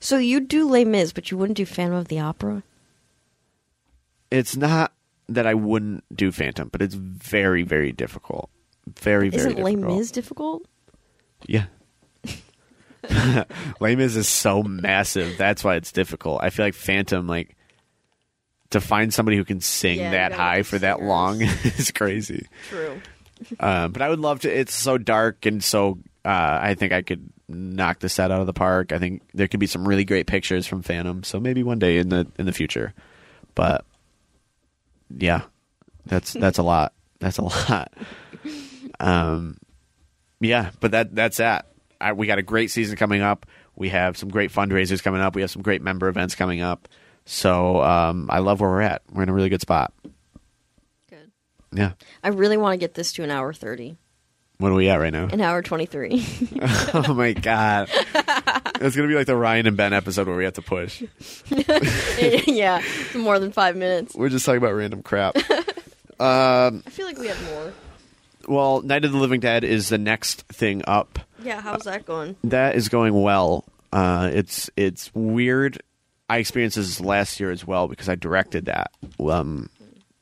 So 0.00 0.18
you 0.18 0.40
do 0.40 0.68
Les 0.68 0.84
Mis, 0.84 1.12
but 1.12 1.30
you 1.30 1.36
wouldn't 1.38 1.56
do 1.56 1.66
Phantom 1.66 1.96
of 1.98 2.08
the 2.08 2.20
Opera? 2.20 2.62
It's 4.30 4.56
not 4.56 4.92
that 5.28 5.46
I 5.46 5.54
wouldn't 5.54 6.04
do 6.14 6.32
Phantom, 6.32 6.68
but 6.70 6.82
it's 6.82 6.94
very 6.94 7.62
very 7.62 7.92
difficult. 7.92 8.50
Very 9.00 9.28
very 9.28 9.50
Isn't 9.50 9.62
Les 9.62 9.74
difficult. 9.74 9.98
Mis 9.98 10.10
difficult? 10.10 10.62
Yeah. 11.46 11.64
Les 13.80 13.94
Mis 13.96 14.16
is 14.16 14.28
so 14.28 14.62
massive. 14.62 15.36
That's 15.38 15.62
why 15.62 15.76
it's 15.76 15.92
difficult. 15.92 16.40
I 16.42 16.50
feel 16.50 16.66
like 16.66 16.74
Phantom, 16.74 17.26
like, 17.26 17.56
to 18.70 18.80
find 18.80 19.14
somebody 19.14 19.36
who 19.36 19.44
can 19.44 19.60
sing 19.60 19.98
Yeah, 19.98 20.10
that 20.10 20.32
high 20.32 20.62
for 20.62 20.78
that 20.78 20.96
singers. 20.96 21.08
long 21.08 21.40
is 21.64 21.92
crazy. 21.92 22.46
True. 22.68 23.00
Um, 23.60 23.92
but 23.92 24.02
I 24.02 24.08
would 24.08 24.18
love 24.18 24.40
to. 24.40 24.50
It's 24.52 24.74
so 24.74 24.98
dark 24.98 25.46
and 25.46 25.62
so. 25.62 25.98
Uh, 26.24 26.58
I 26.62 26.74
think 26.74 26.92
I 26.92 27.02
could 27.02 27.30
knock 27.48 28.00
the 28.00 28.08
set 28.08 28.30
out 28.30 28.40
of 28.40 28.46
the 28.46 28.52
park. 28.52 28.92
I 28.92 28.98
think 28.98 29.22
there 29.34 29.48
could 29.48 29.60
be 29.60 29.66
some 29.66 29.86
really 29.86 30.04
great 30.04 30.26
pictures 30.26 30.66
from 30.66 30.82
Phantom. 30.82 31.22
So 31.22 31.40
maybe 31.40 31.62
one 31.62 31.78
day 31.78 31.98
in 31.98 32.08
the 32.08 32.26
in 32.38 32.46
the 32.46 32.52
future. 32.52 32.94
But 33.54 33.84
yeah, 35.10 35.42
that's 36.06 36.32
that's 36.34 36.58
a 36.58 36.62
lot. 36.62 36.92
That's 37.20 37.38
a 37.38 37.44
lot. 37.44 37.92
Um, 39.00 39.58
yeah, 40.40 40.70
but 40.80 40.90
that 40.92 41.14
that's 41.14 41.38
that. 41.38 41.66
I, 42.00 42.12
we 42.12 42.26
got 42.26 42.38
a 42.38 42.42
great 42.42 42.70
season 42.70 42.96
coming 42.96 43.22
up. 43.22 43.46
We 43.74 43.88
have 43.90 44.16
some 44.16 44.28
great 44.28 44.52
fundraisers 44.52 45.02
coming 45.02 45.20
up. 45.20 45.34
We 45.34 45.40
have 45.42 45.50
some 45.50 45.62
great 45.62 45.82
member 45.82 46.08
events 46.08 46.34
coming 46.34 46.60
up. 46.60 46.88
So 47.24 47.82
um, 47.82 48.28
I 48.30 48.38
love 48.38 48.60
where 48.60 48.70
we're 48.70 48.82
at. 48.82 49.02
We're 49.12 49.22
in 49.22 49.28
a 49.28 49.32
really 49.32 49.48
good 49.48 49.60
spot. 49.60 49.92
Good. 51.10 51.30
Yeah. 51.72 51.92
I 52.22 52.28
really 52.28 52.56
want 52.56 52.74
to 52.74 52.78
get 52.78 52.94
this 52.94 53.12
to 53.14 53.24
an 53.24 53.30
hour 53.30 53.52
30. 53.52 53.96
What 54.58 54.72
are 54.72 54.74
we 54.74 54.88
at 54.88 54.96
right 54.96 55.12
now? 55.12 55.28
An 55.30 55.40
hour 55.40 55.60
23. 55.62 56.26
oh 56.94 57.14
my 57.14 57.32
god. 57.34 57.90
It's 58.80 58.96
gonna 58.96 59.08
be 59.08 59.14
like 59.14 59.26
the 59.26 59.36
Ryan 59.36 59.66
and 59.66 59.76
Ben 59.76 59.92
episode 59.92 60.26
where 60.26 60.36
we 60.36 60.44
have 60.44 60.54
to 60.54 60.62
push. 60.62 61.02
yeah, 61.50 62.80
it's 62.82 63.14
more 63.14 63.38
than 63.38 63.52
five 63.52 63.76
minutes. 63.76 64.14
We're 64.14 64.28
just 64.30 64.46
talking 64.46 64.58
about 64.58 64.74
random 64.74 65.02
crap. 65.02 65.36
I 66.20 66.70
feel 66.88 67.06
like 67.06 67.18
we 67.18 67.26
have 67.28 67.42
more. 67.44 67.72
well, 68.48 68.80
Night 68.82 69.04
of 69.04 69.12
the 69.12 69.18
Living 69.18 69.40
Dead 69.40 69.64
is 69.64 69.90
the 69.90 69.98
next 69.98 70.42
thing 70.48 70.82
up. 70.86 71.18
Yeah, 71.42 71.60
how's 71.60 71.84
that 71.84 72.06
going? 72.06 72.36
That 72.44 72.76
is 72.76 72.88
going 72.88 73.20
well. 73.20 73.64
Uh, 73.92 74.30
it's 74.32 74.70
it's 74.76 75.14
weird. 75.14 75.82
I 76.28 76.38
experienced 76.38 76.76
this 76.76 77.00
last 77.00 77.38
year 77.38 77.50
as 77.50 77.66
well 77.66 77.88
because 77.88 78.08
I 78.08 78.14
directed 78.14 78.66
that. 78.66 78.90
Um, 79.20 79.68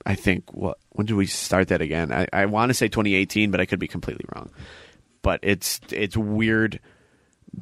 I 0.06 0.14
think 0.14 0.52
what 0.52 0.78
when 0.90 1.06
did 1.06 1.14
we 1.14 1.26
start 1.26 1.68
that 1.68 1.80
again? 1.80 2.12
I, 2.12 2.26
I 2.32 2.46
want 2.46 2.70
to 2.70 2.74
say 2.74 2.88
2018, 2.88 3.50
but 3.50 3.60
I 3.60 3.66
could 3.66 3.78
be 3.78 3.88
completely 3.88 4.26
wrong. 4.34 4.50
But 5.22 5.40
it's 5.42 5.80
it's 5.90 6.16
weird 6.16 6.80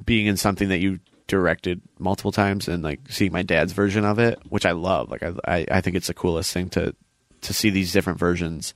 being 0.04 0.26
in 0.26 0.36
something 0.36 0.68
that 0.68 0.78
you 0.78 0.98
directed 1.28 1.80
multiple 1.98 2.32
times 2.32 2.68
and 2.68 2.82
like 2.82 3.00
seeing 3.08 3.32
my 3.32 3.42
dad's 3.42 3.72
version 3.72 4.04
of 4.04 4.18
it, 4.18 4.40
which 4.48 4.66
I 4.66 4.72
love. 4.72 5.10
Like 5.10 5.22
I 5.22 5.32
I, 5.44 5.66
I 5.70 5.80
think 5.80 5.96
it's 5.96 6.08
the 6.08 6.14
coolest 6.14 6.52
thing 6.52 6.68
to 6.70 6.94
to 7.42 7.54
see 7.54 7.70
these 7.70 7.92
different 7.92 8.18
versions. 8.18 8.74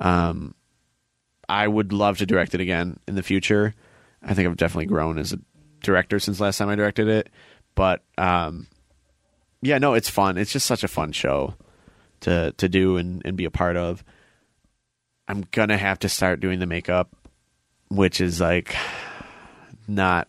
Um, 0.00 0.54
I 1.48 1.68
would 1.68 1.92
love 1.92 2.18
to 2.18 2.26
direct 2.26 2.54
it 2.54 2.60
again 2.60 2.98
in 3.06 3.14
the 3.14 3.22
future. 3.22 3.74
I 4.22 4.34
think 4.34 4.48
I've 4.48 4.56
definitely 4.56 4.86
grown 4.86 5.18
as 5.18 5.32
a 5.32 5.38
director 5.82 6.18
since 6.18 6.40
last 6.40 6.58
time 6.58 6.68
I 6.68 6.74
directed 6.74 7.06
it. 7.06 7.28
But 7.76 8.02
um, 8.18 8.66
yeah, 9.62 9.78
no, 9.78 9.94
it's 9.94 10.10
fun. 10.10 10.36
It's 10.36 10.52
just 10.52 10.66
such 10.66 10.82
a 10.82 10.88
fun 10.88 11.12
show 11.12 11.54
to 12.24 12.52
to 12.58 12.68
do 12.68 12.96
and, 12.96 13.22
and 13.24 13.36
be 13.36 13.44
a 13.44 13.50
part 13.50 13.76
of. 13.76 14.04
I'm 15.26 15.46
gonna 15.52 15.78
have 15.78 16.00
to 16.00 16.08
start 16.08 16.40
doing 16.40 16.58
the 16.58 16.66
makeup, 16.66 17.14
which 17.88 18.20
is 18.20 18.40
like 18.40 18.76
not 19.88 20.28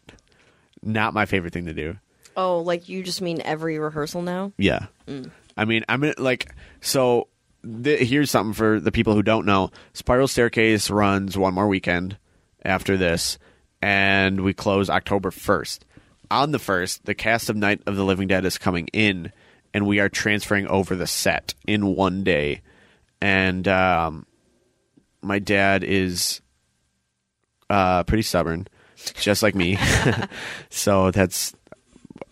not 0.81 1.13
my 1.13 1.25
favorite 1.25 1.53
thing 1.53 1.65
to 1.65 1.73
do. 1.73 1.97
Oh, 2.37 2.59
like 2.59 2.89
you 2.89 3.03
just 3.03 3.21
mean 3.21 3.41
every 3.43 3.79
rehearsal 3.79 4.21
now? 4.21 4.51
Yeah. 4.57 4.87
Mm. 5.07 5.31
I 5.57 5.65
mean, 5.65 5.85
I'm 5.87 6.13
like, 6.17 6.53
so 6.81 7.27
th- 7.63 8.07
here's 8.07 8.29
something 8.29 8.53
for 8.53 8.79
the 8.79 8.91
people 8.91 9.13
who 9.13 9.23
don't 9.23 9.45
know. 9.45 9.71
Spiral 9.93 10.27
Staircase 10.27 10.89
runs 10.89 11.37
one 11.37 11.53
more 11.53 11.67
weekend 11.67 12.17
after 12.63 12.97
this, 12.97 13.37
and 13.81 14.41
we 14.41 14.53
close 14.53 14.89
October 14.89 15.31
1st. 15.31 15.79
On 16.29 16.51
the 16.51 16.57
1st, 16.57 17.03
the 17.03 17.15
cast 17.15 17.49
of 17.49 17.55
Night 17.55 17.81
of 17.85 17.95
the 17.95 18.03
Living 18.03 18.27
Dead 18.27 18.43
is 18.45 18.57
coming 18.57 18.87
in, 18.87 19.31
and 19.75 19.85
we 19.85 19.99
are 19.99 20.07
transferring 20.07 20.67
over 20.67 20.95
the 20.95 21.05
set 21.05 21.53
in 21.67 21.97
one 21.97 22.23
day. 22.23 22.61
And 23.19 23.67
um, 23.67 24.25
my 25.21 25.37
dad 25.37 25.83
is 25.83 26.39
uh, 27.69 28.05
pretty 28.05 28.21
stubborn, 28.21 28.69
just 29.15 29.43
like 29.43 29.53
me. 29.53 29.77
so 30.69 31.11
that's 31.11 31.53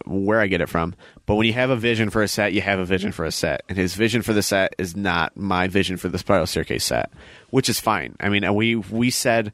where 0.05 0.39
I 0.39 0.47
get 0.47 0.61
it 0.61 0.69
from. 0.69 0.95
But 1.25 1.35
when 1.35 1.45
you 1.45 1.51
have 1.51 1.69
a 1.69 1.75
vision 1.75 2.09
for 2.09 2.23
a 2.23 2.29
set, 2.29 2.53
you 2.53 2.61
have 2.61 2.79
a 2.79 2.85
vision 2.85 3.11
for 3.11 3.25
a 3.25 3.31
set. 3.31 3.63
And 3.67 3.77
his 3.77 3.93
vision 3.93 4.21
for 4.21 4.31
the 4.31 4.41
set 4.41 4.73
is 4.77 4.95
not 4.95 5.35
my 5.35 5.67
vision 5.67 5.97
for 5.97 6.07
the 6.07 6.19
spiral 6.19 6.47
staircase 6.47 6.85
set, 6.85 7.11
which 7.49 7.67
is 7.67 7.77
fine. 7.77 8.15
I 8.21 8.29
mean, 8.29 8.55
we 8.55 8.77
we 8.77 9.09
said 9.09 9.51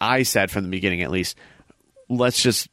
I 0.00 0.22
said 0.22 0.50
from 0.50 0.64
the 0.64 0.70
beginning 0.70 1.02
at 1.02 1.10
least, 1.10 1.36
let's 2.08 2.42
just 2.42 2.70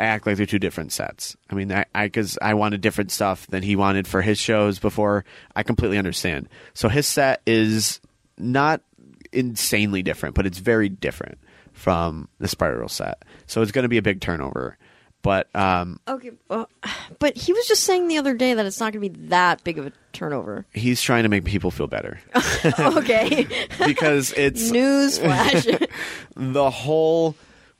act 0.00 0.26
like 0.26 0.36
they're 0.36 0.46
two 0.46 0.58
different 0.58 0.92
sets. 0.92 1.36
I 1.50 1.54
mean, 1.54 1.72
I 1.72 1.84
because 1.94 2.38
I, 2.40 2.54
wanted 2.54 2.80
different 2.80 3.10
stuff 3.10 3.46
than 3.48 3.62
he 3.62 3.76
wanted 3.76 4.06
for 4.06 4.22
his 4.22 4.38
shows 4.38 4.78
before. 4.78 5.24
I 5.54 5.62
completely 5.62 5.98
understand. 5.98 6.48
So 6.74 6.88
his 6.88 7.06
set 7.06 7.42
is 7.46 8.00
not 8.38 8.82
insanely 9.32 10.02
different, 10.02 10.34
but 10.34 10.46
it's 10.46 10.58
very 10.58 10.88
different 10.88 11.38
from 11.72 12.28
the 12.38 12.48
spiral 12.48 12.88
set. 12.88 13.22
So 13.46 13.62
it's 13.62 13.72
going 13.72 13.84
to 13.84 13.88
be 13.88 13.98
a 13.98 14.02
big 14.02 14.20
turnover. 14.20 14.76
But 15.22 15.54
um, 15.54 16.00
Okay, 16.08 16.30
well, 16.48 16.68
but 17.18 17.36
he 17.36 17.52
was 17.52 17.66
just 17.66 17.84
saying 17.84 18.08
the 18.08 18.18
other 18.18 18.34
day 18.34 18.54
that 18.54 18.66
it's 18.66 18.80
not 18.80 18.92
going 18.92 19.02
to 19.04 19.10
be 19.10 19.26
that 19.28 19.62
big 19.64 19.78
of 19.78 19.86
a 19.86 19.92
turnover. 20.12 20.66
he's 20.72 21.00
trying 21.00 21.22
to 21.22 21.28
make 21.28 21.44
people 21.44 21.70
feel 21.70 21.86
better 21.86 22.18
okay, 22.80 23.46
because 23.86 24.32
it's 24.36 24.70
news 24.72 25.18
flash. 25.18 25.66
the 26.34 26.70
whole 26.70 27.36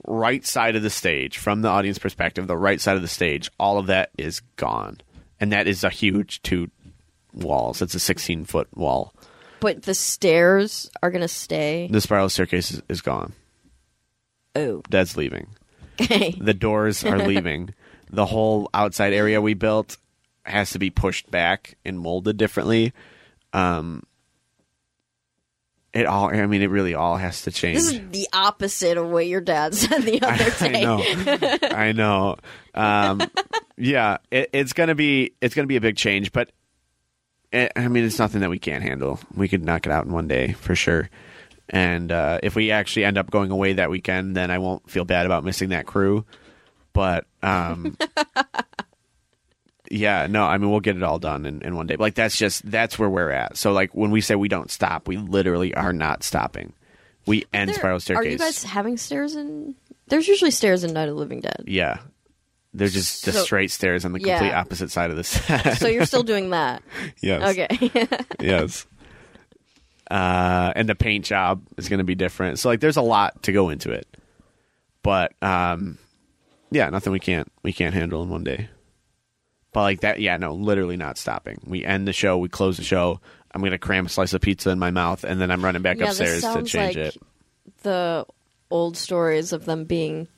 right 0.07 0.45
side 0.47 0.77
of 0.77 0.83
the 0.83 0.91
stage 0.91 1.39
from 1.39 1.63
the 1.63 1.69
audience 1.69 1.99
perspective 1.99 2.47
the 2.47 2.57
right 2.57 2.81
side 2.81 2.97
of 2.97 3.03
the 3.03 3.09
stage 3.09 3.51
all 3.59 3.79
of 3.79 3.87
that 3.87 4.11
is 4.17 4.41
gone. 4.57 5.01
And 5.39 5.53
that 5.53 5.67
is 5.67 5.85
a 5.85 5.91
huge 5.91 6.43
two 6.43 6.71
walls. 7.33 7.81
It's 7.81 7.95
a 7.95 8.01
16 8.01 8.45
foot 8.45 8.69
wall. 8.77 9.15
But 9.61 9.83
the 9.83 9.95
stairs 9.95 10.91
are 11.03 11.11
going 11.11 11.23
to 11.23 11.29
stay. 11.29 11.89
the 11.91 12.01
spiral 12.01 12.29
staircase 12.29 12.71
is, 12.73 12.83
is 12.89 13.01
gone. 13.01 13.33
Oh, 14.55 14.83
that's 14.91 15.17
leaving. 15.17 15.49
Okay. 16.01 16.35
the 16.39 16.55
doors 16.55 17.05
are 17.05 17.19
leaving. 17.27 17.75
The 18.11 18.27
whole 18.27 18.69
outside 18.75 19.13
area 19.13 19.41
we 19.41 19.55
built 19.55 19.97
has 20.45 20.71
to 20.73 20.79
be 20.79 20.91
pushed 20.91 21.31
back 21.31 21.77
and 21.85 22.01
molded 22.01 22.37
differently. 22.37 22.93
Um 23.53 24.03
it 25.93 26.07
all 26.07 26.29
i 26.29 26.47
mean 26.47 26.62
it 26.62 26.71
really 26.71 26.95
all 26.95 27.17
has 27.17 27.43
to 27.43 27.51
change 27.51 27.79
This 27.79 27.93
is 27.93 28.01
the 28.11 28.29
opposite 28.33 28.97
of 28.97 29.09
what 29.09 29.27
your 29.27 29.41
dad 29.41 29.75
said 29.75 30.03
the 30.03 30.23
other 30.23 30.51
day. 30.51 30.85
I 30.85 30.85
know. 30.85 31.59
I 31.77 31.93
know. 31.93 32.37
Um, 32.75 33.21
yeah, 33.77 34.19
it, 34.31 34.51
it's 34.53 34.73
gonna 34.73 34.95
be 34.95 35.33
it's 35.41 35.55
gonna 35.55 35.67
be 35.67 35.77
a 35.77 35.81
big 35.81 35.97
change, 35.97 36.33
but 36.33 36.51
it, 37.53 37.73
I 37.75 37.89
mean, 37.89 38.05
it's 38.05 38.19
nothing 38.19 38.43
that 38.43 38.51
we 38.51 38.59
can't 38.61 38.83
handle. 38.83 39.19
We 39.35 39.49
could 39.49 39.65
knock 39.65 39.87
it 39.87 39.93
out 39.93 40.07
in 40.07 40.12
one 40.12 40.29
day 40.29 40.53
for 40.53 40.77
sure. 40.77 41.11
And 41.69 42.12
uh, 42.12 42.39
if 42.43 42.55
we 42.55 42.71
actually 42.71 43.05
end 43.05 43.19
up 43.19 43.31
going 43.31 43.51
away 43.51 43.73
that 43.75 43.91
weekend, 43.91 44.37
then 44.37 44.51
I 44.51 44.59
won't 44.59 44.89
feel 44.89 45.05
bad 45.05 45.27
about 45.27 45.45
missing 45.45 45.71
that 45.71 45.87
crew. 45.87 46.25
But 46.93 47.27
um, 47.43 47.97
yeah, 49.91 50.27
no, 50.31 50.45
I 50.45 50.57
mean, 50.59 50.71
we'll 50.71 50.81
get 50.81 50.97
it 50.97 51.03
all 51.03 51.19
done 51.19 51.45
in, 51.47 51.62
in 51.62 51.75
one 51.77 51.87
day. 51.87 51.97
Like 51.97 52.15
that's 52.15 52.37
just 52.37 52.69
that's 52.71 52.99
where 52.99 53.11
we're 53.11 53.31
at. 53.31 53.57
So 53.57 53.73
like 53.73 53.95
when 53.95 54.11
we 54.11 54.21
say 54.21 54.35
we 54.37 54.49
don't 54.49 54.71
stop, 54.71 55.09
we 55.09 55.17
literally 55.17 55.75
are 55.75 55.93
not 55.93 56.23
stopping. 56.23 56.73
We 57.27 57.45
end 57.53 57.69
There- 57.69 57.75
spiral 57.77 58.01
staircase. 58.01 58.27
Are 58.27 58.31
you 58.31 58.39
guys 58.39 58.62
having 58.62 58.97
stairs 58.97 59.35
in? 59.35 59.75
There's 60.09 60.27
usually 60.29 60.51
stairs 60.53 60.85
in 60.85 60.93
Night 60.93 61.09
of 61.09 61.17
Living 61.17 61.41
Dead. 61.41 61.65
Yeah. 61.67 61.99
They're 62.73 62.89
just 62.89 63.25
the 63.25 63.33
So- 63.33 63.43
straight 63.43 63.71
stairs 63.71 64.05
on 64.05 64.12
the 64.12 64.21
Yeah. 64.21 64.39
complete 64.39 64.55
opposite 64.55 64.91
side 64.91 65.11
of 65.11 65.17
the 65.17 65.25
set. 65.25 65.79
So 65.79 65.89
you're 65.89 66.07
still 66.07 66.23
doing 66.23 66.51
that. 66.51 66.83
yes. 67.21 67.59
Okay. 67.59 67.91
Yes. 68.41 68.87
Uh, 70.11 70.73
and 70.75 70.89
the 70.89 70.95
paint 70.95 71.25
job 71.25 71.62
is 71.77 71.89
going 71.89 71.99
to 71.99 72.05
be 72.05 72.15
different. 72.17 72.59
So 72.59 72.69
like, 72.69 72.81
there's 72.81 72.97
a 72.97 73.03
lot 73.03 73.43
to 73.45 73.53
go 73.53 73.69
into 73.69 73.91
it. 73.93 74.07
But 75.03 75.33
um, 75.43 75.99
yeah, 76.71 76.89
nothing 76.91 77.12
we 77.12 77.21
can't 77.21 77.51
we 77.62 77.73
can't 77.73 77.95
handle 77.95 78.23
in 78.23 78.29
one 78.29 78.45
day. 78.45 78.69
But 79.73 79.83
like 79.83 80.01
that, 80.01 80.21
yeah, 80.21 80.37
no, 80.37 80.55
literally 80.55 80.97
not 80.97 81.17
stopping. 81.19 81.61
We 81.67 81.85
end 81.85 82.09
the 82.09 82.13
show, 82.13 82.39
we 82.39 82.49
close 82.49 82.77
the 82.77 82.83
show. 82.85 83.21
I'm 83.53 83.61
going 83.61 83.73
to 83.73 83.79
cram 83.79 84.07
a 84.07 84.09
slice 84.09 84.33
of 84.33 84.41
pizza 84.41 84.71
in 84.71 84.79
my 84.79 84.91
mouth, 84.91 85.25
and 85.25 85.41
then 85.41 85.51
I'm 85.51 85.65
running 85.65 85.83
back 85.83 85.99
Yeah, 85.99 86.07
upstairs 86.11 86.43
to 86.43 86.63
change 86.63 86.97
like 86.97 86.97
it. 86.97 87.17
the 87.83 88.27
old 88.71 88.97
stories 88.97 89.53
of 89.53 89.65
them 89.65 89.85
being 89.85 90.29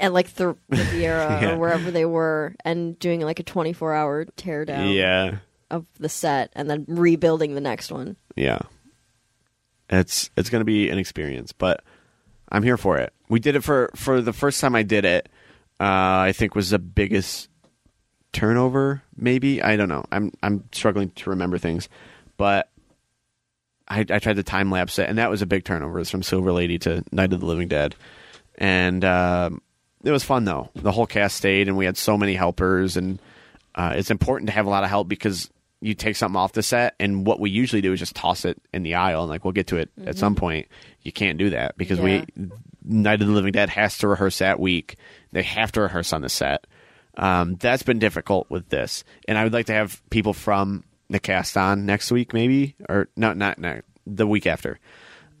at 0.00 0.12
like 0.12 0.34
the 0.34 0.56
Riviera 0.68 1.38
Yeah. 1.42 1.50
or 1.52 1.58
wherever 1.58 1.90
they 1.90 2.04
were 2.04 2.54
and 2.64 2.98
doing 2.98 3.20
like 3.20 3.40
a 3.40 3.42
24 3.42 3.94
hour 3.94 4.24
tear 4.36 4.64
down 4.64 4.90
Yeah. 4.90 5.38
of 5.70 5.86
the 5.98 6.08
set 6.08 6.52
and 6.54 6.68
then 6.70 6.84
rebuilding 6.88 7.54
the 7.54 7.60
next 7.60 7.90
one. 7.90 8.16
yeah 8.36 8.58
it's 9.90 10.30
it's 10.36 10.50
going 10.50 10.60
to 10.60 10.64
be 10.66 10.90
an 10.90 10.98
experience 10.98 11.52
but 11.52 11.82
i'm 12.50 12.62
here 12.62 12.76
for 12.76 12.98
it 12.98 13.12
we 13.28 13.40
did 13.40 13.56
it 13.56 13.64
for 13.64 13.90
for 13.96 14.20
the 14.20 14.32
first 14.32 14.60
time 14.60 14.74
i 14.74 14.82
did 14.82 15.04
it 15.06 15.28
uh 15.80 15.84
i 16.28 16.32
think 16.36 16.54
was 16.54 16.70
the 16.70 16.78
biggest 16.78 17.48
turnover 18.32 19.02
maybe? 19.16 19.62
I 19.62 19.76
don't 19.76 19.88
know. 19.88 20.04
I'm 20.12 20.32
i'm 20.42 20.64
struggling 20.72 21.10
to 21.10 21.30
remember 21.30 21.58
things. 21.58 21.88
But 22.36 22.68
i 23.88 24.00
i 24.00 24.18
tried 24.18 24.36
to 24.36 24.42
time 24.42 24.70
lapse 24.70 24.98
it 24.98 25.08
and 25.08 25.18
that 25.18 25.30
was 25.30 25.42
a 25.42 25.46
big 25.46 25.64
turnover. 25.64 25.98
It's 26.00 26.10
from 26.10 26.22
silver 26.22 26.52
lady 26.52 26.78
to 26.80 27.02
night 27.12 27.32
of 27.32 27.40
the 27.40 27.46
living 27.46 27.68
dead. 27.68 27.94
And 28.56 29.04
um 29.04 29.62
it 30.04 30.10
was 30.12 30.22
fun 30.24 30.44
though. 30.44 30.70
The 30.74 30.92
whole 30.92 31.06
cast 31.06 31.36
stayed 31.36 31.68
and 31.68 31.76
we 31.76 31.84
had 31.84 31.96
so 31.96 32.16
many 32.16 32.34
helpers. 32.34 32.96
And 32.96 33.18
uh, 33.74 33.94
it's 33.96 34.10
important 34.10 34.48
to 34.48 34.52
have 34.54 34.66
a 34.66 34.70
lot 34.70 34.84
of 34.84 34.90
help 34.90 35.08
because 35.08 35.50
you 35.80 35.94
take 35.94 36.16
something 36.16 36.36
off 36.36 36.52
the 36.52 36.62
set 36.62 36.94
and 36.98 37.24
what 37.26 37.38
we 37.40 37.50
usually 37.50 37.80
do 37.82 37.92
is 37.92 37.98
just 38.00 38.14
toss 38.16 38.44
it 38.44 38.60
in 38.72 38.82
the 38.82 38.94
aisle 38.94 39.22
and 39.22 39.30
like 39.30 39.44
we'll 39.44 39.52
get 39.52 39.68
to 39.68 39.76
it 39.76 39.90
at 40.06 40.16
some 40.18 40.34
point. 40.34 40.66
You 41.02 41.12
can't 41.12 41.38
do 41.38 41.50
that 41.50 41.76
because 41.76 41.98
Yeah. 41.98 42.24
we 42.36 42.48
night 42.84 43.20
of 43.20 43.26
the 43.28 43.32
living 43.34 43.52
dead 43.52 43.68
has 43.70 43.98
to 43.98 44.08
rehearse 44.08 44.38
that 44.38 44.58
week. 44.60 44.96
They 45.32 45.42
have 45.42 45.72
to 45.72 45.80
rehearse 45.80 46.12
on 46.12 46.22
the 46.22 46.28
set 46.28 46.66
um, 47.18 47.56
that's 47.56 47.82
been 47.82 47.98
difficult 47.98 48.48
with 48.48 48.68
this. 48.70 49.04
And 49.26 49.36
i 49.36 49.44
would 49.44 49.52
like 49.52 49.66
to 49.66 49.72
have 49.74 50.00
people 50.10 50.32
from 50.32 50.84
the 51.10 51.18
cast 51.20 51.56
on 51.56 51.84
next 51.86 52.10
week 52.12 52.32
maybe 52.32 52.74
or 52.88 53.08
no 53.16 53.32
not, 53.32 53.58
not 53.58 53.82
the 54.06 54.26
week 54.26 54.46
after 54.46 54.78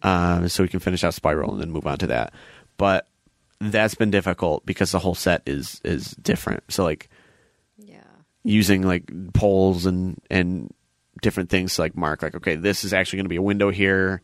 um, 0.02 0.48
so 0.48 0.62
we 0.62 0.68
can 0.68 0.80
finish 0.80 1.02
out 1.04 1.14
spiral 1.14 1.52
and 1.52 1.60
then 1.60 1.70
move 1.70 1.86
on 1.86 1.98
to 1.98 2.06
that. 2.08 2.32
But 2.76 3.08
that's 3.60 3.96
been 3.96 4.10
difficult 4.12 4.64
because 4.64 4.92
the 4.92 4.98
whole 5.00 5.14
set 5.16 5.42
is 5.46 5.80
is 5.84 6.12
different. 6.12 6.62
So 6.68 6.84
like 6.84 7.08
Yeah. 7.76 8.02
using 8.44 8.82
like 8.82 9.10
poles 9.32 9.86
and 9.86 10.20
and 10.30 10.72
different 11.20 11.50
things 11.50 11.74
to 11.74 11.82
like 11.82 11.96
mark 11.96 12.22
like 12.22 12.36
okay 12.36 12.54
this 12.54 12.84
is 12.84 12.92
actually 12.92 13.16
going 13.16 13.24
to 13.24 13.28
be 13.30 13.36
a 13.36 13.42
window 13.42 13.70
here 13.70 14.22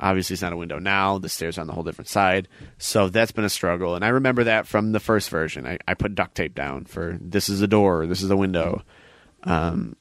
Obviously, 0.00 0.34
it's 0.34 0.42
not 0.42 0.52
a 0.52 0.56
window 0.56 0.78
now. 0.78 1.18
The 1.18 1.28
stairs 1.28 1.58
are 1.58 1.60
on 1.60 1.66
the 1.66 1.72
whole 1.72 1.82
different 1.82 2.08
side. 2.08 2.48
So 2.78 3.08
that's 3.08 3.32
been 3.32 3.44
a 3.44 3.50
struggle. 3.50 3.94
And 3.94 4.04
I 4.04 4.08
remember 4.08 4.44
that 4.44 4.66
from 4.66 4.92
the 4.92 5.00
first 5.00 5.30
version. 5.30 5.66
I, 5.66 5.78
I 5.86 5.94
put 5.94 6.14
duct 6.14 6.34
tape 6.34 6.54
down 6.54 6.84
for 6.84 7.18
this 7.20 7.48
is 7.48 7.60
a 7.62 7.66
door, 7.66 8.06
this 8.06 8.22
is 8.22 8.30
a 8.30 8.36
window. 8.36 8.82
Um, 9.44 9.96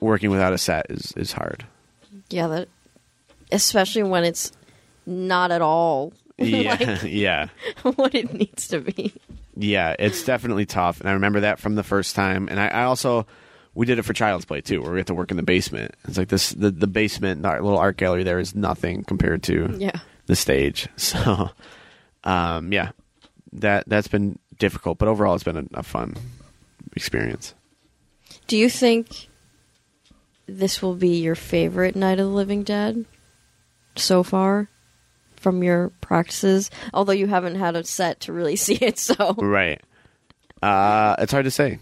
working 0.00 0.30
without 0.30 0.52
a 0.52 0.58
set 0.58 0.86
is, 0.90 1.12
is 1.16 1.32
hard. 1.32 1.64
Yeah, 2.30 2.48
that 2.48 2.68
especially 3.52 4.02
when 4.02 4.24
it's 4.24 4.52
not 5.06 5.50
at 5.52 5.62
all 5.62 6.12
Yeah, 6.38 7.04
yeah. 7.04 7.48
what 7.82 8.14
it 8.14 8.32
needs 8.32 8.68
to 8.68 8.80
be. 8.80 9.14
Yeah, 9.56 9.94
it's 9.98 10.24
definitely 10.24 10.66
tough, 10.66 11.00
and 11.00 11.08
I 11.08 11.12
remember 11.12 11.40
that 11.40 11.60
from 11.60 11.76
the 11.76 11.84
first 11.84 12.16
time. 12.16 12.48
And 12.48 12.58
I, 12.58 12.66
I 12.68 12.84
also 12.84 13.26
we 13.74 13.86
did 13.86 13.98
it 13.98 14.02
for 14.02 14.12
Child's 14.12 14.44
Play 14.44 14.60
too, 14.60 14.82
where 14.82 14.92
we 14.92 14.98
had 14.98 15.06
to 15.08 15.14
work 15.14 15.30
in 15.30 15.36
the 15.36 15.42
basement. 15.42 15.94
It's 16.06 16.18
like 16.18 16.28
this 16.28 16.50
the 16.50 16.70
the 16.70 16.86
basement, 16.86 17.44
our 17.44 17.60
little 17.60 17.78
art 17.78 17.96
gallery 17.96 18.22
there 18.24 18.38
is 18.38 18.54
nothing 18.54 19.04
compared 19.04 19.42
to 19.44 19.74
Yeah. 19.78 19.98
the 20.26 20.36
stage. 20.36 20.88
So, 20.96 21.50
um, 22.24 22.72
yeah, 22.72 22.90
that 23.52 23.84
that's 23.88 24.08
been 24.08 24.38
difficult, 24.58 24.98
but 24.98 25.08
overall, 25.08 25.34
it's 25.34 25.44
been 25.44 25.56
a, 25.74 25.78
a 25.80 25.82
fun 25.82 26.14
experience. 26.96 27.54
Do 28.46 28.56
you 28.56 28.68
think 28.70 29.28
this 30.46 30.80
will 30.82 30.94
be 30.94 31.20
your 31.22 31.34
favorite 31.34 31.96
Night 31.96 32.18
of 32.18 32.26
the 32.26 32.32
Living 32.34 32.62
Dead 32.62 33.04
so 33.96 34.22
far 34.22 34.68
from 35.36 35.62
your 35.62 35.90
practices? 36.00 36.70
Although 36.92 37.12
you 37.12 37.26
haven't 37.26 37.54
had 37.56 37.76
a 37.76 37.84
set 37.84 38.20
to 38.20 38.32
really 38.32 38.56
see 38.64 38.76
it, 38.76 38.98
so 38.98 39.34
Right. 39.38 39.80
Uh, 40.62 41.16
it's 41.18 41.32
hard 41.32 41.44
to 41.44 41.50
say. 41.50 41.78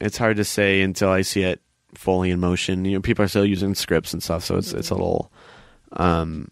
It's 0.00 0.18
hard 0.18 0.36
to 0.36 0.44
say 0.44 0.82
until 0.82 1.08
I 1.10 1.22
see 1.22 1.42
it 1.42 1.60
fully 1.94 2.30
in 2.30 2.40
motion. 2.40 2.84
You 2.84 2.92
know, 2.94 3.00
people 3.00 3.24
are 3.24 3.28
still 3.28 3.46
using 3.46 3.74
scripts 3.74 4.12
and 4.12 4.22
stuff, 4.22 4.44
so 4.44 4.56
it's 4.56 4.72
it's 4.72 4.90
a 4.90 4.94
little 4.94 5.32
um, 5.92 6.50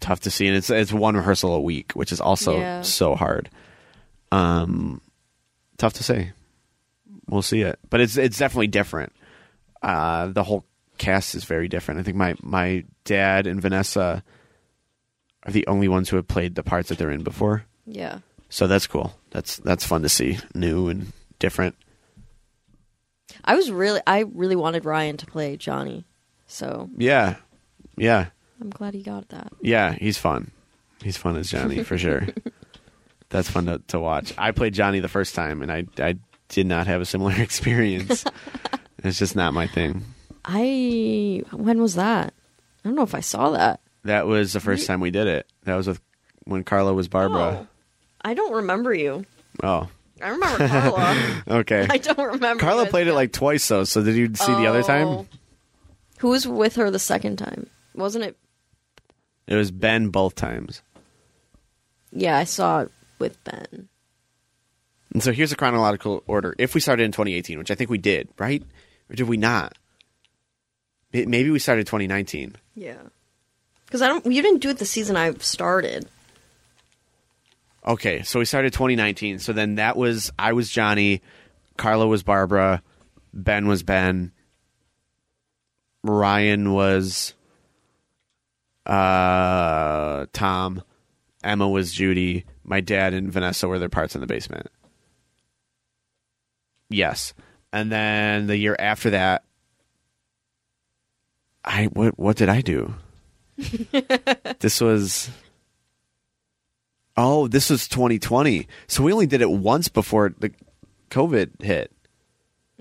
tough 0.00 0.20
to 0.20 0.30
see. 0.30 0.46
And 0.46 0.56
it's 0.56 0.70
it's 0.70 0.92
one 0.92 1.16
rehearsal 1.16 1.54
a 1.54 1.60
week, 1.60 1.92
which 1.92 2.12
is 2.12 2.20
also 2.20 2.58
Yeah. 2.58 2.82
so 2.82 3.14
hard. 3.14 3.50
Um, 4.32 5.00
tough 5.78 5.92
to 5.94 6.02
say. 6.04 6.32
We'll 7.28 7.42
see 7.42 7.60
it, 7.62 7.78
but 7.90 8.00
it's 8.00 8.16
it's 8.16 8.38
definitely 8.38 8.66
different. 8.68 9.12
Uh, 9.82 10.28
the 10.28 10.42
whole 10.42 10.64
cast 10.98 11.34
is 11.34 11.44
very 11.44 11.68
different. 11.68 12.00
I 12.00 12.02
think 12.02 12.16
my 12.16 12.34
my 12.42 12.84
dad 13.04 13.46
and 13.46 13.60
Vanessa 13.62 14.22
are 15.44 15.52
the 15.52 15.66
only 15.68 15.88
ones 15.88 16.08
who 16.08 16.16
have 16.16 16.26
played 16.28 16.54
the 16.54 16.62
parts 16.62 16.88
that 16.88 16.98
they're 16.98 17.10
in 17.10 17.22
before. 17.22 17.64
yeah. 17.86 18.18
So 18.52 18.66
that's 18.66 18.88
cool. 18.88 19.14
That's 19.30 19.58
that's 19.58 19.86
fun 19.86 20.02
to 20.02 20.08
see, 20.08 20.38
new 20.56 20.88
and 20.88 21.12
different. 21.38 21.76
I 23.44 23.54
was 23.56 23.70
really 23.70 24.00
I 24.06 24.20
really 24.20 24.56
wanted 24.56 24.84
Ryan 24.84 25.16
to 25.18 25.26
play 25.26 25.56
Johnny. 25.56 26.04
So 26.46 26.90
Yeah, 26.96 27.36
yeah, 27.96 28.26
I'm 28.60 28.70
glad 28.70 28.94
he 28.94 29.02
got 29.02 29.28
that. 29.28 29.52
yeah. 29.60 29.92
He's 29.92 30.18
fun. 30.18 30.50
He's 31.02 31.16
fun 31.16 31.36
as 31.36 31.50
Johnny 31.50 31.82
for 31.82 31.96
sure. 31.96 32.26
That's 33.30 33.48
fun 33.48 33.66
to, 33.66 33.78
to 33.88 34.00
watch. 34.00 34.34
I 34.36 34.50
played 34.50 34.74
Johnny 34.74 34.98
the 35.00 35.08
first 35.08 35.34
time, 35.34 35.62
and 35.62 35.70
I 35.70 35.86
I 35.98 36.16
did 36.48 36.66
not 36.66 36.86
have 36.88 37.00
a 37.00 37.04
similar 37.06 37.32
experience. 37.40 38.24
it's 38.98 39.18
just 39.18 39.36
not 39.36 39.54
my 39.54 39.66
thing. 39.66 40.04
I 40.44 41.42
when 41.52 41.80
was 41.80 41.94
that? 41.94 42.34
I 42.84 42.88
don't 42.88 42.96
know 42.96 43.02
if 43.02 43.14
I 43.14 43.20
saw 43.20 43.50
that. 43.50 43.80
That 44.04 44.26
was 44.26 44.52
the 44.52 44.60
first 44.60 44.86
time 44.86 45.00
we 45.00 45.10
did 45.10 45.26
it. 45.26 45.46
That 45.64 45.76
was 45.76 45.86
with 45.86 46.00
when 46.44 46.64
Carla 46.64 46.92
was 46.94 47.06
Barbara. 47.08 47.60
Oh, 47.62 47.66
I 48.22 48.34
don't 48.34 48.52
remember 48.54 48.92
you. 48.94 49.24
Oh, 49.62 49.88
I 50.22 50.28
remember 50.30 50.68
Carla. 50.68 51.42
okay. 51.60 51.86
I 51.88 51.98
don't 51.98 52.18
remember. 52.34 52.60
Carla 52.62 52.86
played 52.86 53.06
it 53.06 53.14
like 53.14 53.32
twice 53.32 53.66
though. 53.68 53.84
So 53.84 54.02
did 54.02 54.16
you 54.16 54.34
see 54.34 54.54
the 54.54 54.66
other 54.66 54.80
Oh. 54.80 54.86
time? 54.86 55.28
Who 56.18 56.28
was 56.28 56.46
with 56.46 56.76
her 56.76 56.90
the 56.90 56.98
second 56.98 57.36
time? 57.36 57.68
Wasn't 57.94 58.24
it? 58.24 58.36
It 59.46 59.56
was 59.56 59.70
Ben 59.70 60.08
both 60.10 60.34
times. 60.34 60.82
Yeah, 62.12 62.36
I 62.36 62.44
saw 62.44 62.80
it 62.82 62.90
with 63.18 63.42
Ben. 63.44 63.88
And 65.12 65.22
so 65.22 65.32
here's 65.32 65.52
a 65.52 65.56
chronological 65.56 66.22
order. 66.26 66.54
If 66.58 66.74
we 66.74 66.80
started 66.80 67.02
in 67.04 67.12
2018, 67.12 67.58
which 67.58 67.70
I 67.70 67.74
think 67.74 67.90
we 67.90 67.98
did, 67.98 68.28
right? 68.38 68.62
Or 69.10 69.16
did 69.16 69.28
we 69.28 69.36
not? 69.36 69.76
Maybe 71.12 71.50
we 71.50 71.58
started 71.58 71.86
2019. 71.86 72.54
Yeah. 72.76 72.94
Because 73.86 74.02
I 74.02 74.06
don't. 74.08 74.24
You 74.26 74.40
didn't 74.42 74.60
do 74.60 74.68
it 74.70 74.78
the 74.78 74.84
season 74.84 75.16
I 75.16 75.32
started. 75.34 76.08
Okay, 77.86 78.22
so 78.22 78.38
we 78.38 78.44
started 78.44 78.72
2019. 78.72 79.38
So 79.38 79.52
then 79.52 79.76
that 79.76 79.96
was 79.96 80.30
I 80.38 80.52
was 80.52 80.70
Johnny, 80.70 81.22
Carla 81.76 82.06
was 82.06 82.22
Barbara, 82.22 82.82
Ben 83.32 83.66
was 83.66 83.82
Ben, 83.82 84.32
Ryan 86.02 86.72
was 86.72 87.34
uh, 88.86 90.26
Tom, 90.32 90.82
Emma 91.42 91.68
was 91.68 91.92
Judy, 91.92 92.44
my 92.64 92.80
dad 92.80 93.14
and 93.14 93.32
Vanessa 93.32 93.68
were 93.68 93.78
their 93.78 93.88
parts 93.88 94.14
in 94.14 94.20
the 94.20 94.26
basement. 94.26 94.68
Yes, 96.90 97.34
and 97.72 97.90
then 97.90 98.46
the 98.46 98.56
year 98.56 98.76
after 98.78 99.10
that, 99.10 99.44
I 101.64 101.84
what 101.86 102.18
what 102.18 102.36
did 102.36 102.48
I 102.48 102.60
do? 102.60 102.94
this 104.58 104.80
was 104.80 105.30
Oh, 107.16 107.48
this 107.48 107.70
was 107.70 107.86
2020. 107.88 108.66
So 108.86 109.02
we 109.02 109.12
only 109.12 109.26
did 109.26 109.40
it 109.42 109.50
once 109.50 109.88
before 109.88 110.32
the 110.38 110.52
COVID 111.10 111.60
hit. 111.62 111.90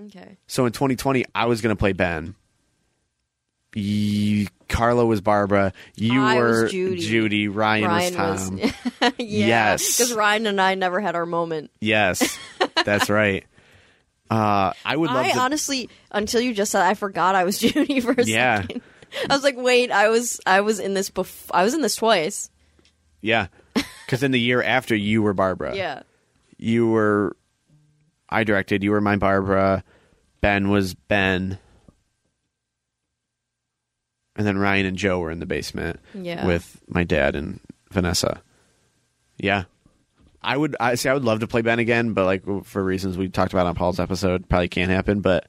Okay. 0.06 0.38
So 0.48 0.66
in 0.66 0.72
2020, 0.72 1.26
I 1.36 1.46
was 1.46 1.62
going 1.62 1.76
to 1.76 1.80
play 1.80 1.94
Ben. 1.94 2.36
Y- 3.76 4.48
Carla 4.68 5.06
was 5.06 5.22
Barbara. 5.22 5.74
You 5.96 6.22
I 6.22 6.36
was 6.42 6.62
were 6.62 6.68
Judy. 6.70 7.48
Ryan, 7.48 7.86
Ryan 7.86 8.18
was 8.18 8.48
Tom. 8.50 8.58
was. 8.58 8.72
yeah. 9.02 9.12
Yes. 9.18 9.98
Because 9.98 10.14
Ryan 10.14 10.48
and 10.48 10.62
I 10.62 10.76
never 10.76 11.00
had 11.00 11.16
our 11.16 11.26
moment. 11.26 11.72
yes, 11.80 12.38
that's 12.86 13.10
right. 13.10 13.46
Uh, 14.30 14.74
I 14.86 14.96
would 14.96 15.10
love 15.10 15.26
I 15.26 15.32
to. 15.32 15.40
honestly, 15.40 15.90
until 16.12 16.40
you 16.42 16.54
just 16.54 16.72
said, 16.72 16.84
I 16.84 16.94
forgot 16.94 17.34
I 17.36 17.44
was 17.46 17.58
Judy 17.60 18.00
for 18.00 18.12
a 18.12 18.24
Yeah. 18.24 18.62
second. 18.62 18.82
I 19.28 19.34
was 19.34 19.44
like, 19.44 19.58
wait, 19.58 19.92
I 19.92 20.10
was, 20.10 20.40
I 20.46 20.62
was 20.62 20.80
in 20.80 20.94
this 20.94 21.10
bef- 21.10 21.50
I 21.52 21.64
was 21.64 21.74
in 21.74 21.82
this 21.82 21.96
twice. 21.96 22.52
yeah, 23.22 23.48
because 24.10 24.24
in 24.24 24.32
the 24.32 24.40
year 24.40 24.64
after, 24.64 24.96
you 24.96 25.22
were 25.22 25.36
Barbara. 25.36 25.76
Yeah. 25.76 26.02
You 26.58 26.90
were. 26.90 27.38
I 28.28 28.44
directed. 28.44 28.84
You 28.84 28.90
were 28.90 29.02
my 29.02 29.18
Barbara. 29.18 29.84
Ben 30.42 30.70
was 30.70 30.96
Ben. 30.96 31.60
And 34.36 34.48
then 34.48 34.58
Ryan 34.58 34.88
and 34.88 34.98
Joe 34.98 35.20
were 35.20 35.30
in 35.30 35.40
the 35.40 35.46
basement. 35.46 36.00
Yeah. 36.16 36.48
with 36.48 36.82
my 36.88 37.04
dad 37.04 37.36
and 37.36 37.60
Vanessa. 37.92 38.42
Yeah, 39.38 39.66
I 40.42 40.58
would. 40.58 40.76
I 40.80 40.96
see. 40.96 41.08
I 41.08 41.14
would 41.14 41.24
love 41.24 41.42
to 41.42 41.48
play 41.48 41.62
Ben 41.62 41.78
again, 41.78 42.14
but 42.14 42.26
like 42.26 42.66
for 42.66 42.84
reasons 42.84 43.16
we 43.16 43.30
talked 43.30 43.54
about 43.54 43.68
on 43.68 43.76
Paul's 43.76 44.00
episode, 44.00 44.50
probably 44.50 44.70
can't 44.70 44.90
happen. 44.90 45.22
But 45.22 45.46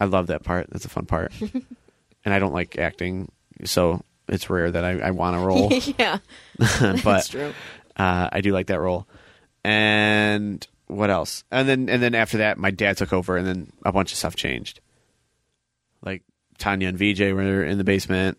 I 0.00 0.06
love 0.06 0.26
that 0.26 0.42
part. 0.42 0.68
That's 0.70 0.84
a 0.84 0.90
fun 0.90 1.06
part, 1.06 1.32
and 2.24 2.34
I 2.34 2.40
don't 2.40 2.52
like 2.52 2.76
acting, 2.76 3.30
so 3.64 4.02
it's 4.28 4.48
rare 4.48 4.70
that 4.70 4.84
I, 4.84 4.98
I 4.98 5.10
want 5.10 5.36
a 5.36 5.40
role. 5.40 5.72
yeah. 5.98 6.18
but 6.58 7.02
That's 7.02 7.28
true. 7.28 7.52
Uh, 7.96 8.28
I 8.32 8.40
do 8.40 8.52
like 8.52 8.68
that 8.68 8.80
role. 8.80 9.06
And 9.64 10.66
what 10.86 11.10
else? 11.10 11.44
And 11.50 11.68
then 11.68 11.88
and 11.88 12.02
then 12.02 12.14
after 12.14 12.38
that, 12.38 12.58
my 12.58 12.70
dad 12.70 12.96
took 12.96 13.12
over, 13.12 13.36
and 13.36 13.46
then 13.46 13.72
a 13.84 13.92
bunch 13.92 14.12
of 14.12 14.18
stuff 14.18 14.36
changed. 14.36 14.80
Like 16.02 16.22
Tanya 16.58 16.88
and 16.88 16.98
VJ 16.98 17.20
were 17.32 17.64
in 17.64 17.78
the 17.78 17.84
basement. 17.84 18.38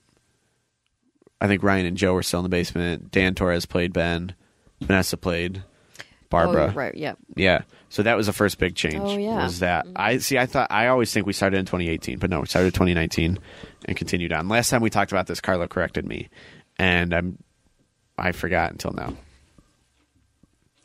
I 1.41 1.47
think 1.47 1.63
Ryan 1.63 1.85
and 1.85 1.97
Joe 1.97 2.13
were 2.13 2.23
still 2.23 2.39
in 2.39 2.43
the 2.43 2.49
basement. 2.49 3.11
Dan 3.11 3.35
Torres 3.35 3.65
played 3.65 3.93
Ben. 3.93 4.35
Vanessa 4.81 5.17
played 5.17 5.63
Barbara. 6.29 6.71
Oh, 6.71 6.77
right. 6.77 6.95
Yeah. 6.95 7.13
Yeah. 7.35 7.61
So 7.89 8.03
that 8.03 8.17
was 8.17 8.27
the 8.27 8.33
first 8.33 8.57
big 8.57 8.75
change. 8.75 8.95
Oh, 9.01 9.17
yeah. 9.17 9.43
Was 9.43 9.59
that 9.59 9.87
I 9.95 10.17
see? 10.17 10.37
I 10.37 10.45
thought 10.45 10.71
I 10.71 10.87
always 10.87 11.13
think 11.13 11.25
we 11.25 11.33
started 11.33 11.57
in 11.57 11.65
2018, 11.65 12.19
but 12.19 12.29
no, 12.29 12.41
we 12.41 12.47
started 12.47 12.67
in 12.67 12.73
2019 12.73 13.39
and 13.85 13.97
continued 13.97 14.33
on. 14.33 14.47
Last 14.47 14.69
time 14.69 14.81
we 14.81 14.89
talked 14.89 15.11
about 15.11 15.27
this, 15.27 15.39
Carlo 15.39 15.67
corrected 15.67 16.05
me, 16.05 16.29
and 16.77 17.13
I'm 17.13 17.37
I 18.17 18.31
forgot 18.31 18.71
until 18.71 18.91
now. 18.91 19.15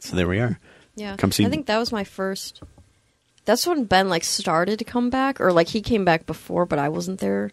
So 0.01 0.17
there 0.17 0.29
we 0.29 0.39
are. 0.41 0.59
Yeah. 0.97 1.17
Come 1.17 1.33
see- 1.33 1.45
I 1.47 1.49
think 1.49 1.67
that 1.67 1.79
was 1.79 1.93
my 1.93 2.05
first. 2.05 2.63
That's 3.45 3.67
when 3.67 3.85
Ben 3.85 4.09
like 4.09 4.25
started 4.25 4.79
to 4.81 4.85
come 4.85 5.11
back, 5.11 5.41
or 5.41 5.53
like 5.53 5.69
he 5.69 5.81
came 5.81 6.05
back 6.05 6.27
before, 6.27 6.67
but 6.67 6.79
I 6.79 6.89
wasn't 6.89 7.21
there. 7.21 7.51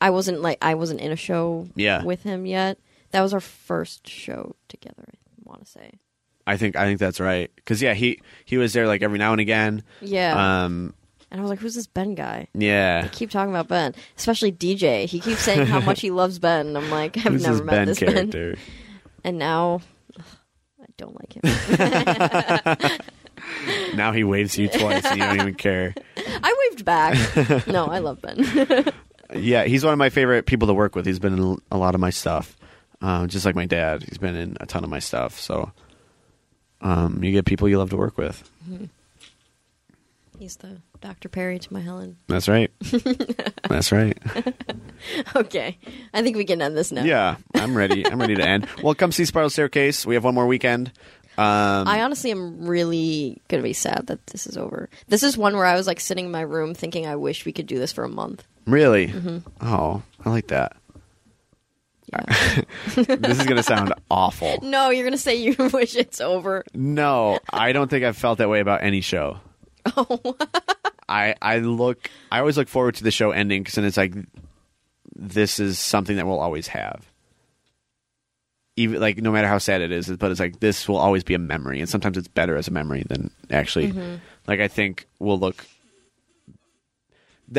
I 0.00 0.10
wasn't 0.10 0.40
like 0.42 0.58
I 0.62 0.74
wasn't 0.74 1.00
in 1.00 1.12
a 1.12 1.16
show 1.16 1.68
Yeah. 1.74 2.02
with 2.04 2.22
him 2.22 2.46
yet. 2.46 2.78
That 3.10 3.20
was 3.20 3.34
our 3.34 3.40
first 3.40 4.08
show 4.08 4.56
together. 4.68 5.04
I 5.08 5.42
want 5.44 5.64
to 5.64 5.70
say. 5.70 5.92
I 6.46 6.56
think 6.56 6.76
I 6.76 6.86
think 6.86 6.98
that's 6.98 7.20
right. 7.20 7.50
Because 7.56 7.82
yeah, 7.82 7.94
he 7.94 8.20
he 8.44 8.56
was 8.58 8.72
there 8.72 8.86
like 8.86 9.02
every 9.02 9.18
now 9.18 9.32
and 9.32 9.40
again. 9.40 9.82
Yeah. 10.00 10.64
Um. 10.64 10.94
and 11.30 11.40
I 11.40 11.42
was 11.42 11.50
like, 11.50 11.58
"Who's 11.60 11.74
this 11.74 11.86
Ben 11.86 12.14
guy?" 12.14 12.48
Yeah. 12.54 13.08
Keep 13.08 13.30
talking 13.30 13.50
about 13.52 13.68
Ben, 13.68 13.94
especially 14.16 14.50
DJ. 14.52 15.04
He 15.06 15.20
keeps 15.20 15.40
saying 15.40 15.66
how 15.66 15.80
much 15.80 16.00
he 16.00 16.10
loves 16.22 16.38
Ben. 16.38 16.76
I'm 16.76 16.90
like, 16.90 17.16
I've 17.18 17.24
Who's 17.32 17.42
never 17.46 17.62
met 17.64 17.72
Ben 17.72 17.86
this 17.88 17.98
character? 17.98 18.50
Ben, 18.54 18.58
and 19.24 19.38
now 19.38 19.82
don't 21.02 21.16
like 21.20 21.34
him. 21.34 22.98
Now 23.94 24.12
he 24.12 24.24
waves 24.24 24.56
you 24.56 24.68
twice 24.68 25.04
and 25.04 25.18
you 25.18 25.24
don't 25.24 25.40
even 25.40 25.54
care. 25.54 25.94
I 26.16 26.68
waved 26.70 26.84
back. 26.84 27.66
no, 27.66 27.86
I 27.86 27.98
love 27.98 28.20
Ben. 28.22 28.92
yeah, 29.34 29.64
he's 29.64 29.84
one 29.84 29.92
of 29.92 29.98
my 29.98 30.10
favorite 30.10 30.46
people 30.46 30.68
to 30.68 30.74
work 30.74 30.94
with. 30.94 31.06
He's 31.06 31.18
been 31.18 31.34
in 31.38 31.58
a 31.70 31.76
lot 31.76 31.94
of 31.94 32.00
my 32.00 32.10
stuff, 32.10 32.56
um, 33.00 33.28
just 33.28 33.44
like 33.44 33.54
my 33.54 33.66
dad. 33.66 34.02
He's 34.02 34.18
been 34.18 34.36
in 34.36 34.56
a 34.60 34.66
ton 34.66 34.84
of 34.84 34.90
my 34.90 34.98
stuff. 34.98 35.38
So, 35.38 35.72
um, 36.80 37.22
you 37.22 37.32
get 37.32 37.44
people 37.44 37.68
you 37.68 37.78
love 37.78 37.90
to 37.90 37.96
work 37.96 38.16
with. 38.16 38.48
He's 40.38 40.56
the 40.56 40.78
Dr. 41.00 41.28
Perry 41.28 41.58
to 41.58 41.72
my 41.72 41.80
Helen. 41.80 42.16
That's 42.28 42.48
right. 42.48 42.70
That's 43.68 43.92
right. 43.92 44.18
Okay, 45.36 45.78
I 46.14 46.22
think 46.22 46.36
we 46.36 46.44
can 46.44 46.60
end 46.62 46.76
this 46.76 46.92
now. 46.92 47.02
Yeah, 47.04 47.36
I'm 47.54 47.76
ready. 47.76 48.06
I'm 48.06 48.20
ready 48.20 48.34
to 48.36 48.46
end. 48.46 48.66
Well, 48.82 48.94
come 48.94 49.12
see 49.12 49.24
Spiral 49.24 49.50
Staircase. 49.50 50.06
We 50.06 50.14
have 50.14 50.24
one 50.24 50.34
more 50.34 50.46
weekend. 50.46 50.92
Um, 51.38 51.88
I 51.88 52.02
honestly 52.02 52.30
am 52.30 52.66
really 52.66 53.40
gonna 53.48 53.62
be 53.62 53.72
sad 53.72 54.06
that 54.08 54.26
this 54.28 54.46
is 54.46 54.56
over. 54.58 54.88
This 55.08 55.22
is 55.22 55.36
one 55.38 55.54
where 55.56 55.64
I 55.64 55.74
was 55.76 55.86
like 55.86 55.98
sitting 56.00 56.26
in 56.26 56.30
my 56.30 56.42
room 56.42 56.74
thinking 56.74 57.06
I 57.06 57.16
wish 57.16 57.44
we 57.46 57.52
could 57.52 57.66
do 57.66 57.78
this 57.78 57.92
for 57.92 58.04
a 58.04 58.08
month. 58.08 58.44
really? 58.66 59.08
Mm-hmm. 59.08 59.38
Oh, 59.66 60.02
I 60.24 60.30
like 60.30 60.48
that. 60.48 60.76
Yeah. 62.12 62.62
This 62.94 63.40
is 63.40 63.46
gonna 63.46 63.62
sound 63.62 63.94
awful. 64.10 64.58
no, 64.62 64.90
you're 64.90 65.04
gonna 65.04 65.16
say 65.16 65.36
you 65.36 65.54
wish 65.72 65.96
it's 65.96 66.20
over. 66.20 66.64
No, 66.74 67.38
I 67.50 67.72
don't 67.72 67.88
think 67.88 68.04
I've 68.04 68.16
felt 68.18 68.38
that 68.38 68.50
way 68.50 68.60
about 68.60 68.82
any 68.82 69.00
show. 69.00 69.38
Oh, 69.96 70.36
I 71.08 71.34
I 71.40 71.58
look 71.58 72.10
I 72.30 72.40
always 72.40 72.58
look 72.58 72.68
forward 72.68 72.96
to 72.96 73.04
the 73.04 73.10
show 73.10 73.30
ending 73.30 73.62
because 73.62 73.76
then 73.76 73.84
it's 73.86 73.96
like 73.96 74.12
this 75.14 75.58
is 75.58 75.78
something 75.78 76.16
that 76.16 76.26
we'll 76.26 76.40
always 76.40 76.68
have. 76.68 77.06
Even 78.76 79.00
like 79.00 79.18
no 79.18 79.30
matter 79.30 79.48
how 79.48 79.58
sad 79.58 79.82
it 79.82 79.92
is, 79.92 80.08
but 80.08 80.30
it's 80.30 80.40
like 80.40 80.60
this 80.60 80.88
will 80.88 80.96
always 80.96 81.24
be 81.24 81.34
a 81.34 81.38
memory, 81.38 81.80
and 81.80 81.88
sometimes 81.88 82.16
it's 82.16 82.28
better 82.28 82.56
as 82.56 82.68
a 82.68 82.70
memory 82.70 83.04
than 83.06 83.30
actually. 83.50 83.88
Mm-hmm. 83.88 84.16
Like 84.46 84.60
I 84.60 84.68
think 84.68 85.06
we'll 85.18 85.38
look. 85.38 85.66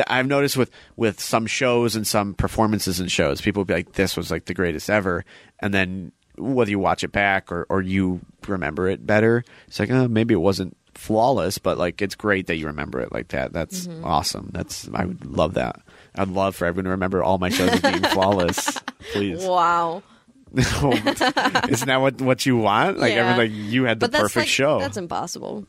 I've 0.08 0.26
noticed 0.26 0.56
with 0.56 0.72
with 0.96 1.20
some 1.20 1.46
shows 1.46 1.94
and 1.94 2.04
some 2.04 2.34
performances 2.34 2.98
and 2.98 3.12
shows, 3.12 3.40
people 3.40 3.60
will 3.60 3.66
be 3.66 3.74
like, 3.74 3.92
"This 3.92 4.16
was 4.16 4.32
like 4.32 4.46
the 4.46 4.54
greatest 4.54 4.90
ever," 4.90 5.24
and 5.60 5.72
then 5.72 6.10
whether 6.36 6.70
you 6.70 6.78
watch 6.78 7.04
it 7.04 7.12
back 7.12 7.52
or 7.52 7.66
or 7.68 7.80
you 7.80 8.20
remember 8.48 8.88
it 8.88 9.06
better, 9.06 9.44
it's 9.68 9.78
like, 9.78 9.90
oh, 9.90 10.08
maybe 10.08 10.34
it 10.34 10.38
wasn't 10.38 10.76
flawless, 10.94 11.58
but 11.58 11.78
like 11.78 12.02
it's 12.02 12.14
great 12.14 12.46
that 12.46 12.56
you 12.56 12.66
remember 12.66 13.00
it 13.00 13.12
like 13.12 13.28
that. 13.28 13.52
That's 13.52 13.86
mm-hmm. 13.86 14.04
awesome. 14.04 14.50
That's 14.52 14.88
I 14.92 15.04
would 15.04 15.24
love 15.24 15.54
that. 15.54 15.80
I'd 16.16 16.28
love 16.28 16.54
for 16.56 16.64
everyone 16.66 16.84
to 16.84 16.90
remember 16.90 17.22
all 17.22 17.38
my 17.38 17.48
shows 17.48 17.70
as 17.70 17.80
being 17.80 18.02
flawless. 18.12 18.78
Please, 19.12 19.44
wow. 19.44 20.02
isn't 20.56 21.86
that 21.88 22.00
what 22.00 22.20
what 22.20 22.46
you 22.46 22.56
want? 22.56 22.98
Like 22.98 23.12
Yeah. 23.12 23.20
everyone, 23.28 23.38
like 23.38 23.50
you 23.52 23.84
had 23.84 23.98
the 24.00 24.04
But 24.06 24.12
that's 24.12 24.22
perfect 24.22 24.42
like, 24.44 24.48
show. 24.48 24.78
That's 24.78 24.96
impossible. 24.96 25.66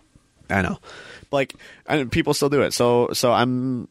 I 0.49 0.61
know, 0.61 0.77
like 1.31 1.55
and 1.87 2.11
people 2.11 2.33
still 2.33 2.49
do 2.49 2.61
it. 2.61 2.71
So 2.73 3.09
so 3.13 3.31
I'm. 3.31 3.87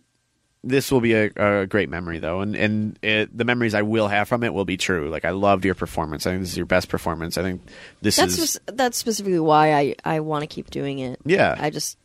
This 0.66 0.90
will 0.90 1.02
be 1.02 1.12
a, 1.12 1.30
a 1.36 1.66
great 1.66 1.90
memory 1.90 2.20
though, 2.20 2.40
and 2.40 2.56
and 2.56 2.98
it, 3.02 3.36
the 3.36 3.44
memories 3.44 3.74
I 3.74 3.82
will 3.82 4.08
have 4.08 4.28
from 4.28 4.42
it 4.44 4.54
will 4.54 4.64
be 4.64 4.78
true. 4.78 5.10
Like 5.10 5.26
I 5.26 5.30
loved 5.30 5.64
your 5.66 5.74
performance. 5.74 6.26
I 6.26 6.30
think 6.30 6.42
this 6.44 6.52
is 6.52 6.56
your 6.56 6.64
best 6.64 6.88
performance. 6.88 7.36
I 7.36 7.42
think 7.42 7.60
this 8.00 8.16
That's 8.16 8.38
is 8.38 8.60
that's 8.66 8.96
specifically 8.96 9.40
why 9.40 9.74
I 9.74 9.94
I 10.06 10.20
want 10.20 10.40
to 10.42 10.46
keep 10.46 10.70
doing 10.70 11.00
it. 11.00 11.20
yeah. 11.26 11.54
I 11.58 11.68
just 11.68 11.98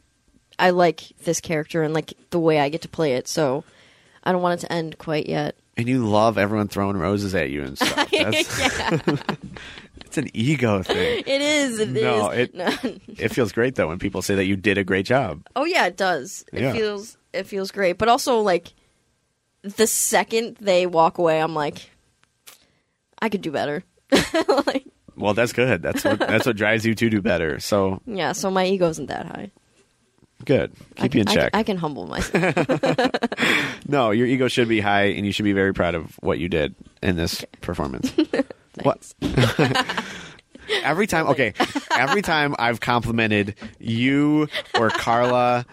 I 0.57 0.71
like 0.71 1.03
this 1.23 1.39
character 1.39 1.84
and 1.84 1.93
like 1.93 2.13
the 2.31 2.39
way 2.39 2.59
I 2.59 2.67
get 2.67 2.81
to 2.81 2.89
play 2.89 3.13
it, 3.13 3.30
so 3.30 3.63
I 4.23 4.31
don't 4.31 4.41
want 4.41 4.61
it 4.61 4.67
to 4.67 4.71
end 4.73 4.97
quite 4.97 5.27
yet. 5.27 5.55
and 5.77 5.87
you 5.87 6.05
love 6.05 6.37
everyone 6.37 6.67
throwing 6.67 6.97
roses 6.97 7.33
at 7.35 7.49
you 7.49 7.63
and 7.63 7.77
stuff. 7.77 8.09
That's, 8.11 8.59
it's 10.05 10.17
an 10.17 10.29
ego 10.33 10.83
thing. 10.83 11.23
It 11.27 11.41
is. 11.41 11.79
It 11.79 11.95
is. 11.95 12.03
No, 12.03 12.29
it- 12.29 12.51
It 13.17 13.29
feels 13.29 13.51
great 13.51 13.75
though 13.75 13.87
when 13.87 13.99
people 13.99 14.21
say 14.21 14.35
that 14.35 14.45
you 14.45 14.55
did 14.55 14.77
a 14.77 14.83
great 14.83 15.05
job. 15.05 15.43
oh 15.55 15.65
yeah, 15.65 15.85
it 15.87 15.97
does. 15.97 16.43
It 16.53 16.61
Yeah. 16.61 16.73
feels 16.73 17.17
it 17.33 17.43
feels 17.45 17.71
great, 17.71 17.97
but 17.97 18.09
also 18.09 18.39
like 18.41 18.73
the 19.61 19.87
second 19.87 20.57
they 20.59 20.85
walk 20.85 21.17
away, 21.17 21.41
I'm 21.41 21.53
like, 21.53 21.89
I 23.21 23.29
could 23.29 23.41
do 23.41 23.51
better. 23.51 23.83
like, 24.65 24.85
Well, 25.15 25.33
that's 25.33 25.53
good. 25.53 25.81
That's 25.81 26.03
what 26.03 26.19
that's 26.19 26.45
what 26.45 26.55
drives 26.57 26.85
you 26.85 26.95
to 26.95 27.09
do 27.09 27.21
better. 27.21 27.59
So 27.59 28.01
yeah, 28.05 28.31
so 28.33 28.49
my 28.49 28.65
ego 28.65 28.89
isn't 28.89 29.07
that 29.07 29.25
high. 29.27 29.51
Good. 30.45 30.71
Keep 30.95 31.11
can, 31.11 31.17
you 31.17 31.21
in 31.21 31.27
I 31.29 31.33
check. 31.35 31.51
can- 31.51 31.59
I 31.59 31.63
can 31.63 31.77
humble 31.77 32.07
myself. 32.07 32.55
no, 33.87 34.11
your 34.11 34.27
ego 34.27 34.47
should 34.47 34.67
be 34.67 34.79
high, 34.79 35.05
and 35.05 35.25
you 35.25 35.31
should 35.31 35.45
be 35.45 35.53
very 35.53 35.73
proud 35.73 35.95
of 35.95 36.15
what 36.21 36.39
you 36.39 36.49
did 36.49 36.75
in 37.01 37.15
this 37.15 37.43
performance. 37.61 38.11
What? 38.83 39.13
every 40.83 41.07
time, 41.07 41.27
okay, 41.27 41.53
every 41.91 42.21
time 42.21 42.55
I've 42.57 42.79
complimented 42.79 43.55
you 43.79 44.47
or 44.77 44.89
Carla 44.89 45.65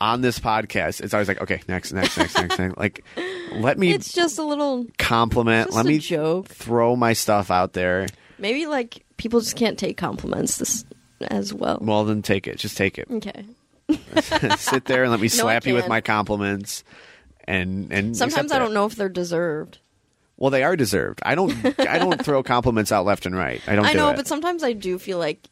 on 0.00 0.20
this 0.20 0.38
podcast, 0.38 1.00
it's 1.00 1.14
always 1.14 1.28
like, 1.28 1.40
okay, 1.40 1.62
next, 1.68 1.92
next, 1.92 2.18
next, 2.18 2.36
next, 2.36 2.58
next. 2.58 2.76
Like, 2.76 3.04
let 3.52 3.78
me 3.78 3.92
It's 3.92 4.12
just 4.12 4.38
a 4.38 4.42
little 4.42 4.86
compliment. 4.98 5.72
let 5.72 5.86
me 5.86 5.98
joke. 5.98 6.48
throw 6.48 6.96
my 6.96 7.12
stuff 7.14 7.50
out 7.50 7.72
there. 7.72 8.06
Maybe 8.38 8.66
like 8.66 9.04
people 9.16 9.40
just 9.40 9.56
can't 9.56 9.78
take 9.78 9.96
compliments 9.96 10.58
this 10.58 10.84
as 11.30 11.54
well. 11.54 11.78
Well, 11.80 12.04
then 12.04 12.20
take 12.22 12.46
it. 12.46 12.58
Just 12.58 12.76
take 12.76 12.98
it. 12.98 13.08
Okay. 13.10 13.44
Sit 14.58 14.84
there 14.86 15.02
and 15.02 15.10
let 15.10 15.20
me 15.20 15.26
No, 15.26 15.28
slap 15.28 15.66
you 15.66 15.74
with 15.74 15.88
my 15.88 16.00
compliments. 16.00 16.84
And 17.44 17.92
and 17.92 18.16
Sometimes 18.16 18.52
I 18.52 18.58
don't 18.58 18.74
know 18.74 18.86
if 18.86 18.94
they're 18.96 19.08
deserved. 19.08 19.78
Well, 20.36 20.50
they 20.50 20.62
are 20.62 20.76
deserved. 20.76 21.20
I 21.24 21.34
don't. 21.34 21.52
I 21.80 21.98
don't 21.98 22.24
throw 22.24 22.42
compliments 22.42 22.92
out 22.92 23.04
left 23.04 23.26
and 23.26 23.36
right. 23.36 23.60
I 23.66 23.76
don't. 23.76 23.84
I 23.84 23.92
do 23.92 23.98
know, 23.98 24.10
it. 24.10 24.16
but 24.16 24.26
sometimes 24.26 24.62
I 24.62 24.72
do 24.72 24.98
feel 24.98 25.18
like 25.18 25.46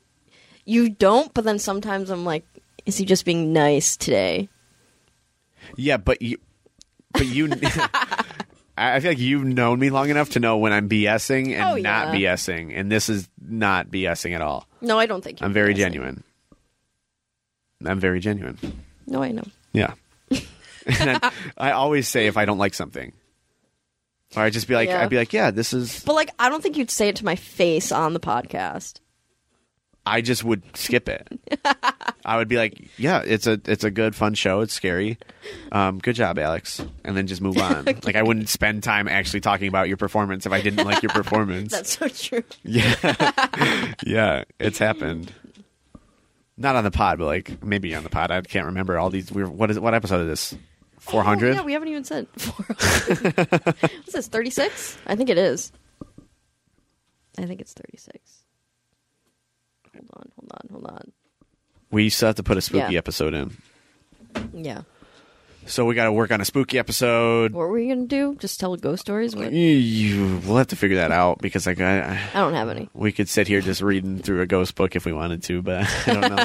you 0.64 0.88
don't, 0.90 1.32
but 1.34 1.44
then 1.44 1.58
sometimes 1.58 2.08
I'm 2.10 2.24
like, 2.24 2.44
is 2.86 2.96
he 2.96 3.04
just 3.04 3.24
being 3.24 3.52
nice 3.52 3.96
today? 3.96 4.48
yeah, 5.76 5.96
but 5.98 6.22
you, 6.22 6.38
but 7.12 7.26
you. 7.26 7.50
I 8.80 9.00
feel 9.00 9.10
like 9.10 9.18
you've 9.18 9.44
known 9.44 9.80
me 9.80 9.90
long 9.90 10.08
enough 10.08 10.30
to 10.30 10.40
know 10.40 10.56
when 10.58 10.72
I'm 10.72 10.88
BSing 10.88 11.52
and 11.52 11.62
Oh, 11.62 11.74
not. 11.76 12.14
BSing, 12.14 12.72
and 12.78 12.90
this 12.92 13.08
is 13.08 13.28
not 13.44 13.88
BSing 13.88 14.34
at 14.36 14.40
all. 14.40 14.68
No, 14.80 14.98
I 15.00 15.06
don't 15.06 15.22
think 15.22 15.40
you're 15.40 15.46
I'm 15.46 15.52
very 15.52 15.74
guessing. 15.74 15.94
genuine. 15.94 16.24
I'm 17.84 18.00
very 18.00 18.20
genuine. 18.20 18.58
No, 19.06 19.22
I 19.22 19.30
know. 19.32 19.44
Yeah. 19.72 19.94
I, 20.88 21.32
I 21.56 21.70
always 21.72 22.08
say 22.08 22.26
if 22.26 22.36
I 22.36 22.44
don't 22.44 22.58
like 22.58 22.74
something, 22.74 23.12
or 24.36 24.42
I 24.42 24.50
just 24.50 24.66
be 24.68 24.74
like, 24.74 24.88
Yeah. 24.88 25.02
I'd 25.02 25.10
be 25.10 25.16
like, 25.16 25.32
yeah, 25.32 25.50
this 25.50 25.72
is. 25.72 26.02
But 26.04 26.14
like, 26.14 26.30
I 26.38 26.48
don't 26.48 26.62
think 26.62 26.76
you'd 26.76 26.90
say 26.90 27.08
it 27.08 27.16
to 27.16 27.24
my 27.24 27.36
face 27.36 27.92
on 27.92 28.14
the 28.14 28.20
podcast. 28.20 29.00
I 30.06 30.22
just 30.22 30.42
would 30.42 30.62
skip 30.74 31.06
it. 31.08 31.28
I 32.24 32.38
would 32.38 32.48
be 32.48 32.56
like, 32.56 32.88
"Yeah, 32.96 33.22
it's 33.26 33.46
a 33.46 33.60
it's 33.66 33.84
a 33.84 33.90
good 33.90 34.16
fun 34.16 34.32
show. 34.32 34.60
It's 34.60 34.72
scary. 34.72 35.18
Um, 35.70 35.98
good 35.98 36.14
job, 36.14 36.38
Alex," 36.38 36.82
and 37.04 37.14
then 37.14 37.26
just 37.26 37.42
move 37.42 37.58
on. 37.58 37.84
Like 38.04 38.16
I 38.16 38.22
wouldn't 38.22 38.48
spend 38.48 38.82
time 38.82 39.06
actually 39.06 39.40
talking 39.40 39.68
about 39.68 39.86
your 39.88 39.98
performance 39.98 40.46
if 40.46 40.52
I 40.52 40.62
didn't 40.62 40.86
like 40.86 41.02
your 41.02 41.10
performance. 41.10 41.72
That's 41.72 41.98
so 41.98 42.08
true. 42.08 42.42
yeah, 42.64 42.94
yeah, 44.06 44.44
it's 44.58 44.78
happened. 44.78 45.30
Not 46.60 46.74
on 46.76 46.82
the 46.84 46.90
pod, 46.90 47.18
but 47.18 47.26
like 47.26 47.62
maybe 47.64 47.94
on 47.94 48.02
the 48.02 48.10
pod. 48.10 48.30
I 48.32 48.40
can't 48.42 48.66
remember 48.66 48.98
all 48.98 49.10
these. 49.10 49.30
Weird, 49.30 49.48
what 49.48 49.70
is 49.70 49.78
what 49.78 49.94
episode 49.94 50.22
is 50.22 50.52
this? 50.52 50.54
Oh, 50.54 50.58
four 50.98 51.22
hundred. 51.22 51.52
Oh, 51.52 51.60
yeah, 51.60 51.62
we 51.62 51.72
haven't 51.72 51.88
even 51.88 52.02
said 52.04 52.26
400. 52.36 53.64
What's 53.80 54.12
this, 54.12 54.26
36? 54.28 54.98
I 55.06 55.14
think 55.16 55.30
it 55.30 55.38
is. 55.38 55.70
I 57.38 57.46
think 57.46 57.60
it's 57.60 57.72
36. 57.72 58.42
Hold 59.94 60.10
on, 60.14 60.30
hold 60.36 60.52
on, 60.52 60.68
hold 60.72 60.86
on. 60.86 61.12
we 61.92 62.10
still 62.10 62.26
have 62.28 62.36
to 62.36 62.42
put 62.42 62.56
a 62.56 62.60
spooky 62.60 62.92
Yeah. 62.94 62.98
episode 62.98 63.32
in, 63.34 63.56
Yeah. 64.52 64.82
So 65.68 65.84
we 65.84 65.94
got 65.94 66.04
to 66.04 66.12
work 66.12 66.30
on 66.32 66.40
a 66.40 66.44
spooky 66.46 66.78
episode. 66.78 67.52
What 67.52 67.60
were 67.60 67.72
we 67.72 67.86
going 67.86 68.00
to 68.00 68.06
do? 68.08 68.34
Just 68.40 68.58
tell 68.58 68.74
ghost 68.76 69.02
stories? 69.02 69.36
What? 69.36 69.52
You, 69.52 69.68
you- 69.68 70.40
we'll 70.46 70.56
have 70.56 70.68
to 70.68 70.76
figure 70.76 70.96
that 70.96 71.12
out 71.12 71.38
because 71.40 71.66
like 71.66 71.80
I, 71.80 72.00
I 72.00 72.20
I 72.34 72.40
don't 72.40 72.54
have 72.54 72.68
any. 72.70 72.88
we 72.94 73.12
could 73.12 73.28
sit 73.28 73.46
here 73.46 73.60
just 73.60 73.82
reading 73.82 74.18
through 74.18 74.40
a 74.40 74.46
ghost 74.46 74.74
book 74.74 74.96
if 74.96 75.04
we 75.04 75.12
wanted 75.12 75.42
to, 75.44 75.60
but 75.62 75.86
I 76.06 76.12
don't 76.14 76.34
know. 76.36 76.44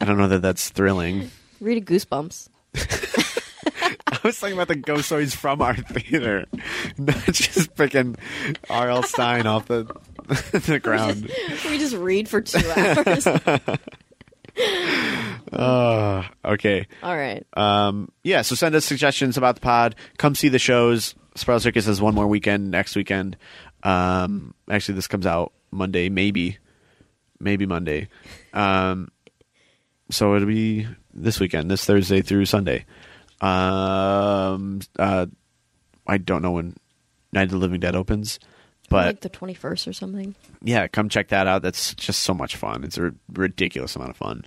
I 0.00 0.04
don't 0.04 0.18
know 0.18 0.28
that 0.28 0.42
that's 0.42 0.68
thrilling. 0.68 1.30
Read 1.60 1.78
a 1.78 1.80
Goosebumps. 1.84 2.48
I 4.06 4.18
was 4.22 4.38
thinking 4.38 4.58
about 4.58 4.68
the 4.68 4.76
ghost 4.76 5.06
stories 5.06 5.34
from 5.34 5.62
our 5.62 5.74
theater, 5.76 6.44
not 6.98 7.24
just 7.26 7.74
picking 7.74 8.16
R.L. 8.68 9.02
Stine 9.04 9.46
off 9.46 9.66
the 9.66 9.84
the 10.52 10.78
ground. 10.82 11.30
we 11.64 11.78
just 11.78 11.94
read 11.96 12.28
for 12.28 12.40
two 12.42 12.58
hours. 12.76 13.26
Oh, 15.52 16.24
okay. 16.44 16.86
All 17.02 17.16
right. 17.16 17.46
Um, 17.56 18.10
yeah, 18.22 18.42
so 18.42 18.54
send 18.54 18.74
us 18.74 18.84
suggestions 18.84 19.36
about 19.36 19.56
the 19.56 19.60
pod. 19.60 19.94
Come 20.18 20.34
see 20.34 20.48
the 20.48 20.58
shows. 20.58 21.14
Spiral 21.34 21.60
Staircase 21.60 21.86
has 21.86 22.00
one 22.00 22.14
more 22.14 22.26
weekend 22.26 22.70
next 22.70 22.96
weekend. 22.96 23.36
Um, 23.82 24.54
actually, 24.68 24.96
this 24.96 25.06
comes 25.06 25.26
out 25.26 25.52
Monday, 25.70 26.08
maybe, 26.08 26.58
maybe 27.38 27.66
Monday. 27.66 28.08
Um, 28.52 29.10
so 30.10 30.34
it'll 30.34 30.48
be 30.48 30.86
this 31.14 31.40
weekend, 31.40 31.70
this 31.70 31.84
Thursday 31.84 32.22
through 32.22 32.46
Sunday. 32.46 32.84
Um, 33.40 34.80
uh, 34.98 35.26
I 36.06 36.18
don't 36.18 36.42
know 36.42 36.52
when 36.52 36.76
Night 37.32 37.44
of 37.44 37.50
the 37.50 37.56
Living 37.56 37.80
Dead 37.80 37.96
opens, 37.96 38.38
but 38.90 39.06
like 39.06 39.20
the 39.20 39.30
21st 39.30 39.88
or 39.88 39.92
something. 39.94 40.34
yeah, 40.62 40.86
come 40.88 41.08
check 41.08 41.28
that 41.28 41.46
out. 41.46 41.62
That's 41.62 41.94
just 41.94 42.22
so 42.22 42.34
much 42.34 42.56
fun. 42.56 42.84
It's 42.84 42.98
a 42.98 43.12
ridiculous 43.32 43.96
amount 43.96 44.10
of 44.10 44.16
fun. 44.18 44.44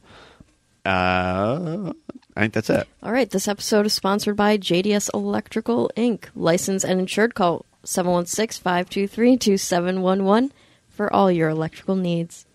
Uh, 0.86 1.94
I 2.36 2.42
think 2.42 2.54
that's 2.54 2.70
it. 2.70 2.88
All 3.02 3.12
right, 3.12 3.30
this 3.30 3.48
episode 3.48 3.86
is 3.86 3.94
sponsored 3.94 4.36
by 4.36 4.58
JDS 4.58 5.10
Electrical 5.14 5.90
Inc., 5.96 6.26
licensed 6.36 6.86
and 6.86 7.00
insured. 7.00 7.36
Call 7.36 7.66
716 7.86 8.62
523 8.62 9.38
2711 9.38 10.52
for 10.90 11.12
all 11.12 11.32
your 11.32 11.50
electrical 11.50 11.96
needs. 11.96 12.46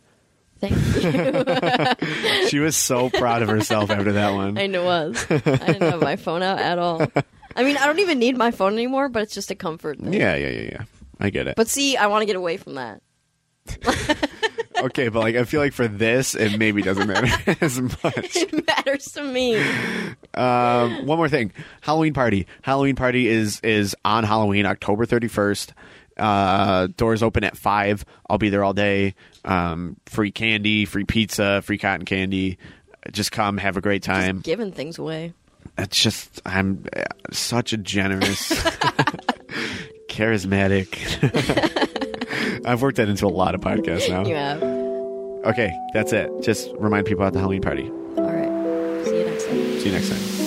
Thank 0.61 0.75
you. 1.03 2.49
She 2.49 2.59
was 2.59 2.77
so 2.77 3.11
proud 3.11 3.43
of 3.43 3.49
herself 3.49 3.91
after 3.91 4.13
that 4.13 4.33
one. 4.35 4.57
I 4.59 4.67
know 4.67 4.83
it 4.83 4.85
was. 4.85 5.27
I 5.31 5.39
didn't 5.39 5.83
have 5.83 6.01
my 6.01 6.17
phone 6.17 6.43
out 6.43 6.59
at 6.59 6.79
all. 6.79 7.03
I 7.55 7.63
mean, 7.63 7.77
I 7.77 7.87
don't 7.87 7.99
even 7.99 8.19
need 8.19 8.37
my 8.37 8.51
phone 8.51 8.73
anymore, 8.73 9.09
but 9.09 9.23
it's 9.23 9.35
just 9.35 9.51
a 9.51 9.55
comfort 9.55 9.99
thing. 10.01 10.13
Yeah, 10.15 10.35
yeah, 10.35 10.49
yeah, 10.49 10.61
yeah. 10.73 10.83
I 11.21 11.31
get 11.31 11.47
it. 11.47 11.57
But 11.57 11.69
see, 11.69 11.97
I 11.97 12.07
want 12.07 12.23
to 12.23 12.27
get 12.27 12.37
away 12.37 12.57
from 12.57 12.75
that. 12.75 13.03
okay, 14.81 15.09
but 15.09 15.21
like 15.21 15.37
I 15.37 15.45
feel 15.45 15.61
like 15.61 15.73
for 15.73 15.89
this, 15.89 16.35
it 16.35 16.59
maybe 16.59 16.83
doesn't 16.83 17.07
matter 17.07 17.57
as 17.61 17.81
much. 17.81 18.37
It 18.37 18.67
matters 18.67 19.05
to 19.13 19.23
me. 19.23 19.59
Um, 20.35 21.07
one 21.07 21.19
more 21.19 21.29
thing, 21.29 21.53
Halloween 21.83 22.15
party. 22.15 22.47
Halloween 22.63 22.97
party 22.97 23.29
is 23.29 23.61
is 23.61 23.95
on 24.05 24.25
Halloween, 24.25 24.67
October 24.67 25.05
thirty 25.07 25.29
first. 25.29 25.75
Uh, 26.17 26.89
doors 26.97 27.23
open 27.23 27.45
at 27.45 27.57
five. 27.57 28.05
I'll 28.29 28.39
be 28.39 28.49
there 28.49 28.65
all 28.65 28.73
day. 28.75 29.15
Um, 29.45 29.97
free 30.07 30.33
candy, 30.33 30.85
free 30.85 31.05
pizza, 31.05 31.63
free 31.63 31.79
cotton 31.79 32.05
candy. 32.05 32.59
Just 33.13 33.31
come, 33.31 33.57
have 33.59 33.77
a 33.77 33.81
great 33.81 34.03
time. 34.03 34.41
Giving 34.41 34.73
things 34.73 34.99
away. 34.99 35.33
It's 35.77 36.01
just 36.03 36.41
I'm 36.45 36.85
uh, 36.97 37.05
such 37.31 37.73
a 37.73 37.77
generous, 37.77 38.49
charismatic. 40.19 40.89
I've 42.67 42.83
worked 42.83 42.97
that 42.97 43.09
into 43.09 43.27
a 43.27 43.29
lot 43.29 43.55
of 43.55 43.61
podcasts 43.61 44.09
now. 44.11 44.27
You 44.27 44.35
have. 44.35 44.63
Okay, 45.45 45.73
that's 45.95 46.13
it. 46.13 46.29
Just 46.43 46.71
remind 46.79 47.07
people 47.07 47.23
about 47.23 47.33
the 47.33 47.39
Halloween 47.39 47.63
party. 47.63 47.89
All 48.17 48.25
right. 48.25 49.05
See 49.07 49.19
you 49.19 49.25
next 49.25 49.47
time. 49.47 49.81
See 49.81 49.87
you 49.87 49.93
next 49.93 50.09
time. 50.11 50.38